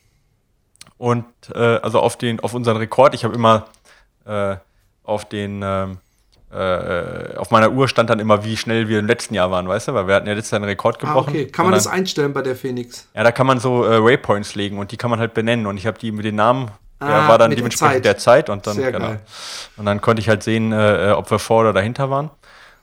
Und 0.97 1.25
äh, 1.53 1.77
also 1.77 1.99
auf 1.99 2.17
den, 2.17 2.39
auf 2.39 2.53
unseren 2.53 2.77
Rekord, 2.77 3.13
ich 3.13 3.23
habe 3.23 3.35
immer 3.35 3.67
äh, 4.25 4.55
auf 5.03 5.25
den 5.25 5.61
ähm, 5.63 5.97
äh, 6.51 7.35
auf 7.35 7.51
meiner 7.51 7.71
Uhr 7.71 7.87
stand 7.87 8.09
dann 8.09 8.19
immer, 8.19 8.43
wie 8.43 8.55
schnell 8.55 8.87
wir 8.87 8.99
im 8.99 9.07
letzten 9.07 9.33
Jahr 9.33 9.51
waren, 9.51 9.67
weißt 9.67 9.89
du? 9.89 9.93
Weil 9.93 10.07
wir 10.07 10.15
hatten 10.15 10.27
ja 10.27 10.33
letztes 10.33 10.51
Jahr 10.51 10.61
einen 10.61 10.69
Rekord 10.69 10.95
ah, 10.97 10.99
gebrochen. 11.07 11.33
Ah, 11.35 11.39
okay. 11.39 11.47
Kann 11.47 11.65
man 11.65 11.73
dann, 11.73 11.79
das 11.79 11.87
einstellen 11.87 12.33
bei 12.33 12.41
der 12.41 12.55
Phoenix? 12.55 13.07
Ja, 13.13 13.23
da 13.23 13.31
kann 13.31 13.45
man 13.45 13.59
so 13.59 13.85
äh, 13.85 14.03
Waypoints 14.03 14.55
legen 14.55 14.79
und 14.79 14.91
die 14.91 14.97
kann 14.97 15.11
man 15.11 15.19
halt 15.19 15.33
benennen. 15.33 15.67
Und 15.67 15.77
ich 15.77 15.85
habe 15.85 15.99
die 15.99 16.11
mit 16.11 16.25
den 16.25 16.35
Namen, 16.35 16.71
ah, 16.99 17.09
ja, 17.09 17.27
war 17.27 17.37
dann 17.37 17.51
dementsprechend 17.51 18.05
der 18.05 18.17
Zeit. 18.17 18.47
der 18.47 18.47
Zeit 18.47 18.49
und 18.49 18.65
dann, 18.67 18.75
Sehr 18.75 18.91
genau. 18.91 19.07
Geil. 19.07 19.19
Und 19.77 19.85
dann 19.85 20.01
konnte 20.01 20.21
ich 20.21 20.29
halt 20.29 20.43
sehen, 20.43 20.71
äh, 20.71 21.13
ob 21.15 21.29
wir 21.29 21.39
vor 21.39 21.61
oder 21.61 21.73
dahinter 21.73 22.09
waren. 22.09 22.31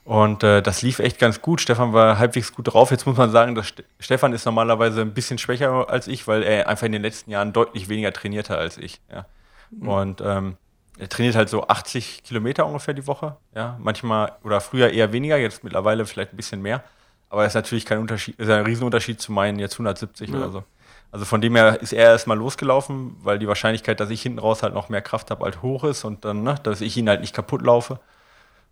Und 0.05 0.43
äh, 0.43 0.61
das 0.61 0.81
lief 0.81 0.99
echt 0.99 1.17
ganz 1.17 1.41
gut. 1.41 1.61
Stefan 1.61 1.93
war 1.93 2.17
halbwegs 2.17 2.53
gut 2.53 2.73
drauf. 2.73 2.91
Jetzt 2.91 3.05
muss 3.05 3.15
man 3.15 3.31
sagen, 3.31 3.55
dass 3.55 3.67
St 3.67 3.83
Stefan 3.99 4.33
ist 4.33 4.45
normalerweise 4.45 5.01
ein 5.01 5.13
bisschen 5.13 5.37
schwächer 5.37 5.89
als 5.89 6.07
ich, 6.07 6.27
weil 6.27 6.43
er 6.43 6.67
einfach 6.67 6.85
in 6.85 6.91
den 6.91 7.01
letzten 7.01 7.31
Jahren 7.31 7.53
deutlich 7.53 7.87
weniger 7.87 8.11
trainiert 8.11 8.49
hat 8.49 8.59
als 8.59 8.77
ich. 8.77 8.99
Ja. 9.09 9.25
Mhm. 9.71 9.87
Und 9.87 10.21
ähm, 10.21 10.57
er 10.97 11.09
trainiert 11.09 11.35
halt 11.35 11.49
so 11.49 11.67
80 11.67 12.23
Kilometer 12.23 12.65
ungefähr 12.65 12.93
die 12.93 13.07
Woche. 13.07 13.37
Ja, 13.55 13.77
manchmal 13.79 14.33
oder 14.43 14.59
früher 14.59 14.89
eher 14.89 15.13
weniger, 15.13 15.37
jetzt 15.37 15.63
mittlerweile 15.63 16.05
vielleicht 16.05 16.33
ein 16.33 16.37
bisschen 16.37 16.61
mehr. 16.61 16.83
Aber 17.29 17.45
ist 17.45 17.55
natürlich 17.55 17.85
kein 17.85 17.99
Unterschied, 17.99 18.37
ist 18.37 18.49
ein 18.49 18.65
Riesenunterschied 18.65 19.19
zu 19.19 19.31
meinen 19.31 19.57
jetzt 19.57 19.73
170 19.73 20.29
ja. 20.29 20.35
oder 20.35 20.51
so. 20.51 20.63
Also 21.11 21.25
von 21.25 21.41
dem 21.41 21.55
her 21.55 21.81
ist 21.81 21.93
er 21.93 22.11
erstmal 22.11 22.37
losgelaufen, 22.37 23.15
weil 23.21 23.39
die 23.39 23.47
Wahrscheinlichkeit, 23.47 23.99
dass 23.99 24.09
ich 24.09 24.21
hinten 24.21 24.39
raus 24.39 24.63
halt 24.63 24.73
noch 24.73 24.89
mehr 24.89 25.01
Kraft 25.01 25.31
habe, 25.31 25.45
halt 25.45 25.61
hoch 25.61 25.83
ist 25.83 26.03
und 26.03 26.25
dann, 26.25 26.43
ne, 26.43 26.55
dass 26.63 26.81
ich 26.81 26.97
ihn 26.97 27.07
halt 27.07 27.21
nicht 27.21 27.33
kaputt 27.35 27.61
laufe. 27.61 27.99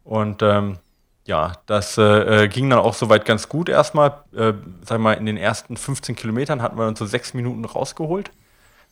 Und 0.03 0.41
ähm, 0.41 0.77
ja, 1.25 1.53
das 1.65 1.97
äh, 1.97 2.43
äh 2.43 2.47
ging 2.47 2.69
dann 2.69 2.79
auch 2.79 2.93
soweit 2.93 3.25
ganz 3.25 3.47
gut 3.47 3.69
erstmal. 3.69 4.23
Äh, 4.35 4.53
sag 4.85 4.99
mal, 4.99 5.13
in 5.13 5.25
den 5.25 5.37
ersten 5.37 5.77
15 5.77 6.15
Kilometern 6.15 6.61
hatten 6.61 6.77
wir 6.77 6.87
uns 6.87 6.99
so 6.99 7.05
sechs 7.05 7.33
Minuten 7.33 7.63
rausgeholt. 7.65 8.31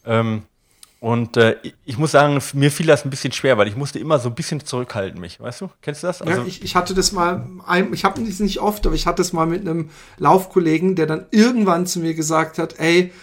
Ähm, 0.06 0.44
und 1.02 1.38
äh, 1.38 1.56
ich 1.86 1.98
muss 1.98 2.12
sagen, 2.12 2.42
mir 2.54 2.72
fiel 2.72 2.86
das 2.86 3.06
ein 3.06 3.10
bisschen 3.10 3.32
schwer, 3.32 3.58
weil 3.58 3.70
ich 3.70 3.78
musste 3.78 4.00
immer 4.00 4.20
so 4.20 4.30
ein 4.30 4.36
bisschen 4.36 4.66
zurückhalten 4.66 5.20
mich, 5.20 5.40
weißt 5.40 5.62
du? 5.62 5.70
Kennst 5.82 6.04
du 6.04 6.08
das? 6.08 6.22
Also 6.22 6.42
ja, 6.42 6.46
ich, 6.46 6.62
ich 6.62 6.76
hatte 6.76 6.94
das 6.94 7.14
mal, 7.14 7.48
ich 7.94 8.04
habe 8.04 8.22
es 8.22 8.40
nicht 8.42 8.60
oft, 8.60 8.86
aber 8.86 8.96
ich 8.96 9.08
hatte 9.08 9.22
es 9.22 9.32
mal 9.32 9.46
mit 9.46 9.62
einem 9.62 9.92
Laufkollegen, 10.18 10.96
der 10.96 11.06
dann 11.06 11.26
irgendwann 11.32 11.86
zu 11.86 12.00
mir 12.00 12.16
gesagt 12.16 12.58
hat, 12.58 12.80
ey, 12.80 13.14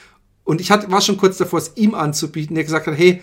und 0.45 0.63
ich 0.63 0.71
hatte, 0.71 0.91
war 0.91 1.03
schon 1.03 1.19
kurz 1.19 1.37
davor, 1.37 1.59
es 1.59 1.77
ihm 1.77 1.95
anzubieten, 1.95 2.55
der 2.55 2.65
gesagt 2.65 2.87
hat, 2.87 2.97
hey, 2.97 3.21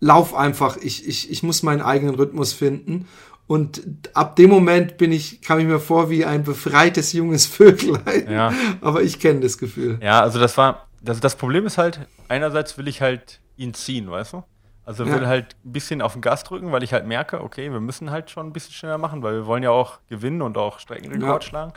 lauf 0.00 0.34
einfach, 0.34 0.76
ich, 0.76 1.08
ich, 1.08 1.30
ich 1.30 1.42
muss 1.42 1.62
meinen 1.62 1.80
eigenen 1.80 2.16
Rhythmus 2.16 2.52
finden. 2.52 3.06
Und 3.46 4.10
ab 4.14 4.34
dem 4.36 4.50
Moment 4.50 4.98
bin 4.98 5.12
ich, 5.12 5.40
kam 5.40 5.60
ich 5.60 5.66
mir 5.66 5.78
vor 5.78 6.10
wie 6.10 6.24
ein 6.24 6.42
befreites 6.42 7.12
junges 7.12 7.46
Vöglein. 7.56 8.30
Ja. 8.30 8.52
Aber 8.80 9.02
ich 9.02 9.20
kenne 9.20 9.40
das 9.40 9.58
Gefühl. 9.58 9.98
Ja, 10.02 10.20
also 10.20 10.40
das 10.40 10.58
war, 10.58 10.88
das, 11.00 11.20
das 11.20 11.36
Problem 11.36 11.66
ist 11.66 11.78
halt, 11.78 12.00
einerseits 12.28 12.76
will 12.76 12.88
ich 12.88 13.00
halt 13.00 13.40
ihn 13.56 13.72
ziehen, 13.74 14.10
weißt 14.10 14.34
du? 14.34 14.44
Also 14.84 15.04
ja. 15.04 15.14
will 15.14 15.26
halt 15.26 15.56
ein 15.64 15.72
bisschen 15.72 16.02
auf 16.02 16.12
den 16.12 16.22
Gas 16.22 16.44
drücken, 16.44 16.70
weil 16.72 16.82
ich 16.82 16.92
halt 16.92 17.06
merke, 17.06 17.42
okay, 17.42 17.72
wir 17.72 17.80
müssen 17.80 18.10
halt 18.10 18.30
schon 18.30 18.46
ein 18.46 18.52
bisschen 18.52 18.72
schneller 18.72 18.98
machen, 18.98 19.22
weil 19.22 19.34
wir 19.34 19.46
wollen 19.46 19.62
ja 19.62 19.70
auch 19.70 19.98
gewinnen 20.08 20.42
und 20.42 20.56
auch 20.56 20.78
Streckenrekord 20.78 21.42
ja. 21.42 21.48
schlagen. 21.48 21.72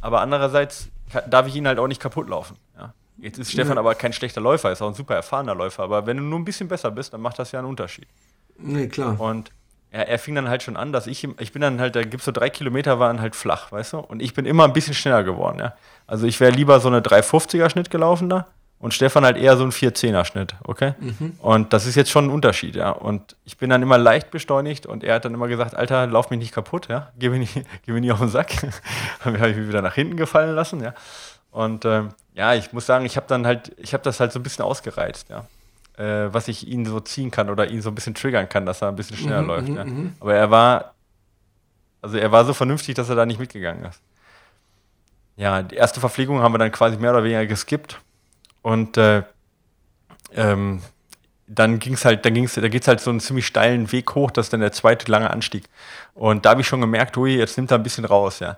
Aber 0.00 0.20
andererseits 0.20 0.88
darf 1.28 1.46
ich 1.46 1.56
ihn 1.56 1.66
halt 1.66 1.78
auch 1.78 1.88
nicht 1.88 2.00
kaputt 2.00 2.28
laufen. 2.28 2.56
Ja? 2.76 2.94
Jetzt 3.18 3.38
ist 3.38 3.52
Stefan 3.52 3.78
aber 3.78 3.94
kein 3.94 4.12
schlechter 4.12 4.40
Läufer, 4.40 4.72
ist 4.72 4.80
auch 4.80 4.88
ein 4.88 4.94
super 4.94 5.14
erfahrener 5.14 5.54
Läufer. 5.54 5.82
Aber 5.82 6.06
wenn 6.06 6.16
du 6.16 6.22
nur 6.22 6.38
ein 6.38 6.44
bisschen 6.44 6.68
besser 6.68 6.90
bist, 6.90 7.12
dann 7.12 7.20
macht 7.20 7.38
das 7.38 7.52
ja 7.52 7.58
einen 7.58 7.68
Unterschied. 7.68 8.08
Nee, 8.58 8.88
klar. 8.88 9.20
Und 9.20 9.50
er, 9.92 10.08
er 10.08 10.18
fing 10.18 10.34
dann 10.34 10.48
halt 10.48 10.62
schon 10.62 10.76
an, 10.76 10.92
dass 10.92 11.06
ich, 11.06 11.28
ich 11.38 11.52
bin 11.52 11.62
dann 11.62 11.80
halt, 11.80 11.94
da 11.94 12.02
gibt 12.02 12.20
es 12.20 12.24
so 12.24 12.32
drei 12.32 12.50
Kilometer, 12.50 12.98
waren 12.98 13.20
halt 13.20 13.36
flach, 13.36 13.70
weißt 13.70 13.92
du? 13.92 13.98
Und 13.98 14.20
ich 14.22 14.34
bin 14.34 14.46
immer 14.46 14.64
ein 14.64 14.72
bisschen 14.72 14.94
schneller 14.94 15.22
geworden, 15.22 15.58
ja. 15.60 15.74
Also 16.06 16.26
ich 16.26 16.40
wäre 16.40 16.50
lieber 16.50 16.80
so 16.80 16.88
eine 16.88 17.00
350er 17.00 17.70
Schnitt 17.70 17.90
gelaufen 17.90 18.28
da 18.28 18.46
und 18.78 18.94
Stefan 18.94 19.24
halt 19.24 19.36
eher 19.36 19.56
so 19.56 19.64
ein 19.64 19.70
410er 19.70 20.24
Schnitt, 20.24 20.56
okay? 20.64 20.94
Mhm. 20.98 21.36
Und 21.40 21.72
das 21.72 21.86
ist 21.86 21.94
jetzt 21.94 22.10
schon 22.10 22.26
ein 22.26 22.30
Unterschied, 22.30 22.74
ja. 22.74 22.90
Und 22.90 23.36
ich 23.44 23.58
bin 23.58 23.70
dann 23.70 23.82
immer 23.82 23.98
leicht 23.98 24.30
beschleunigt 24.30 24.86
und 24.86 25.04
er 25.04 25.14
hat 25.14 25.24
dann 25.24 25.34
immer 25.34 25.46
gesagt, 25.46 25.76
Alter, 25.76 26.06
lauf 26.06 26.30
mich 26.30 26.40
nicht 26.40 26.52
kaputt, 26.52 26.88
ja. 26.88 27.12
Geh 27.18 27.28
mir 27.28 27.38
nicht, 27.38 27.54
geh 27.86 27.92
mir 27.92 28.00
nicht 28.00 28.12
auf 28.12 28.18
den 28.18 28.28
Sack. 28.28 28.50
dann 29.24 29.38
habe 29.38 29.50
ich 29.50 29.56
mich 29.56 29.68
wieder 29.68 29.82
nach 29.82 29.94
hinten 29.94 30.16
gefallen 30.16 30.54
lassen, 30.54 30.82
ja. 30.82 30.94
Und 31.50 31.84
ähm, 31.84 32.08
ja, 32.34 32.54
ich 32.54 32.72
muss 32.72 32.86
sagen, 32.86 33.04
ich 33.04 33.16
habe 33.16 33.26
dann 33.28 33.46
halt, 33.46 33.72
ich 33.76 33.92
habe 33.92 34.02
das 34.02 34.20
halt 34.20 34.32
so 34.32 34.40
ein 34.40 34.42
bisschen 34.42 34.64
ausgereizt, 34.64 35.28
ja. 35.28 35.44
Äh, 35.98 36.32
was 36.32 36.48
ich 36.48 36.66
ihn 36.66 36.86
so 36.86 37.00
ziehen 37.00 37.30
kann 37.30 37.50
oder 37.50 37.68
ihn 37.70 37.82
so 37.82 37.90
ein 37.90 37.94
bisschen 37.94 38.14
triggern 38.14 38.48
kann, 38.48 38.64
dass 38.64 38.80
er 38.80 38.88
ein 38.88 38.96
bisschen 38.96 39.16
schneller 39.16 39.42
mhm, 39.42 39.48
läuft. 39.48 39.68
Mhm, 39.68 39.76
ja. 39.76 39.84
Mhm. 39.84 40.12
Aber 40.20 40.34
er 40.34 40.50
war, 40.50 40.94
also 42.00 42.16
er 42.16 42.32
war 42.32 42.46
so 42.46 42.54
vernünftig, 42.54 42.94
dass 42.94 43.10
er 43.10 43.14
da 43.14 43.26
nicht 43.26 43.38
mitgegangen 43.38 43.84
ist. 43.84 44.00
Ja, 45.36 45.62
die 45.62 45.76
erste 45.76 46.00
Verpflegung 46.00 46.40
haben 46.40 46.54
wir 46.54 46.58
dann 46.58 46.72
quasi 46.72 46.96
mehr 46.96 47.10
oder 47.10 47.24
weniger 47.24 47.44
geskippt 47.46 48.00
und 48.62 48.96
äh, 48.96 49.22
ähm, 50.34 50.80
dann 51.46 51.78
ging's 51.78 52.04
halt, 52.04 52.24
dann 52.24 52.34
ging's, 52.34 52.54
da 52.54 52.68
geht's 52.68 52.88
halt 52.88 53.00
so 53.00 53.10
einen 53.10 53.20
ziemlich 53.20 53.46
steilen 53.46 53.92
Weg 53.92 54.14
hoch, 54.14 54.30
das 54.30 54.46
ist 54.46 54.52
dann 54.52 54.60
der 54.60 54.72
zweite 54.72 55.10
lange 55.10 55.30
Anstieg. 55.30 55.64
Und 56.14 56.46
da 56.46 56.50
habe 56.50 56.62
ich 56.62 56.66
schon 56.66 56.80
gemerkt, 56.80 57.16
ui, 57.18 57.36
jetzt 57.36 57.56
nimmt 57.58 57.70
er 57.70 57.78
ein 57.78 57.82
bisschen 57.82 58.04
raus, 58.06 58.40
ja. 58.40 58.56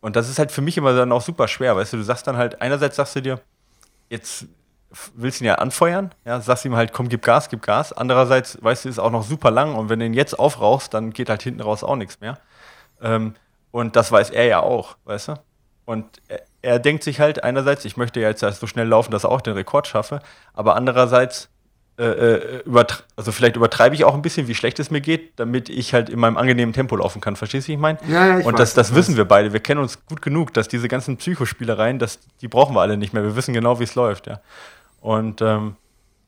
Und 0.00 0.16
das 0.16 0.28
ist 0.28 0.38
halt 0.38 0.52
für 0.52 0.60
mich 0.60 0.76
immer 0.76 0.94
dann 0.94 1.12
auch 1.12 1.22
super 1.22 1.48
schwer, 1.48 1.74
weißt 1.76 1.94
du, 1.94 1.96
du 1.96 2.02
sagst 2.02 2.26
dann 2.26 2.36
halt, 2.36 2.60
einerseits 2.60 2.96
sagst 2.96 3.16
du 3.16 3.22
dir, 3.22 3.40
jetzt 4.10 4.46
willst 5.14 5.40
du 5.40 5.44
ihn 5.44 5.48
ja 5.48 5.56
anfeuern, 5.56 6.12
ja, 6.24 6.40
sagst 6.40 6.64
ihm 6.64 6.76
halt, 6.76 6.92
komm, 6.92 7.08
gib 7.08 7.22
Gas, 7.22 7.48
gib 7.48 7.62
Gas. 7.62 7.92
Andererseits, 7.92 8.62
weißt 8.62 8.84
du, 8.84 8.88
ist 8.88 8.98
auch 8.98 9.10
noch 9.10 9.24
super 9.24 9.50
lang 9.50 9.74
und 9.74 9.88
wenn 9.88 9.98
du 9.98 10.06
ihn 10.06 10.14
jetzt 10.14 10.38
aufrauchst, 10.38 10.94
dann 10.94 11.12
geht 11.12 11.28
halt 11.28 11.42
hinten 11.42 11.60
raus 11.60 11.82
auch 11.82 11.96
nichts 11.96 12.20
mehr. 12.20 12.38
Ähm, 13.00 13.34
und 13.70 13.96
das 13.96 14.12
weiß 14.12 14.30
er 14.30 14.46
ja 14.46 14.60
auch, 14.60 14.96
weißt 15.04 15.28
du? 15.28 15.34
Und 15.84 16.20
er, 16.28 16.42
er 16.62 16.78
denkt 16.78 17.04
sich 17.04 17.20
halt 17.20 17.44
einerseits, 17.44 17.84
ich 17.84 17.96
möchte 17.96 18.20
ja 18.20 18.28
jetzt 18.28 18.40
so 18.40 18.66
schnell 18.66 18.88
laufen, 18.88 19.10
dass 19.10 19.24
er 19.24 19.30
auch 19.30 19.40
den 19.40 19.54
Rekord 19.54 19.86
schaffe, 19.86 20.20
aber 20.54 20.76
andererseits 20.76 21.48
äh, 21.98 22.04
äh 22.04 22.62
also 23.16 23.32
vielleicht 23.32 23.56
übertreibe 23.56 23.94
ich 23.94 24.04
auch 24.04 24.14
ein 24.14 24.22
bisschen, 24.22 24.48
wie 24.48 24.54
schlecht 24.54 24.78
es 24.78 24.90
mir 24.90 25.00
geht, 25.00 25.38
damit 25.38 25.68
ich 25.68 25.94
halt 25.94 26.10
in 26.10 26.18
meinem 26.18 26.36
angenehmen 26.36 26.74
Tempo 26.74 26.96
laufen 26.96 27.20
kann. 27.20 27.36
Verstehst 27.36 27.66
du, 27.66 27.70
wie 27.70 27.74
ich 27.74 27.80
meine? 27.80 27.98
Ja, 28.08 28.26
ja, 28.26 28.38
ich 28.38 28.46
Und 28.46 28.58
das, 28.58 28.74
das 28.74 28.94
wissen 28.94 29.16
wir 29.16 29.24
beide. 29.24 29.52
Wir 29.52 29.60
kennen 29.60 29.80
uns 29.80 30.04
gut 30.04 30.20
genug, 30.20 30.52
dass 30.52 30.68
diese 30.68 30.88
ganzen 30.88 31.16
Psychospielereien, 31.16 31.98
das, 31.98 32.18
die 32.40 32.48
brauchen 32.48 32.74
wir 32.74 32.82
alle 32.82 32.96
nicht 32.96 33.14
mehr. 33.14 33.22
Wir 33.22 33.36
wissen 33.36 33.54
genau, 33.54 33.80
wie 33.80 33.84
es 33.84 33.94
läuft, 33.94 34.26
ja. 34.26 34.40
Und 35.00 35.42
ähm, 35.42 35.76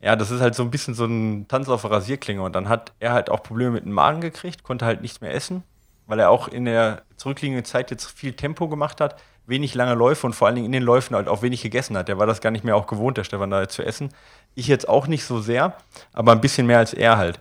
ja, 0.01 0.17
das 0.17 0.31
ist 0.31 0.41
halt 0.41 0.55
so 0.55 0.63
ein 0.63 0.71
bisschen 0.71 0.95
so 0.95 1.05
ein 1.05 1.47
Tanz 1.49 1.69
auf 1.69 1.83
der 1.83 1.91
Rasierklinge. 1.91 2.43
Und 2.43 2.55
dann 2.55 2.69
hat 2.69 2.93
er 3.01 3.13
halt 3.13 3.31
auch 3.31 3.43
Probleme 3.43 3.73
mit 3.73 3.85
dem 3.85 3.93
Magen 3.93 4.21
gekriegt, 4.21 4.63
konnte 4.63 4.87
halt 4.87 5.03
nichts 5.03 5.21
mehr 5.21 5.35
essen, 5.35 5.63
weil 6.07 6.21
er 6.21 6.31
auch 6.31 6.49
in 6.49 6.65
der 6.65 7.03
zurückliegenden 7.17 7.65
Zeit 7.65 7.91
jetzt 7.91 8.07
viel 8.07 8.35
Tempo 8.35 8.69
gemacht 8.69 9.01
hat 9.01 9.17
wenig 9.49 9.75
lange 9.75 9.95
Läufe 9.95 10.27
und 10.27 10.35
vor 10.35 10.47
allen 10.47 10.57
Dingen 10.57 10.67
in 10.67 10.73
den 10.73 10.83
Läufen 10.83 11.17
halt 11.17 11.27
auch 11.27 11.43
wenig 11.43 11.63
gegessen 11.63 11.97
hat. 11.97 12.09
Der 12.09 12.19
war 12.19 12.27
das 12.27 12.41
gar 12.41 12.51
nicht 12.51 12.65
mehr 12.65 12.77
auch 12.77 12.87
gewohnt, 12.87 13.17
der 13.17 13.25
Stefan 13.25 13.51
da 13.51 13.67
zu 13.69 13.83
essen. 13.83 14.11
Ich 14.55 14.69
jetzt 14.69 14.89
auch 14.89 15.07
nicht 15.07 15.25
so 15.25 15.41
sehr, 15.41 15.75
aber 16.13 16.33
ein 16.33 16.41
bisschen 16.41 16.67
mehr 16.67 16.79
als 16.79 16.93
er 16.93 17.17
halt. 17.17 17.41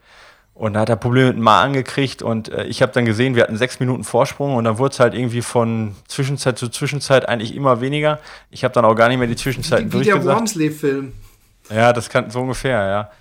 Und 0.57 0.73
da 0.73 0.79
hat 0.79 0.89
er 0.89 0.95
Probleme 0.95 1.27
mit 1.27 1.35
dem 1.35 1.43
Magen 1.43 1.73
gekriegt 1.73 2.23
und 2.23 2.49
äh, 2.49 2.63
ich 2.63 2.81
habe 2.81 2.91
dann 2.91 3.05
gesehen, 3.05 3.35
wir 3.35 3.43
hatten 3.43 3.57
sechs 3.57 3.79
Minuten 3.79 4.03
Vorsprung 4.03 4.55
und 4.55 4.63
dann 4.63 4.79
wurde 4.79 4.93
es 4.93 4.99
halt 4.99 5.13
irgendwie 5.13 5.43
von 5.43 5.95
Zwischenzeit 6.07 6.57
zu 6.57 6.67
Zwischenzeit 6.69 7.29
eigentlich 7.29 7.55
immer 7.55 7.79
weniger. 7.79 8.17
Ich 8.49 8.63
habe 8.63 8.73
dann 8.73 8.83
auch 8.83 8.95
gar 8.95 9.07
nicht 9.07 9.19
mehr 9.19 9.27
die 9.27 9.35
Zwischenzeiten 9.35 9.93
Wie, 9.93 9.99
wie 9.99 10.05
der 10.05 10.25
Wormsley-Film. 10.25 11.13
Ja, 11.69 11.93
das 11.93 12.09
kann 12.09 12.31
so 12.31 12.41
ungefähr, 12.41 12.87
ja. 12.87 13.11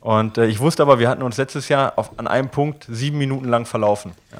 Und 0.00 0.36
äh, 0.36 0.46
ich 0.46 0.58
wusste 0.58 0.82
aber, 0.82 0.98
wir 0.98 1.08
hatten 1.08 1.22
uns 1.22 1.36
letztes 1.36 1.68
Jahr 1.68 1.92
auf, 1.94 2.18
an 2.18 2.26
einem 2.26 2.48
Punkt 2.48 2.86
sieben 2.88 3.18
Minuten 3.18 3.48
lang 3.48 3.66
verlaufen. 3.66 4.10
Ja. 4.32 4.38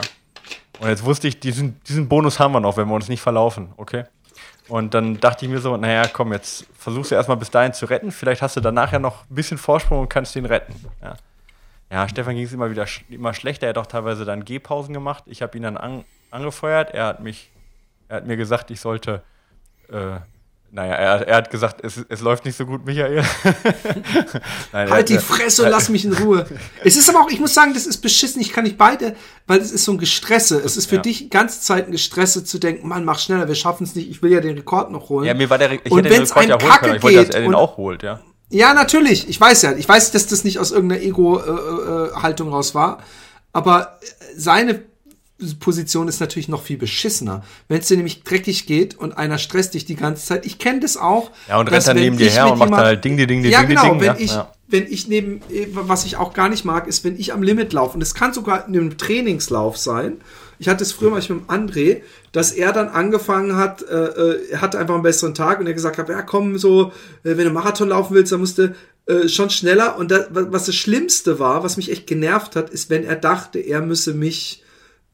Und 0.80 0.88
jetzt 0.88 1.04
wusste 1.04 1.28
ich, 1.28 1.38
diesen, 1.38 1.80
diesen 1.84 2.08
Bonus 2.08 2.40
haben 2.40 2.50
wir 2.50 2.60
noch, 2.60 2.76
wenn 2.76 2.88
wir 2.88 2.94
uns 2.96 3.08
nicht 3.08 3.20
verlaufen, 3.20 3.68
okay? 3.76 4.06
Und 4.66 4.94
dann 4.94 5.20
dachte 5.20 5.44
ich 5.44 5.52
mir 5.52 5.60
so, 5.60 5.76
naja, 5.76 6.08
komm, 6.12 6.32
jetzt 6.32 6.66
versuchst 6.76 7.12
du 7.12 7.14
erstmal 7.14 7.36
bis 7.36 7.50
dahin 7.50 7.74
zu 7.74 7.86
retten. 7.86 8.10
Vielleicht 8.10 8.42
hast 8.42 8.56
du 8.56 8.60
danach 8.60 8.90
ja 8.90 8.98
noch 8.98 9.22
ein 9.30 9.34
bisschen 9.36 9.56
Vorsprung 9.56 10.00
und 10.00 10.08
kannst 10.08 10.34
den 10.34 10.46
retten. 10.46 10.74
Ja, 11.00 11.14
ja 11.90 12.08
Stefan 12.08 12.34
ging 12.34 12.44
es 12.44 12.52
immer 12.52 12.70
wieder 12.70 12.86
sch 12.86 13.04
immer 13.08 13.34
schlechter. 13.34 13.66
Er 13.66 13.70
hat 13.70 13.78
auch 13.78 13.86
teilweise 13.86 14.24
dann 14.24 14.44
Gehpausen 14.44 14.94
gemacht. 14.94 15.24
Ich 15.26 15.42
habe 15.42 15.56
ihn 15.56 15.62
dann 15.62 15.76
an 15.76 16.04
angefeuert. 16.30 16.90
Er 16.90 17.06
hat 17.06 17.20
mich, 17.20 17.50
er 18.08 18.18
hat 18.18 18.26
mir 18.26 18.36
gesagt, 18.36 18.70
ich 18.70 18.80
sollte 18.80 19.22
äh, 19.88 20.20
naja, 20.72 20.94
er, 20.94 21.26
er 21.26 21.36
hat 21.36 21.50
gesagt, 21.50 21.84
es, 21.84 22.04
es 22.08 22.20
läuft 22.20 22.44
nicht 22.44 22.56
so 22.56 22.64
gut, 22.64 22.86
Michael. 22.86 23.24
Nein, 24.72 24.90
halt 24.90 25.08
die 25.08 25.18
Fresse 25.18 25.64
und 25.64 25.70
lass 25.70 25.88
mich 25.88 26.04
in 26.04 26.12
Ruhe. 26.12 26.46
es 26.84 26.96
ist 26.96 27.08
aber 27.08 27.22
auch, 27.22 27.30
ich 27.30 27.40
muss 27.40 27.54
sagen, 27.54 27.74
das 27.74 27.86
ist 27.86 27.98
beschissen. 27.98 28.40
Ich 28.40 28.52
kann 28.52 28.62
nicht 28.62 28.78
beide, 28.78 29.16
weil 29.48 29.58
es 29.58 29.72
ist 29.72 29.84
so 29.84 29.92
ein 29.92 29.98
Gestresse. 29.98 30.60
Es 30.64 30.76
ist 30.76 30.86
für 30.86 30.96
ja. 30.96 31.02
dich 31.02 31.18
die 31.18 31.30
ganze 31.30 31.60
Zeit 31.60 31.86
ein 31.86 31.92
Gestresse 31.92 32.44
zu 32.44 32.60
denken, 32.60 32.86
Mann, 32.86 33.04
mach 33.04 33.18
schneller, 33.18 33.48
wir 33.48 33.56
schaffen 33.56 33.82
es 33.82 33.96
nicht. 33.96 34.08
Ich 34.08 34.22
will 34.22 34.30
ja 34.30 34.40
den 34.40 34.56
Rekord 34.56 34.92
noch 34.92 35.08
holen. 35.08 35.24
Ja, 35.26 35.34
mir 35.34 35.50
war 35.50 35.58
der, 35.58 35.72
ich 35.72 35.90
und 35.90 36.04
wenn 36.04 36.22
es 36.22 36.32
einem 36.32 36.50
ja 36.50 36.56
Kacke 36.56 36.84
können. 36.84 36.96
Ich 36.96 37.02
wollte, 37.02 37.26
dass 37.26 37.34
er 37.34 37.40
den 37.40 37.54
auch 37.56 37.76
holt, 37.76 38.04
ja. 38.04 38.20
Ja, 38.50 38.74
natürlich. 38.74 39.28
Ich 39.28 39.40
weiß 39.40 39.62
ja. 39.62 39.72
Ich 39.72 39.88
weiß, 39.88 40.10
dass 40.12 40.26
das 40.26 40.44
nicht 40.44 40.58
aus 40.58 40.72
irgendeiner 40.72 41.02
Ego-Haltung 41.02 42.48
äh, 42.48 42.50
äh, 42.50 42.54
raus 42.54 42.74
war. 42.74 43.02
Aber 43.52 43.98
seine 44.36 44.82
Position 45.58 46.08
ist 46.08 46.20
natürlich 46.20 46.48
noch 46.48 46.62
viel 46.62 46.76
beschissener. 46.76 47.42
Wenn 47.68 47.80
es 47.80 47.88
dir 47.88 47.96
nämlich 47.96 48.24
dreckig 48.24 48.66
geht 48.66 48.96
und 48.98 49.16
einer 49.16 49.38
stresst 49.38 49.74
dich 49.74 49.84
die 49.86 49.96
ganze 49.96 50.24
Zeit, 50.26 50.44
ich 50.44 50.58
kenne 50.58 50.80
das 50.80 50.96
auch. 50.96 51.30
Ja, 51.48 51.58
und 51.58 51.70
rennt 51.70 51.86
dann 51.86 51.96
neben 51.96 52.18
dir 52.18 52.30
her 52.30 52.52
und 52.52 52.58
macht 52.58 52.72
dann 52.72 52.78
halt 52.78 53.04
Ding, 53.04 53.16
Ding, 53.16 53.26
Ding, 53.26 53.44
ja, 53.44 53.60
Ding, 53.60 53.68
genau, 53.68 53.84
Ding. 53.84 54.00
wenn 54.00 54.06
ja, 54.06 54.16
ich, 54.18 54.32
ja. 54.32 54.52
wenn 54.68 54.86
ich 54.86 55.08
neben, 55.08 55.40
was 55.72 56.04
ich 56.04 56.16
auch 56.16 56.34
gar 56.34 56.48
nicht 56.48 56.64
mag, 56.64 56.86
ist, 56.86 57.04
wenn 57.04 57.18
ich 57.18 57.32
am 57.32 57.42
Limit 57.42 57.72
laufe. 57.72 57.94
Und 57.94 58.02
es 58.02 58.14
kann 58.14 58.34
sogar 58.34 58.66
in 58.68 58.76
einem 58.76 58.98
Trainingslauf 58.98 59.76
sein. 59.76 60.18
Ich 60.60 60.68
hatte 60.68 60.84
es 60.84 60.92
früher 60.92 61.08
mal 61.08 61.16
mit 61.16 61.28
dem 61.30 61.46
André, 61.46 62.02
dass 62.32 62.52
er 62.52 62.72
dann 62.72 62.88
angefangen 62.88 63.56
hat, 63.56 63.80
äh, 63.80 63.94
äh, 63.94 64.50
er 64.50 64.60
hatte 64.60 64.78
einfach 64.78 64.92
einen 64.92 65.02
besseren 65.02 65.34
Tag 65.34 65.58
und 65.58 65.66
er 65.66 65.72
gesagt 65.72 65.96
hat, 65.96 66.10
ja 66.10 66.20
komm, 66.20 66.58
so, 66.58 66.92
äh, 67.24 67.38
wenn 67.38 67.46
du 67.46 67.50
Marathon 67.50 67.88
laufen 67.88 68.14
willst, 68.14 68.30
dann 68.30 68.40
musst 68.40 68.58
du 68.58 68.74
äh, 69.06 69.26
schon 69.28 69.48
schneller. 69.48 69.96
Und 69.96 70.10
das, 70.10 70.26
was 70.30 70.66
das 70.66 70.74
Schlimmste 70.74 71.38
war, 71.38 71.64
was 71.64 71.78
mich 71.78 71.90
echt 71.90 72.06
genervt 72.06 72.56
hat, 72.56 72.68
ist, 72.68 72.90
wenn 72.90 73.04
er 73.04 73.16
dachte, 73.16 73.58
er 73.58 73.80
müsse 73.80 74.12
mich 74.12 74.62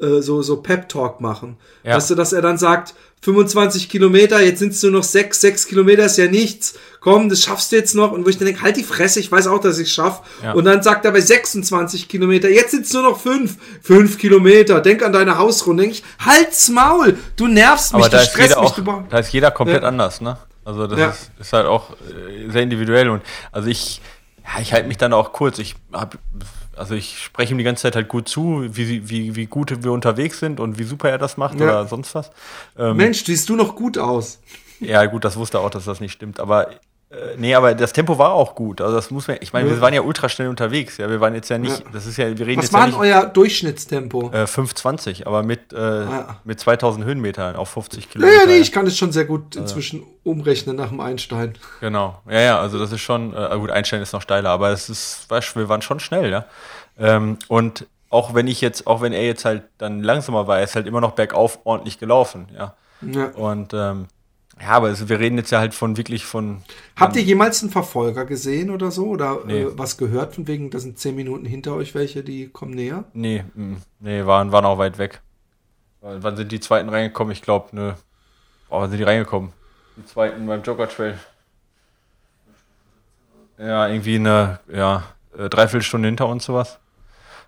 äh, 0.00 0.20
so, 0.20 0.42
so 0.42 0.62
Pep-Talk 0.62 1.20
machen. 1.20 1.58
Ja. 1.84 1.94
Weißt 1.94 2.10
du, 2.10 2.16
dass 2.16 2.32
er 2.32 2.42
dann 2.42 2.58
sagt, 2.58 2.94
25 3.22 3.88
Kilometer, 3.88 4.40
jetzt 4.40 4.60
sind 4.60 4.72
es 4.72 4.82
nur 4.82 4.92
noch 4.92 5.02
6, 5.02 5.40
6 5.40 5.66
Kilometer 5.66 6.04
ist 6.04 6.16
ja 6.18 6.26
nichts. 6.28 6.74
Komm, 7.00 7.28
das 7.28 7.42
schaffst 7.42 7.72
du 7.72 7.76
jetzt 7.76 7.94
noch. 7.94 8.12
Und 8.12 8.24
wo 8.24 8.28
ich 8.28 8.38
dann 8.38 8.46
denke, 8.46 8.62
halt 8.62 8.76
die 8.76 8.84
Fresse, 8.84 9.18
ich 9.20 9.30
weiß 9.32 9.46
auch, 9.48 9.60
dass 9.60 9.78
ich 9.78 9.92
schaff. 9.92 10.22
Ja. 10.42 10.52
Und 10.52 10.64
dann 10.64 10.82
sagt 10.82 11.04
er 11.04 11.10
bei 11.12 11.20
26 11.20 12.08
Kilometer, 12.08 12.48
jetzt 12.48 12.70
sind 12.72 12.84
es 12.84 12.92
nur 12.92 13.02
noch 13.02 13.18
5, 13.20 13.56
5 13.82 14.18
Kilometer. 14.18 14.80
Denk 14.80 15.02
an 15.02 15.12
deine 15.12 15.38
Hausrunde. 15.38 15.82
Denk 15.84 15.94
ich, 15.94 16.04
halt's 16.24 16.68
Maul, 16.68 17.16
du 17.36 17.46
nervst 17.48 17.94
mich, 17.94 18.04
Aber 18.04 18.16
du 18.16 18.22
stresst 18.24 18.50
jeder 18.50 18.60
mich. 18.60 18.70
auch, 18.70 18.76
Du 18.76 19.04
da 19.10 19.18
ist 19.18 19.32
jeder 19.32 19.50
komplett 19.50 19.82
Ja. 19.82 19.88
anders, 19.88 20.20
ne? 20.20 20.36
Also 20.64 20.86
das 20.86 20.98
Ja. 20.98 21.08
ist, 21.10 21.30
ist 21.40 21.52
halt 21.52 21.66
auch 21.66 21.90
äh, 21.92 22.50
sehr 22.50 22.62
individuell 22.62 23.08
und 23.08 23.22
also 23.52 23.68
ich, 23.68 24.00
ja, 24.44 24.60
ich 24.60 24.72
halte 24.72 24.88
mich 24.88 24.98
dann 24.98 25.12
auch 25.12 25.32
kurz. 25.32 25.58
Ich 25.58 25.74
hab, 25.92 26.16
also 26.76 26.94
ich 26.94 27.18
spreche 27.22 27.52
ihm 27.54 27.58
die 27.58 27.64
ganze 27.64 27.82
Zeit 27.82 27.96
halt 27.96 28.08
gut 28.08 28.28
zu, 28.28 28.64
wie, 28.70 29.08
wie, 29.08 29.34
wie 29.36 29.46
gut 29.46 29.82
wir 29.82 29.92
unterwegs 29.92 30.38
sind 30.38 30.60
und 30.60 30.78
wie 30.78 30.84
super 30.84 31.10
er 31.10 31.18
das 31.18 31.36
macht 31.36 31.58
Ja. 31.58 31.64
oder 31.66 31.86
sonst 31.86 32.14
was. 32.14 32.30
Ähm, 32.78 32.96
Mensch, 32.96 33.24
siehst 33.24 33.48
du 33.48 33.56
noch 33.56 33.74
gut 33.76 33.98
aus. 33.98 34.40
Ja, 34.80 35.06
gut, 35.06 35.24
das 35.24 35.36
wusste 35.36 35.58
er 35.58 35.62
auch, 35.62 35.70
dass 35.70 35.86
das 35.86 36.00
nicht 36.00 36.12
stimmt. 36.12 36.38
Aber 36.38 36.68
äh, 37.10 37.36
nee, 37.36 37.54
aber 37.54 37.74
das 37.74 37.92
Tempo 37.92 38.18
war 38.18 38.32
auch 38.32 38.54
gut. 38.54 38.80
Also 38.80 38.96
das 38.96 39.10
muss 39.10 39.28
man, 39.28 39.36
ich 39.40 39.52
meine, 39.52 39.68
Ja. 39.68 39.74
wir 39.74 39.80
waren 39.80 39.94
ja 39.94 40.00
ultra 40.00 40.28
schnell 40.28 40.48
unterwegs. 40.48 40.96
Ja, 40.98 41.08
wir 41.08 41.20
waren 41.20 41.34
jetzt 41.34 41.48
ja 41.48 41.58
nicht, 41.58 41.78
Ja. 41.80 41.84
das 41.92 42.06
ist 42.06 42.16
ja, 42.16 42.36
wir 42.36 42.46
reden 42.46 42.58
Was 42.58 42.66
jetzt 42.66 42.72
war 42.72 42.80
ja 42.80 42.86
denn 42.86 43.00
nicht 43.00 43.14
euer 43.14 43.26
Durchschnittstempo? 43.26 44.30
äh, 44.32 44.46
5,20, 44.46 45.26
aber 45.26 45.42
mit, 45.42 45.72
äh, 45.72 45.76
ja. 46.04 46.40
mit 46.44 46.58
2000 46.60 47.04
Höhenmetern 47.04 47.56
auf 47.56 47.68
50 47.70 48.04
Ja, 48.04 48.10
Kilometer. 48.10 48.36
ja, 48.40 48.46
nee, 48.46 48.56
ich 48.58 48.72
kann 48.72 48.86
es 48.86 48.96
schon 48.98 49.12
sehr 49.12 49.24
gut 49.24 49.56
inzwischen 49.56 50.02
umrechnen 50.24 50.76
nach 50.76 50.88
dem 50.88 51.00
Einstein. 51.00 51.54
Genau, 51.80 52.20
ja, 52.28 52.40
ja, 52.40 52.58
also 52.60 52.78
das 52.78 52.90
ist 52.92 53.00
schon, 53.00 53.34
äh, 53.34 53.56
gut, 53.56 53.70
Einstein 53.70 54.02
ist 54.02 54.12
noch 54.12 54.22
steiler, 54.22 54.50
aber 54.50 54.70
es 54.70 54.88
ist, 54.88 55.30
weißt, 55.30 55.56
wir 55.56 55.68
waren 55.68 55.82
schon 55.82 56.00
schnell, 56.00 56.30
ja. 56.30 56.44
Ähm, 56.98 57.38
und 57.48 57.86
auch 58.10 58.34
wenn 58.34 58.46
ich 58.46 58.60
jetzt, 58.60 58.86
auch 58.86 59.00
wenn 59.00 59.12
er 59.12 59.24
jetzt 59.24 59.44
halt 59.44 59.62
dann 59.78 60.02
langsamer 60.02 60.46
war, 60.46 60.58
er 60.58 60.64
ist 60.64 60.74
halt 60.76 60.86
immer 60.86 61.00
noch 61.00 61.12
bergauf 61.12 61.58
ordentlich 61.64 61.98
gelaufen, 61.98 62.48
ja. 62.56 62.74
Ja. 63.02 63.26
Und 63.34 63.74
ähm, 63.74 64.06
ja, 64.60 64.68
aber 64.70 64.88
es, 64.88 65.08
wir 65.08 65.18
reden 65.20 65.36
jetzt 65.38 65.50
ja 65.50 65.58
halt 65.58 65.74
von 65.74 65.96
wirklich 65.96 66.24
von. 66.24 66.62
Habt 66.96 67.16
ihr 67.16 67.22
jemals 67.22 67.62
einen 67.62 67.70
Verfolger 67.70 68.24
gesehen 68.24 68.70
oder 68.70 68.90
so? 68.90 69.06
Oder 69.06 69.40
Nee. 69.44 69.62
äh, 69.62 69.78
was 69.78 69.96
gehört 69.98 70.34
von 70.34 70.46
wegen, 70.48 70.70
da 70.70 70.78
sind 70.78 70.98
zehn 70.98 71.14
Minuten 71.14 71.44
hinter 71.44 71.74
euch 71.74 71.94
welche, 71.94 72.22
die 72.24 72.48
kommen 72.48 72.72
näher? 72.74 73.04
Nee, 73.12 73.44
mm, 73.54 73.76
nee, 74.00 74.24
waren, 74.24 74.52
waren 74.52 74.64
auch 74.64 74.78
weit 74.78 74.98
weg. 74.98 75.20
Wann 76.00 76.36
sind 76.36 76.52
die 76.52 76.60
zweiten 76.60 76.88
reingekommen? 76.88 77.32
Ich 77.32 77.42
glaube, 77.42 77.74
ne. 77.74 77.96
Oh, 78.70 78.80
wann 78.80 78.90
sind 78.90 78.98
die 78.98 79.04
reingekommen? 79.04 79.52
Die 79.96 80.04
zweiten 80.06 80.46
beim 80.46 80.62
Joker 80.62 80.88
Trail. 80.88 81.18
Ja, 83.58 83.88
irgendwie 83.88 84.16
eine, 84.16 84.60
ja, 84.72 85.04
äh, 85.36 85.48
Dreiviertelstunde 85.48 86.08
hinter 86.08 86.26
uns 86.28 86.44
sowas. 86.44 86.78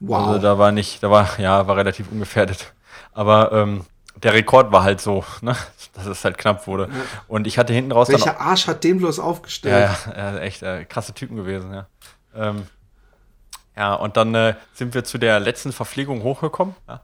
Wow. 0.00 0.28
Also 0.28 0.38
da 0.40 0.58
war 0.58 0.72
nicht, 0.72 1.02
da 1.02 1.10
war, 1.10 1.28
ja, 1.38 1.66
war 1.66 1.76
relativ 1.76 2.10
ungefährdet. 2.10 2.72
Aber 3.12 3.52
ähm, 3.52 3.84
der 4.16 4.32
Rekord 4.32 4.72
war 4.72 4.82
halt 4.84 5.00
so, 5.00 5.24
ne, 5.42 5.56
dass 5.98 6.06
es 6.06 6.24
halt 6.24 6.38
knapp 6.38 6.66
wurde. 6.66 6.88
Und 7.26 7.46
ich 7.46 7.58
hatte 7.58 7.72
hinten 7.72 7.92
raus. 7.92 8.08
Welcher 8.08 8.40
Arsch 8.40 8.66
hat 8.66 8.84
den 8.84 8.98
bloß 8.98 9.18
aufgestellt? 9.18 9.90
Ja, 10.06 10.12
ja, 10.12 10.32
ja 10.32 10.38
echt 10.38 10.62
äh, 10.62 10.84
krasse 10.84 11.12
Typen 11.12 11.36
gewesen, 11.36 11.74
ja. 11.74 11.86
Ähm, 12.34 12.66
ja, 13.76 13.94
und 13.94 14.16
dann 14.16 14.34
äh, 14.34 14.54
sind 14.72 14.94
wir 14.94 15.04
zu 15.04 15.18
der 15.18 15.40
letzten 15.40 15.72
Verpflegung 15.72 16.22
hochgekommen, 16.22 16.74
ja. 16.88 17.02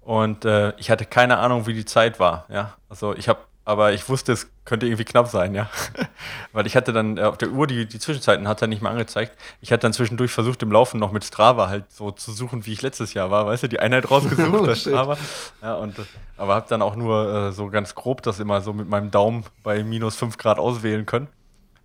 Und 0.00 0.44
äh, 0.44 0.74
ich 0.76 0.90
hatte 0.90 1.06
keine 1.06 1.38
Ahnung, 1.38 1.66
wie 1.66 1.72
die 1.72 1.86
Zeit 1.86 2.20
war, 2.20 2.44
ja. 2.48 2.74
Also 2.88 3.14
ich 3.14 3.28
habe, 3.28 3.40
aber 3.64 3.92
ich 3.92 4.08
wusste, 4.08 4.32
es 4.32 4.50
könnte 4.64 4.86
irgendwie 4.86 5.04
knapp 5.04 5.28
sein, 5.28 5.54
ja. 5.54 5.70
Weil 6.52 6.66
ich 6.66 6.76
hatte 6.76 6.92
dann 6.92 7.16
äh, 7.16 7.22
auf 7.22 7.38
der 7.38 7.50
Uhr 7.50 7.66
die, 7.66 7.86
die 7.86 7.98
Zwischenzeiten 7.98 8.46
hat 8.46 8.60
er 8.60 8.68
nicht 8.68 8.82
mehr 8.82 8.90
angezeigt. 8.90 9.38
Ich 9.60 9.72
hatte 9.72 9.82
dann 9.82 9.92
zwischendurch 9.92 10.32
versucht, 10.32 10.62
im 10.62 10.70
Laufen 10.70 11.00
noch 11.00 11.12
mit 11.12 11.24
Strava 11.24 11.68
halt 11.68 11.90
so 11.90 12.10
zu 12.10 12.32
suchen, 12.32 12.66
wie 12.66 12.72
ich 12.72 12.82
letztes 12.82 13.14
Jahr 13.14 13.30
war, 13.30 13.46
weißt 13.46 13.62
du, 13.62 13.68
die 13.68 13.80
Einheit 13.80 14.10
rausgesucht, 14.10 14.48
Oh, 14.52 14.66
das. 14.66 14.80
Strava. 14.80 15.16
Ja, 15.62 15.74
und, 15.74 15.98
äh, 15.98 16.02
aber 16.36 16.54
habe 16.54 16.66
dann 16.68 16.82
auch 16.82 16.96
nur 16.96 17.48
äh, 17.48 17.52
so 17.52 17.68
ganz 17.68 17.94
grob 17.94 18.22
das 18.22 18.38
immer 18.40 18.60
so 18.60 18.72
mit 18.72 18.88
meinem 18.88 19.10
Daumen 19.10 19.44
bei 19.62 19.82
minus 19.82 20.16
5 20.16 20.36
Grad 20.36 20.58
auswählen 20.58 21.06
können. 21.06 21.28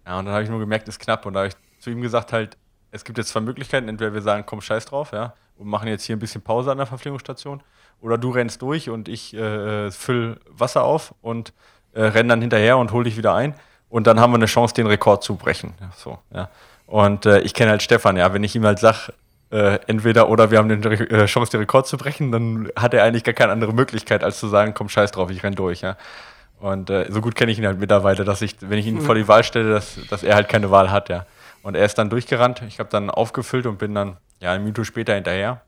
Ja, 0.05 0.19
und 0.19 0.25
dann 0.25 0.33
habe 0.33 0.43
ich 0.43 0.49
nur 0.49 0.59
gemerkt, 0.59 0.87
ist 0.87 0.99
knapp. 0.99 1.25
Und 1.25 1.33
da 1.33 1.41
habe 1.41 1.49
ich 1.49 1.55
zu 1.79 1.89
ihm 1.89 2.01
gesagt, 2.01 2.33
halt, 2.33 2.57
es 2.91 3.05
gibt 3.05 3.17
jetzt 3.17 3.29
zwei 3.29 3.41
Möglichkeiten. 3.41 3.87
Entweder 3.87 4.13
wir 4.13 4.21
sagen, 4.21 4.43
komm, 4.45 4.61
scheiß 4.61 4.85
drauf, 4.85 5.11
ja, 5.11 5.33
und 5.57 5.67
machen 5.67 5.87
jetzt 5.87 6.03
hier 6.03 6.15
ein 6.15 6.19
bisschen 6.19 6.41
Pause 6.41 6.71
an 6.71 6.77
der 6.77 6.87
Verpflegungsstation. 6.87 7.61
Oder 8.01 8.17
du 8.17 8.31
rennst 8.31 8.61
durch 8.61 8.89
und 8.89 9.09
ich 9.09 9.33
äh, 9.33 9.91
füll 9.91 10.39
Wasser 10.49 10.83
auf 10.83 11.13
und 11.21 11.53
äh, 11.93 12.03
renn 12.03 12.29
dann 12.29 12.41
hinterher 12.41 12.77
und 12.77 12.91
hol 12.91 13.03
dich 13.03 13.17
wieder 13.17 13.33
ein. 13.33 13.53
Und 13.89 14.07
dann 14.07 14.19
haben 14.19 14.31
wir 14.31 14.35
eine 14.35 14.45
Chance, 14.45 14.73
den 14.73 14.87
Rekord 14.87 15.23
zu 15.23 15.35
brechen. 15.35 15.73
Ja, 15.81 15.89
so, 15.95 16.19
ja. 16.33 16.49
Und 16.85 17.25
äh, 17.25 17.41
ich 17.41 17.53
kenne 17.53 17.71
halt 17.71 17.83
Stefan, 17.83 18.17
ja, 18.17 18.33
wenn 18.33 18.43
ich 18.43 18.55
ihm 18.55 18.65
halt 18.65 18.79
sag, 18.79 19.11
äh, 19.51 19.79
entweder 19.87 20.29
oder 20.29 20.51
wir 20.51 20.59
haben 20.59 20.71
eine 20.71 20.99
äh, 21.09 21.25
Chance, 21.25 21.51
den 21.51 21.61
Rekord 21.61 21.87
zu 21.87 21.97
brechen, 21.97 22.31
dann 22.31 22.69
hat 22.75 22.93
er 22.93 23.03
eigentlich 23.03 23.23
gar 23.23 23.33
keine 23.33 23.51
andere 23.51 23.73
Möglichkeit, 23.73 24.23
als 24.23 24.39
zu 24.39 24.47
sagen, 24.47 24.73
komm, 24.73 24.89
scheiß 24.89 25.11
drauf, 25.11 25.29
ich 25.29 25.43
renn 25.43 25.55
durch, 25.55 25.81
ja. 25.81 25.97
Und 26.59 26.89
äh, 26.89 27.05
so 27.09 27.21
gut 27.21 27.35
kenne 27.35 27.51
ich 27.51 27.57
ihn 27.57 27.65
halt 27.65 27.79
mittlerweile, 27.79 28.25
dass 28.25 28.41
ich, 28.41 28.57
wenn 28.59 28.77
ich 28.77 28.85
ihn 28.85 29.01
vor 29.01 29.15
die 29.15 29.27
Wahl 29.27 29.43
stelle, 29.43 29.71
dass, 29.71 29.97
dass 30.09 30.23
er 30.23 30.35
halt 30.35 30.49
keine 30.49 30.71
Wahl 30.71 30.91
hat, 30.91 31.09
ja. 31.09 31.25
Und 31.61 31.75
er 31.75 31.85
ist 31.85 31.97
dann 31.97 32.09
durchgerannt. 32.09 32.61
Ich 32.67 32.79
habe 32.79 32.89
dann 32.89 33.09
aufgefüllt 33.09 33.65
und 33.65 33.77
bin 33.77 33.93
dann 33.93 34.17
ja 34.39 34.51
eine 34.51 34.59
Minute 34.59 34.85
später 34.85 35.13
hinterher 35.13 35.61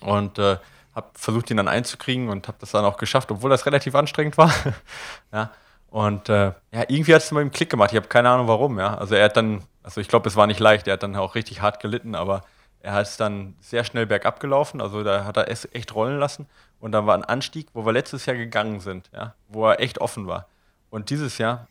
und 0.00 0.38
äh, 0.38 0.56
habe 0.96 1.10
versucht, 1.12 1.50
ihn 1.50 1.58
dann 1.58 1.68
einzukriegen 1.68 2.30
und 2.30 2.48
habe 2.48 2.56
das 2.58 2.70
dann 2.70 2.84
auch 2.84 2.96
geschafft, 2.96 3.30
obwohl 3.30 3.50
das 3.50 3.66
relativ 3.66 3.94
anstrengend 3.94 4.38
war. 4.38 4.52
ja. 5.32 5.50
Und 5.90 6.28
äh, 6.28 6.46
ja, 6.72 6.84
irgendwie 6.88 7.14
hat 7.14 7.22
es 7.22 7.30
mal 7.30 7.42
im 7.42 7.52
Klick 7.52 7.70
gemacht. 7.70 7.92
Ich 7.92 7.96
habe 7.96 8.08
keine 8.08 8.30
Ahnung 8.30 8.48
warum. 8.48 8.78
Ja. 8.78 8.96
Also 8.96 9.14
er 9.14 9.26
hat 9.26 9.36
dann, 9.36 9.62
also 9.82 10.00
ich 10.00 10.08
glaube, 10.08 10.28
es 10.28 10.36
war 10.36 10.46
nicht 10.46 10.58
leicht. 10.58 10.88
Er 10.88 10.94
hat 10.94 11.02
dann 11.02 11.14
auch 11.14 11.34
richtig 11.34 11.60
hart 11.60 11.80
gelitten, 11.80 12.14
aber 12.14 12.42
er 12.80 12.94
hat 12.94 13.06
es 13.06 13.16
dann 13.16 13.54
sehr 13.60 13.84
schnell 13.84 14.06
bergab 14.06 14.40
gelaufen. 14.40 14.80
Also 14.80 15.04
da 15.04 15.24
hat 15.24 15.36
er 15.36 15.50
es 15.50 15.68
echt 15.72 15.94
rollen 15.94 16.18
lassen. 16.18 16.46
Und 16.80 16.92
dann 16.92 17.06
war 17.06 17.14
ein 17.14 17.24
Anstieg, 17.24 17.68
wo 17.74 17.84
wir 17.84 17.92
letztes 17.92 18.26
Jahr 18.26 18.36
gegangen 18.36 18.80
sind, 18.80 19.10
ja, 19.12 19.34
wo 19.48 19.66
er 19.66 19.80
echt 19.80 20.00
offen 20.00 20.26
war. 20.26 20.46
Und 20.90 21.10
dieses 21.10 21.38
Jahr 21.38 21.68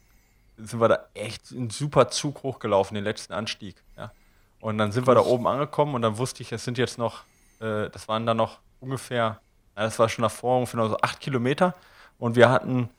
sind 0.57 0.80
wir 0.80 0.88
da 0.88 0.99
echt 1.14 1.52
einen 1.52 1.69
super 1.69 2.10
Zug 2.10 2.43
hochgelaufen, 2.43 2.95
den 2.95 3.03
letzten 3.03 3.34
Anstieg. 3.34 3.76
Ja. 3.97 4.11
Und 4.60 4.77
dann 4.77 4.91
sind 4.91 5.07
wir 5.07 5.15
da 5.15 5.22
oben 5.22 5.47
angekommen 5.47 5.95
und 5.95 6.02
dann 6.02 6.18
wusste 6.18 6.41
ich, 6.41 6.52
es 6.52 6.64
sind 6.64 6.77
jetzt 6.77 6.97
noch, 6.97 7.23
äh, 7.60 7.89
das 7.89 8.07
waren 8.07 8.26
dann 8.26 8.38
noch 8.38 8.60
ungefähr, 8.86 9.40
das 9.76 9.99
war 9.99 10.07
schon 10.07 10.24
davor 10.24 10.57
ungefähr 10.57 10.88
so 10.88 10.98
acht 11.02 11.20
Kilometer 11.20 11.76
und 12.18 12.36
wir 12.36 12.49
hatten 12.49 12.90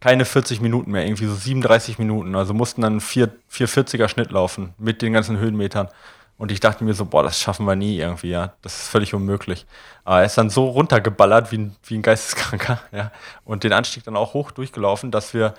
keine 0.00 0.24
40 0.24 0.60
Minuten 0.60 0.90
mehr, 0.90 1.04
irgendwie 1.04 1.26
so 1.26 1.34
37 1.34 1.98
Minuten. 1.98 2.34
Also 2.36 2.54
mussten 2.54 2.82
dann 2.82 3.00
4, 3.00 3.30
440er 3.50 4.08
Schnitt 4.08 4.30
laufen 4.30 4.74
mit 4.78 5.02
den 5.02 5.12
ganzen 5.12 5.38
Höhenmetern. 5.38 5.88
Und 6.38 6.52
ich 6.52 6.60
dachte 6.60 6.84
mir 6.84 6.92
so, 6.92 7.06
boah, 7.06 7.22
das 7.22 7.40
schaffen 7.40 7.64
wir 7.66 7.76
nie 7.76 7.98
irgendwie, 7.98 8.28
ja. 8.28 8.52
Das 8.60 8.78
ist 8.78 8.88
völlig 8.88 9.14
unmöglich. 9.14 9.64
Aber 10.04 10.18
er 10.18 10.26
ist 10.26 10.36
dann 10.36 10.50
so 10.50 10.68
runtergeballert 10.68 11.50
wie 11.50 11.58
ein, 11.58 11.76
wie 11.84 11.96
ein 11.96 12.02
Geisteskranker, 12.02 12.78
ja. 12.92 13.10
Und 13.44 13.64
den 13.64 13.72
Anstieg 13.72 14.04
dann 14.04 14.16
auch 14.16 14.34
hoch 14.34 14.50
durchgelaufen, 14.50 15.10
dass 15.10 15.32
wir 15.32 15.54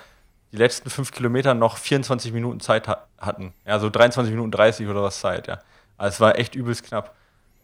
die 0.52 0.56
letzten 0.56 0.88
fünf 0.88 1.10
Kilometer 1.10 1.54
noch 1.54 1.76
24 1.78 2.32
Minuten 2.32 2.60
Zeit 2.60 2.86
ha 2.86 3.04
hatten. 3.18 3.52
Ja, 3.66 3.80
so 3.80 3.90
23 3.90 4.32
Minuten 4.32 4.52
30 4.52 4.86
oder 4.86 5.02
was 5.02 5.18
Zeit, 5.18 5.48
ja. 5.48 5.58
Also 5.96 6.14
es 6.14 6.20
war 6.20 6.38
echt 6.38 6.54
übelst 6.54 6.84
knapp. 6.84 7.14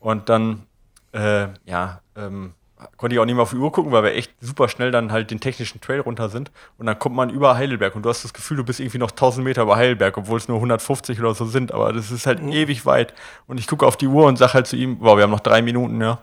Und 0.01 0.29
dann, 0.29 0.67
äh, 1.15 1.49
ja, 1.65 2.01
ähm, 2.17 2.55
konnte 2.97 3.15
ich 3.15 3.21
auch 3.21 3.25
nicht 3.25 3.35
mehr 3.35 3.43
auf 3.43 3.51
die 3.51 3.57
Uhr 3.57 3.73
gucken, 3.73 3.93
weil 3.93 4.03
wir 4.03 4.15
echt 4.15 4.33
super 4.41 4.69
schnell 4.69 4.91
dann 4.91 5.13
halt 5.13 5.31
den 5.31 5.41
technischen 5.41 5.81
Trail 5.81 6.01
runter 6.01 6.29
sind. 6.29 6.51
Und 6.77 6.87
dann 6.87 6.99
kommt 6.99 7.17
man 7.17 7.31
über 7.31 7.57
Heidelberg 7.57 7.95
und 7.95 8.03
du 8.03 8.09
hast 8.09 8.25
das 8.25 8.35
Gefühl, 8.35 8.57
du 8.57 8.65
bist 8.65 8.81
irgendwie 8.81 8.99
noch 8.99 9.11
1000 9.11 9.45
Meter 9.45 9.63
über 9.63 9.77
Heidelberg, 9.77 10.17
obwohl 10.17 10.39
es 10.39 10.49
nur 10.49 10.59
150 10.59 11.19
oder 11.21 11.35
so 11.35 11.47
sind. 11.47 11.73
Aber 11.73 11.93
das 11.93 12.11
ist 12.11 12.27
halt 12.27 12.41
ewig 12.41 12.85
weit. 12.85 13.15
Und 13.47 13.59
ich 13.59 13.67
gucke 13.67 13.87
auf 13.87 13.97
die 13.97 14.09
Uhr 14.09 14.27
und 14.27 14.37
sage 14.37 14.55
halt 14.55 14.67
zu 14.67 14.77
ihm, 14.77 14.99
wow, 15.01 15.17
wir 15.17 15.23
haben 15.23 15.31
noch 15.31 15.41
drei 15.41 15.63
Minuten, 15.63 16.01
ja. 16.01 16.19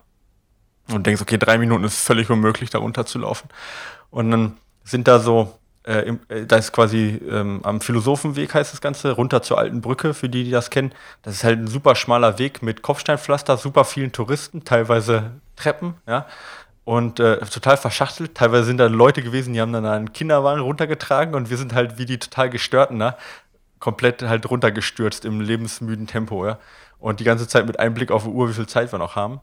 Und 0.91 1.07
denkst, 1.07 1.21
okay, 1.21 1.37
drei 1.37 1.57
Minuten 1.57 1.83
ist 1.83 2.05
völlig 2.05 2.29
unmöglich, 2.29 2.69
da 2.69 2.79
runterzulaufen. 2.79 3.49
Und 4.09 4.31
dann 4.31 4.57
sind 4.83 5.07
da 5.07 5.19
so, 5.19 5.57
äh, 5.83 6.13
äh, 6.29 6.45
da 6.45 6.57
ist 6.57 6.71
quasi 6.71 7.19
ähm, 7.29 7.61
am 7.63 7.81
Philosophenweg 7.81 8.53
heißt 8.53 8.73
das 8.73 8.81
Ganze, 8.81 9.11
runter 9.11 9.41
zur 9.41 9.57
alten 9.57 9.81
Brücke, 9.81 10.13
für 10.13 10.29
die, 10.29 10.43
die 10.43 10.51
das 10.51 10.69
kennen. 10.69 10.93
Das 11.23 11.35
ist 11.35 11.43
halt 11.43 11.59
ein 11.59 11.67
super 11.67 11.95
schmaler 11.95 12.37
Weg 12.39 12.61
mit 12.61 12.81
Kopfsteinpflaster, 12.81 13.57
super 13.57 13.85
vielen 13.85 14.11
Touristen, 14.11 14.63
teilweise 14.63 15.31
Treppen, 15.55 15.95
ja. 16.07 16.27
Und 16.83 17.19
äh, 17.19 17.37
total 17.45 17.77
verschachtelt. 17.77 18.35
Teilweise 18.35 18.65
sind 18.65 18.77
da 18.77 18.87
Leute 18.87 19.21
gewesen, 19.21 19.53
die 19.53 19.61
haben 19.61 19.71
dann 19.71 19.85
einen 19.85 20.13
Kinderwagen 20.13 20.61
runtergetragen 20.61 21.35
und 21.35 21.49
wir 21.49 21.57
sind 21.57 21.73
halt 21.73 21.99
wie 21.99 22.05
die 22.05 22.17
total 22.17 22.49
gestörten, 22.49 22.97
ne? 22.97 23.15
komplett 23.79 24.21
halt 24.23 24.49
runtergestürzt 24.49 25.25
im 25.25 25.41
lebensmüden 25.41 26.07
Tempo, 26.07 26.45
ja. 26.45 26.59
Und 26.99 27.19
die 27.19 27.23
ganze 27.23 27.47
Zeit 27.47 27.65
mit 27.65 27.79
Einblick 27.79 28.11
auf 28.11 28.23
die 28.23 28.29
Uhr, 28.29 28.49
wie 28.49 28.53
viel 28.53 28.67
Zeit 28.67 28.91
wir 28.93 28.99
noch 28.99 29.15
haben. 29.15 29.41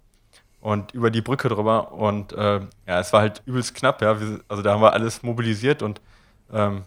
und 0.61 0.93
über 0.95 1.11
die 1.11 1.23
Brücke 1.23 1.49
drüber. 1.49 1.93
Und 1.93 2.33
äh, 2.33 2.61
ja, 2.87 3.01
es 3.01 3.13
war 3.13 3.21
halt 3.21 3.43
übelst 3.47 3.75
knapp, 3.75 4.03
ja. 4.03 4.21
Wir, 4.21 4.41
also 4.49 4.63
da 4.63 4.73
haben 4.73 4.83
wir 4.83 4.93
alles 4.93 5.23
mobilisiert 5.23 5.83
und 5.83 6.01
ähm, 6.53 6.83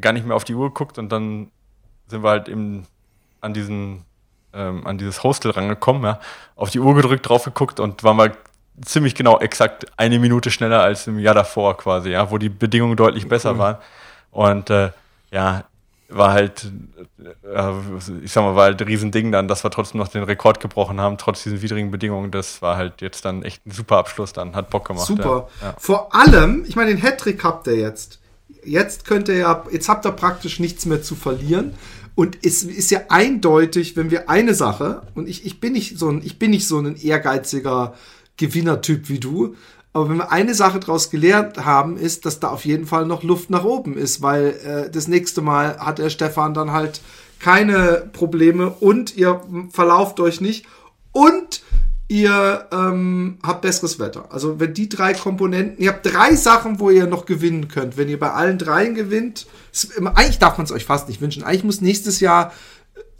gar 0.00 0.12
nicht 0.12 0.26
mehr 0.26 0.36
auf 0.36 0.44
die 0.44 0.54
Uhr 0.54 0.68
geguckt 0.68 0.98
und 0.98 1.10
dann 1.10 1.50
sind 2.08 2.22
wir 2.22 2.30
halt 2.30 2.48
im, 2.48 2.84
an 3.40 3.54
diesen 3.54 4.04
ähm, 4.52 4.86
an 4.86 4.98
dieses 4.98 5.22
Hostel 5.22 5.50
rangekommen, 5.50 6.02
ja, 6.02 6.20
auf 6.56 6.70
die 6.70 6.80
Uhr 6.80 6.94
gedrückt, 6.94 7.28
drauf 7.28 7.44
geguckt 7.44 7.80
und 7.80 8.02
waren 8.02 8.16
wir 8.16 8.32
ziemlich 8.84 9.14
genau 9.14 9.38
exakt 9.38 9.86
eine 9.96 10.18
Minute 10.18 10.50
schneller 10.50 10.82
als 10.82 11.06
im 11.06 11.18
Jahr 11.18 11.34
davor 11.34 11.76
quasi, 11.76 12.10
ja, 12.10 12.30
wo 12.30 12.38
die 12.38 12.48
Bedingungen 12.48 12.96
deutlich 12.96 13.28
besser 13.28 13.54
mhm. 13.54 13.58
waren. 13.58 13.76
Und 14.30 14.70
äh, 14.70 14.90
ja, 15.30 15.64
war 16.08 16.32
halt, 16.32 16.70
äh, 17.18 17.72
ich 18.22 18.32
sag 18.32 18.42
mal, 18.42 18.56
war 18.56 18.64
halt 18.64 18.80
ein 18.80 18.86
Riesending 18.86 19.32
dann, 19.32 19.48
dass 19.48 19.64
wir 19.64 19.70
trotzdem 19.70 19.98
noch 19.98 20.08
den 20.08 20.22
Rekord 20.22 20.60
gebrochen 20.60 21.00
haben, 21.00 21.18
trotz 21.18 21.42
diesen 21.42 21.60
widrigen 21.60 21.90
Bedingungen. 21.90 22.30
Das 22.30 22.62
war 22.62 22.76
halt 22.76 23.02
jetzt 23.02 23.24
dann 23.24 23.42
echt 23.42 23.66
ein 23.66 23.72
super 23.72 23.98
Abschluss 23.98 24.32
dann, 24.32 24.54
hat 24.54 24.70
Bock 24.70 24.86
gemacht. 24.86 25.06
Super. 25.06 25.48
Ja. 25.60 25.74
Vor 25.78 26.14
allem, 26.14 26.64
ich 26.66 26.76
meine, 26.76 26.90
den 26.90 27.02
Hattrick 27.02 27.44
habt 27.44 27.66
ihr 27.66 27.76
jetzt. 27.76 28.20
Jetzt 28.68 29.06
könnt 29.06 29.28
ihr 29.28 29.36
ja, 29.36 29.64
jetzt 29.70 29.88
habt 29.88 30.06
ihr 30.06 30.12
praktisch 30.12 30.60
nichts 30.60 30.86
mehr 30.86 31.02
zu 31.02 31.14
verlieren. 31.14 31.74
Und 32.14 32.38
es 32.42 32.64
ist 32.64 32.90
ja 32.90 33.02
eindeutig, 33.10 33.96
wenn 33.96 34.10
wir 34.10 34.28
eine 34.28 34.54
Sache, 34.54 35.02
und 35.14 35.28
ich, 35.28 35.46
ich 35.46 35.60
bin 35.60 35.72
nicht 35.72 35.98
so 35.98 36.08
ein, 36.08 36.20
ich 36.24 36.38
bin 36.38 36.50
nicht 36.50 36.66
so 36.66 36.78
ein 36.78 36.96
ehrgeiziger 36.96 37.94
Gewinnertyp 38.36 39.08
wie 39.08 39.20
du, 39.20 39.54
aber 39.92 40.10
wenn 40.10 40.16
wir 40.18 40.32
eine 40.32 40.54
Sache 40.54 40.80
daraus 40.80 41.10
gelernt 41.10 41.64
haben, 41.64 41.96
ist, 41.96 42.26
dass 42.26 42.40
da 42.40 42.48
auf 42.48 42.64
jeden 42.64 42.86
Fall 42.86 43.06
noch 43.06 43.22
Luft 43.22 43.50
nach 43.50 43.64
oben 43.64 43.96
ist, 43.96 44.20
weil 44.20 44.48
äh, 44.64 44.90
das 44.90 45.08
nächste 45.08 45.42
Mal 45.42 45.78
hat 45.78 45.98
der 45.98 46.10
Stefan 46.10 46.54
dann 46.54 46.72
halt 46.72 47.00
keine 47.40 48.08
Probleme 48.12 48.70
und 48.70 49.16
ihr 49.16 49.40
verlauft 49.70 50.20
euch 50.20 50.40
nicht 50.40 50.66
und 51.12 51.62
ihr 52.08 52.66
ähm, 52.72 53.38
habt 53.42 53.62
besseres 53.62 53.98
Wetter. 53.98 54.24
Also 54.30 54.58
wenn 54.58 54.72
die 54.72 54.88
drei 54.88 55.12
Komponenten, 55.12 55.78
ihr 55.78 55.90
habt 55.90 56.06
drei 56.06 56.34
Sachen, 56.34 56.80
wo 56.80 56.90
ihr 56.90 57.06
noch 57.06 57.26
gewinnen 57.26 57.68
könnt. 57.68 57.96
Wenn 57.96 58.08
ihr 58.08 58.18
bei 58.18 58.32
allen 58.32 58.58
dreien 58.58 58.94
gewinnt, 58.94 59.46
eigentlich 60.14 60.38
darf 60.38 60.56
man 60.56 60.64
es 60.64 60.72
euch 60.72 60.86
fast 60.86 61.08
nicht 61.08 61.20
wünschen. 61.20 61.44
Eigentlich 61.44 61.64
muss 61.64 61.80
nächstes 61.82 62.20
Jahr 62.20 62.52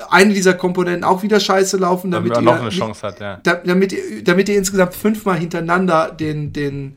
eine 0.09 0.33
dieser 0.33 0.55
Komponenten 0.55 1.05
auch 1.05 1.23
wieder 1.23 1.41
scheiße 1.41 1.77
laufen, 1.77 2.11
damit, 2.11 2.33
damit 2.35 2.47
ihr 2.49 2.53
noch 2.53 2.61
eine 2.61 2.71
Chance 2.71 3.07
hat, 3.07 3.21
ja. 3.21 3.41
damit, 3.43 3.93
ihr, 3.93 4.25
damit 4.25 4.49
ihr 4.49 4.57
insgesamt 4.57 4.95
fünfmal 4.95 5.39
hintereinander 5.39 6.11
den, 6.11 6.53
den, 6.53 6.97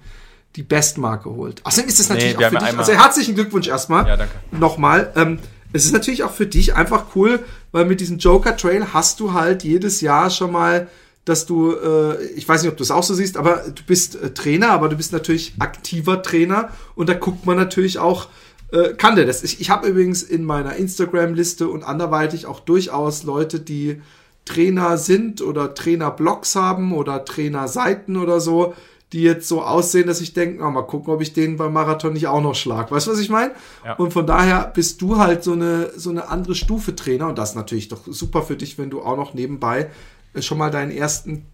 die 0.56 0.64
Bestmarke 0.64 1.30
holt. 1.30 1.66
Außerdem 1.66 1.90
ist 1.90 2.00
es 2.00 2.10
natürlich 2.10 2.38
nee, 2.38 2.46
auch 2.46 2.50
für 2.50 2.58
dich. 2.58 2.78
Also 2.78 2.94
herzlichen 2.94 3.36
Glückwunsch 3.36 3.68
erstmal. 3.68 4.08
Ja, 4.08 4.18
danke. 4.18 4.36
Nochmal. 4.52 5.12
Ähm, 5.16 5.40
es 5.74 5.86
ist 5.86 5.94
natürlich 5.94 6.24
auch 6.24 6.32
für 6.32 6.46
dich 6.46 6.76
einfach 6.76 7.16
cool, 7.16 7.40
weil 7.72 7.86
mit 7.86 8.02
diesem 8.02 8.18
Joker 8.18 8.56
Trail 8.56 8.88
hast 8.94 9.20
du 9.20 9.34
halt 9.34 9.64
jedes 9.64 10.02
Jahr 10.02 10.30
schon 10.30 10.52
mal, 10.52 10.88
dass 11.26 11.46
du, 11.46 11.74
äh, 11.74 12.24
ich 12.36 12.48
weiß 12.48 12.64
nicht, 12.64 12.72
ob 12.72 12.78
du 12.78 12.84
es 12.84 12.92
auch 12.92 13.04
so 13.04 13.14
siehst, 13.14 13.38
aber 13.38 13.58
du 13.58 13.84
bist 13.86 14.16
äh, 14.16 14.34
Trainer, 14.34 14.72
aber 14.72 14.90
du 14.90 14.98
bist 14.98 15.14
natürlich 15.14 15.54
aktiver 15.60 16.24
Trainer 16.24 16.70
und 16.96 17.10
da 17.10 17.14
guckt 17.14 17.46
man 17.46 17.58
natürlich 17.58 18.00
auch, 18.00 18.28
äh, 18.72 18.94
kann 18.94 19.16
der 19.16 19.26
das. 19.26 19.44
Ich, 19.44 19.62
ich 19.62 19.70
habe 19.70 19.88
übrigens 19.88 20.24
in 20.24 20.44
meiner 20.44 20.76
Instagram-Liste 20.76 21.68
und 21.68 21.84
anderweitig 21.84 22.48
auch 22.48 22.60
durchaus 22.60 23.24
Leute, 23.24 23.60
die 23.60 24.02
Trainer 24.46 24.98
sind 24.98 25.42
oder 25.42 25.76
Trainerblogs 25.76 26.56
haben 26.56 26.94
oder 26.94 27.24
Trainerseiten 27.24 28.18
oder 28.18 28.40
so, 28.40 28.74
die 29.14 29.22
jetzt 29.22 29.48
so 29.48 29.62
aussehen, 29.62 30.08
dass 30.08 30.22
ich 30.22 30.34
denke, 30.34 30.64
oh, 30.64 30.70
mal 30.72 30.84
gucken, 30.84 31.14
ob 31.14 31.22
ich 31.22 31.34
den 31.34 31.58
beim 31.58 31.74
Marathon 31.74 32.14
nicht 32.14 32.28
auch 32.28 32.42
noch 32.42 32.56
schlag. 32.56 32.92
Weißt 32.92 33.08
du, 33.08 33.12
was 33.12 33.20
ich 33.20 33.30
meine? 33.30 33.52
Ja. 33.86 33.96
Und 33.96 34.12
von 34.14 34.26
daher 34.26 34.72
bist 34.74 35.02
du 35.02 35.18
halt 35.18 35.44
so 35.44 35.52
eine, 35.52 35.92
so 35.96 36.10
eine 36.10 36.30
andere 36.30 36.56
Stufe 36.56 36.96
Trainer 36.96 37.28
und 37.28 37.38
das 37.38 37.50
ist 37.50 37.56
natürlich 37.56 37.90
doch 37.90 38.02
super 38.08 38.42
für 38.42 38.56
dich, 38.56 38.78
wenn 38.78 38.90
du 38.90 39.02
auch 39.02 39.18
noch 39.18 39.34
nebenbei 39.34 39.92
schon 40.40 40.58
mal 40.58 40.72
deinen 40.72 40.92
ersten 40.92 41.46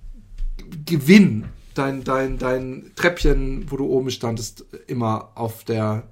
Gewinn, 0.86 1.46
dein, 1.74 2.04
dein, 2.04 2.38
dein 2.38 2.92
Treppchen, 2.96 3.70
wo 3.72 3.78
du 3.78 3.86
oben 3.86 4.12
standest, 4.12 4.66
immer 4.88 5.32
auf 5.36 5.64
der 5.64 6.04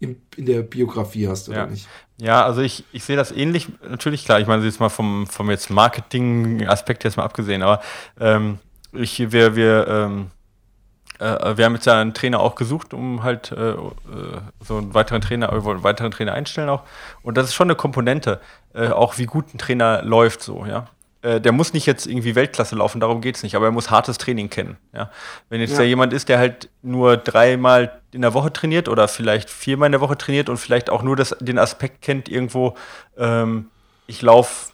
in, 0.00 0.20
in 0.36 0.46
der 0.46 0.62
Biografie 0.62 1.28
hast, 1.28 1.48
oder 1.48 1.58
ja. 1.58 1.66
nicht? 1.66 1.88
Ja, 2.18 2.44
also 2.44 2.60
ich, 2.60 2.84
ich 2.92 3.04
sehe 3.04 3.16
das 3.16 3.32
ähnlich, 3.32 3.68
natürlich 3.88 4.24
klar, 4.24 4.40
ich 4.40 4.46
meine, 4.46 4.64
jetzt 4.64 4.80
mal 4.80 4.88
vom, 4.88 5.26
vom 5.26 5.50
jetzt 5.50 5.70
Marketing-Aspekt 5.70 7.04
jetzt 7.04 7.16
mal 7.16 7.24
abgesehen, 7.24 7.62
aber 7.62 7.80
ähm, 8.20 8.58
ich, 8.92 9.32
wir, 9.32 9.56
wir, 9.56 9.88
ähm, 9.88 10.30
äh, 11.18 11.56
wir 11.56 11.64
haben 11.64 11.74
jetzt 11.74 11.86
ja 11.86 12.00
einen 12.00 12.14
Trainer 12.14 12.40
auch 12.40 12.54
gesucht, 12.54 12.94
um 12.94 13.22
halt 13.22 13.50
äh, 13.52 13.70
äh 13.70 13.76
so 14.60 14.78
einen 14.78 14.94
weiteren 14.94 15.20
Trainer, 15.20 15.52
äh, 15.52 15.56
einen 15.56 15.82
weiteren 15.82 16.10
Trainer 16.12 16.34
einstellen 16.34 16.68
auch. 16.68 16.82
Und 17.22 17.36
das 17.36 17.46
ist 17.46 17.54
schon 17.54 17.66
eine 17.68 17.76
Komponente, 17.76 18.40
äh, 18.74 18.88
auch 18.88 19.18
wie 19.18 19.26
gut 19.26 19.52
ein 19.52 19.58
Trainer 19.58 20.02
läuft 20.02 20.42
so, 20.42 20.66
ja. 20.66 20.86
Äh, 21.24 21.40
der 21.40 21.52
muss 21.52 21.72
nicht 21.72 21.86
jetzt 21.86 22.06
irgendwie 22.06 22.34
Weltklasse 22.34 22.76
laufen, 22.76 23.00
darum 23.00 23.22
geht 23.22 23.36
es 23.36 23.42
nicht, 23.42 23.54
aber 23.54 23.64
er 23.64 23.72
muss 23.72 23.90
hartes 23.90 24.18
Training 24.18 24.50
kennen. 24.50 24.76
Ja? 24.92 25.10
Wenn 25.48 25.60
jetzt 25.62 25.72
ja. 25.72 25.78
da 25.78 25.84
jemand 25.84 26.12
ist, 26.12 26.28
der 26.28 26.38
halt 26.38 26.68
nur 26.82 27.16
dreimal 27.16 28.02
in 28.12 28.20
der 28.20 28.34
Woche 28.34 28.52
trainiert 28.52 28.90
oder 28.90 29.08
vielleicht 29.08 29.48
viermal 29.48 29.86
in 29.86 29.92
der 29.92 30.02
Woche 30.02 30.18
trainiert 30.18 30.50
und 30.50 30.58
vielleicht 30.58 30.90
auch 30.90 31.02
nur 31.02 31.16
das, 31.16 31.34
den 31.40 31.58
Aspekt 31.58 32.02
kennt, 32.02 32.28
irgendwo, 32.28 32.74
ähm, 33.16 33.70
ich 34.06 34.20
laufe 34.20 34.72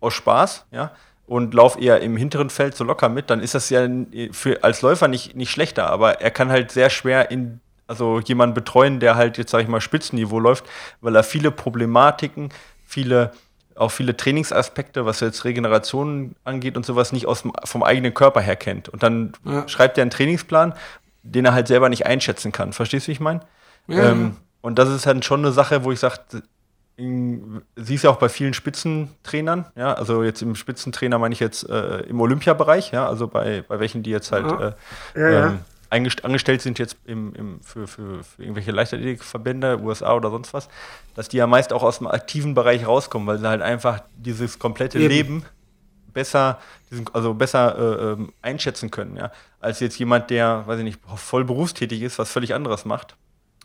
aus 0.00 0.14
Spaß, 0.14 0.66
ja, 0.70 0.92
und 1.26 1.54
laufe 1.54 1.80
eher 1.80 2.00
im 2.02 2.16
hinteren 2.16 2.50
Feld 2.50 2.76
so 2.76 2.84
locker 2.84 3.08
mit, 3.08 3.30
dann 3.30 3.40
ist 3.40 3.56
das 3.56 3.68
ja 3.68 3.88
für, 4.30 4.62
als 4.62 4.82
Läufer 4.82 5.08
nicht, 5.08 5.34
nicht 5.34 5.50
schlechter, 5.50 5.90
aber 5.90 6.20
er 6.20 6.30
kann 6.30 6.50
halt 6.50 6.70
sehr 6.70 6.88
schwer 6.88 7.32
in, 7.32 7.60
also 7.88 8.20
jemanden 8.20 8.54
betreuen, 8.54 9.00
der 9.00 9.16
halt 9.16 9.38
jetzt, 9.38 9.50
sag 9.50 9.62
ich 9.62 9.68
mal, 9.68 9.80
Spitzenniveau 9.80 10.38
läuft, 10.38 10.66
weil 11.00 11.16
er 11.16 11.24
viele 11.24 11.50
Problematiken, 11.50 12.50
viele 12.86 13.32
auch 13.76 13.90
viele 13.90 14.16
Trainingsaspekte, 14.16 15.06
was 15.06 15.20
jetzt 15.20 15.44
Regeneration 15.44 16.36
angeht 16.44 16.76
und 16.76 16.86
sowas, 16.86 17.12
nicht 17.12 17.26
aus 17.26 17.42
dem, 17.42 17.52
vom 17.64 17.82
eigenen 17.82 18.14
Körper 18.14 18.40
her 18.40 18.56
kennt. 18.56 18.88
Und 18.88 19.02
dann 19.02 19.32
ja. 19.44 19.66
schreibt 19.68 19.98
er 19.98 20.02
einen 20.02 20.10
Trainingsplan, 20.10 20.74
den 21.22 21.44
er 21.44 21.54
halt 21.54 21.68
selber 21.68 21.88
nicht 21.88 22.06
einschätzen 22.06 22.52
kann. 22.52 22.72
Verstehst 22.72 23.06
du, 23.06 23.08
wie 23.08 23.12
ich 23.12 23.20
meine? 23.20 23.40
Ja. 23.86 24.10
Ähm, 24.10 24.36
und 24.60 24.78
das 24.78 24.88
ist 24.88 25.06
halt 25.06 25.24
schon 25.24 25.40
eine 25.40 25.52
Sache, 25.52 25.84
wo 25.84 25.92
ich 25.92 26.00
sage, 26.00 26.18
siehst 27.76 28.04
ja 28.04 28.10
auch 28.10 28.16
bei 28.16 28.28
vielen 28.28 28.54
Spitzentrainern, 28.54 29.66
ja, 29.74 29.94
also 29.94 30.22
jetzt 30.22 30.42
im 30.42 30.54
Spitzentrainer 30.54 31.18
meine 31.18 31.32
ich 31.32 31.40
jetzt 31.40 31.68
äh, 31.68 32.00
im 32.02 32.20
Olympiabereich, 32.20 32.92
ja, 32.92 33.08
also 33.08 33.26
bei, 33.26 33.64
bei 33.66 33.80
welchen, 33.80 34.04
die 34.04 34.10
jetzt 34.10 34.30
halt 34.30 34.76
äh, 35.16 35.20
ja, 35.20 35.46
ähm, 35.46 35.60
angestellt 35.90 36.62
sind 36.62 36.78
jetzt 36.78 36.96
im, 37.04 37.34
im, 37.34 37.60
für, 37.62 37.86
für, 37.86 38.24
für 38.24 38.42
irgendwelche 38.42 38.72
Leichtathletikverbände, 38.72 39.80
USA 39.80 40.14
oder 40.14 40.30
sonst 40.30 40.54
was, 40.54 40.68
dass 41.14 41.28
die 41.28 41.36
ja 41.36 41.46
meist 41.46 41.72
auch 41.72 41.82
aus 41.82 41.98
dem 41.98 42.06
aktiven 42.06 42.54
Bereich 42.54 42.86
rauskommen, 42.86 43.26
weil 43.26 43.38
sie 43.38 43.48
halt 43.48 43.62
einfach 43.62 44.02
dieses 44.16 44.58
komplette 44.58 44.98
Eben. 44.98 45.08
Leben 45.08 45.44
besser, 46.12 46.60
diesen, 46.90 47.06
also 47.12 47.34
besser 47.34 47.76
äh, 47.76 48.12
ähm, 48.12 48.32
einschätzen 48.40 48.90
können, 48.90 49.16
ja, 49.16 49.32
als 49.60 49.80
jetzt 49.80 49.98
jemand, 49.98 50.30
der, 50.30 50.66
weiß 50.66 50.78
ich 50.78 50.84
nicht, 50.84 51.00
voll 51.16 51.44
berufstätig 51.44 52.02
ist, 52.02 52.18
was 52.18 52.30
völlig 52.30 52.54
anderes 52.54 52.84
macht. 52.84 53.16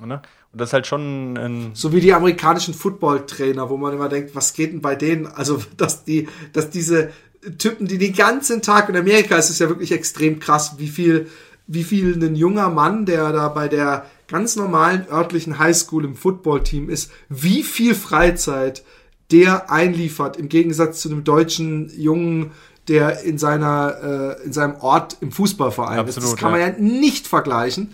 Ne? 0.01 0.21
Und 0.51 0.61
das 0.61 0.69
ist 0.69 0.73
halt 0.73 0.87
schon 0.87 1.37
ein 1.37 1.71
So 1.73 1.91
wie 1.93 1.99
die 1.99 2.13
amerikanischen 2.13 2.73
Football-Trainer, 2.73 3.69
wo 3.69 3.77
man 3.77 3.93
immer 3.93 4.09
denkt, 4.09 4.33
was 4.33 4.53
geht 4.53 4.71
denn 4.71 4.81
bei 4.81 4.95
denen? 4.95 5.27
Also, 5.27 5.61
dass 5.77 6.05
die, 6.05 6.27
dass 6.53 6.69
diese 6.69 7.11
Typen, 7.57 7.87
die 7.87 7.97
den 7.97 8.13
ganzen 8.13 8.61
Tag 8.61 8.89
in 8.89 8.97
Amerika 8.97 9.37
ist 9.37 9.49
es 9.49 9.59
ja 9.59 9.69
wirklich 9.69 9.91
extrem 9.91 10.39
krass, 10.39 10.75
wie 10.77 10.87
viel 10.87 11.29
wie 11.71 11.83
viel 11.83 12.21
ein 12.21 12.35
junger 12.35 12.69
Mann, 12.69 13.05
der 13.05 13.31
da 13.31 13.47
bei 13.47 13.67
der 13.67 14.05
ganz 14.27 14.55
normalen 14.55 15.05
örtlichen 15.09 15.59
Highschool 15.59 16.03
im 16.03 16.15
Footballteam 16.15 16.89
ist, 16.89 17.11
wie 17.29 17.63
viel 17.63 17.93
Freizeit 17.93 18.83
der 19.31 19.71
einliefert 19.71 20.37
im 20.37 20.49
Gegensatz 20.49 21.01
zu 21.01 21.09
einem 21.09 21.23
deutschen 21.23 21.91
Jungen, 21.95 22.51
der 22.87 23.21
in 23.21 23.37
seiner 23.37 24.37
äh, 24.41 24.45
in 24.45 24.51
seinem 24.51 24.77
Ort 24.77 25.17
im 25.21 25.31
Fußballverein 25.31 25.99
Absolut, 25.99 26.23
ist. 26.23 26.33
Das 26.33 26.39
kann 26.39 26.51
man 26.51 26.59
ja 26.59 26.69
nicht 26.71 27.27
vergleichen 27.27 27.93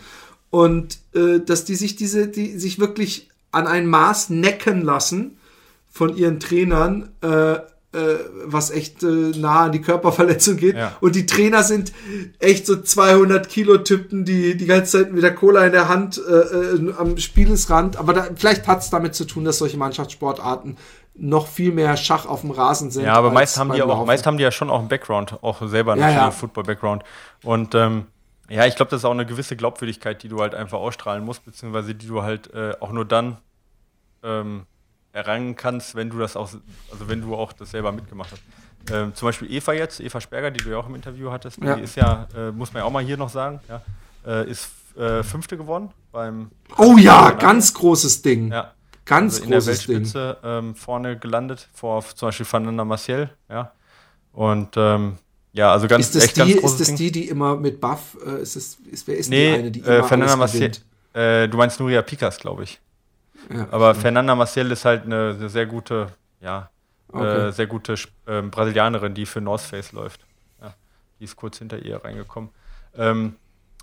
und 0.52 0.99
äh, 1.14 1.41
dass 1.45 1.65
die 1.65 1.76
sich 1.76 1.97
diese 1.97 2.30
die 2.30 2.57
sich 2.57 2.80
wirklich 2.80 3.30
an 3.52 3.68
ein 3.68 3.88
Maß 3.88 4.30
necken 4.30 4.81
lassen 4.84 5.38
von 5.89 6.15
ihren 6.15 6.39
Trainern 6.39 7.10
äh, 7.19 7.57
was 8.46 8.72
echt 8.72 9.04
äh, 9.04 9.08
nah 9.38 9.66
an 9.66 9.72
die 9.72 9.82
Körperverletzung 9.82 10.58
geht. 10.58 10.76
Ja. 10.76 10.94
Und 11.02 11.16
die 11.16 11.26
Trainer 11.26 11.64
sind 11.64 11.94
echt 12.40 12.66
so 12.66 12.82
200 12.82 13.50
Kilo 13.50 13.78
Typen, 13.78 14.26
die 14.26 14.58
die 14.58 14.66
ganze 14.66 15.00
Zeit 15.00 15.14
mit 15.14 15.24
der 15.24 15.36
Cola 15.36 15.66
in 15.66 15.72
der 15.72 15.88
Hand 15.88 16.18
äh, 16.18 16.32
äh, 16.32 16.94
am 16.98 17.18
Spielesrand. 17.18 17.98
Aber 17.98 18.14
da, 18.14 18.28
vielleicht 18.36 18.68
hat 18.68 18.82
es 18.82 18.90
damit 18.90 19.16
zu 19.16 19.26
tun, 19.26 19.46
dass 19.46 19.58
solche 19.58 19.78
Mannschaftssportarten 19.78 20.78
noch 21.18 21.48
viel 21.48 21.72
mehr 21.72 21.96
Schach 21.98 22.26
auf 22.26 22.42
dem 22.42 22.52
Rasen 22.52 22.92
sind. 22.92 23.06
Ja, 23.06 23.14
aber 23.14 23.32
meist 23.32 23.58
haben 23.58 23.72
die 23.72 23.82
auch, 23.82 24.06
meist 24.06 24.26
haben 24.26 24.38
die 24.38 24.44
ja 24.44 24.52
schon 24.52 24.70
auch 24.70 24.80
einen 24.80 24.90
Background, 24.90 25.42
auch 25.42 25.66
selber 25.68 25.94
einen 25.94 26.02
ja, 26.02 26.12
ja. 26.12 26.32
Football-Background. 26.32 27.04
Und 27.44 27.74
ähm, 27.74 28.08
ja, 28.50 28.66
ich 28.66 28.76
glaube, 28.76 28.92
das 28.92 29.02
ist 29.02 29.06
auch 29.06 29.12
eine 29.12 29.26
gewisse 29.26 29.56
Glaubwürdigkeit, 29.56 30.22
die 30.24 30.28
du 30.28 30.42
halt 30.42 30.54
einfach 30.54 30.78
ausstrahlen 30.78 31.24
musst, 31.24 31.46
beziehungsweise 31.46 31.96
die 31.96 32.08
du 32.08 32.22
halt 32.22 32.54
äh, 32.54 32.74
auch 32.80 32.92
nur 32.92 33.06
dann 33.06 33.38
ähm, 34.24 34.66
errangen 35.16 35.56
kannst, 35.56 35.96
wenn 35.96 36.10
du 36.10 36.20
das 36.20 36.36
auch, 36.36 36.50
also 36.92 37.08
wenn 37.08 37.22
du 37.22 37.36
auch 37.36 37.54
das 37.54 37.72
selber 37.72 37.92
mitgemacht 37.94 38.32
hast. 38.34 38.44
Ähm, 38.92 39.16
zum 39.16 39.30
Beispiel 39.30 39.52
Eva 39.52 39.74
jetzt, 39.74 40.00
Eva 40.02 40.20
Sperger, 40.20 40.52
die 40.52 40.64
du 40.64 40.70
ja 40.70 40.78
auch 40.78 40.88
im 40.88 40.96
Interview 40.96 41.32
hattest, 41.32 41.58
ja. 41.64 41.76
die 41.76 41.84
ist 41.84 41.96
ja, 41.96 42.28
äh, 42.36 42.52
muss 42.52 42.74
man 42.74 42.82
ja 42.82 42.86
auch 42.86 42.92
mal 42.92 43.04
hier 43.04 43.18
noch 43.18 43.30
sagen, 43.30 43.62
ja, 43.70 43.82
äh, 44.28 44.50
ist 44.50 44.70
äh, 44.98 45.24
Fünfte 45.24 45.58
geworden 45.58 45.90
beim. 46.12 46.52
Oh 46.78 46.98
ja, 46.98 47.32
ganz 47.32 47.74
großes 47.74 48.22
Ding. 48.22 48.52
Ja. 48.52 48.74
Ganz 49.06 49.36
also 49.36 49.46
in 49.46 49.52
großes 49.52 49.66
der 49.66 49.96
Weltspitze 49.96 50.38
ähm, 50.44 50.76
vorne 50.76 51.18
gelandet, 51.18 51.70
vor 51.74 52.04
zum 52.04 52.28
Beispiel 52.28 52.46
Fernanda 52.46 52.84
Marciel, 52.84 53.30
ja. 53.50 53.72
Und 54.34 54.76
ähm, 54.76 55.18
ja, 55.54 55.72
also 55.72 55.88
ganz, 55.88 56.08
ist 56.08 56.16
das 56.16 56.26
echt 56.26 56.36
die, 56.36 56.56
ganz 56.56 56.72
Ist 56.72 56.80
das 56.82 56.96
die, 56.96 57.12
die 57.12 57.30
immer 57.30 57.56
mit 57.56 57.80
Buff, 57.80 58.18
äh, 58.26 58.42
ist 58.42 58.58
das, 58.58 58.78
ist, 58.92 59.08
wer 59.08 59.16
ist 59.16 59.30
nee, 59.30 59.54
die 59.54 59.60
eine, 59.60 59.72
die 59.72 59.80
äh, 59.80 60.00
immer 60.00 60.08
Fernanda 60.08 60.34
alles 60.34 60.54
Maciel, 60.54 60.72
äh, 61.14 61.48
du 61.48 61.58
meinst 61.58 61.80
Nuria 61.80 62.02
Pikas, 62.02 62.38
glaube 62.38 62.64
ich. 62.64 62.82
Ja, 63.50 63.68
Aber 63.72 63.92
stimmt. 63.92 64.02
Fernanda 64.04 64.36
Maciel 64.36 64.72
ist 64.72 64.86
halt 64.86 65.06
eine, 65.06 65.50
sehr 65.50 65.66
gute, 65.66 66.08
ja, 66.42 66.70
Okay. 67.12 67.48
äh, 67.48 67.52
sehr 67.52 67.68
gute 67.68 67.96
ähm, 68.28 68.52
Brasilianerin, 68.52 69.14
die 69.14 69.26
für 69.26 69.40
North 69.40 69.62
Face 69.62 69.92
läuft. 69.94 70.26
Ja, 70.62 70.74
die 71.20 71.24
ist 71.26 71.36
kurz 71.36 71.60
hinter 71.60 71.80
ihr 71.80 72.04
reingekommen. 72.04 72.50
Ähm, 72.98 73.36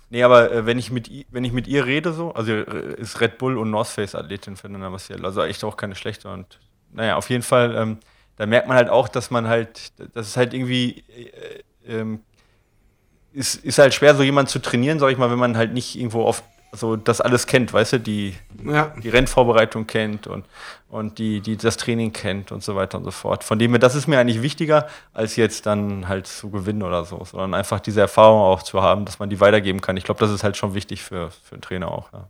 nee, 0.09 0.21
aber 0.23 0.51
äh, 0.51 0.65
wenn, 0.65 0.77
ich 0.77 0.91
mit, 0.91 1.09
wenn 1.31 1.43
ich 1.43 1.51
mit 1.53 1.67
ihr 1.67 1.85
rede, 1.85 2.13
so, 2.13 2.33
also 2.33 2.51
äh, 2.51 2.93
ist 2.99 3.21
Red 3.21 3.37
Bull 3.39 3.57
und 3.57 3.71
North 3.71 3.87
Face 3.87 4.13
Athletin 4.15 4.55
Fernanda 4.57 4.89
Maciel, 4.89 5.25
also 5.25 5.41
echt 5.41 5.63
auch 5.63 5.77
keine 5.77 5.95
schlechte. 5.95 6.29
Und 6.31 6.59
naja, 6.91 7.15
auf 7.15 7.29
jeden 7.29 7.43
Fall, 7.43 7.75
ähm, 7.75 7.97
da 8.35 8.45
merkt 8.45 8.67
man 8.67 8.77
halt 8.77 8.89
auch, 8.89 9.07
dass 9.07 9.31
man 9.31 9.47
halt, 9.47 9.93
das 10.15 10.27
ist 10.27 10.37
halt 10.37 10.53
irgendwie, 10.53 11.03
äh, 11.09 11.63
ähm, 11.87 12.19
ist, 13.31 13.55
ist 13.65 13.79
halt 13.79 13.93
schwer, 13.95 14.13
so 14.15 14.21
jemanden 14.23 14.49
zu 14.49 14.59
trainieren, 14.59 14.99
sag 14.99 15.11
ich 15.11 15.17
mal, 15.17 15.31
wenn 15.31 15.39
man 15.39 15.57
halt 15.57 15.73
nicht 15.73 15.95
irgendwo 15.95 16.23
oft 16.23 16.43
so 16.73 16.95
das 16.95 17.21
alles 17.21 17.47
kennt, 17.47 17.71
weißt 17.71 17.93
du, 17.93 17.99
die, 17.99 18.35
ja. 18.65 18.93
die 19.01 19.09
Rennvorbereitung 19.09 19.87
kennt 19.87 20.27
und, 20.27 20.45
und 20.89 21.19
die, 21.19 21.39
die 21.41 21.55
das 21.55 21.77
Training 21.77 22.11
kennt 22.11 22.51
und 22.51 22.63
so 22.63 22.75
weiter 22.75 22.97
und 22.97 23.03
so 23.03 23.11
fort. 23.11 23.43
Von 23.43 23.59
dem 23.59 23.71
her, 23.71 23.79
das 23.79 23.95
ist 23.95 24.07
mir 24.07 24.19
eigentlich 24.19 24.41
wichtiger, 24.41 24.87
als 25.13 25.35
jetzt 25.35 25.65
dann 25.65 26.07
halt 26.07 26.27
zu 26.27 26.49
gewinnen 26.49 26.83
oder 26.83 27.05
so, 27.05 27.23
sondern 27.25 27.53
einfach 27.53 27.79
diese 27.79 28.01
Erfahrung 28.01 28.41
auch 28.41 28.63
zu 28.63 28.81
haben, 28.81 29.05
dass 29.05 29.19
man 29.19 29.29
die 29.29 29.39
weitergeben 29.39 29.81
kann. 29.81 29.97
Ich 29.97 30.03
glaube, 30.03 30.19
das 30.19 30.31
ist 30.31 30.43
halt 30.43 30.57
schon 30.57 30.73
wichtig 30.73 31.03
für, 31.03 31.31
für 31.43 31.53
einen 31.53 31.61
Trainer 31.61 31.91
auch. 31.91 32.11
Ja. 32.11 32.27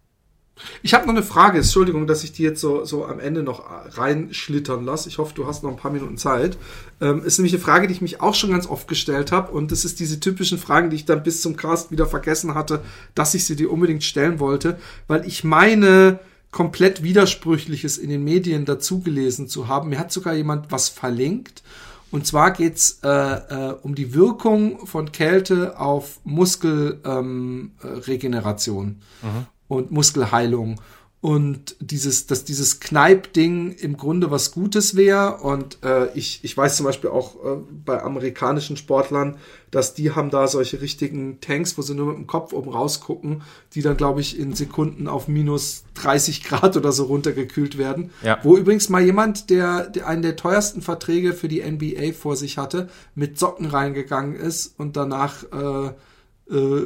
Ich 0.81 0.93
habe 0.93 1.05
noch 1.05 1.13
eine 1.13 1.23
Frage, 1.23 1.57
Entschuldigung, 1.57 2.07
dass 2.07 2.23
ich 2.23 2.31
die 2.31 2.43
jetzt 2.43 2.61
so, 2.61 2.85
so 2.85 3.05
am 3.05 3.19
Ende 3.19 3.43
noch 3.43 3.63
reinschlittern 3.97 4.85
lasse. 4.85 5.09
Ich 5.09 5.17
hoffe, 5.17 5.33
du 5.33 5.47
hast 5.47 5.63
noch 5.63 5.71
ein 5.71 5.77
paar 5.77 5.91
Minuten 5.91 6.17
Zeit. 6.17 6.57
Ähm, 7.01 7.23
ist 7.23 7.39
nämlich 7.39 7.53
eine 7.53 7.63
Frage, 7.63 7.87
die 7.87 7.93
ich 7.93 8.01
mich 8.01 8.21
auch 8.21 8.35
schon 8.35 8.51
ganz 8.51 8.67
oft 8.67 8.87
gestellt 8.87 9.31
habe. 9.31 9.51
Und 9.51 9.71
das 9.71 9.83
ist 9.83 9.99
diese 9.99 10.19
typischen 10.19 10.57
Fragen, 10.57 10.89
die 10.89 10.95
ich 10.95 11.05
dann 11.05 11.23
bis 11.23 11.41
zum 11.41 11.55
Cast 11.55 11.91
wieder 11.91 12.05
vergessen 12.05 12.53
hatte, 12.53 12.81
dass 13.15 13.33
ich 13.33 13.45
sie 13.45 13.55
dir 13.55 13.71
unbedingt 13.71 14.03
stellen 14.03 14.39
wollte, 14.39 14.77
weil 15.07 15.25
ich 15.25 15.43
meine 15.43 16.19
komplett 16.51 17.03
Widersprüchliches 17.03 17.97
in 17.97 18.09
den 18.09 18.23
Medien 18.23 18.65
dazugelesen 18.65 19.47
zu 19.47 19.67
haben. 19.67 19.89
Mir 19.89 19.99
hat 19.99 20.11
sogar 20.11 20.35
jemand 20.35 20.71
was 20.71 20.87
verlinkt. 20.87 21.63
Und 22.11 22.27
zwar 22.27 22.51
geht's 22.51 22.99
äh, 23.03 23.09
äh, 23.09 23.73
um 23.81 23.95
die 23.95 24.13
Wirkung 24.13 24.85
von 24.85 25.11
Kälte 25.11 25.79
auf 25.79 26.19
Muskelregeneration. 26.23 29.01
Ähm, 29.23 29.33
äh, 29.33 29.45
und 29.67 29.91
Muskelheilung. 29.91 30.79
Und 31.23 31.77
dieses, 31.79 32.27
dass 32.27 32.43
dieses 32.43 32.81
Kneip-Ding 32.81 33.71
im 33.79 33.95
Grunde 33.95 34.29
was 34.29 34.51
Gutes 34.51 34.97
wäre. 34.97 35.37
Und 35.37 35.77
äh, 35.81 36.11
ich, 36.15 36.41
ich 36.43 36.57
weiß 36.57 36.75
zum 36.75 36.85
Beispiel 36.85 37.11
auch 37.11 37.35
äh, 37.35 37.59
bei 37.85 38.03
amerikanischen 38.03 38.75
Sportlern, 38.75 39.37
dass 39.71 39.93
die 39.93 40.11
haben 40.11 40.31
da 40.31 40.49
solche 40.49 40.81
richtigen 40.81 41.39
Tanks, 41.39 41.77
wo 41.77 41.81
sie 41.81 41.95
nur 41.95 42.07
mit 42.07 42.17
dem 42.17 42.27
Kopf 42.27 42.51
oben 42.51 42.71
rausgucken, 42.71 43.43
die 43.73 43.81
dann, 43.81 43.95
glaube 43.95 44.19
ich, 44.19 44.37
in 44.37 44.53
Sekunden 44.53 45.07
auf 45.07 45.29
minus 45.29 45.85
30 45.93 46.43
Grad 46.43 46.75
oder 46.75 46.91
so 46.91 47.05
runtergekühlt 47.05 47.77
werden. 47.77 48.11
Ja. 48.21 48.39
Wo 48.43 48.57
übrigens 48.57 48.89
mal 48.89 49.01
jemand, 49.01 49.49
der, 49.49 49.87
der 49.87 50.07
einen 50.07 50.23
der 50.23 50.35
teuersten 50.35 50.81
Verträge 50.81 51.31
für 51.31 51.47
die 51.47 51.63
NBA 51.63 52.11
vor 52.11 52.35
sich 52.35 52.57
hatte, 52.57 52.89
mit 53.15 53.39
Socken 53.39 53.67
reingegangen 53.67 54.35
ist 54.35 54.77
und 54.77 54.97
danach 54.97 55.45
äh, 55.53 55.87
äh, 55.87 55.91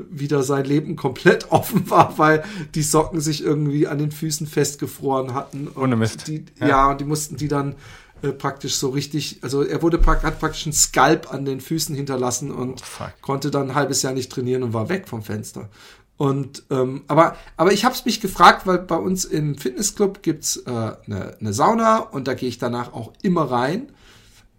wieder 0.09 0.43
sein 0.43 0.65
Leben 0.65 0.95
komplett 0.95 1.51
offen 1.51 1.89
war, 1.89 2.17
weil 2.17 2.43
die 2.75 2.84
Socken 2.84 3.21
sich 3.21 3.43
irgendwie 3.43 3.88
an 3.88 3.97
den 3.97 4.11
Füßen 4.11 4.47
festgefroren 4.47 5.34
hatten. 5.34 5.67
Und 5.67 5.84
Ohne 5.84 5.95
Mist. 5.95 6.27
Die, 6.27 6.45
ja. 6.59 6.67
Ja. 6.67 6.91
und 6.91 7.01
die 7.01 7.05
mussten 7.05 7.38
die 7.38 7.47
dann 7.47 7.75
äh, 8.21 8.29
praktisch 8.29 8.75
so 8.75 8.89
richtig, 8.89 9.39
also 9.41 9.63
er 9.63 9.81
wurde 9.81 10.01
hat 10.05 10.39
praktisch 10.39 10.65
einen 10.65 10.73
Skalp 10.73 11.31
an 11.31 11.45
den 11.45 11.61
Füßen 11.61 11.95
hinterlassen 11.95 12.51
und 12.51 12.81
Oh, 12.99 13.05
konnte 13.21 13.51
dann 13.51 13.69
ein 13.69 13.75
halbes 13.75 14.01
Jahr 14.01 14.13
nicht 14.13 14.31
trainieren 14.31 14.63
und 14.63 14.73
war 14.73 14.89
weg 14.89 15.07
vom 15.07 15.21
Fenster. 15.21 15.69
Und 16.17 16.63
ähm, 16.71 17.03
aber 17.07 17.35
aber 17.57 17.73
ich 17.73 17.85
habe 17.85 17.93
es 17.93 18.03
mich 18.05 18.19
gefragt, 18.19 18.65
weil 18.65 18.79
bei 18.79 18.95
uns 18.95 19.23
im 19.23 19.55
Fitnessclub 19.55 20.23
gibt's 20.23 20.57
äh, 20.57 20.69
eine, 20.69 21.38
eine 21.39 21.53
Sauna 21.53 21.99
und 21.99 22.27
da 22.27 22.34
gehe 22.34 22.49
ich 22.49 22.57
danach 22.57 22.91
auch 22.93 23.13
immer 23.21 23.51
rein. 23.51 23.91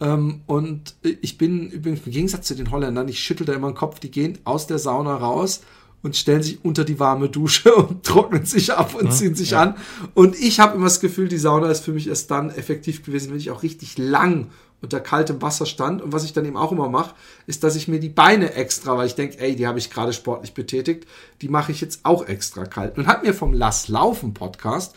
Ähm, 0.00 0.42
und 0.46 0.94
ich 1.02 1.38
bin 1.38 1.70
übrigens 1.70 2.06
im 2.06 2.12
Gegensatz 2.12 2.46
zu 2.46 2.54
den 2.54 2.70
Holländern, 2.70 3.08
ich 3.08 3.20
schüttel 3.20 3.46
da 3.46 3.52
immer 3.52 3.70
den 3.70 3.76
Kopf, 3.76 3.98
die 3.98 4.10
gehen 4.10 4.38
aus 4.44 4.66
der 4.66 4.78
Sauna 4.78 5.16
raus 5.16 5.62
und 6.02 6.16
stellen 6.16 6.42
sich 6.42 6.64
unter 6.64 6.84
die 6.84 7.00
warme 7.00 7.28
Dusche 7.28 7.74
und 7.76 8.04
trocknen 8.04 8.44
sich 8.44 8.72
ab 8.72 8.94
und 8.94 9.12
ziehen 9.12 9.34
sich 9.34 9.50
ja. 9.50 9.62
an. 9.62 9.76
Und 10.14 10.38
ich 10.38 10.60
habe 10.60 10.76
immer 10.76 10.86
das 10.86 11.00
Gefühl, 11.00 11.28
die 11.28 11.38
Sauna 11.38 11.70
ist 11.70 11.84
für 11.84 11.92
mich 11.92 12.08
erst 12.08 12.30
dann 12.30 12.50
effektiv 12.50 13.04
gewesen, 13.04 13.30
wenn 13.30 13.38
ich 13.38 13.50
auch 13.50 13.62
richtig 13.62 13.98
lang 13.98 14.48
unter 14.80 15.00
kaltem 15.00 15.42
Wasser 15.42 15.66
stand. 15.66 16.02
Und 16.02 16.12
was 16.12 16.24
ich 16.24 16.32
dann 16.32 16.44
eben 16.44 16.56
auch 16.56 16.70
immer 16.70 16.88
mache, 16.88 17.14
ist, 17.46 17.64
dass 17.64 17.74
ich 17.74 17.88
mir 17.88 17.98
die 17.98 18.08
Beine 18.08 18.54
extra, 18.54 18.96
weil 18.96 19.08
ich 19.08 19.16
denke, 19.16 19.40
ey, 19.40 19.56
die 19.56 19.66
habe 19.66 19.78
ich 19.78 19.90
gerade 19.90 20.12
sportlich 20.12 20.54
betätigt, 20.54 21.06
die 21.42 21.48
mache 21.48 21.72
ich 21.72 21.80
jetzt 21.80 22.04
auch 22.04 22.24
extra 22.26 22.64
kalt. 22.64 22.96
Und 22.96 23.08
hat 23.08 23.24
mir 23.24 23.34
vom 23.34 23.52
Lass 23.52 23.88
Laufen 23.88 24.34
Podcast 24.34 24.94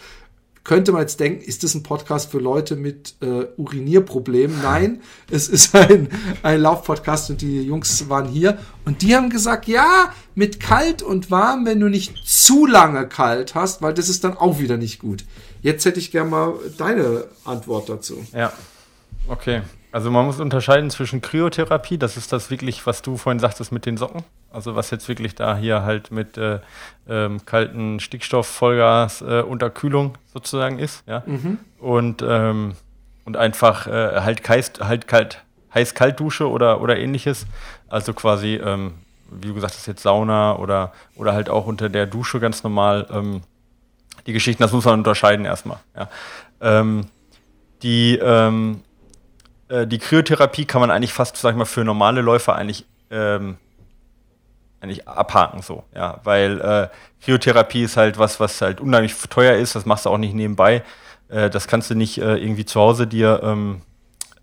könnte 0.63 0.91
man 0.91 1.01
jetzt 1.01 1.19
denken, 1.19 1.43
ist 1.43 1.63
das 1.63 1.73
ein 1.73 1.83
Podcast 1.83 2.31
für 2.31 2.39
Leute 2.39 2.75
mit 2.75 3.15
äh, 3.21 3.45
Urinierproblemen? 3.57 4.61
Nein, 4.61 5.01
es 5.31 5.49
ist 5.49 5.75
ein, 5.75 6.09
ein 6.43 6.61
Laufpodcast 6.61 7.31
und 7.31 7.41
die 7.41 7.61
Jungs 7.61 8.09
waren 8.09 8.27
hier 8.27 8.59
und 8.85 9.01
die 9.01 9.15
haben 9.15 9.29
gesagt, 9.29 9.67
ja, 9.67 10.13
mit 10.35 10.59
kalt 10.59 11.01
und 11.01 11.31
warm, 11.31 11.65
wenn 11.65 11.79
du 11.79 11.89
nicht 11.89 12.15
zu 12.25 12.65
lange 12.65 13.07
kalt 13.07 13.55
hast, 13.55 13.81
weil 13.81 13.93
das 13.93 14.09
ist 14.09 14.23
dann 14.23 14.37
auch 14.37 14.59
wieder 14.59 14.77
nicht 14.77 14.99
gut. 14.99 15.25
Jetzt 15.61 15.85
hätte 15.85 15.99
ich 15.99 16.11
gerne 16.11 16.29
mal 16.29 16.53
deine 16.77 17.25
Antwort 17.43 17.89
dazu. 17.89 18.23
Ja, 18.33 18.53
okay. 19.27 19.61
Also 19.91 20.09
man 20.09 20.25
muss 20.25 20.39
unterscheiden 20.39 20.89
zwischen 20.89 21.21
Kryotherapie, 21.21 21.97
das 21.97 22.15
ist 22.15 22.31
das 22.31 22.49
wirklich, 22.49 22.85
was 22.87 23.01
du 23.01 23.17
vorhin 23.17 23.39
sagtest 23.39 23.71
mit 23.71 23.85
den 23.85 23.97
Socken. 23.97 24.23
Also 24.51 24.75
was 24.75 24.89
jetzt 24.91 25.07
wirklich 25.09 25.35
da 25.35 25.57
hier 25.57 25.83
halt 25.83 26.11
mit 26.11 26.37
äh, 26.37 26.59
ähm, 27.09 27.45
kalten 27.45 27.99
Stickstoff, 27.99 28.47
Vollgas, 28.47 29.21
äh, 29.21 29.41
Unterkühlung 29.41 30.17
sozusagen 30.33 30.79
ist, 30.79 31.03
ja. 31.07 31.23
Und, 31.79 32.23
ähm, 32.25 32.73
und 33.25 33.37
einfach 33.37 33.87
äh, 33.87 34.21
halt, 34.21 34.47
heiß, 34.47 34.73
halt 34.81 35.07
kalt, 35.07 35.43
heiß-kalt-Dusche 35.73 36.49
oder, 36.49 36.81
oder 36.81 36.97
ähnliches. 36.97 37.45
Also 37.89 38.13
quasi, 38.13 38.55
ähm, 38.55 38.93
wie 39.29 39.49
du 39.49 39.53
gesagt 39.53 39.73
hast, 39.73 39.87
jetzt 39.87 40.03
Sauna 40.03 40.57
oder, 40.57 40.93
oder 41.15 41.33
halt 41.33 41.49
auch 41.49 41.65
unter 41.65 41.89
der 41.89 42.05
Dusche 42.05 42.39
ganz 42.39 42.63
normal. 42.63 43.07
Ähm, 43.11 43.41
die 44.27 44.33
Geschichten, 44.33 44.63
das 44.63 44.71
muss 44.71 44.85
man 44.85 44.99
unterscheiden 44.99 45.45
erstmal. 45.45 45.79
Ja. 45.95 46.09
Ähm, 46.61 47.07
die, 47.81 48.17
ähm, 48.21 48.81
äh, 49.71 49.87
die 49.87 49.99
Kryotherapie 49.99 50.65
kann 50.65 50.81
man 50.81 50.91
eigentlich 50.91 51.13
fast, 51.13 51.37
sag 51.37 51.51
ich 51.51 51.57
mal, 51.57 51.65
für 51.65 51.83
normale 51.83 52.21
Läufer 52.21 52.55
eigentlich, 52.55 52.85
ähm, 53.09 53.57
eigentlich 54.81 55.07
abhaken 55.07 55.61
so, 55.61 55.83
ja, 55.95 56.19
weil 56.23 56.59
äh, 56.59 56.87
Kryotherapie 57.23 57.83
ist 57.83 57.97
halt 57.97 58.17
was, 58.17 58.39
was 58.39 58.61
halt 58.61 58.81
unheimlich 58.81 59.15
teuer 59.29 59.55
ist, 59.55 59.75
das 59.75 59.85
machst 59.85 60.05
du 60.05 60.09
auch 60.09 60.17
nicht 60.17 60.33
nebenbei, 60.33 60.83
äh, 61.29 61.49
das 61.49 61.67
kannst 61.67 61.89
du 61.89 61.95
nicht 61.95 62.17
äh, 62.17 62.35
irgendwie 62.37 62.65
zu 62.65 62.79
Hause 62.79 63.07
dir 63.07 63.41
ähm, 63.43 63.81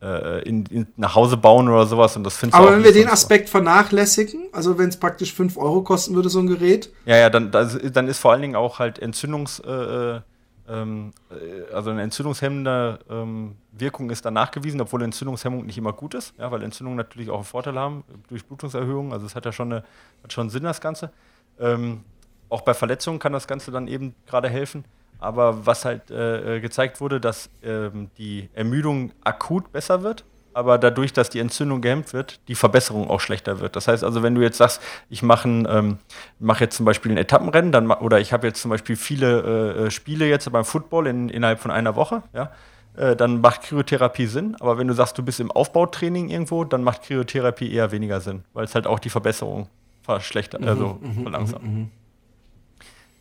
äh, 0.00 0.42
in, 0.42 0.64
in, 0.66 0.86
nach 0.96 1.14
Hause 1.14 1.36
bauen 1.36 1.68
oder 1.68 1.86
sowas 1.86 2.16
und 2.16 2.24
das 2.24 2.36
findest 2.36 2.58
Aber 2.58 2.72
wenn 2.72 2.84
wir 2.84 2.92
den. 2.92 3.08
Aspekt 3.08 3.48
vernachlässigen, 3.48 4.46
also 4.52 4.78
wenn 4.78 4.88
es 4.88 4.96
praktisch 4.96 5.34
5 5.34 5.56
Euro 5.56 5.82
kosten 5.82 6.14
würde, 6.14 6.28
so 6.28 6.38
ein 6.38 6.46
Gerät, 6.46 6.90
Ja, 7.04 7.16
ja, 7.16 7.30
dann, 7.30 7.50
das, 7.50 7.76
dann 7.92 8.06
ist 8.06 8.18
vor 8.18 8.32
allen 8.32 8.42
Dingen 8.42 8.56
auch 8.56 8.78
halt 8.78 9.00
Entzündungs, 9.00 9.60
äh, 9.60 9.70
äh, 9.70 10.20
ähm, 10.68 11.12
äh, 11.30 11.74
also 11.74 11.90
eine 11.90 12.02
entzündungshemmende 12.02 13.00
ähm, 13.10 13.56
Wirkung 13.80 14.10
ist 14.10 14.24
dann 14.24 14.34
nachgewiesen, 14.34 14.80
obwohl 14.80 15.02
Entzündungshemmung 15.02 15.66
nicht 15.66 15.78
immer 15.78 15.92
gut 15.92 16.14
ist, 16.14 16.34
ja, 16.38 16.50
weil 16.50 16.62
Entzündungen 16.62 16.96
natürlich 16.96 17.30
auch 17.30 17.36
einen 17.36 17.44
Vorteil 17.44 17.78
haben 17.78 18.04
durch 18.28 18.44
Blutungserhöhung. 18.44 19.12
Also 19.12 19.26
es 19.26 19.34
hat 19.34 19.44
ja 19.44 19.52
schon, 19.52 19.72
eine, 19.72 19.84
hat 20.22 20.32
schon 20.32 20.50
Sinn, 20.50 20.64
das 20.64 20.80
Ganze. 20.80 21.10
Ähm, 21.58 22.04
auch 22.48 22.62
bei 22.62 22.74
Verletzungen 22.74 23.18
kann 23.18 23.32
das 23.32 23.46
Ganze 23.46 23.70
dann 23.70 23.88
eben 23.88 24.14
gerade 24.26 24.48
helfen. 24.48 24.84
Aber 25.20 25.66
was 25.66 25.84
halt 25.84 26.10
äh, 26.10 26.56
äh, 26.56 26.60
gezeigt 26.60 27.00
wurde, 27.00 27.20
dass 27.20 27.50
ähm, 27.62 28.10
die 28.18 28.48
Ermüdung 28.54 29.12
akut 29.24 29.72
besser 29.72 30.02
wird, 30.02 30.24
aber 30.58 30.78
dadurch, 30.78 31.12
dass 31.12 31.30
die 31.30 31.38
Entzündung 31.38 31.80
gehemmt 31.80 32.12
wird, 32.12 32.40
die 32.48 32.54
Verbesserung 32.56 33.08
auch 33.10 33.20
schlechter 33.20 33.60
wird. 33.60 33.76
Das 33.76 33.86
heißt 33.86 34.02
also, 34.02 34.22
wenn 34.24 34.34
du 34.34 34.42
jetzt 34.42 34.58
sagst, 34.58 34.80
ich 35.08 35.22
mache 35.22 35.48
ähm, 35.48 35.98
mach 36.40 36.60
jetzt 36.60 36.76
zum 36.76 36.84
Beispiel 36.84 37.12
ein 37.12 37.16
Etappenrennen, 37.16 37.72
dann, 37.72 37.90
oder 37.90 38.18
ich 38.18 38.32
habe 38.32 38.46
jetzt 38.46 38.60
zum 38.60 38.70
Beispiel 38.70 38.96
viele 38.96 39.40
äh, 39.40 39.86
äh, 39.86 39.90
Spiele 39.90 40.26
jetzt 40.26 40.50
beim 40.50 40.64
Football 40.64 41.06
in, 41.06 41.28
innerhalb 41.28 41.60
von 41.60 41.70
einer 41.70 41.94
Woche, 41.94 42.22
ja, 42.32 42.50
äh, 42.98 43.14
dann 43.16 43.40
macht 43.40 43.62
Kryotherapie 43.62 44.26
Sinn. 44.26 44.56
Aber 44.60 44.78
wenn 44.78 44.88
du 44.88 44.94
sagst, 44.94 45.16
du 45.16 45.22
bist 45.22 45.40
im 45.40 45.50
Aufbautraining 45.50 46.28
irgendwo, 46.28 46.64
dann 46.64 46.82
macht 46.82 47.02
Kryotherapie 47.02 47.72
eher 47.72 47.92
weniger 47.92 48.20
Sinn, 48.20 48.44
weil 48.54 48.64
es 48.64 48.74
halt 48.74 48.86
auch 48.86 48.98
die 48.98 49.10
Verbesserung 49.10 49.68
verschlechtert, 50.02 50.66
also 50.66 50.98
verlangsamt. 51.22 51.90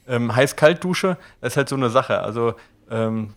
Ähm, 0.08 0.36
Heiß-Kalt-Dusche, 0.36 1.18
das 1.41 1.54
ist 1.54 1.58
halt 1.58 1.70
so 1.70 1.76
eine 1.76 1.90
Sache. 1.90 2.22
Also 2.22 2.56
ähm, 2.90 3.34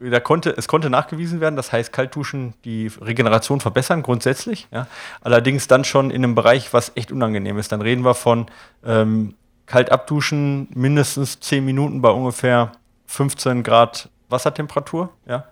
da 0.00 0.20
konnte, 0.20 0.54
es 0.56 0.68
konnte 0.68 0.90
nachgewiesen 0.90 1.40
werden, 1.40 1.56
dass 1.56 1.72
Heiß-Kalt-Duschen 1.72 2.54
die 2.64 2.90
Regeneration 3.00 3.60
verbessern, 3.60 4.02
grundsätzlich. 4.02 4.68
Ja? 4.70 4.86
Allerdings 5.22 5.66
dann 5.66 5.84
schon 5.84 6.10
in 6.10 6.22
einem 6.22 6.34
Bereich, 6.34 6.72
was 6.72 6.92
echt 6.94 7.10
unangenehm 7.10 7.58
ist. 7.58 7.72
Dann 7.72 7.80
reden 7.80 8.04
wir 8.04 8.14
von 8.14 8.46
ähm, 8.84 9.34
kalt 9.66 9.90
abduschen, 9.90 10.68
mindestens 10.74 11.40
10 11.40 11.64
Minuten 11.64 12.02
bei 12.02 12.10
ungefähr 12.10 12.72
15 13.06 13.62
Grad 13.62 14.10
Wassertemperatur. 14.28 15.10
Ja? 15.26 15.46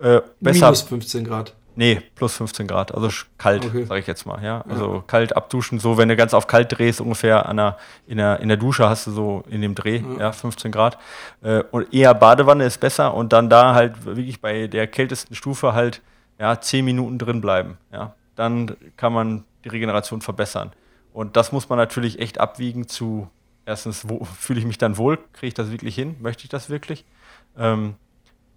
Äh, 0.00 0.20
besser, 0.40 0.66
minus 0.66 0.82
15 0.82 1.24
Grad. 1.24 1.54
Nee, 1.78 2.02
plus 2.16 2.34
15 2.34 2.66
Grad, 2.66 2.92
also 2.92 3.08
kalt, 3.38 3.64
okay. 3.64 3.84
sage 3.84 4.00
ich 4.00 4.08
jetzt 4.08 4.26
mal. 4.26 4.42
Ja? 4.42 4.64
Also 4.68 4.94
ja. 4.94 5.04
kalt 5.06 5.36
abduschen, 5.36 5.78
so 5.78 5.96
wenn 5.96 6.08
du 6.08 6.16
ganz 6.16 6.34
auf 6.34 6.48
kalt 6.48 6.76
drehst, 6.76 7.00
ungefähr 7.00 7.46
an 7.46 7.56
der, 7.56 7.76
in, 8.08 8.18
der, 8.18 8.40
in 8.40 8.48
der 8.48 8.56
Dusche 8.56 8.88
hast 8.88 9.06
du 9.06 9.12
so 9.12 9.44
in 9.48 9.62
dem 9.62 9.76
Dreh, 9.76 10.02
ja, 10.16 10.18
ja 10.18 10.32
15 10.32 10.72
Grad. 10.72 10.98
Äh, 11.40 11.62
und 11.70 11.94
eher 11.94 12.14
Badewanne 12.14 12.64
ist 12.64 12.78
besser 12.80 13.14
und 13.14 13.32
dann 13.32 13.48
da 13.48 13.74
halt 13.74 14.04
wirklich 14.04 14.40
bei 14.40 14.66
der 14.66 14.88
kältesten 14.88 15.36
Stufe 15.36 15.72
halt 15.72 16.02
ja, 16.40 16.60
10 16.60 16.84
Minuten 16.84 17.16
drin 17.16 17.40
bleiben. 17.40 17.78
Ja? 17.92 18.16
Dann 18.34 18.76
kann 18.96 19.12
man 19.12 19.44
die 19.62 19.68
Regeneration 19.68 20.20
verbessern. 20.20 20.72
Und 21.12 21.36
das 21.36 21.52
muss 21.52 21.68
man 21.68 21.78
natürlich 21.78 22.18
echt 22.18 22.40
abwiegen 22.40 22.88
zu, 22.88 23.28
erstens, 23.66 24.04
fühle 24.36 24.58
ich 24.58 24.66
mich 24.66 24.78
dann 24.78 24.96
wohl, 24.96 25.18
kriege 25.32 25.46
ich 25.46 25.54
das 25.54 25.70
wirklich 25.70 25.94
hin, 25.94 26.16
möchte 26.18 26.42
ich 26.42 26.48
das 26.48 26.70
wirklich? 26.70 27.04
Ähm, 27.56 27.94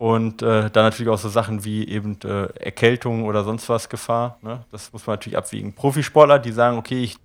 und 0.02 0.42
äh, 0.42 0.72
dann 0.72 0.86
natürlich 0.86 1.12
auch 1.12 1.20
so 1.20 1.30
Sachen 1.30 1.64
wie 1.64 1.88
eben 1.88 2.18
äh, 2.24 2.48
Erkältung 2.60 3.24
oder 3.24 3.44
sonst 3.44 3.70
was 3.70 3.88
Gefahr. 3.88 4.40
Ne? 4.42 4.66
Das 4.72 4.92
muss 4.92 5.06
man 5.06 5.14
natürlich 5.14 5.38
abwiegen. 5.38 5.74
Profisportler, 5.74 6.40
die 6.40 6.52
sagen, 6.52 6.80
okay, 6.80 7.04
ich 7.04 7.18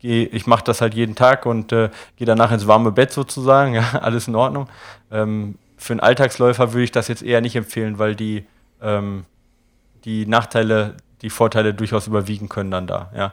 ich 0.00 0.46
mache 0.46 0.64
das 0.64 0.80
halt 0.80 0.94
jeden 0.94 1.14
Tag 1.14 1.46
und 1.46 1.70
äh, 1.72 1.90
gehe 2.16 2.26
danach 2.26 2.50
ins 2.50 2.66
warme 2.66 2.90
Bett 2.90 3.12
sozusagen, 3.12 3.74
ja, 3.76 3.98
alles 4.00 4.28
in 4.28 4.34
Ordnung. 4.34 4.66
Ähm, 5.10 5.58
für 5.76 5.92
einen 5.92 6.00
Alltagsläufer 6.00 6.72
würde 6.72 6.84
ich 6.84 6.90
das 6.90 7.06
jetzt 7.06 7.22
eher 7.22 7.42
nicht 7.42 7.54
empfehlen, 7.54 7.98
weil 7.98 8.16
die, 8.16 8.46
ähm, 8.80 9.26
die 10.06 10.24
Nachteile, 10.26 10.96
die 11.20 11.30
Vorteile 11.30 11.74
durchaus 11.74 12.06
überwiegen 12.06 12.48
können 12.48 12.70
dann 12.70 12.86
da. 12.86 13.12
Ja. 13.14 13.32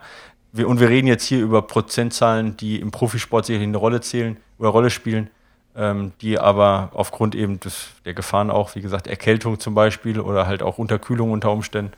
Wir, 0.52 0.68
und 0.68 0.78
wir 0.78 0.90
reden 0.90 1.08
jetzt 1.08 1.24
hier 1.24 1.40
über 1.40 1.62
Prozentzahlen, 1.62 2.58
die 2.58 2.78
im 2.78 2.90
Profisport 2.90 3.46
sicherlich 3.46 3.66
eine 3.66 3.78
Rolle 3.78 4.02
zählen 4.02 4.36
oder 4.58 4.68
Rolle 4.68 4.90
spielen 4.90 5.30
ähm, 5.76 6.12
die 6.20 6.38
aber 6.38 6.90
aufgrund 6.94 7.34
eben 7.34 7.60
des, 7.60 7.88
der 8.04 8.14
Gefahren 8.14 8.50
auch, 8.50 8.74
wie 8.74 8.80
gesagt, 8.80 9.06
Erkältung 9.06 9.60
zum 9.60 9.74
Beispiel 9.74 10.20
oder 10.20 10.46
halt 10.46 10.62
auch 10.62 10.78
Unterkühlung 10.78 11.32
unter 11.32 11.52
Umständen, 11.52 11.92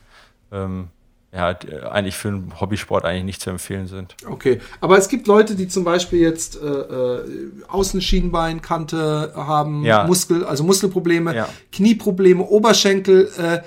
ähm, 0.50 0.88
ja, 1.34 1.56
eigentlich 1.90 2.16
für 2.16 2.28
einen 2.28 2.60
Hobbysport 2.60 3.06
eigentlich 3.06 3.24
nicht 3.24 3.40
zu 3.40 3.48
empfehlen 3.48 3.86
sind. 3.86 4.14
Okay, 4.28 4.60
aber 4.82 4.98
es 4.98 5.08
gibt 5.08 5.26
Leute, 5.26 5.54
die 5.54 5.66
zum 5.66 5.82
Beispiel 5.82 6.20
jetzt 6.20 6.60
äh, 6.60 6.66
äh, 6.66 7.24
Außenschienbeinkante 7.68 9.32
haben, 9.34 9.82
ja. 9.82 10.04
Muskel, 10.04 10.44
also 10.44 10.62
Muskelprobleme, 10.62 11.34
ja. 11.34 11.48
Knieprobleme, 11.72 12.42
Oberschenkel, 12.42 13.30
äh, 13.38 13.60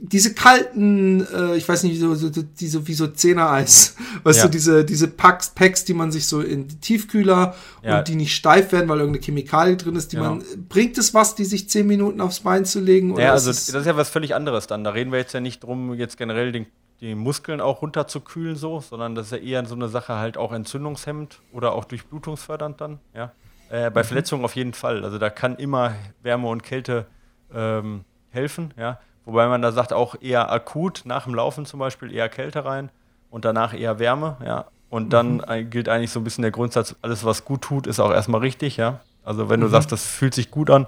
diese 0.00 0.34
kalten, 0.34 1.26
äh, 1.32 1.56
ich 1.56 1.68
weiß 1.68 1.82
nicht, 1.84 1.98
so, 1.98 2.14
so, 2.14 2.30
diese, 2.30 2.86
wie 2.86 2.94
so 2.94 3.06
Zehner-Eis, 3.06 3.96
weißt 4.24 4.40
ja. 4.40 4.44
du, 4.44 4.50
diese, 4.50 4.84
diese 4.84 5.08
Packs, 5.08 5.50
Packs, 5.50 5.84
die 5.84 5.94
man 5.94 6.12
sich 6.12 6.28
so 6.28 6.40
in 6.40 6.68
die 6.68 6.78
Tiefkühler 6.78 7.54
ja. 7.82 7.98
und 7.98 8.08
die 8.08 8.14
nicht 8.14 8.34
steif 8.34 8.72
werden, 8.72 8.88
weil 8.88 8.98
irgendeine 8.98 9.24
Chemikalie 9.24 9.76
drin 9.76 9.96
ist, 9.96 10.12
die 10.12 10.16
genau. 10.16 10.36
man, 10.36 10.44
bringt 10.68 10.98
es 10.98 11.14
was, 11.14 11.34
die 11.34 11.44
sich 11.44 11.68
zehn 11.68 11.86
Minuten 11.86 12.20
aufs 12.20 12.40
Bein 12.40 12.64
zu 12.64 12.80
legen? 12.80 13.12
Oder 13.12 13.24
ja, 13.24 13.32
also 13.32 13.50
das 13.50 13.68
ist 13.68 13.86
ja 13.86 13.96
was 13.96 14.08
völlig 14.08 14.34
anderes 14.34 14.66
dann. 14.66 14.84
Da 14.84 14.90
reden 14.90 15.12
wir 15.12 15.18
jetzt 15.18 15.32
ja 15.32 15.40
nicht 15.40 15.62
drum, 15.62 15.94
jetzt 15.94 16.16
generell 16.16 16.52
den, 16.52 16.66
die 17.00 17.14
Muskeln 17.14 17.60
auch 17.60 17.82
runterzukühlen 17.82 18.56
so, 18.56 18.80
sondern 18.80 19.14
das 19.14 19.26
ist 19.26 19.32
ja 19.32 19.38
eher 19.38 19.66
so 19.66 19.74
eine 19.74 19.88
Sache 19.88 20.16
halt 20.16 20.36
auch 20.36 20.52
entzündungshemmend 20.52 21.40
oder 21.52 21.72
auch 21.72 21.84
durchblutungsfördernd 21.84 22.80
dann, 22.80 22.98
ja. 23.14 23.32
Äh, 23.68 23.90
bei 23.90 24.02
mhm. 24.02 24.06
Verletzungen 24.06 24.44
auf 24.44 24.54
jeden 24.54 24.74
Fall. 24.74 25.04
Also 25.04 25.18
da 25.18 25.28
kann 25.28 25.56
immer 25.56 25.94
Wärme 26.22 26.48
und 26.48 26.62
Kälte 26.62 27.06
ähm, 27.52 28.04
helfen, 28.30 28.72
ja. 28.76 29.00
Wobei 29.26 29.48
man 29.48 29.60
da 29.60 29.72
sagt, 29.72 29.92
auch 29.92 30.14
eher 30.20 30.50
akut, 30.50 31.02
nach 31.04 31.24
dem 31.24 31.34
Laufen 31.34 31.66
zum 31.66 31.80
Beispiel 31.80 32.14
eher 32.14 32.28
Kälte 32.28 32.64
rein 32.64 32.90
und 33.28 33.44
danach 33.44 33.74
eher 33.74 33.98
Wärme, 33.98 34.36
ja. 34.42 34.64
Und 34.88 35.12
dann 35.12 35.42
mhm. 35.46 35.68
gilt 35.68 35.88
eigentlich 35.88 36.12
so 36.12 36.20
ein 36.20 36.24
bisschen 36.24 36.42
der 36.42 36.52
Grundsatz, 36.52 36.94
alles 37.02 37.24
was 37.24 37.44
gut 37.44 37.62
tut, 37.62 37.88
ist 37.88 37.98
auch 37.98 38.12
erstmal 38.12 38.40
richtig, 38.40 38.76
ja. 38.76 39.00
Also 39.24 39.48
wenn 39.48 39.60
du 39.60 39.66
mhm. 39.66 39.72
sagst, 39.72 39.90
das 39.90 40.06
fühlt 40.06 40.32
sich 40.32 40.52
gut 40.52 40.70
an, 40.70 40.86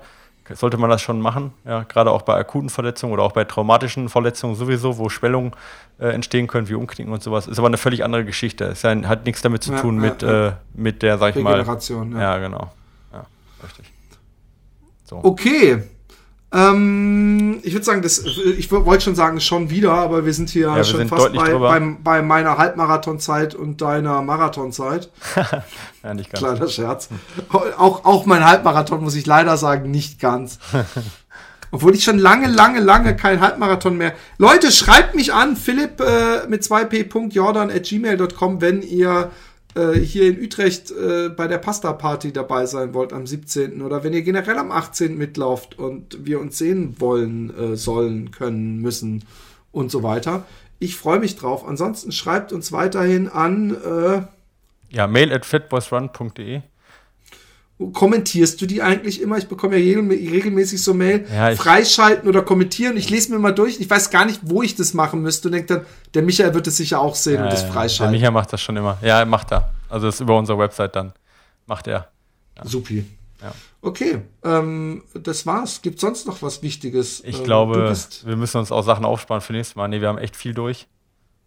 sollte 0.55 0.79
man 0.79 0.89
das 0.89 1.03
schon 1.03 1.21
machen, 1.21 1.53
ja. 1.65 1.83
Gerade 1.83 2.13
auch 2.13 2.23
bei 2.23 2.37
akuten 2.37 2.71
Verletzungen 2.71 3.13
oder 3.13 3.25
auch 3.25 3.33
bei 3.33 3.43
traumatischen 3.43 4.09
Verletzungen 4.09 4.55
sowieso, 4.55 4.99
wo 4.99 5.09
Schwellungen 5.09 5.51
äh, 5.99 6.07
entstehen 6.11 6.47
können, 6.47 6.69
wie 6.69 6.75
Umknicken 6.75 7.13
und 7.13 7.25
sowas. 7.25 7.49
Ist 7.49 7.59
aber 7.59 7.67
eine 7.67 7.77
völlig 7.77 8.05
andere 8.05 8.25
Geschichte. 8.25 8.67
Es 8.67 8.85
hat 8.85 9.27
nichts 9.27 9.43
damit 9.43 9.65
zu 9.65 9.75
tun 9.75 9.97
ja, 9.97 10.01
mit, 10.11 10.23
ja. 10.23 10.49
Äh, 10.49 10.53
mit 10.75 11.03
der, 11.03 11.19
sag 11.19 11.35
ich 11.35 11.43
mal. 11.43 11.59
Ja. 11.67 12.21
ja, 12.21 12.39
genau. 12.39 12.71
Ja, 13.13 13.27
richtig. 13.65 13.93
So. 15.05 15.21
Okay. 15.25 15.83
Ähm, 16.51 17.61
ich 17.63 17.75
würde 17.75 17.85
sagen, 17.85 18.01
das, 18.01 18.19
ich 18.25 18.73
wollte 18.73 19.05
schon 19.05 19.15
sagen, 19.15 19.39
schon 19.41 19.69
wieder, 19.69 19.93
aber 19.93 20.25
wir 20.25 20.33
sind 20.33 20.49
hier 20.49 20.69
ja, 20.69 20.83
schon 20.83 21.01
sind 21.01 21.09
fast 21.09 21.35
bei, 21.35 21.55
bei, 21.55 21.81
bei, 22.03 22.23
meiner 22.23 22.57
Halbmarathonzeit 22.57 23.55
und 23.55 23.83
deiner 23.83 24.23
Marathonzeit. 24.23 25.11
ja, 26.03 26.15
nicht 26.15 26.33
ganz. 26.33 26.43
Kleiner 26.43 26.69
Scherz. 26.69 27.09
Auch, 27.51 28.05
auch 28.07 28.25
mein 28.25 28.47
Halbmarathon, 28.47 29.03
muss 29.03 29.15
ich 29.15 29.27
leider 29.27 29.59
sagen, 29.59 29.91
nicht 29.91 30.21
ganz. 30.21 30.59
Obwohl 31.71 31.95
ich 31.95 32.03
schon 32.03 32.19
lange, 32.19 32.49
lange, 32.49 32.81
lange 32.81 33.15
kein 33.15 33.41
Halbmarathon 33.43 33.99
mehr. 33.99 34.15
Leute, 34.39 34.73
schreibt 34.73 35.15
mich 35.15 35.35
an, 35.35 35.55
philipp 35.55 36.01
äh, 36.01 36.47
mit 36.49 36.63
2p.jordan 36.63 37.71
at 37.71 37.83
gmail.com, 37.83 38.63
wenn 38.63 38.81
ihr 38.81 39.31
äh, 39.79 39.99
hier 39.99 40.29
in 40.29 40.43
Utrecht 40.43 40.91
äh, 40.91 41.29
bei 41.29 41.47
der 41.47 41.59
Pasta-Party 41.59 42.33
dabei 42.33 42.67
sein 42.67 42.95
wollt 42.95 43.13
am 43.13 43.27
17. 43.27 43.81
oder 43.83 44.03
wenn 44.03 44.13
ihr 44.13 44.23
generell 44.23 44.59
am 44.59 44.73
18. 44.73 45.17
mitlauft 45.17 45.79
und 45.79 46.27
wir 46.27 46.41
uns 46.41 46.59
sehen 46.59 46.97
wollen, 46.99 47.57
äh, 47.57 47.77
sollen, 47.77 48.31
können, 48.31 48.79
müssen 48.79 49.25
und 49.71 49.91
so 49.91 50.03
weiter. 50.03 50.45
Ich 50.81 50.97
freue 50.97 51.21
mich 51.21 51.37
drauf. 51.37 51.67
Ansonsten 51.67 52.13
schreibt 52.13 52.53
uns 52.53 52.73
weiterhin 52.73 53.29
an. 53.29 53.77
Äh, 53.77 54.23
ja, 54.91 55.07
mail 55.07 55.33
at 55.33 55.45
fitboysrun.de 55.45 56.63
kommentierst 57.93 58.61
du 58.61 58.67
die 58.67 58.83
eigentlich 58.83 59.21
immer? 59.23 59.39
Ich 59.39 59.49
bekomme 59.49 59.77
ja 59.77 59.99
regelmäßig 60.01 60.83
so 60.83 60.95
Mail, 60.95 61.27
ja, 61.33 61.55
freischalten 61.55 62.29
oder 62.29 62.43
kommentieren. 62.43 62.97
Ich 62.97 63.09
lese 63.09 63.33
mir 63.33 63.39
mal 63.39 63.55
durch. 63.55 63.79
Ich 63.79 63.89
weiß 63.89 64.11
gar 64.11 64.25
nicht, 64.25 64.41
wo 64.43 64.63
ich 64.63 64.75
das 64.75 64.95
machen 64.95 65.23
müsste 65.23 65.49
und 65.49 65.53
denke 65.53 65.75
dann, 65.75 65.87
der 66.15 66.23
Michael 66.23 66.55
wird 66.55 66.67
es 66.67 66.77
sicher 66.77 67.01
auch 67.01 67.15
sehen 67.15 67.37
ja, 67.37 67.45
und 67.45 67.53
das 67.53 67.63
freischalten. 67.63 68.13
Der 68.13 68.19
Michael 68.21 68.33
macht 68.33 68.53
das 68.53 68.61
schon 68.61 68.77
immer. 68.77 68.99
Ja, 69.03 69.25
macht 69.25 69.53
er. 69.53 69.71
Also 69.89 70.07
das 70.07 70.17
ist 70.17 70.21
über 70.21 70.37
unsere 70.37 70.59
Website 70.59 70.97
dann. 70.97 71.13
Macht 71.67 71.87
er. 71.87 72.09
Ja. 72.57 72.67
Supi. 72.67 73.05
Ja. 73.41 73.53
Okay, 73.81 74.23
ähm, 74.43 75.05
das 75.15 75.47
war's. 75.47 75.81
Gibt 75.81 76.01
sonst 76.01 76.27
noch 76.27 76.43
was 76.43 76.63
Wichtiges? 76.63 77.23
Ich 77.25 77.39
ähm, 77.39 77.45
glaube, 77.45 77.95
wir 78.25 78.37
müssen 78.37 78.59
uns 78.59 78.73
auch 78.73 78.83
Sachen 78.83 79.05
aufsparen 79.05 79.41
für 79.41 79.53
nächstes 79.53 79.77
Mal. 79.77 79.87
Nee, 79.87 80.01
wir 80.01 80.09
haben 80.09 80.19
echt 80.19 80.35
viel 80.35 80.53
durch. 80.53 80.89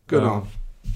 Genau. 0.08 0.48
Ähm, 0.84 0.91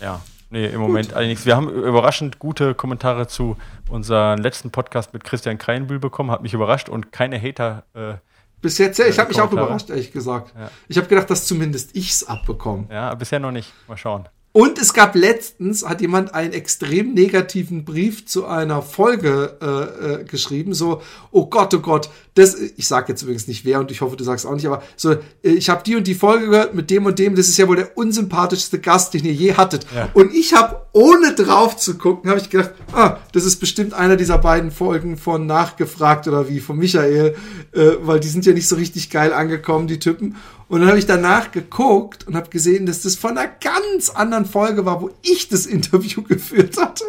ja. 0.00 0.20
Nee, 0.50 0.66
im 0.66 0.80
Moment 0.80 1.14
Gut. 1.14 1.22
nichts. 1.22 1.46
Wir 1.46 1.56
haben 1.56 1.68
überraschend 1.68 2.40
gute 2.40 2.74
Kommentare 2.74 3.28
zu 3.28 3.56
unserem 3.88 4.40
letzten 4.40 4.70
Podcast 4.72 5.12
mit 5.12 5.22
Christian 5.22 5.58
Kreinbühl 5.58 6.00
bekommen. 6.00 6.32
Hat 6.32 6.42
mich 6.42 6.54
überrascht 6.54 6.88
und 6.88 7.12
keine 7.12 7.40
Hater. 7.40 7.84
Äh, 7.94 8.14
Bis 8.60 8.78
jetzt, 8.78 8.98
ja, 8.98 9.06
ich 9.06 9.18
habe 9.18 9.28
mich 9.28 9.40
auch 9.40 9.52
überrascht, 9.52 9.90
ehrlich 9.90 10.10
gesagt. 10.12 10.52
Ja. 10.58 10.70
Ich 10.88 10.96
habe 10.96 11.06
gedacht, 11.06 11.30
dass 11.30 11.46
zumindest 11.46 11.94
ich's 11.94 12.24
abbekomme. 12.24 12.86
Ja, 12.90 13.14
bisher 13.14 13.38
noch 13.38 13.52
nicht. 13.52 13.72
Mal 13.86 13.96
schauen. 13.96 14.28
Und 14.52 14.78
es 14.78 14.94
gab 14.94 15.14
letztens, 15.14 15.86
hat 15.86 16.00
jemand 16.00 16.34
einen 16.34 16.52
extrem 16.52 17.14
negativen 17.14 17.84
Brief 17.84 18.26
zu 18.26 18.46
einer 18.46 18.82
Folge 18.82 19.56
äh, 19.62 20.22
äh, 20.22 20.24
geschrieben, 20.24 20.74
so, 20.74 21.02
oh 21.30 21.46
Gott, 21.46 21.72
oh 21.72 21.78
Gott, 21.78 22.10
das, 22.34 22.56
ich 22.58 22.88
sag 22.88 23.08
jetzt 23.08 23.22
übrigens 23.22 23.46
nicht 23.46 23.64
wer 23.64 23.78
und 23.78 23.92
ich 23.92 24.00
hoffe, 24.00 24.16
du 24.16 24.24
sagst 24.24 24.46
auch 24.46 24.54
nicht, 24.54 24.66
aber 24.66 24.82
so, 24.96 25.12
äh, 25.12 25.18
ich 25.42 25.70
habe 25.70 25.84
die 25.84 25.94
und 25.94 26.08
die 26.08 26.16
Folge 26.16 26.48
gehört 26.48 26.74
mit 26.74 26.90
dem 26.90 27.06
und 27.06 27.20
dem, 27.20 27.36
das 27.36 27.46
ist 27.46 27.58
ja 27.58 27.68
wohl 27.68 27.76
der 27.76 27.96
unsympathischste 27.96 28.80
Gast, 28.80 29.14
den 29.14 29.24
ihr 29.24 29.32
je 29.32 29.54
hattet. 29.54 29.86
Ja. 29.94 30.08
Und 30.14 30.34
ich 30.34 30.52
habe, 30.52 30.84
ohne 30.92 31.32
drauf 31.34 31.76
zu 31.76 31.96
gucken, 31.96 32.28
habe 32.28 32.40
ich 32.40 32.50
gedacht, 32.50 32.72
ah, 32.92 33.18
das 33.32 33.44
ist 33.44 33.58
bestimmt 33.58 33.94
einer 33.94 34.16
dieser 34.16 34.38
beiden 34.38 34.72
Folgen 34.72 35.16
von 35.16 35.46
Nachgefragt 35.46 36.26
oder 36.26 36.48
wie, 36.48 36.58
von 36.58 36.76
Michael, 36.76 37.36
äh, 37.72 37.90
weil 38.00 38.18
die 38.18 38.28
sind 38.28 38.46
ja 38.46 38.52
nicht 38.52 38.66
so 38.66 38.74
richtig 38.74 39.10
geil 39.10 39.32
angekommen, 39.32 39.86
die 39.86 40.00
Typen. 40.00 40.34
Und 40.70 40.80
dann 40.80 40.88
habe 40.88 41.00
ich 41.00 41.06
danach 41.06 41.50
geguckt 41.50 42.28
und 42.28 42.36
habe 42.36 42.48
gesehen, 42.48 42.86
dass 42.86 43.02
das 43.02 43.16
von 43.16 43.36
einer 43.36 43.50
ganz 43.60 44.08
anderen 44.08 44.46
Folge 44.46 44.84
war, 44.84 45.02
wo 45.02 45.10
ich 45.20 45.48
das 45.48 45.66
Interview 45.66 46.22
geführt 46.22 46.76
hatte. 46.76 47.02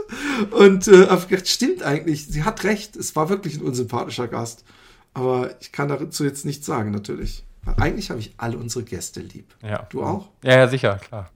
Und 0.50 0.88
äh, 0.88 1.08
habe 1.08 1.28
gedacht, 1.28 1.48
stimmt 1.48 1.84
eigentlich, 1.84 2.26
sie 2.26 2.44
hat 2.44 2.64
recht, 2.64 2.96
es 2.96 3.16
war 3.16 3.30
wirklich 3.30 3.58
ein 3.58 3.62
unsympathischer 3.62 4.28
Gast. 4.28 4.66
Aber 5.14 5.52
ich 5.62 5.72
kann 5.72 5.90
dazu 5.90 6.24
jetzt 6.24 6.44
nichts 6.44 6.66
sagen, 6.66 6.90
natürlich. 6.90 7.44
Weil 7.64 7.76
eigentlich 7.76 8.10
habe 8.10 8.20
ich 8.20 8.34
alle 8.38 8.58
unsere 8.58 8.84
Gäste 8.84 9.20
lieb. 9.20 9.54
Ja. 9.62 9.86
Du 9.92 10.02
auch? 10.02 10.30
Ja, 10.44 10.58
ja, 10.58 10.68
sicher, 10.68 10.96
klar. 10.96 11.30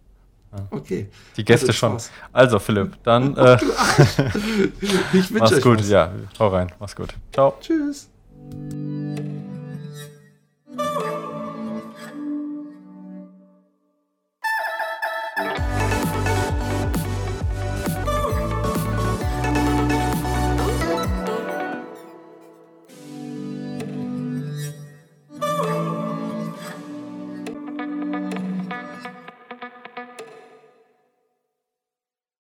Ja. 0.51 0.67
Okay. 0.71 1.09
Die 1.37 1.45
Gäste 1.45 1.67
also, 1.67 1.77
schon. 1.77 1.91
Spaß. 1.91 2.11
Also, 2.33 2.57
Philipp, 2.57 2.97
dann. 3.03 3.37
Äh, 3.37 3.57
ich 4.81 5.31
wünsche 5.31 5.33
Mach's 5.37 5.61
gut, 5.61 5.79
was. 5.79 5.89
ja. 5.89 6.11
Hau 6.39 6.47
rein. 6.47 6.71
Mach's 6.79 6.95
gut. 6.95 7.13
Ciao. 7.31 7.55
Tschüss. 7.61 8.09